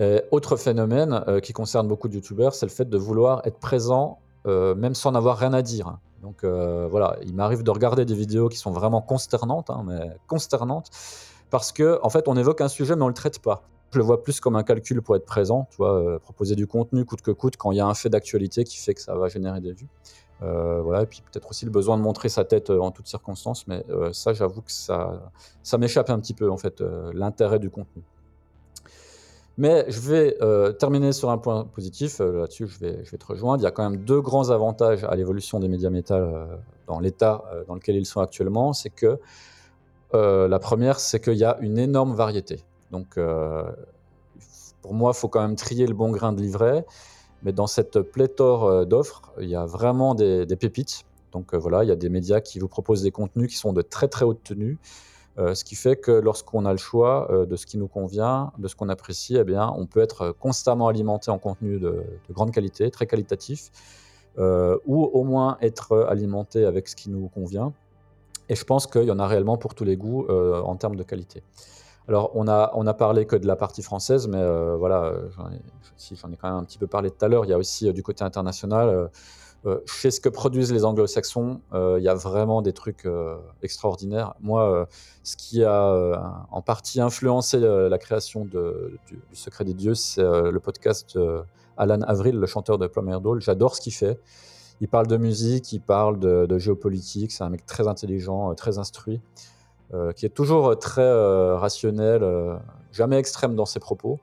Euh, 0.00 0.20
autre 0.30 0.56
phénomène 0.56 1.22
euh, 1.28 1.40
qui 1.40 1.52
concerne 1.52 1.86
beaucoup 1.86 2.08
de 2.08 2.14
youtubeurs, 2.14 2.54
c'est 2.54 2.66
le 2.66 2.70
fait 2.72 2.88
de 2.88 2.96
vouloir 2.96 3.42
être 3.44 3.58
présent 3.58 4.18
euh, 4.46 4.74
même 4.74 4.94
sans 4.94 5.12
n'avoir 5.12 5.38
rien 5.38 5.52
à 5.52 5.62
dire. 5.62 5.98
Donc 6.22 6.44
voilà, 6.44 7.16
il 7.22 7.34
m'arrive 7.34 7.64
de 7.64 7.70
regarder 7.72 8.04
des 8.04 8.14
vidéos 8.14 8.48
qui 8.48 8.56
sont 8.56 8.70
vraiment 8.70 9.02
consternantes, 9.02 9.70
hein, 9.70 9.82
mais 9.84 10.08
consternantes, 10.28 10.88
parce 11.50 11.72
que 11.72 11.98
en 12.04 12.10
fait 12.10 12.28
on 12.28 12.36
évoque 12.36 12.60
un 12.60 12.68
sujet 12.68 12.94
mais 12.94 13.02
on 13.02 13.08
le 13.08 13.14
traite 13.14 13.40
pas. 13.40 13.64
Je 13.90 13.98
le 13.98 14.04
vois 14.04 14.22
plus 14.22 14.38
comme 14.38 14.54
un 14.54 14.62
calcul 14.62 15.02
pour 15.02 15.16
être 15.16 15.26
présent, 15.26 15.66
tu 15.70 15.78
vois, 15.78 16.20
proposer 16.20 16.54
du 16.54 16.68
contenu 16.68 17.04
coûte 17.04 17.22
que 17.22 17.32
coûte 17.32 17.56
quand 17.56 17.72
il 17.72 17.78
y 17.78 17.80
a 17.80 17.86
un 17.86 17.94
fait 17.94 18.08
d'actualité 18.08 18.62
qui 18.62 18.78
fait 18.78 18.94
que 18.94 19.00
ça 19.00 19.16
va 19.16 19.26
générer 19.26 19.60
des 19.60 19.72
vues. 19.72 19.88
voilà, 20.40 21.02
et 21.02 21.06
puis 21.06 21.22
peut-être 21.22 21.50
aussi 21.50 21.64
le 21.64 21.72
besoin 21.72 21.96
de 21.98 22.02
montrer 22.02 22.28
sa 22.28 22.44
tête 22.44 22.70
en 22.70 22.92
toutes 22.92 23.08
circonstances, 23.08 23.66
mais 23.66 23.84
ça, 24.12 24.32
j'avoue 24.32 24.62
que 24.62 24.70
ça, 24.70 25.32
ça 25.64 25.76
m'échappe 25.76 26.08
un 26.08 26.20
petit 26.20 26.34
peu 26.34 26.48
en 26.52 26.56
fait, 26.56 26.80
l'intérêt 27.12 27.58
du 27.58 27.68
contenu. 27.68 28.04
Mais 29.58 29.84
je 29.88 30.00
vais 30.00 30.36
euh, 30.40 30.72
terminer 30.72 31.12
sur 31.12 31.30
un 31.30 31.38
point 31.38 31.64
positif. 31.64 32.20
Euh, 32.20 32.40
là-dessus, 32.40 32.66
je 32.68 32.78
vais, 32.78 33.02
te 33.02 33.26
rejoindre. 33.26 33.60
Il 33.60 33.64
y 33.64 33.66
a 33.66 33.70
quand 33.70 33.88
même 33.88 34.02
deux 34.02 34.20
grands 34.20 34.50
avantages 34.50 35.04
à 35.04 35.14
l'évolution 35.14 35.60
des 35.60 35.68
médias 35.68 35.90
métal 35.90 36.22
euh, 36.22 36.46
dans 36.86 37.00
l'état 37.00 37.44
dans 37.68 37.74
lequel 37.74 37.96
ils 37.96 38.06
sont 38.06 38.20
actuellement. 38.20 38.72
C'est 38.72 38.90
que 38.90 39.18
la 40.14 40.58
première, 40.58 41.00
c'est 41.00 41.20
qu'il 41.20 41.38
y 41.38 41.44
a 41.44 41.56
une 41.60 41.78
énorme 41.78 42.14
variété. 42.14 42.60
Donc, 42.90 43.18
pour 44.82 44.92
moi, 44.92 45.12
il 45.14 45.18
faut 45.18 45.28
quand 45.28 45.40
même 45.40 45.56
trier 45.56 45.86
le 45.86 45.94
bon 45.94 46.10
grain 46.10 46.32
de 46.32 46.40
livret. 46.40 46.84
Mais 47.42 47.52
dans 47.52 47.66
cette 47.66 48.00
pléthore 48.00 48.84
d'offres, 48.84 49.22
il 49.40 49.48
y 49.48 49.56
a 49.56 49.64
vraiment 49.64 50.14
des, 50.14 50.44
des 50.44 50.56
pépites. 50.56 51.04
Donc 51.32 51.54
voilà, 51.54 51.82
il 51.82 51.88
y 51.88 51.90
a 51.90 51.96
des 51.96 52.10
médias 52.10 52.40
qui 52.40 52.58
vous 52.58 52.68
proposent 52.68 53.02
des 53.02 53.10
contenus 53.10 53.48
qui 53.48 53.56
sont 53.56 53.72
de 53.72 53.80
très 53.80 54.08
très 54.08 54.26
haute 54.26 54.42
tenue. 54.44 54.78
Euh, 55.38 55.54
ce 55.54 55.64
qui 55.64 55.76
fait 55.76 55.96
que 55.96 56.10
lorsqu'on 56.10 56.66
a 56.66 56.72
le 56.72 56.78
choix 56.78 57.30
euh, 57.30 57.46
de 57.46 57.56
ce 57.56 57.64
qui 57.64 57.78
nous 57.78 57.88
convient, 57.88 58.52
de 58.58 58.68
ce 58.68 58.76
qu'on 58.76 58.90
apprécie, 58.90 59.36
eh 59.36 59.44
bien, 59.44 59.72
on 59.78 59.86
peut 59.86 60.00
être 60.00 60.32
constamment 60.38 60.88
alimenté 60.88 61.30
en 61.30 61.38
contenu 61.38 61.78
de, 61.78 62.04
grande 62.30 62.50
qualité, 62.50 62.90
très 62.90 63.06
qualitatif, 63.06 63.70
euh, 64.38 64.76
ou 64.86 65.02
au 65.04 65.24
moins 65.24 65.56
être 65.62 66.06
alimenté 66.08 66.66
avec 66.66 66.86
ce 66.86 66.96
qui 66.96 67.08
nous 67.08 67.28
convient. 67.28 67.72
Et 68.50 68.56
je 68.56 68.64
pense 68.64 68.86
qu'il 68.86 69.04
y 69.04 69.10
en 69.10 69.18
a 69.18 69.26
réellement 69.26 69.56
pour 69.56 69.74
tous 69.74 69.84
les 69.84 69.96
goûts 69.96 70.28
en 70.28 70.76
termes 70.76 70.96
de 70.96 71.02
qualité. 71.02 71.42
Alors, 72.08 72.32
on 72.34 72.48
a, 72.48 72.72
on 72.74 72.86
a 72.86 72.92
parlé 72.92 73.24
que 73.24 73.36
de 73.36 73.46
la 73.46 73.56
partie 73.56 73.82
française, 73.82 74.26
mais 74.26 74.44
voilà, 74.76 75.14
j'en 75.36 75.48
ai, 75.50 75.54
ai, 75.54 76.36
quand 76.36 76.48
même 76.48 76.58
un 76.58 76.64
petit 76.64 76.76
peu 76.76 76.88
parlé 76.88 77.10
tout 77.10 77.24
à 77.24 77.28
l'heure. 77.28 77.46
Il 77.46 77.50
y 77.50 77.54
a 77.54 77.58
aussi 77.58 77.90
du 77.92 78.02
côté 78.02 78.24
international 78.24 79.08
chez 79.86 80.10
ce 80.10 80.20
que 80.20 80.28
produisent 80.28 80.72
les 80.72 80.84
anglo-saxons, 80.84 81.60
euh, 81.72 81.96
il 81.98 82.04
y 82.04 82.08
a 82.08 82.14
vraiment 82.14 82.62
des 82.62 82.72
trucs 82.72 83.06
euh, 83.06 83.36
extraordinaires. 83.62 84.34
Moi, 84.40 84.88
ce 85.22 85.36
qui 85.36 85.62
a 85.64 86.44
en 86.50 86.62
partie 86.62 87.00
influencé 87.00 87.58
la 87.60 87.98
création 87.98 88.44
du, 88.44 88.58
Secret 89.32 89.64
des 89.64 89.74
Dieux, 89.74 89.94
c'est 89.94 90.22
le 90.22 90.58
podcast 90.58 91.18
Alan 91.76 92.00
Avril, 92.02 92.36
le 92.36 92.46
chanteur 92.46 92.78
de 92.78 92.86
Plum 92.86 93.20
Doll. 93.20 93.40
J'adore 93.40 93.76
ce 93.76 93.80
qu'il 93.80 93.94
fait. 93.94 94.18
Il 94.80 94.88
parle 94.88 95.06
de 95.06 95.16
musique, 95.16 95.72
il 95.72 95.80
parle 95.80 96.18
de 96.18 96.58
géopolitique. 96.58 97.30
C'est 97.30 97.44
un 97.44 97.50
mec 97.50 97.64
très 97.64 97.86
intelligent, 97.86 98.54
très 98.54 98.78
instruit, 98.78 99.20
qui 100.16 100.26
est 100.26 100.34
toujours 100.34 100.76
très 100.78 101.54
rationnel, 101.54 102.24
jamais 102.90 103.16
extrême 103.16 103.54
dans 103.54 103.66
ses 103.66 103.80
propos. 103.80 104.18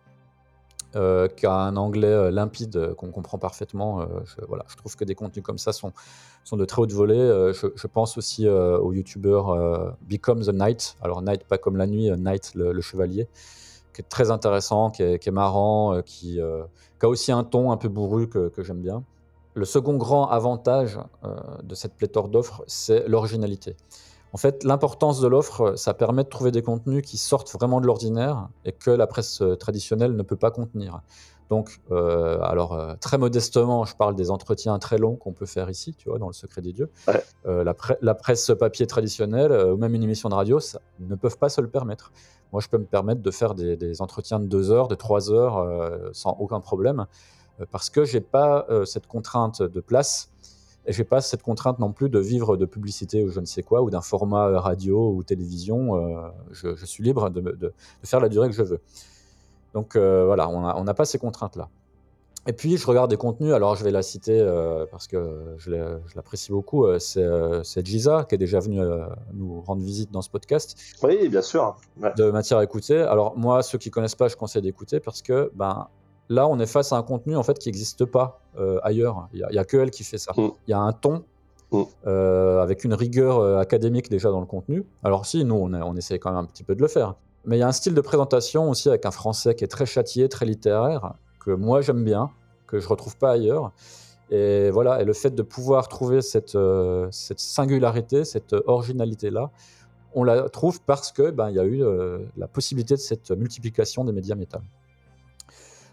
Euh, 0.96 1.28
qui 1.28 1.46
a 1.46 1.54
un 1.54 1.76
anglais 1.76 2.08
euh, 2.08 2.32
limpide 2.32 2.76
euh, 2.76 2.96
qu'on 2.96 3.12
comprend 3.12 3.38
parfaitement. 3.38 4.08
je, 4.26 4.44
voilà, 4.48 4.66
je 4.68 4.76
trouve 4.76 4.96
que 4.96 5.04
des 5.04 5.14
contenus 5.14 5.44
comme 5.44 5.60
ça 5.60 5.72
sont, 5.72 5.94
sont 6.44 6.58
de 6.58 6.66
très 6.66 6.82
haute 6.82 6.94
volée. 6.94 7.52
Je, 7.54 7.88
pense 7.88 8.18
aussi 8.18 8.48
au 8.48 8.94
youtubeur 8.94 9.96
Become 10.02 10.42
the 10.42 10.50
Knight. 10.50 10.96
Alors, 11.02 11.22
Knight, 11.22 11.44
pas 11.44 11.58
comme 11.58 11.78
la 11.78 11.86
nuit, 11.86 12.10
Knight, 12.18 12.54
le, 12.56 12.82
chevalier, 12.82 13.28
qui 13.94 14.02
est 14.02 14.10
très 14.10 14.32
intéressant, 14.32 14.90
qui 14.90 15.04
est, 15.04 15.32
marrant, 15.32 16.02
qui, 16.02 16.40
a 16.40 17.08
aussi 17.08 17.32
un 17.32 17.44
ton 17.44 17.72
un 17.72 17.78
peu 17.78 17.90
bourru 17.90 18.28
que 18.28 18.64
j'aime 18.64 18.82
bien. 18.82 19.04
Le 19.54 19.66
second 19.66 19.98
grand 19.98 20.30
avantage 20.30 21.00
de 21.64 21.76
cette 21.76 21.94
pléthore 21.96 22.30
d'offres, 22.30 22.64
c'est 22.68 23.08
l'originalité. 23.08 23.76
En 24.32 24.38
fait, 24.38 24.64
l'importance 24.64 25.20
de 25.22 25.28
l'offre, 25.28 25.76
ça 25.76 25.94
permet 25.94 26.24
de 26.24 26.30
trouver 26.30 26.52
des 26.52 26.62
contenus 26.62 27.04
qui 27.04 27.18
sortent 27.18 27.52
vraiment 27.52 27.82
de 27.82 27.88
l'ordinaire 27.88 28.50
et 28.64 28.72
que 28.72 28.92
la 28.92 29.08
presse 29.08 29.42
euh, 29.42 29.56
traditionnelle 29.56 30.16
ne 30.16 30.22
peut 30.24 30.36
pas 30.36 30.52
contenir. 30.52 31.02
Donc, 31.50 31.82
euh, 31.90 32.40
alors 32.42 32.74
euh, 32.74 32.94
très 33.02 33.18
modestement, 33.18 33.86
je 33.86 33.96
parle 33.96 34.14
des 34.14 34.30
entretiens 34.30 34.78
très 34.78 35.00
longs 35.00 35.16
qu'on 35.16 35.34
peut 35.34 35.48
faire 35.48 35.68
ici, 35.72 35.96
tu 35.96 36.10
vois, 36.10 36.20
dans 36.20 36.28
le 36.28 36.34
secret 36.34 36.62
des 36.62 36.74
dieux. 36.74 36.92
Ouais. 37.08 37.24
Euh, 37.48 37.64
la, 37.64 37.74
pre- 37.74 37.98
la 38.02 38.14
presse 38.14 38.52
papier 38.60 38.86
traditionnelle 38.86 39.52
ou 39.52 39.78
même 39.78 39.96
une 39.96 40.04
émission 40.04 40.30
de 40.30 40.36
radio, 40.36 40.60
ça, 40.60 40.80
ne 41.00 41.16
peuvent 41.16 41.40
pas 41.40 41.50
se 41.50 41.60
le 41.60 41.68
permettre. 41.68 42.12
Moi, 42.52 42.62
je 42.62 42.68
peux 42.68 42.78
me 42.78 42.86
permettre 42.86 43.24
de 43.24 43.32
faire 43.32 43.56
des, 43.56 43.78
des 43.78 44.00
entretiens 44.00 44.40
de 44.40 44.46
deux 44.46 44.70
heures, 44.70 44.88
de 44.88 44.96
trois 44.96 45.32
heures, 45.32 45.68
sans 46.14 46.38
aucun 46.40 46.60
problème, 46.60 47.08
parce 47.72 47.90
que 47.90 48.06
j'ai 48.06 48.22
pas 48.22 48.68
cette 48.86 49.06
contrainte 49.06 49.62
de 49.62 49.82
place 49.82 50.32
et 50.90 50.94
j'ai 50.94 51.04
pas 51.06 51.22
cette 51.22 51.44
contrainte 51.44 51.80
non 51.80 51.92
plus 51.94 52.10
de 52.10 52.20
vivre 52.20 52.58
de 52.58 52.66
publicité 52.66 53.24
ou 53.24 53.30
je 53.30 53.40
ne 53.40 53.46
sais 53.46 53.64
quoi 53.64 53.82
ou 53.84 53.90
d'un 53.90 54.02
format 54.02 54.48
euh, 54.48 54.60
radio 54.60 55.12
ou 55.14 55.24
télévision. 55.24 55.96
euh, 55.96 56.28
je, 56.52 56.76
je 56.76 56.86
suis 56.86 57.04
libre 57.04 57.30
de, 57.30 57.40
me- 57.42 57.54
de- 57.54 57.68
de 58.02 58.08
faire 58.08 58.20
la 58.20 58.28
durée 58.28 58.50
que 58.50 58.56
je 58.56 58.64
veux. 58.64 58.82
Donc 59.74 59.96
euh, 59.96 60.26
voilà, 60.26 60.50
on 60.50 60.84
n'a 60.84 60.94
pas 60.96 61.06
ces 61.06 61.20
contraintes-là. 61.20 61.70
Et 62.48 62.54
puis 62.54 62.78
je 62.78 62.88
regarde 62.88 63.10
des 63.12 63.18
contenus, 63.18 63.54
alors 63.54 63.76
je 63.76 63.84
vais 63.84 63.92
la 63.92 64.02
citer 64.02 64.40
euh, 64.40 64.86
parce 64.90 65.08
que 65.08 65.54
je 65.58 65.70
l'apprécie 66.16 66.52
beaucoup, 66.52 66.86
euh, 66.86 66.98
c'est 66.98 67.22
euh, 67.22 67.62
Giza 67.84 68.26
qui 68.28 68.34
est 68.36 68.38
déjà 68.40 68.60
venu 68.60 68.82
euh, 68.82 69.06
nous 69.34 69.62
rendre 69.62 69.84
visite 69.84 70.12
dans 70.12 70.22
ce 70.24 70.30
podcast 70.32 70.76
Oui, 71.04 71.30
bien 71.30 71.42
sûr. 71.44 71.76
Ouais. 72.02 72.12
de 72.18 72.32
matière 72.32 72.58
à 72.58 72.64
écouter. 72.64 72.98
Alors 73.02 73.38
moi, 73.38 73.62
ceux 73.62 73.78
qui 73.78 73.92
connaissent 73.92 74.16
pas, 74.16 74.30
je 74.30 74.36
conseille 74.38 74.64
d'écouter 74.64 75.00
parce 75.00 75.22
que 75.22 75.52
ben 75.54 75.88
là, 76.30 76.48
on 76.48 76.60
est 76.60 76.66
face 76.68 76.94
à 76.94 76.98
un 76.98 77.04
contenu 77.04 77.36
en 77.36 77.44
fait 77.44 77.58
qui 77.60 77.68
n'existe 77.70 78.06
pas 78.06 78.42
euh, 78.58 78.80
ailleurs. 78.84 79.28
Il 79.34 79.46
y, 79.52 79.58
a 79.58 79.66
que 79.66 79.78
elle 79.78 79.92
qui 79.92 80.04
fait 80.04 80.18
ça. 80.18 80.32
Mm. 80.38 80.50
Il 80.68 80.72
y 80.72 80.74
a 80.74 80.80
un 80.80 80.94
ton 80.94 81.24
Mm. 81.72 81.84
euh, 82.08 82.64
avec 82.64 82.84
une 82.84 82.96
rigueur 82.96 83.38
euh, 83.38 83.60
académique 83.60 84.10
déjà 84.10 84.32
dans 84.32 84.40
le 84.40 84.48
contenu. 84.48 84.84
Alors 85.04 85.28
si, 85.28 85.46
nous, 85.46 85.54
on, 85.54 85.72
est- 85.76 85.82
on 85.84 85.96
essaie 85.96 86.18
quand 86.18 86.32
même 86.32 86.40
un 86.40 86.46
petit 86.46 86.64
peu 86.64 86.74
de 86.74 86.82
le 86.82 86.88
faire. 86.88 87.14
Mais 87.46 87.58
il 87.58 87.60
y 87.60 87.64
a 87.64 87.68
un 87.68 87.72
style 87.72 87.94
de 87.94 88.02
présentation 88.02 88.72
aussi 88.72 88.90
avec 88.90 89.06
un 89.06 89.12
français 89.12 89.54
qui 89.54 89.64
est 89.64 89.68
très 89.68 89.86
châtié, 89.86 90.30
très 90.30 90.48
littéraire, 90.48 91.14
que 91.40 91.52
moi 91.52 91.82
j'aime 91.82 92.04
bien, 92.04 92.32
que 92.66 92.80
je 92.80 92.88
retrouve 92.88 93.18
pas 93.18 93.32
ailleurs. 93.34 93.72
Et 94.32 94.72
voilà, 94.72 95.00
et 95.02 95.06
le 95.06 95.14
fait 95.14 95.30
de 95.30 95.42
pouvoir 95.44 95.88
trouver 95.90 96.22
cette, 96.24 96.58
cette 97.12 97.40
singularité, 97.40 98.26
cette 98.26 98.56
originalité-là, 98.66 99.52
on 100.16 100.24
la 100.24 100.50
trouve 100.50 100.82
parce 100.82 101.12
que 101.12 101.30
ben, 101.30 101.50
il 101.52 101.56
y 101.56 101.60
a 101.60 101.66
eu 101.66 101.84
la 102.36 102.48
possibilité 102.48 102.96
de 102.96 103.00
cette 103.00 103.30
multiplication 103.30 104.04
des 104.06 104.12
médias 104.12 104.36
métal. 104.36 104.62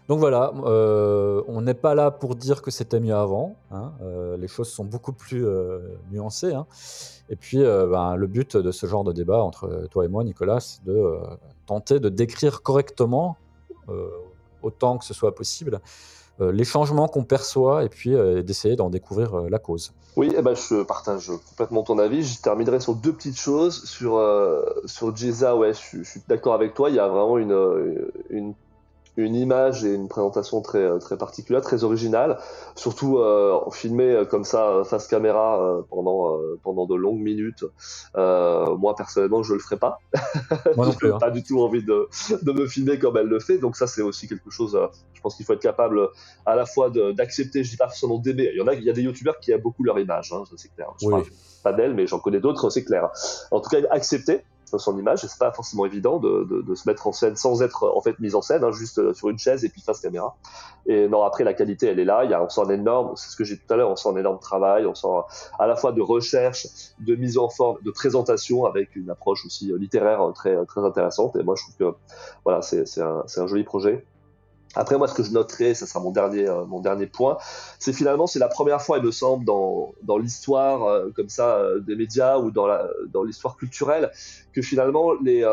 Donc 0.07 0.19
voilà, 0.19 0.53
euh, 0.65 1.41
on 1.47 1.61
n'est 1.61 1.73
pas 1.73 1.93
là 1.93 2.11
pour 2.11 2.35
dire 2.35 2.61
que 2.61 2.71
c'était 2.71 3.01
mieux 3.01 3.15
avant. 3.15 3.55
hein, 3.71 3.91
euh, 4.01 4.37
les 4.37 4.47
choses 4.47 4.69
sont 4.69 4.85
beaucoup 4.85 5.11
plus 5.11 5.45
euh, 5.45 5.79
nuancées. 6.11 6.53
hein. 6.53 6.65
Et 7.29 7.35
puis, 7.35 7.57
ben, 7.61 8.15
le 8.15 8.25
but 8.27 8.55
de 8.55 8.71
ce 8.71 8.85
genre 8.85 9.03
de 9.03 9.11
débat 9.11 9.43
entre 9.43 9.87
toi 9.91 10.05
et 10.05 10.07
moi, 10.07 10.23
Nicolas, 10.23 10.61
c'est 10.61 10.81
de 10.85 11.17
tenter 11.65 11.99
de 11.99 12.07
décrire 12.07 12.61
correctement, 12.61 13.35
autant 14.63 14.97
que 14.97 15.03
ce 15.03 15.13
soit 15.13 15.35
possible, 15.35 15.81
les 16.39 16.63
changements 16.63 17.09
qu'on 17.09 17.25
perçoit 17.25 17.83
et 17.83 17.89
puis 17.89 18.15
d'essayer 18.45 18.77
d'en 18.77 18.89
découvrir 18.89 19.41
la 19.49 19.59
cause. 19.59 19.91
Oui, 20.15 20.33
eh 20.37 20.41
ben, 20.41 20.55
je 20.55 20.83
partage 20.83 21.29
complètement 21.49 21.83
ton 21.83 21.99
avis. 21.99 22.23
Je 22.23 22.41
terminerai 22.41 22.79
sur 22.79 22.95
deux 22.95 23.11
petites 23.11 23.37
choses. 23.37 23.83
Sur, 23.83 24.23
sur 24.85 25.07
ouais, 25.07 25.73
je, 25.73 26.03
suis- 26.03 26.21
d'accord 26.29 26.53
avec 26.53 26.75
toi. 26.75 26.89
Il 26.89 26.95
y 26.95 26.99
a 26.99 27.09
vraiment 27.09 27.37
une, 27.37 28.53
une 29.17 29.35
image 29.35 29.83
et 29.83 29.93
une 29.93 30.07
présentation 30.07 30.61
très, 30.61 30.97
très 30.99 31.17
particulière, 31.17 31.61
très 31.61 31.83
originale. 31.83 32.37
Surtout 32.75 33.17
euh, 33.17 33.59
filmé 33.71 34.11
euh, 34.11 34.25
comme 34.25 34.43
ça, 34.43 34.67
euh, 34.69 34.83
face 34.83 35.07
caméra, 35.07 35.59
euh, 35.61 35.81
pendant, 35.89 36.37
euh, 36.37 36.59
pendant 36.63 36.85
de 36.85 36.95
longues 36.95 37.19
minutes. 37.19 37.65
Euh, 38.15 38.75
moi, 38.77 38.95
personnellement, 38.95 39.43
je 39.43 39.53
le 39.53 39.59
ferai 39.59 39.77
pas. 39.77 39.99
Moi 40.75 40.85
non 40.85 40.93
plus. 40.99 41.11
hein. 41.11 41.17
pas 41.19 41.31
du 41.31 41.43
tout 41.43 41.59
envie 41.61 41.83
de, 41.83 42.07
de 42.41 42.51
me 42.51 42.67
filmer 42.67 42.99
comme 42.99 43.17
elle 43.17 43.25
le 43.27 43.39
fait. 43.39 43.57
Donc 43.57 43.75
ça, 43.75 43.87
c'est 43.87 44.03
aussi 44.03 44.27
quelque 44.27 44.49
chose. 44.51 44.75
euh, 44.75 44.87
je 45.13 45.21
pense 45.21 45.35
qu'il 45.35 45.45
faut 45.45 45.53
être 45.53 45.61
capable 45.61 46.09
à 46.45 46.55
la 46.55 46.65
fois 46.67 46.91
d'accepter, 46.91 47.63
je 47.63 47.71
dis 47.71 47.77
pas 47.77 47.87
forcément 47.87 48.19
d'aimer. 48.19 48.51
Il 48.53 48.59
y 48.59 48.61
en 48.61 48.67
a, 48.67 48.75
il 48.75 48.83
y 48.83 48.89
a 48.89 48.93
des 48.93 49.01
youtubeurs 49.01 49.39
qui 49.39 49.51
aiment 49.51 49.61
beaucoup 49.61 49.83
leur 49.83 49.97
image, 49.97 50.31
hein, 50.31 50.43
ça 50.47 50.53
c'est 50.57 50.69
clair. 50.75 50.89
Je 51.01 51.07
Oui. 51.07 51.11
parle 51.11 51.25
pas 51.63 51.73
d'elle, 51.73 51.95
mais 51.95 52.05
j'en 52.05 52.19
connais 52.19 52.39
d'autres, 52.39 52.69
c'est 52.69 52.83
clair. 52.85 53.09
En 53.49 53.59
tout 53.59 53.69
cas, 53.69 53.79
accepter 53.89 54.43
son 54.77 54.97
image, 54.97 55.21
c'est 55.21 55.39
pas 55.39 55.51
forcément 55.51 55.85
évident 55.85 56.19
de, 56.19 56.45
de, 56.49 56.61
de 56.61 56.75
se 56.75 56.89
mettre 56.89 57.07
en 57.07 57.11
scène 57.11 57.35
sans 57.35 57.61
être 57.61 57.91
en 57.95 58.01
fait 58.01 58.19
mise 58.19 58.35
en 58.35 58.41
scène, 58.41 58.63
hein, 58.63 58.71
juste 58.71 58.99
euh, 58.99 59.13
sur 59.13 59.29
une 59.29 59.39
chaise 59.39 59.63
et 59.63 59.69
puis 59.69 59.81
face 59.81 60.01
caméra. 60.01 60.35
Et 60.85 61.07
non, 61.07 61.23
après 61.23 61.43
la 61.43 61.53
qualité, 61.53 61.87
elle 61.87 61.99
est 61.99 62.05
là. 62.05 62.23
Il 62.23 62.31
y 62.31 62.33
a, 62.33 62.43
on 62.43 62.49
sent 62.49 62.61
un 62.61 62.69
énorme, 62.69 63.13
c'est 63.15 63.29
ce 63.29 63.35
que 63.35 63.43
j'ai 63.43 63.57
tout 63.57 63.73
à 63.73 63.77
l'heure, 63.77 63.89
on 63.89 63.95
sent 63.95 64.09
un 64.09 64.17
énorme 64.17 64.39
travail, 64.39 64.85
on 64.85 64.95
sent 64.95 65.07
à 65.59 65.67
la 65.67 65.75
fois 65.75 65.91
de 65.91 66.01
recherche, 66.01 66.67
de 66.99 67.15
mise 67.15 67.37
en 67.37 67.49
forme, 67.49 67.77
de 67.83 67.91
présentation 67.91 68.65
avec 68.65 68.95
une 68.95 69.09
approche 69.09 69.45
aussi 69.45 69.71
euh, 69.71 69.77
littéraire 69.77 70.21
euh, 70.21 70.31
très 70.31 70.65
très 70.65 70.83
intéressante. 70.83 71.35
Et 71.35 71.43
moi, 71.43 71.55
je 71.55 71.63
trouve 71.63 71.93
que 71.93 71.97
voilà, 72.43 72.61
c'est 72.61 73.01
un, 73.01 73.23
un 73.37 73.47
joli 73.47 73.63
projet. 73.63 74.05
Après, 74.77 74.97
moi, 74.97 75.07
ce 75.07 75.13
que 75.13 75.23
je 75.23 75.31
noterai, 75.31 75.73
ça 75.73 75.87
sera 75.87 75.99
mon 75.99 76.11
dernier, 76.11 76.47
euh, 76.47 76.65
mon 76.65 76.79
dernier 76.79 77.07
point, 77.07 77.37
c'est 77.79 77.93
finalement, 77.93 78.27
c'est 78.27 78.39
la 78.39 78.47
première 78.47 78.81
fois, 78.81 78.99
il 78.99 79.03
me 79.03 79.11
semble, 79.11 79.43
dans, 79.43 80.17
l'histoire 80.17 80.83
euh, 80.83 81.09
comme 81.15 81.29
ça 81.29 81.57
euh, 81.57 81.79
des 81.79 81.95
médias 81.95 82.37
ou 82.37 82.51
dans 82.51 83.23
l'histoire 83.23 83.57
culturelle, 83.57 84.11
que 84.53 84.61
finalement 84.61 85.13
les 85.21 85.43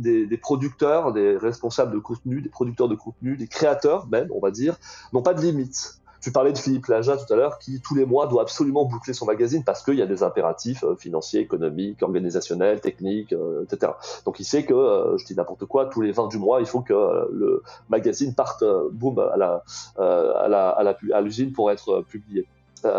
des, 0.00 0.38
producteurs, 0.38 1.12
des 1.12 1.36
responsables 1.36 1.92
de 1.92 1.98
contenu, 1.98 2.40
des 2.40 2.48
producteurs 2.48 2.88
de 2.88 2.94
contenu, 2.94 3.36
des 3.36 3.46
créateurs 3.46 4.08
même, 4.08 4.28
on 4.34 4.40
va 4.40 4.50
dire, 4.50 4.76
n'ont 5.12 5.22
pas 5.22 5.34
de 5.34 5.42
limite. 5.42 5.99
Tu 6.20 6.32
parlais 6.32 6.52
de 6.52 6.58
Philippe 6.58 6.86
Laja 6.86 7.16
tout 7.16 7.32
à 7.32 7.36
l'heure, 7.36 7.58
qui 7.58 7.80
tous 7.80 7.94
les 7.94 8.04
mois 8.04 8.26
doit 8.26 8.42
absolument 8.42 8.84
boucler 8.84 9.14
son 9.14 9.26
magazine 9.26 9.64
parce 9.64 9.82
qu'il 9.82 9.94
y 9.94 10.02
a 10.02 10.06
des 10.06 10.22
impératifs 10.22 10.84
euh, 10.84 10.94
financiers, 10.94 11.40
économiques, 11.40 12.02
organisationnels, 12.02 12.80
techniques, 12.80 13.32
euh, 13.32 13.64
etc. 13.64 13.92
Donc 14.26 14.38
il 14.38 14.44
sait 14.44 14.64
que, 14.64 14.74
euh, 14.74 15.16
je 15.16 15.24
dis 15.24 15.34
n'importe 15.34 15.64
quoi, 15.64 15.86
tous 15.86 16.02
les 16.02 16.12
20 16.12 16.28
du 16.28 16.38
mois, 16.38 16.60
il 16.60 16.66
faut 16.66 16.80
que 16.80 16.92
euh, 16.92 17.26
le 17.32 17.62
magazine 17.88 18.34
parte, 18.34 18.62
euh, 18.62 18.88
boum, 18.92 19.18
à 19.18 19.36
la, 19.36 19.62
à 19.96 20.48
la, 20.48 20.68
à 20.70 20.82
la 20.82 20.96
à 21.14 21.20
l'usine 21.20 21.52
pour 21.52 21.70
être 21.70 22.02
publié, 22.08 22.46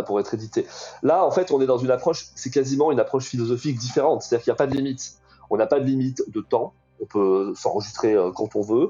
pour 0.06 0.20
être 0.20 0.34
édité. 0.34 0.66
Là, 1.04 1.26
en 1.26 1.32
fait, 1.32 1.52
on 1.52 1.62
est 1.62 1.66
dans 1.66 1.78
une 1.78 1.92
approche, 1.92 2.28
c'est 2.36 2.52
quasiment 2.52 2.92
une 2.92 3.00
approche 3.00 3.26
philosophique 3.26 3.78
différente. 3.78 4.24
C'est-à-dire 4.24 4.44
qu'il 4.44 4.52
n'y 4.52 4.56
a 4.56 4.58
pas 4.58 4.68
de 4.68 4.76
limite. 4.76 5.18
On 5.50 5.58
n'a 5.58 5.68
pas 5.68 5.80
de 5.80 5.86
limite 5.86 6.24
de 6.30 6.42
temps. 6.42 6.74
On 7.02 7.06
peut 7.06 7.54
s'enregistrer 7.56 8.14
euh, 8.14 8.32
quand 8.32 8.56
on 8.56 8.62
veut. 8.62 8.89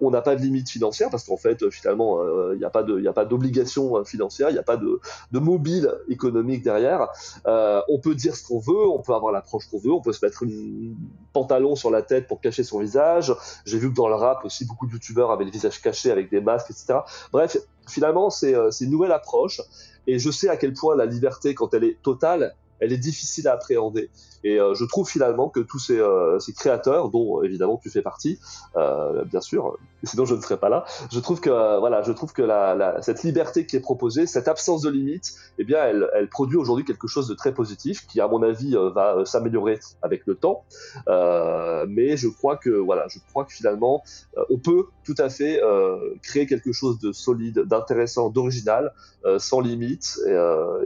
On 0.00 0.10
n'a 0.10 0.22
pas 0.22 0.36
de 0.36 0.42
limite 0.42 0.68
financière 0.70 1.10
parce 1.10 1.24
qu'en 1.24 1.36
fait, 1.36 1.62
euh, 1.62 1.70
finalement, 1.70 2.18
euh, 2.20 2.52
il 2.54 2.58
n'y 2.58 2.64
a 2.64 2.70
pas 2.70 2.82
de, 2.82 2.96
il 2.96 3.02
n'y 3.02 3.08
a 3.08 3.12
pas 3.12 3.24
d'obligation 3.24 3.96
euh, 3.96 4.04
financière, 4.04 4.50
il 4.50 4.54
n'y 4.54 4.58
a 4.58 4.64
pas 4.64 4.76
de, 4.76 5.00
mobile 5.32 5.92
économique 6.08 6.62
derrière. 6.62 7.08
Euh, 7.46 7.82
on 7.88 7.98
peut 7.98 8.14
dire 8.14 8.34
ce 8.34 8.46
qu'on 8.46 8.58
veut, 8.58 8.88
on 8.88 9.00
peut 9.00 9.14
avoir 9.14 9.32
l'approche 9.32 9.68
qu'on 9.70 9.78
veut, 9.78 9.92
on 9.92 10.00
peut 10.00 10.12
se 10.12 10.24
mettre 10.24 10.44
un 10.44 10.94
pantalon 11.32 11.76
sur 11.76 11.90
la 11.90 12.02
tête 12.02 12.26
pour 12.26 12.40
cacher 12.40 12.64
son 12.64 12.80
visage. 12.80 13.34
J'ai 13.64 13.78
vu 13.78 13.90
que 13.90 13.94
dans 13.94 14.08
le 14.08 14.14
rap 14.14 14.44
aussi, 14.44 14.64
beaucoup 14.64 14.86
de 14.86 14.92
youtubeurs 14.92 15.30
avaient 15.30 15.44
le 15.44 15.50
visage 15.50 15.80
caché 15.80 16.10
avec 16.10 16.30
des 16.30 16.40
masques, 16.40 16.70
etc. 16.70 17.00
Bref, 17.32 17.58
finalement, 17.88 18.28
euh, 18.42 18.70
c'est 18.70 18.84
une 18.84 18.90
nouvelle 18.90 19.12
approche. 19.12 19.60
Et 20.06 20.18
je 20.18 20.30
sais 20.30 20.48
à 20.48 20.56
quel 20.56 20.72
point 20.72 20.96
la 20.96 21.06
liberté, 21.06 21.54
quand 21.54 21.74
elle 21.74 21.84
est 21.84 22.00
totale, 22.02 22.54
elle 22.80 22.92
est 22.92 22.98
difficile 22.98 23.48
à 23.48 23.52
appréhender. 23.54 24.10
Et 24.44 24.60
euh, 24.60 24.74
je 24.74 24.84
trouve 24.84 25.08
finalement 25.08 25.48
que 25.48 25.60
tous 25.60 25.78
ces, 25.78 25.98
euh, 25.98 26.38
ces 26.38 26.52
créateurs, 26.52 27.10
dont 27.10 27.42
évidemment 27.42 27.80
tu 27.82 27.90
fais 27.90 28.02
partie, 28.02 28.38
euh, 28.76 29.24
bien 29.24 29.40
sûr, 29.40 29.78
sinon 30.04 30.24
je 30.24 30.34
ne 30.34 30.40
serais 30.40 30.58
pas 30.58 30.68
là. 30.68 30.84
Je 31.10 31.20
trouve 31.20 31.40
que 31.40 31.50
euh, 31.50 31.78
voilà, 31.78 32.02
je 32.02 32.12
trouve 32.12 32.32
que 32.32 32.42
la, 32.42 32.74
la- 32.74 33.02
cette 33.02 33.22
liberté 33.22 33.66
qui 33.66 33.76
est 33.76 33.80
proposée, 33.80 34.26
cette 34.26 34.48
absence 34.48 34.82
de 34.82 34.90
limite, 34.90 35.32
eh 35.58 35.64
bien, 35.64 35.82
elle, 35.84 36.08
elle 36.14 36.28
produit 36.28 36.56
aujourd'hui 36.56 36.84
quelque 36.84 37.06
chose 37.08 37.28
de 37.28 37.34
très 37.34 37.52
positif, 37.54 38.06
qui 38.06 38.20
à 38.20 38.28
mon 38.28 38.42
avis 38.42 38.76
euh, 38.76 38.90
va 38.90 39.16
euh, 39.16 39.24
s'améliorer 39.24 39.78
avec 40.02 40.22
le 40.26 40.34
temps. 40.36 40.64
Euh, 41.08 41.86
mais 41.88 42.16
je 42.16 42.28
crois 42.28 42.56
que 42.56 42.70
voilà, 42.70 43.06
je 43.08 43.18
crois 43.30 43.44
que 43.44 43.52
finalement, 43.52 44.02
on 44.50 44.58
peut 44.58 44.86
tout 45.04 45.14
à 45.18 45.28
fait 45.28 45.62
euh, 45.62 45.98
créer 46.22 46.46
quelque 46.46 46.72
chose 46.72 46.98
de 46.98 47.12
solide, 47.12 47.60
d'intéressant, 47.60 48.30
d'original, 48.30 48.92
euh, 49.24 49.38
sans 49.38 49.60
limite 49.60 50.18
et, 50.26 50.36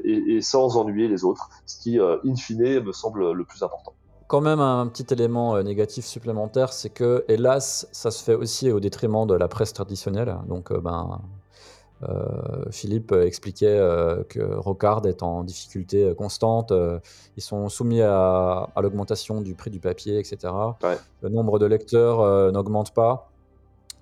et- 0.04 0.36
et 0.36 0.40
sans 0.42 0.76
ennuyer 0.76 1.08
les 1.08 1.24
autres, 1.24 1.48
ce 1.66 1.78
qui, 1.80 1.98
in 1.98 2.36
fine, 2.36 2.80
me 2.80 2.92
semble 2.92 3.32
le 3.32 3.44
plus 3.44 3.62
important. 3.62 3.94
Quand 4.30 4.40
même 4.40 4.60
un 4.60 4.86
petit 4.86 5.12
élément 5.12 5.56
euh, 5.56 5.64
négatif 5.64 6.04
supplémentaire, 6.06 6.72
c'est 6.72 6.90
que 6.90 7.24
hélas, 7.26 7.88
ça 7.90 8.12
se 8.12 8.22
fait 8.22 8.34
aussi 8.36 8.70
au 8.70 8.78
détriment 8.78 9.26
de 9.26 9.34
la 9.34 9.48
presse 9.48 9.72
traditionnelle. 9.72 10.36
Donc, 10.46 10.70
euh, 10.70 10.80
ben, 10.80 11.20
euh, 12.04 12.62
Philippe 12.70 13.10
expliquait 13.10 13.66
euh, 13.76 14.22
que 14.28 14.40
Rocard 14.40 15.04
est 15.06 15.24
en 15.24 15.42
difficulté 15.42 16.14
constante. 16.16 16.70
euh, 16.70 17.00
ils 17.36 17.42
sont 17.42 17.68
soumis 17.68 18.02
à, 18.02 18.68
à 18.76 18.80
l'augmentation 18.82 19.40
du 19.40 19.56
prix 19.56 19.70
du 19.70 19.80
papier, 19.80 20.20
etc. 20.20 20.36
Ouais. 20.84 20.96
Le 21.22 21.28
nombre 21.28 21.58
de 21.58 21.66
lecteurs 21.66 22.52
n'augmente 22.52 22.94
pas. 22.94 23.32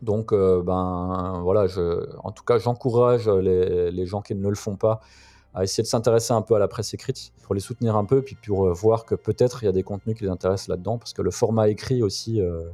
Donc, 0.02 0.34
ben 0.34 1.40
voilà, 1.42 1.66
je, 1.68 2.06
en 2.22 2.32
tout 2.32 2.44
cas, 2.44 2.58
j'encourage 2.58 3.30
les, 3.30 3.90
les 3.90 4.06
gens 4.06 4.20
qui 4.20 4.34
ne 4.34 4.48
le 4.48 4.54
font 4.54 4.76
pas 4.76 5.00
à 5.58 5.64
essayer 5.64 5.82
de 5.82 5.88
s'intéresser 5.88 6.32
un 6.32 6.42
peu 6.42 6.54
à 6.54 6.60
la 6.60 6.68
presse 6.68 6.94
écrite 6.94 7.32
pour 7.42 7.52
les 7.52 7.60
soutenir 7.60 7.96
un 7.96 8.04
peu, 8.04 8.22
puis 8.22 8.36
pour 8.36 8.66
euh, 8.66 8.72
voir 8.72 9.04
que 9.04 9.16
peut-être 9.16 9.64
il 9.64 9.66
y 9.66 9.68
a 9.68 9.72
des 9.72 9.82
contenus 9.82 10.16
qui 10.16 10.22
les 10.22 10.30
intéressent 10.30 10.68
là-dedans, 10.68 10.98
parce 10.98 11.12
que 11.12 11.20
le 11.20 11.32
format 11.32 11.68
écrit 11.68 12.00
aussi 12.00 12.40
euh, 12.40 12.70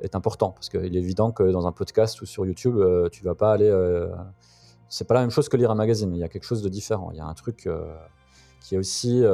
est 0.00 0.14
important, 0.14 0.50
parce 0.50 0.68
qu'il 0.68 0.96
est 0.96 1.00
évident 1.00 1.32
que 1.32 1.42
dans 1.42 1.66
un 1.66 1.72
podcast 1.72 2.22
ou 2.22 2.26
sur 2.26 2.46
YouTube, 2.46 2.76
euh, 2.76 3.08
tu 3.08 3.24
vas 3.24 3.34
pas 3.34 3.52
aller. 3.52 3.68
c'est 4.88 5.08
pas 5.08 5.14
la 5.14 5.22
même 5.22 5.30
chose 5.30 5.48
que 5.48 5.56
lire 5.56 5.72
un 5.72 5.74
magazine. 5.74 6.14
Il 6.14 6.20
y 6.20 6.22
a 6.22 6.28
quelque 6.28 6.46
chose 6.46 6.62
de 6.62 6.68
différent. 6.68 7.10
Il 7.10 7.18
y 7.18 7.20
a 7.20 7.26
un 7.26 7.34
truc 7.34 7.68
qui 8.60 8.74
est 8.76 8.78
aussi 8.78 9.24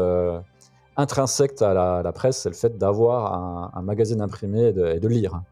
intrinsèque 0.97 1.60
à 1.60 1.74
la, 1.74 2.12
presse, 2.12 2.39
c'est 2.39 2.48
le 2.48 2.55
fait 2.55 2.78
d'avoir 2.78 3.77
un, 3.77 3.82
magazine 3.82 4.23
imprimé 4.23 4.68
et 4.68 5.01
de 5.01 5.09
lire. 5.09 5.43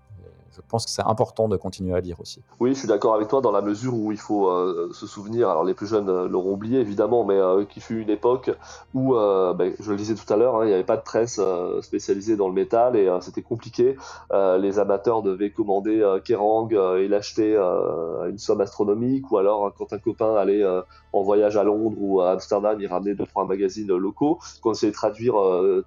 Je 0.54 0.60
pense 0.68 0.84
que 0.84 0.90
c'est 0.90 1.02
important 1.02 1.48
de 1.48 1.56
continuer 1.56 1.94
à 1.94 2.00
lire 2.00 2.20
aussi. 2.20 2.40
Oui, 2.60 2.74
je 2.74 2.80
suis 2.80 2.88
d'accord 2.88 3.14
avec 3.14 3.28
toi 3.28 3.40
dans 3.40 3.52
la 3.52 3.60
mesure 3.60 3.94
où 3.94 4.12
il 4.12 4.18
faut 4.18 4.48
euh, 4.48 4.90
se 4.92 5.06
souvenir, 5.06 5.48
alors 5.48 5.64
les 5.64 5.74
plus 5.74 5.86
jeunes 5.86 6.08
euh, 6.08 6.28
l'auront 6.28 6.52
oublié 6.52 6.80
évidemment, 6.80 7.24
mais 7.24 7.34
euh, 7.34 7.64
qui 7.64 7.80
fut 7.80 8.00
une 8.00 8.10
époque 8.10 8.50
où, 8.94 9.14
ben, 9.14 9.74
je 9.80 9.90
le 9.90 9.96
disais 9.96 10.14
tout 10.14 10.30
à 10.32 10.36
l'heure, 10.36 10.56
hein, 10.56 10.64
il 10.64 10.68
n'y 10.68 10.74
avait 10.74 10.84
pas 10.84 10.96
de 10.96 11.02
presse 11.02 11.40
spécialisée 11.82 12.36
dans 12.36 12.48
le 12.48 12.54
métal 12.54 12.96
et 12.96 13.10
c'était 13.20 13.42
compliqué. 13.42 13.96
les 14.32 14.78
amateurs 14.78 15.22
devaient 15.22 15.50
commander 15.50 16.18
Kerrang 16.24 16.68
et 16.70 17.08
l'acheter 17.08 17.56
à 17.56 18.26
une 18.28 18.38
somme 18.38 18.60
astronomique 18.60 19.30
ou 19.30 19.38
alors 19.38 19.72
quand 19.76 19.92
un 19.92 19.98
copain 19.98 20.36
allait 20.36 20.64
en 21.12 21.22
voyage 21.22 21.56
à 21.56 21.64
Londres 21.64 21.96
ou 21.98 22.20
à 22.20 22.32
Amsterdam, 22.32 22.78
il 22.80 22.86
ramenait 22.86 23.14
deux 23.14 23.26
trois 23.26 23.46
magazines 23.46 23.94
locaux 23.94 24.38
qu'on 24.62 24.72
essayait 24.72 24.92
de 24.92 24.96
traduire 24.96 25.34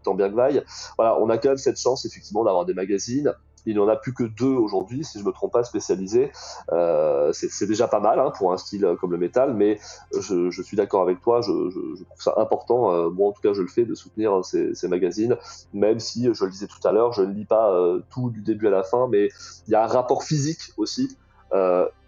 tant 0.03 0.15
bien 0.15 0.29
que 0.29 0.35
vaille. 0.35 0.63
Voilà, 0.97 1.19
on 1.19 1.29
a 1.29 1.37
quand 1.37 1.49
même 1.49 1.57
cette 1.57 1.79
chance 1.79 2.05
effectivement 2.05 2.43
d'avoir 2.43 2.65
des 2.65 2.73
magazines 2.73 3.33
il 3.67 3.75
n'en 3.75 3.87
a 3.89 3.97
plus 3.97 4.13
que 4.13 4.23
deux 4.23 4.45
aujourd'hui, 4.45 5.03
si 5.03 5.19
je 5.19 5.25
me 5.25 5.31
trompe 5.31 5.51
pas, 5.51 5.63
spécialisés. 5.65 6.31
Euh, 6.71 7.31
c'est 7.33 7.67
déjà 7.67 7.87
pas 7.87 7.99
mal 7.99 8.17
hein, 8.17 8.31
pour 8.35 8.53
un 8.53 8.57
style 8.57 8.95
comme 8.99 9.11
le 9.11 9.17
métal, 9.17 9.53
mais 9.53 9.77
je, 10.17 10.49
suis 10.61 10.77
d'accord 10.77 11.01
avec 11.01 11.19
toi. 11.19 11.41
Je, 11.41 11.51
trouve 11.51 12.21
ça 12.21 12.33
important. 12.37 12.93
Euh, 12.93 13.09
moi, 13.09 13.27
en 13.27 13.31
tout 13.33 13.41
cas, 13.41 13.53
je 13.53 13.61
le 13.61 13.67
fais 13.67 13.83
de 13.83 13.93
soutenir 13.93 14.43
ces, 14.43 14.87
magazines, 14.87 15.35
même 15.73 15.99
si 15.99 16.33
je 16.33 16.45
le 16.45 16.49
disais 16.49 16.67
tout 16.67 16.85
à 16.87 16.93
l'heure, 16.93 17.11
je 17.11 17.21
ne 17.21 17.33
lis 17.33 17.45
pas 17.45 17.73
euh, 17.73 18.01
tout 18.09 18.29
du 18.29 18.41
début 18.41 18.67
à 18.67 18.71
la 18.71 18.83
fin, 18.83 19.07
mais 19.09 19.29
il 19.67 19.71
y 19.71 19.75
a 19.75 19.83
un 19.83 19.87
rapport 19.87 20.23
physique 20.23 20.71
aussi, 20.77 21.17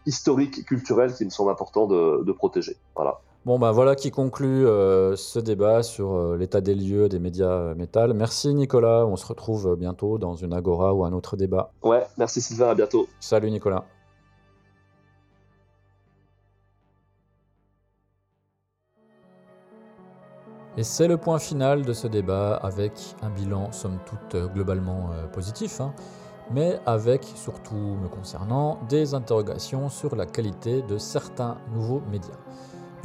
historique, 0.05 0.65
culturel, 0.65 1.13
qui 1.13 1.25
me 1.25 1.29
semble 1.29 1.51
important 1.51 1.87
de, 1.87 2.23
de 2.23 2.31
protéger. 2.31 2.77
Voilà. 2.95 3.19
Bon, 3.45 3.57
ben 3.57 3.71
voilà 3.71 3.95
qui 3.95 4.11
conclut 4.11 4.67
euh, 4.67 5.15
ce 5.15 5.39
débat 5.39 5.81
sur 5.81 6.11
euh, 6.11 6.35
l'état 6.37 6.59
des 6.59 6.75
lieux 6.75 7.07
des 7.07 7.19
médias 7.19 7.49
euh, 7.49 7.73
métal. 7.73 8.13
Merci 8.13 8.53
Nicolas, 8.53 9.05
on 9.05 9.15
se 9.15 9.25
retrouve 9.25 9.77
bientôt 9.77 10.17
dans 10.17 10.35
une 10.35 10.51
agora 10.51 10.93
ou 10.93 11.05
un 11.05 11.13
autre 11.13 11.37
débat. 11.37 11.71
Ouais, 11.81 12.05
merci 12.17 12.41
Sylvain, 12.41 12.71
à 12.71 12.75
bientôt. 12.75 13.07
Salut 13.21 13.49
Nicolas. 13.49 13.85
Et 20.75 20.83
c'est 20.83 21.07
le 21.07 21.15
point 21.15 21.39
final 21.39 21.83
de 21.83 21.93
ce 21.93 22.07
débat 22.07 22.55
avec 22.55 22.91
un 23.21 23.29
bilan 23.29 23.71
somme 23.71 23.99
toute 24.05 24.35
globalement 24.53 25.11
positif, 25.31 25.79
hein, 25.79 25.93
mais 26.51 26.79
avec 26.85 27.23
surtout 27.35 27.75
me 27.75 28.09
concernant 28.09 28.79
des 28.89 29.13
interrogations 29.13 29.87
sur 29.87 30.15
la 30.17 30.25
qualité 30.25 30.81
de 30.81 30.97
certains 30.97 31.57
nouveaux 31.73 32.01
médias. 32.11 32.37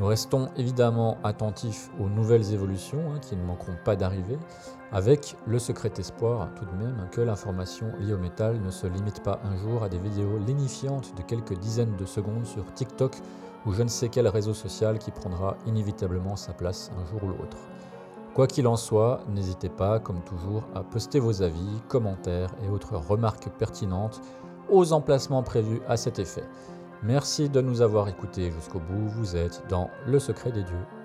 Nous 0.00 0.06
restons 0.06 0.48
évidemment 0.56 1.18
attentifs 1.22 1.88
aux 2.00 2.08
nouvelles 2.08 2.52
évolutions 2.52 3.12
hein, 3.12 3.20
qui 3.20 3.36
ne 3.36 3.44
manqueront 3.44 3.76
pas 3.84 3.94
d'arriver, 3.94 4.38
avec 4.90 5.36
le 5.46 5.60
secret 5.60 5.92
espoir 5.98 6.48
tout 6.56 6.64
de 6.64 6.72
même 6.72 7.08
que 7.12 7.20
l'information 7.20 7.86
liée 8.00 8.12
au 8.12 8.18
métal 8.18 8.60
ne 8.60 8.70
se 8.70 8.88
limite 8.88 9.22
pas 9.22 9.40
un 9.44 9.56
jour 9.56 9.84
à 9.84 9.88
des 9.88 9.98
vidéos 9.98 10.38
lénifiantes 10.44 11.14
de 11.16 11.22
quelques 11.22 11.56
dizaines 11.58 11.96
de 11.96 12.06
secondes 12.06 12.44
sur 12.44 12.72
TikTok 12.74 13.14
ou 13.66 13.72
je 13.72 13.84
ne 13.84 13.88
sais 13.88 14.08
quel 14.08 14.26
réseau 14.26 14.52
social 14.52 14.98
qui 14.98 15.12
prendra 15.12 15.56
inévitablement 15.64 16.34
sa 16.34 16.52
place 16.52 16.90
un 17.00 17.06
jour 17.06 17.22
ou 17.22 17.28
l'autre. 17.28 17.58
Quoi 18.34 18.48
qu'il 18.48 18.66
en 18.66 18.76
soit, 18.76 19.20
n'hésitez 19.28 19.68
pas, 19.68 20.00
comme 20.00 20.20
toujours, 20.22 20.64
à 20.74 20.82
poster 20.82 21.20
vos 21.20 21.42
avis, 21.42 21.80
commentaires 21.86 22.52
et 22.64 22.68
autres 22.68 22.96
remarques 22.96 23.48
pertinentes 23.58 24.20
aux 24.68 24.92
emplacements 24.92 25.44
prévus 25.44 25.80
à 25.88 25.96
cet 25.96 26.18
effet. 26.18 26.42
Merci 27.06 27.50
de 27.50 27.60
nous 27.60 27.82
avoir 27.82 28.08
écoutés 28.08 28.50
jusqu'au 28.50 28.78
bout. 28.78 29.08
Vous 29.08 29.36
êtes 29.36 29.62
dans 29.68 29.90
le 30.06 30.18
secret 30.18 30.50
des 30.50 30.62
dieux. 30.62 31.03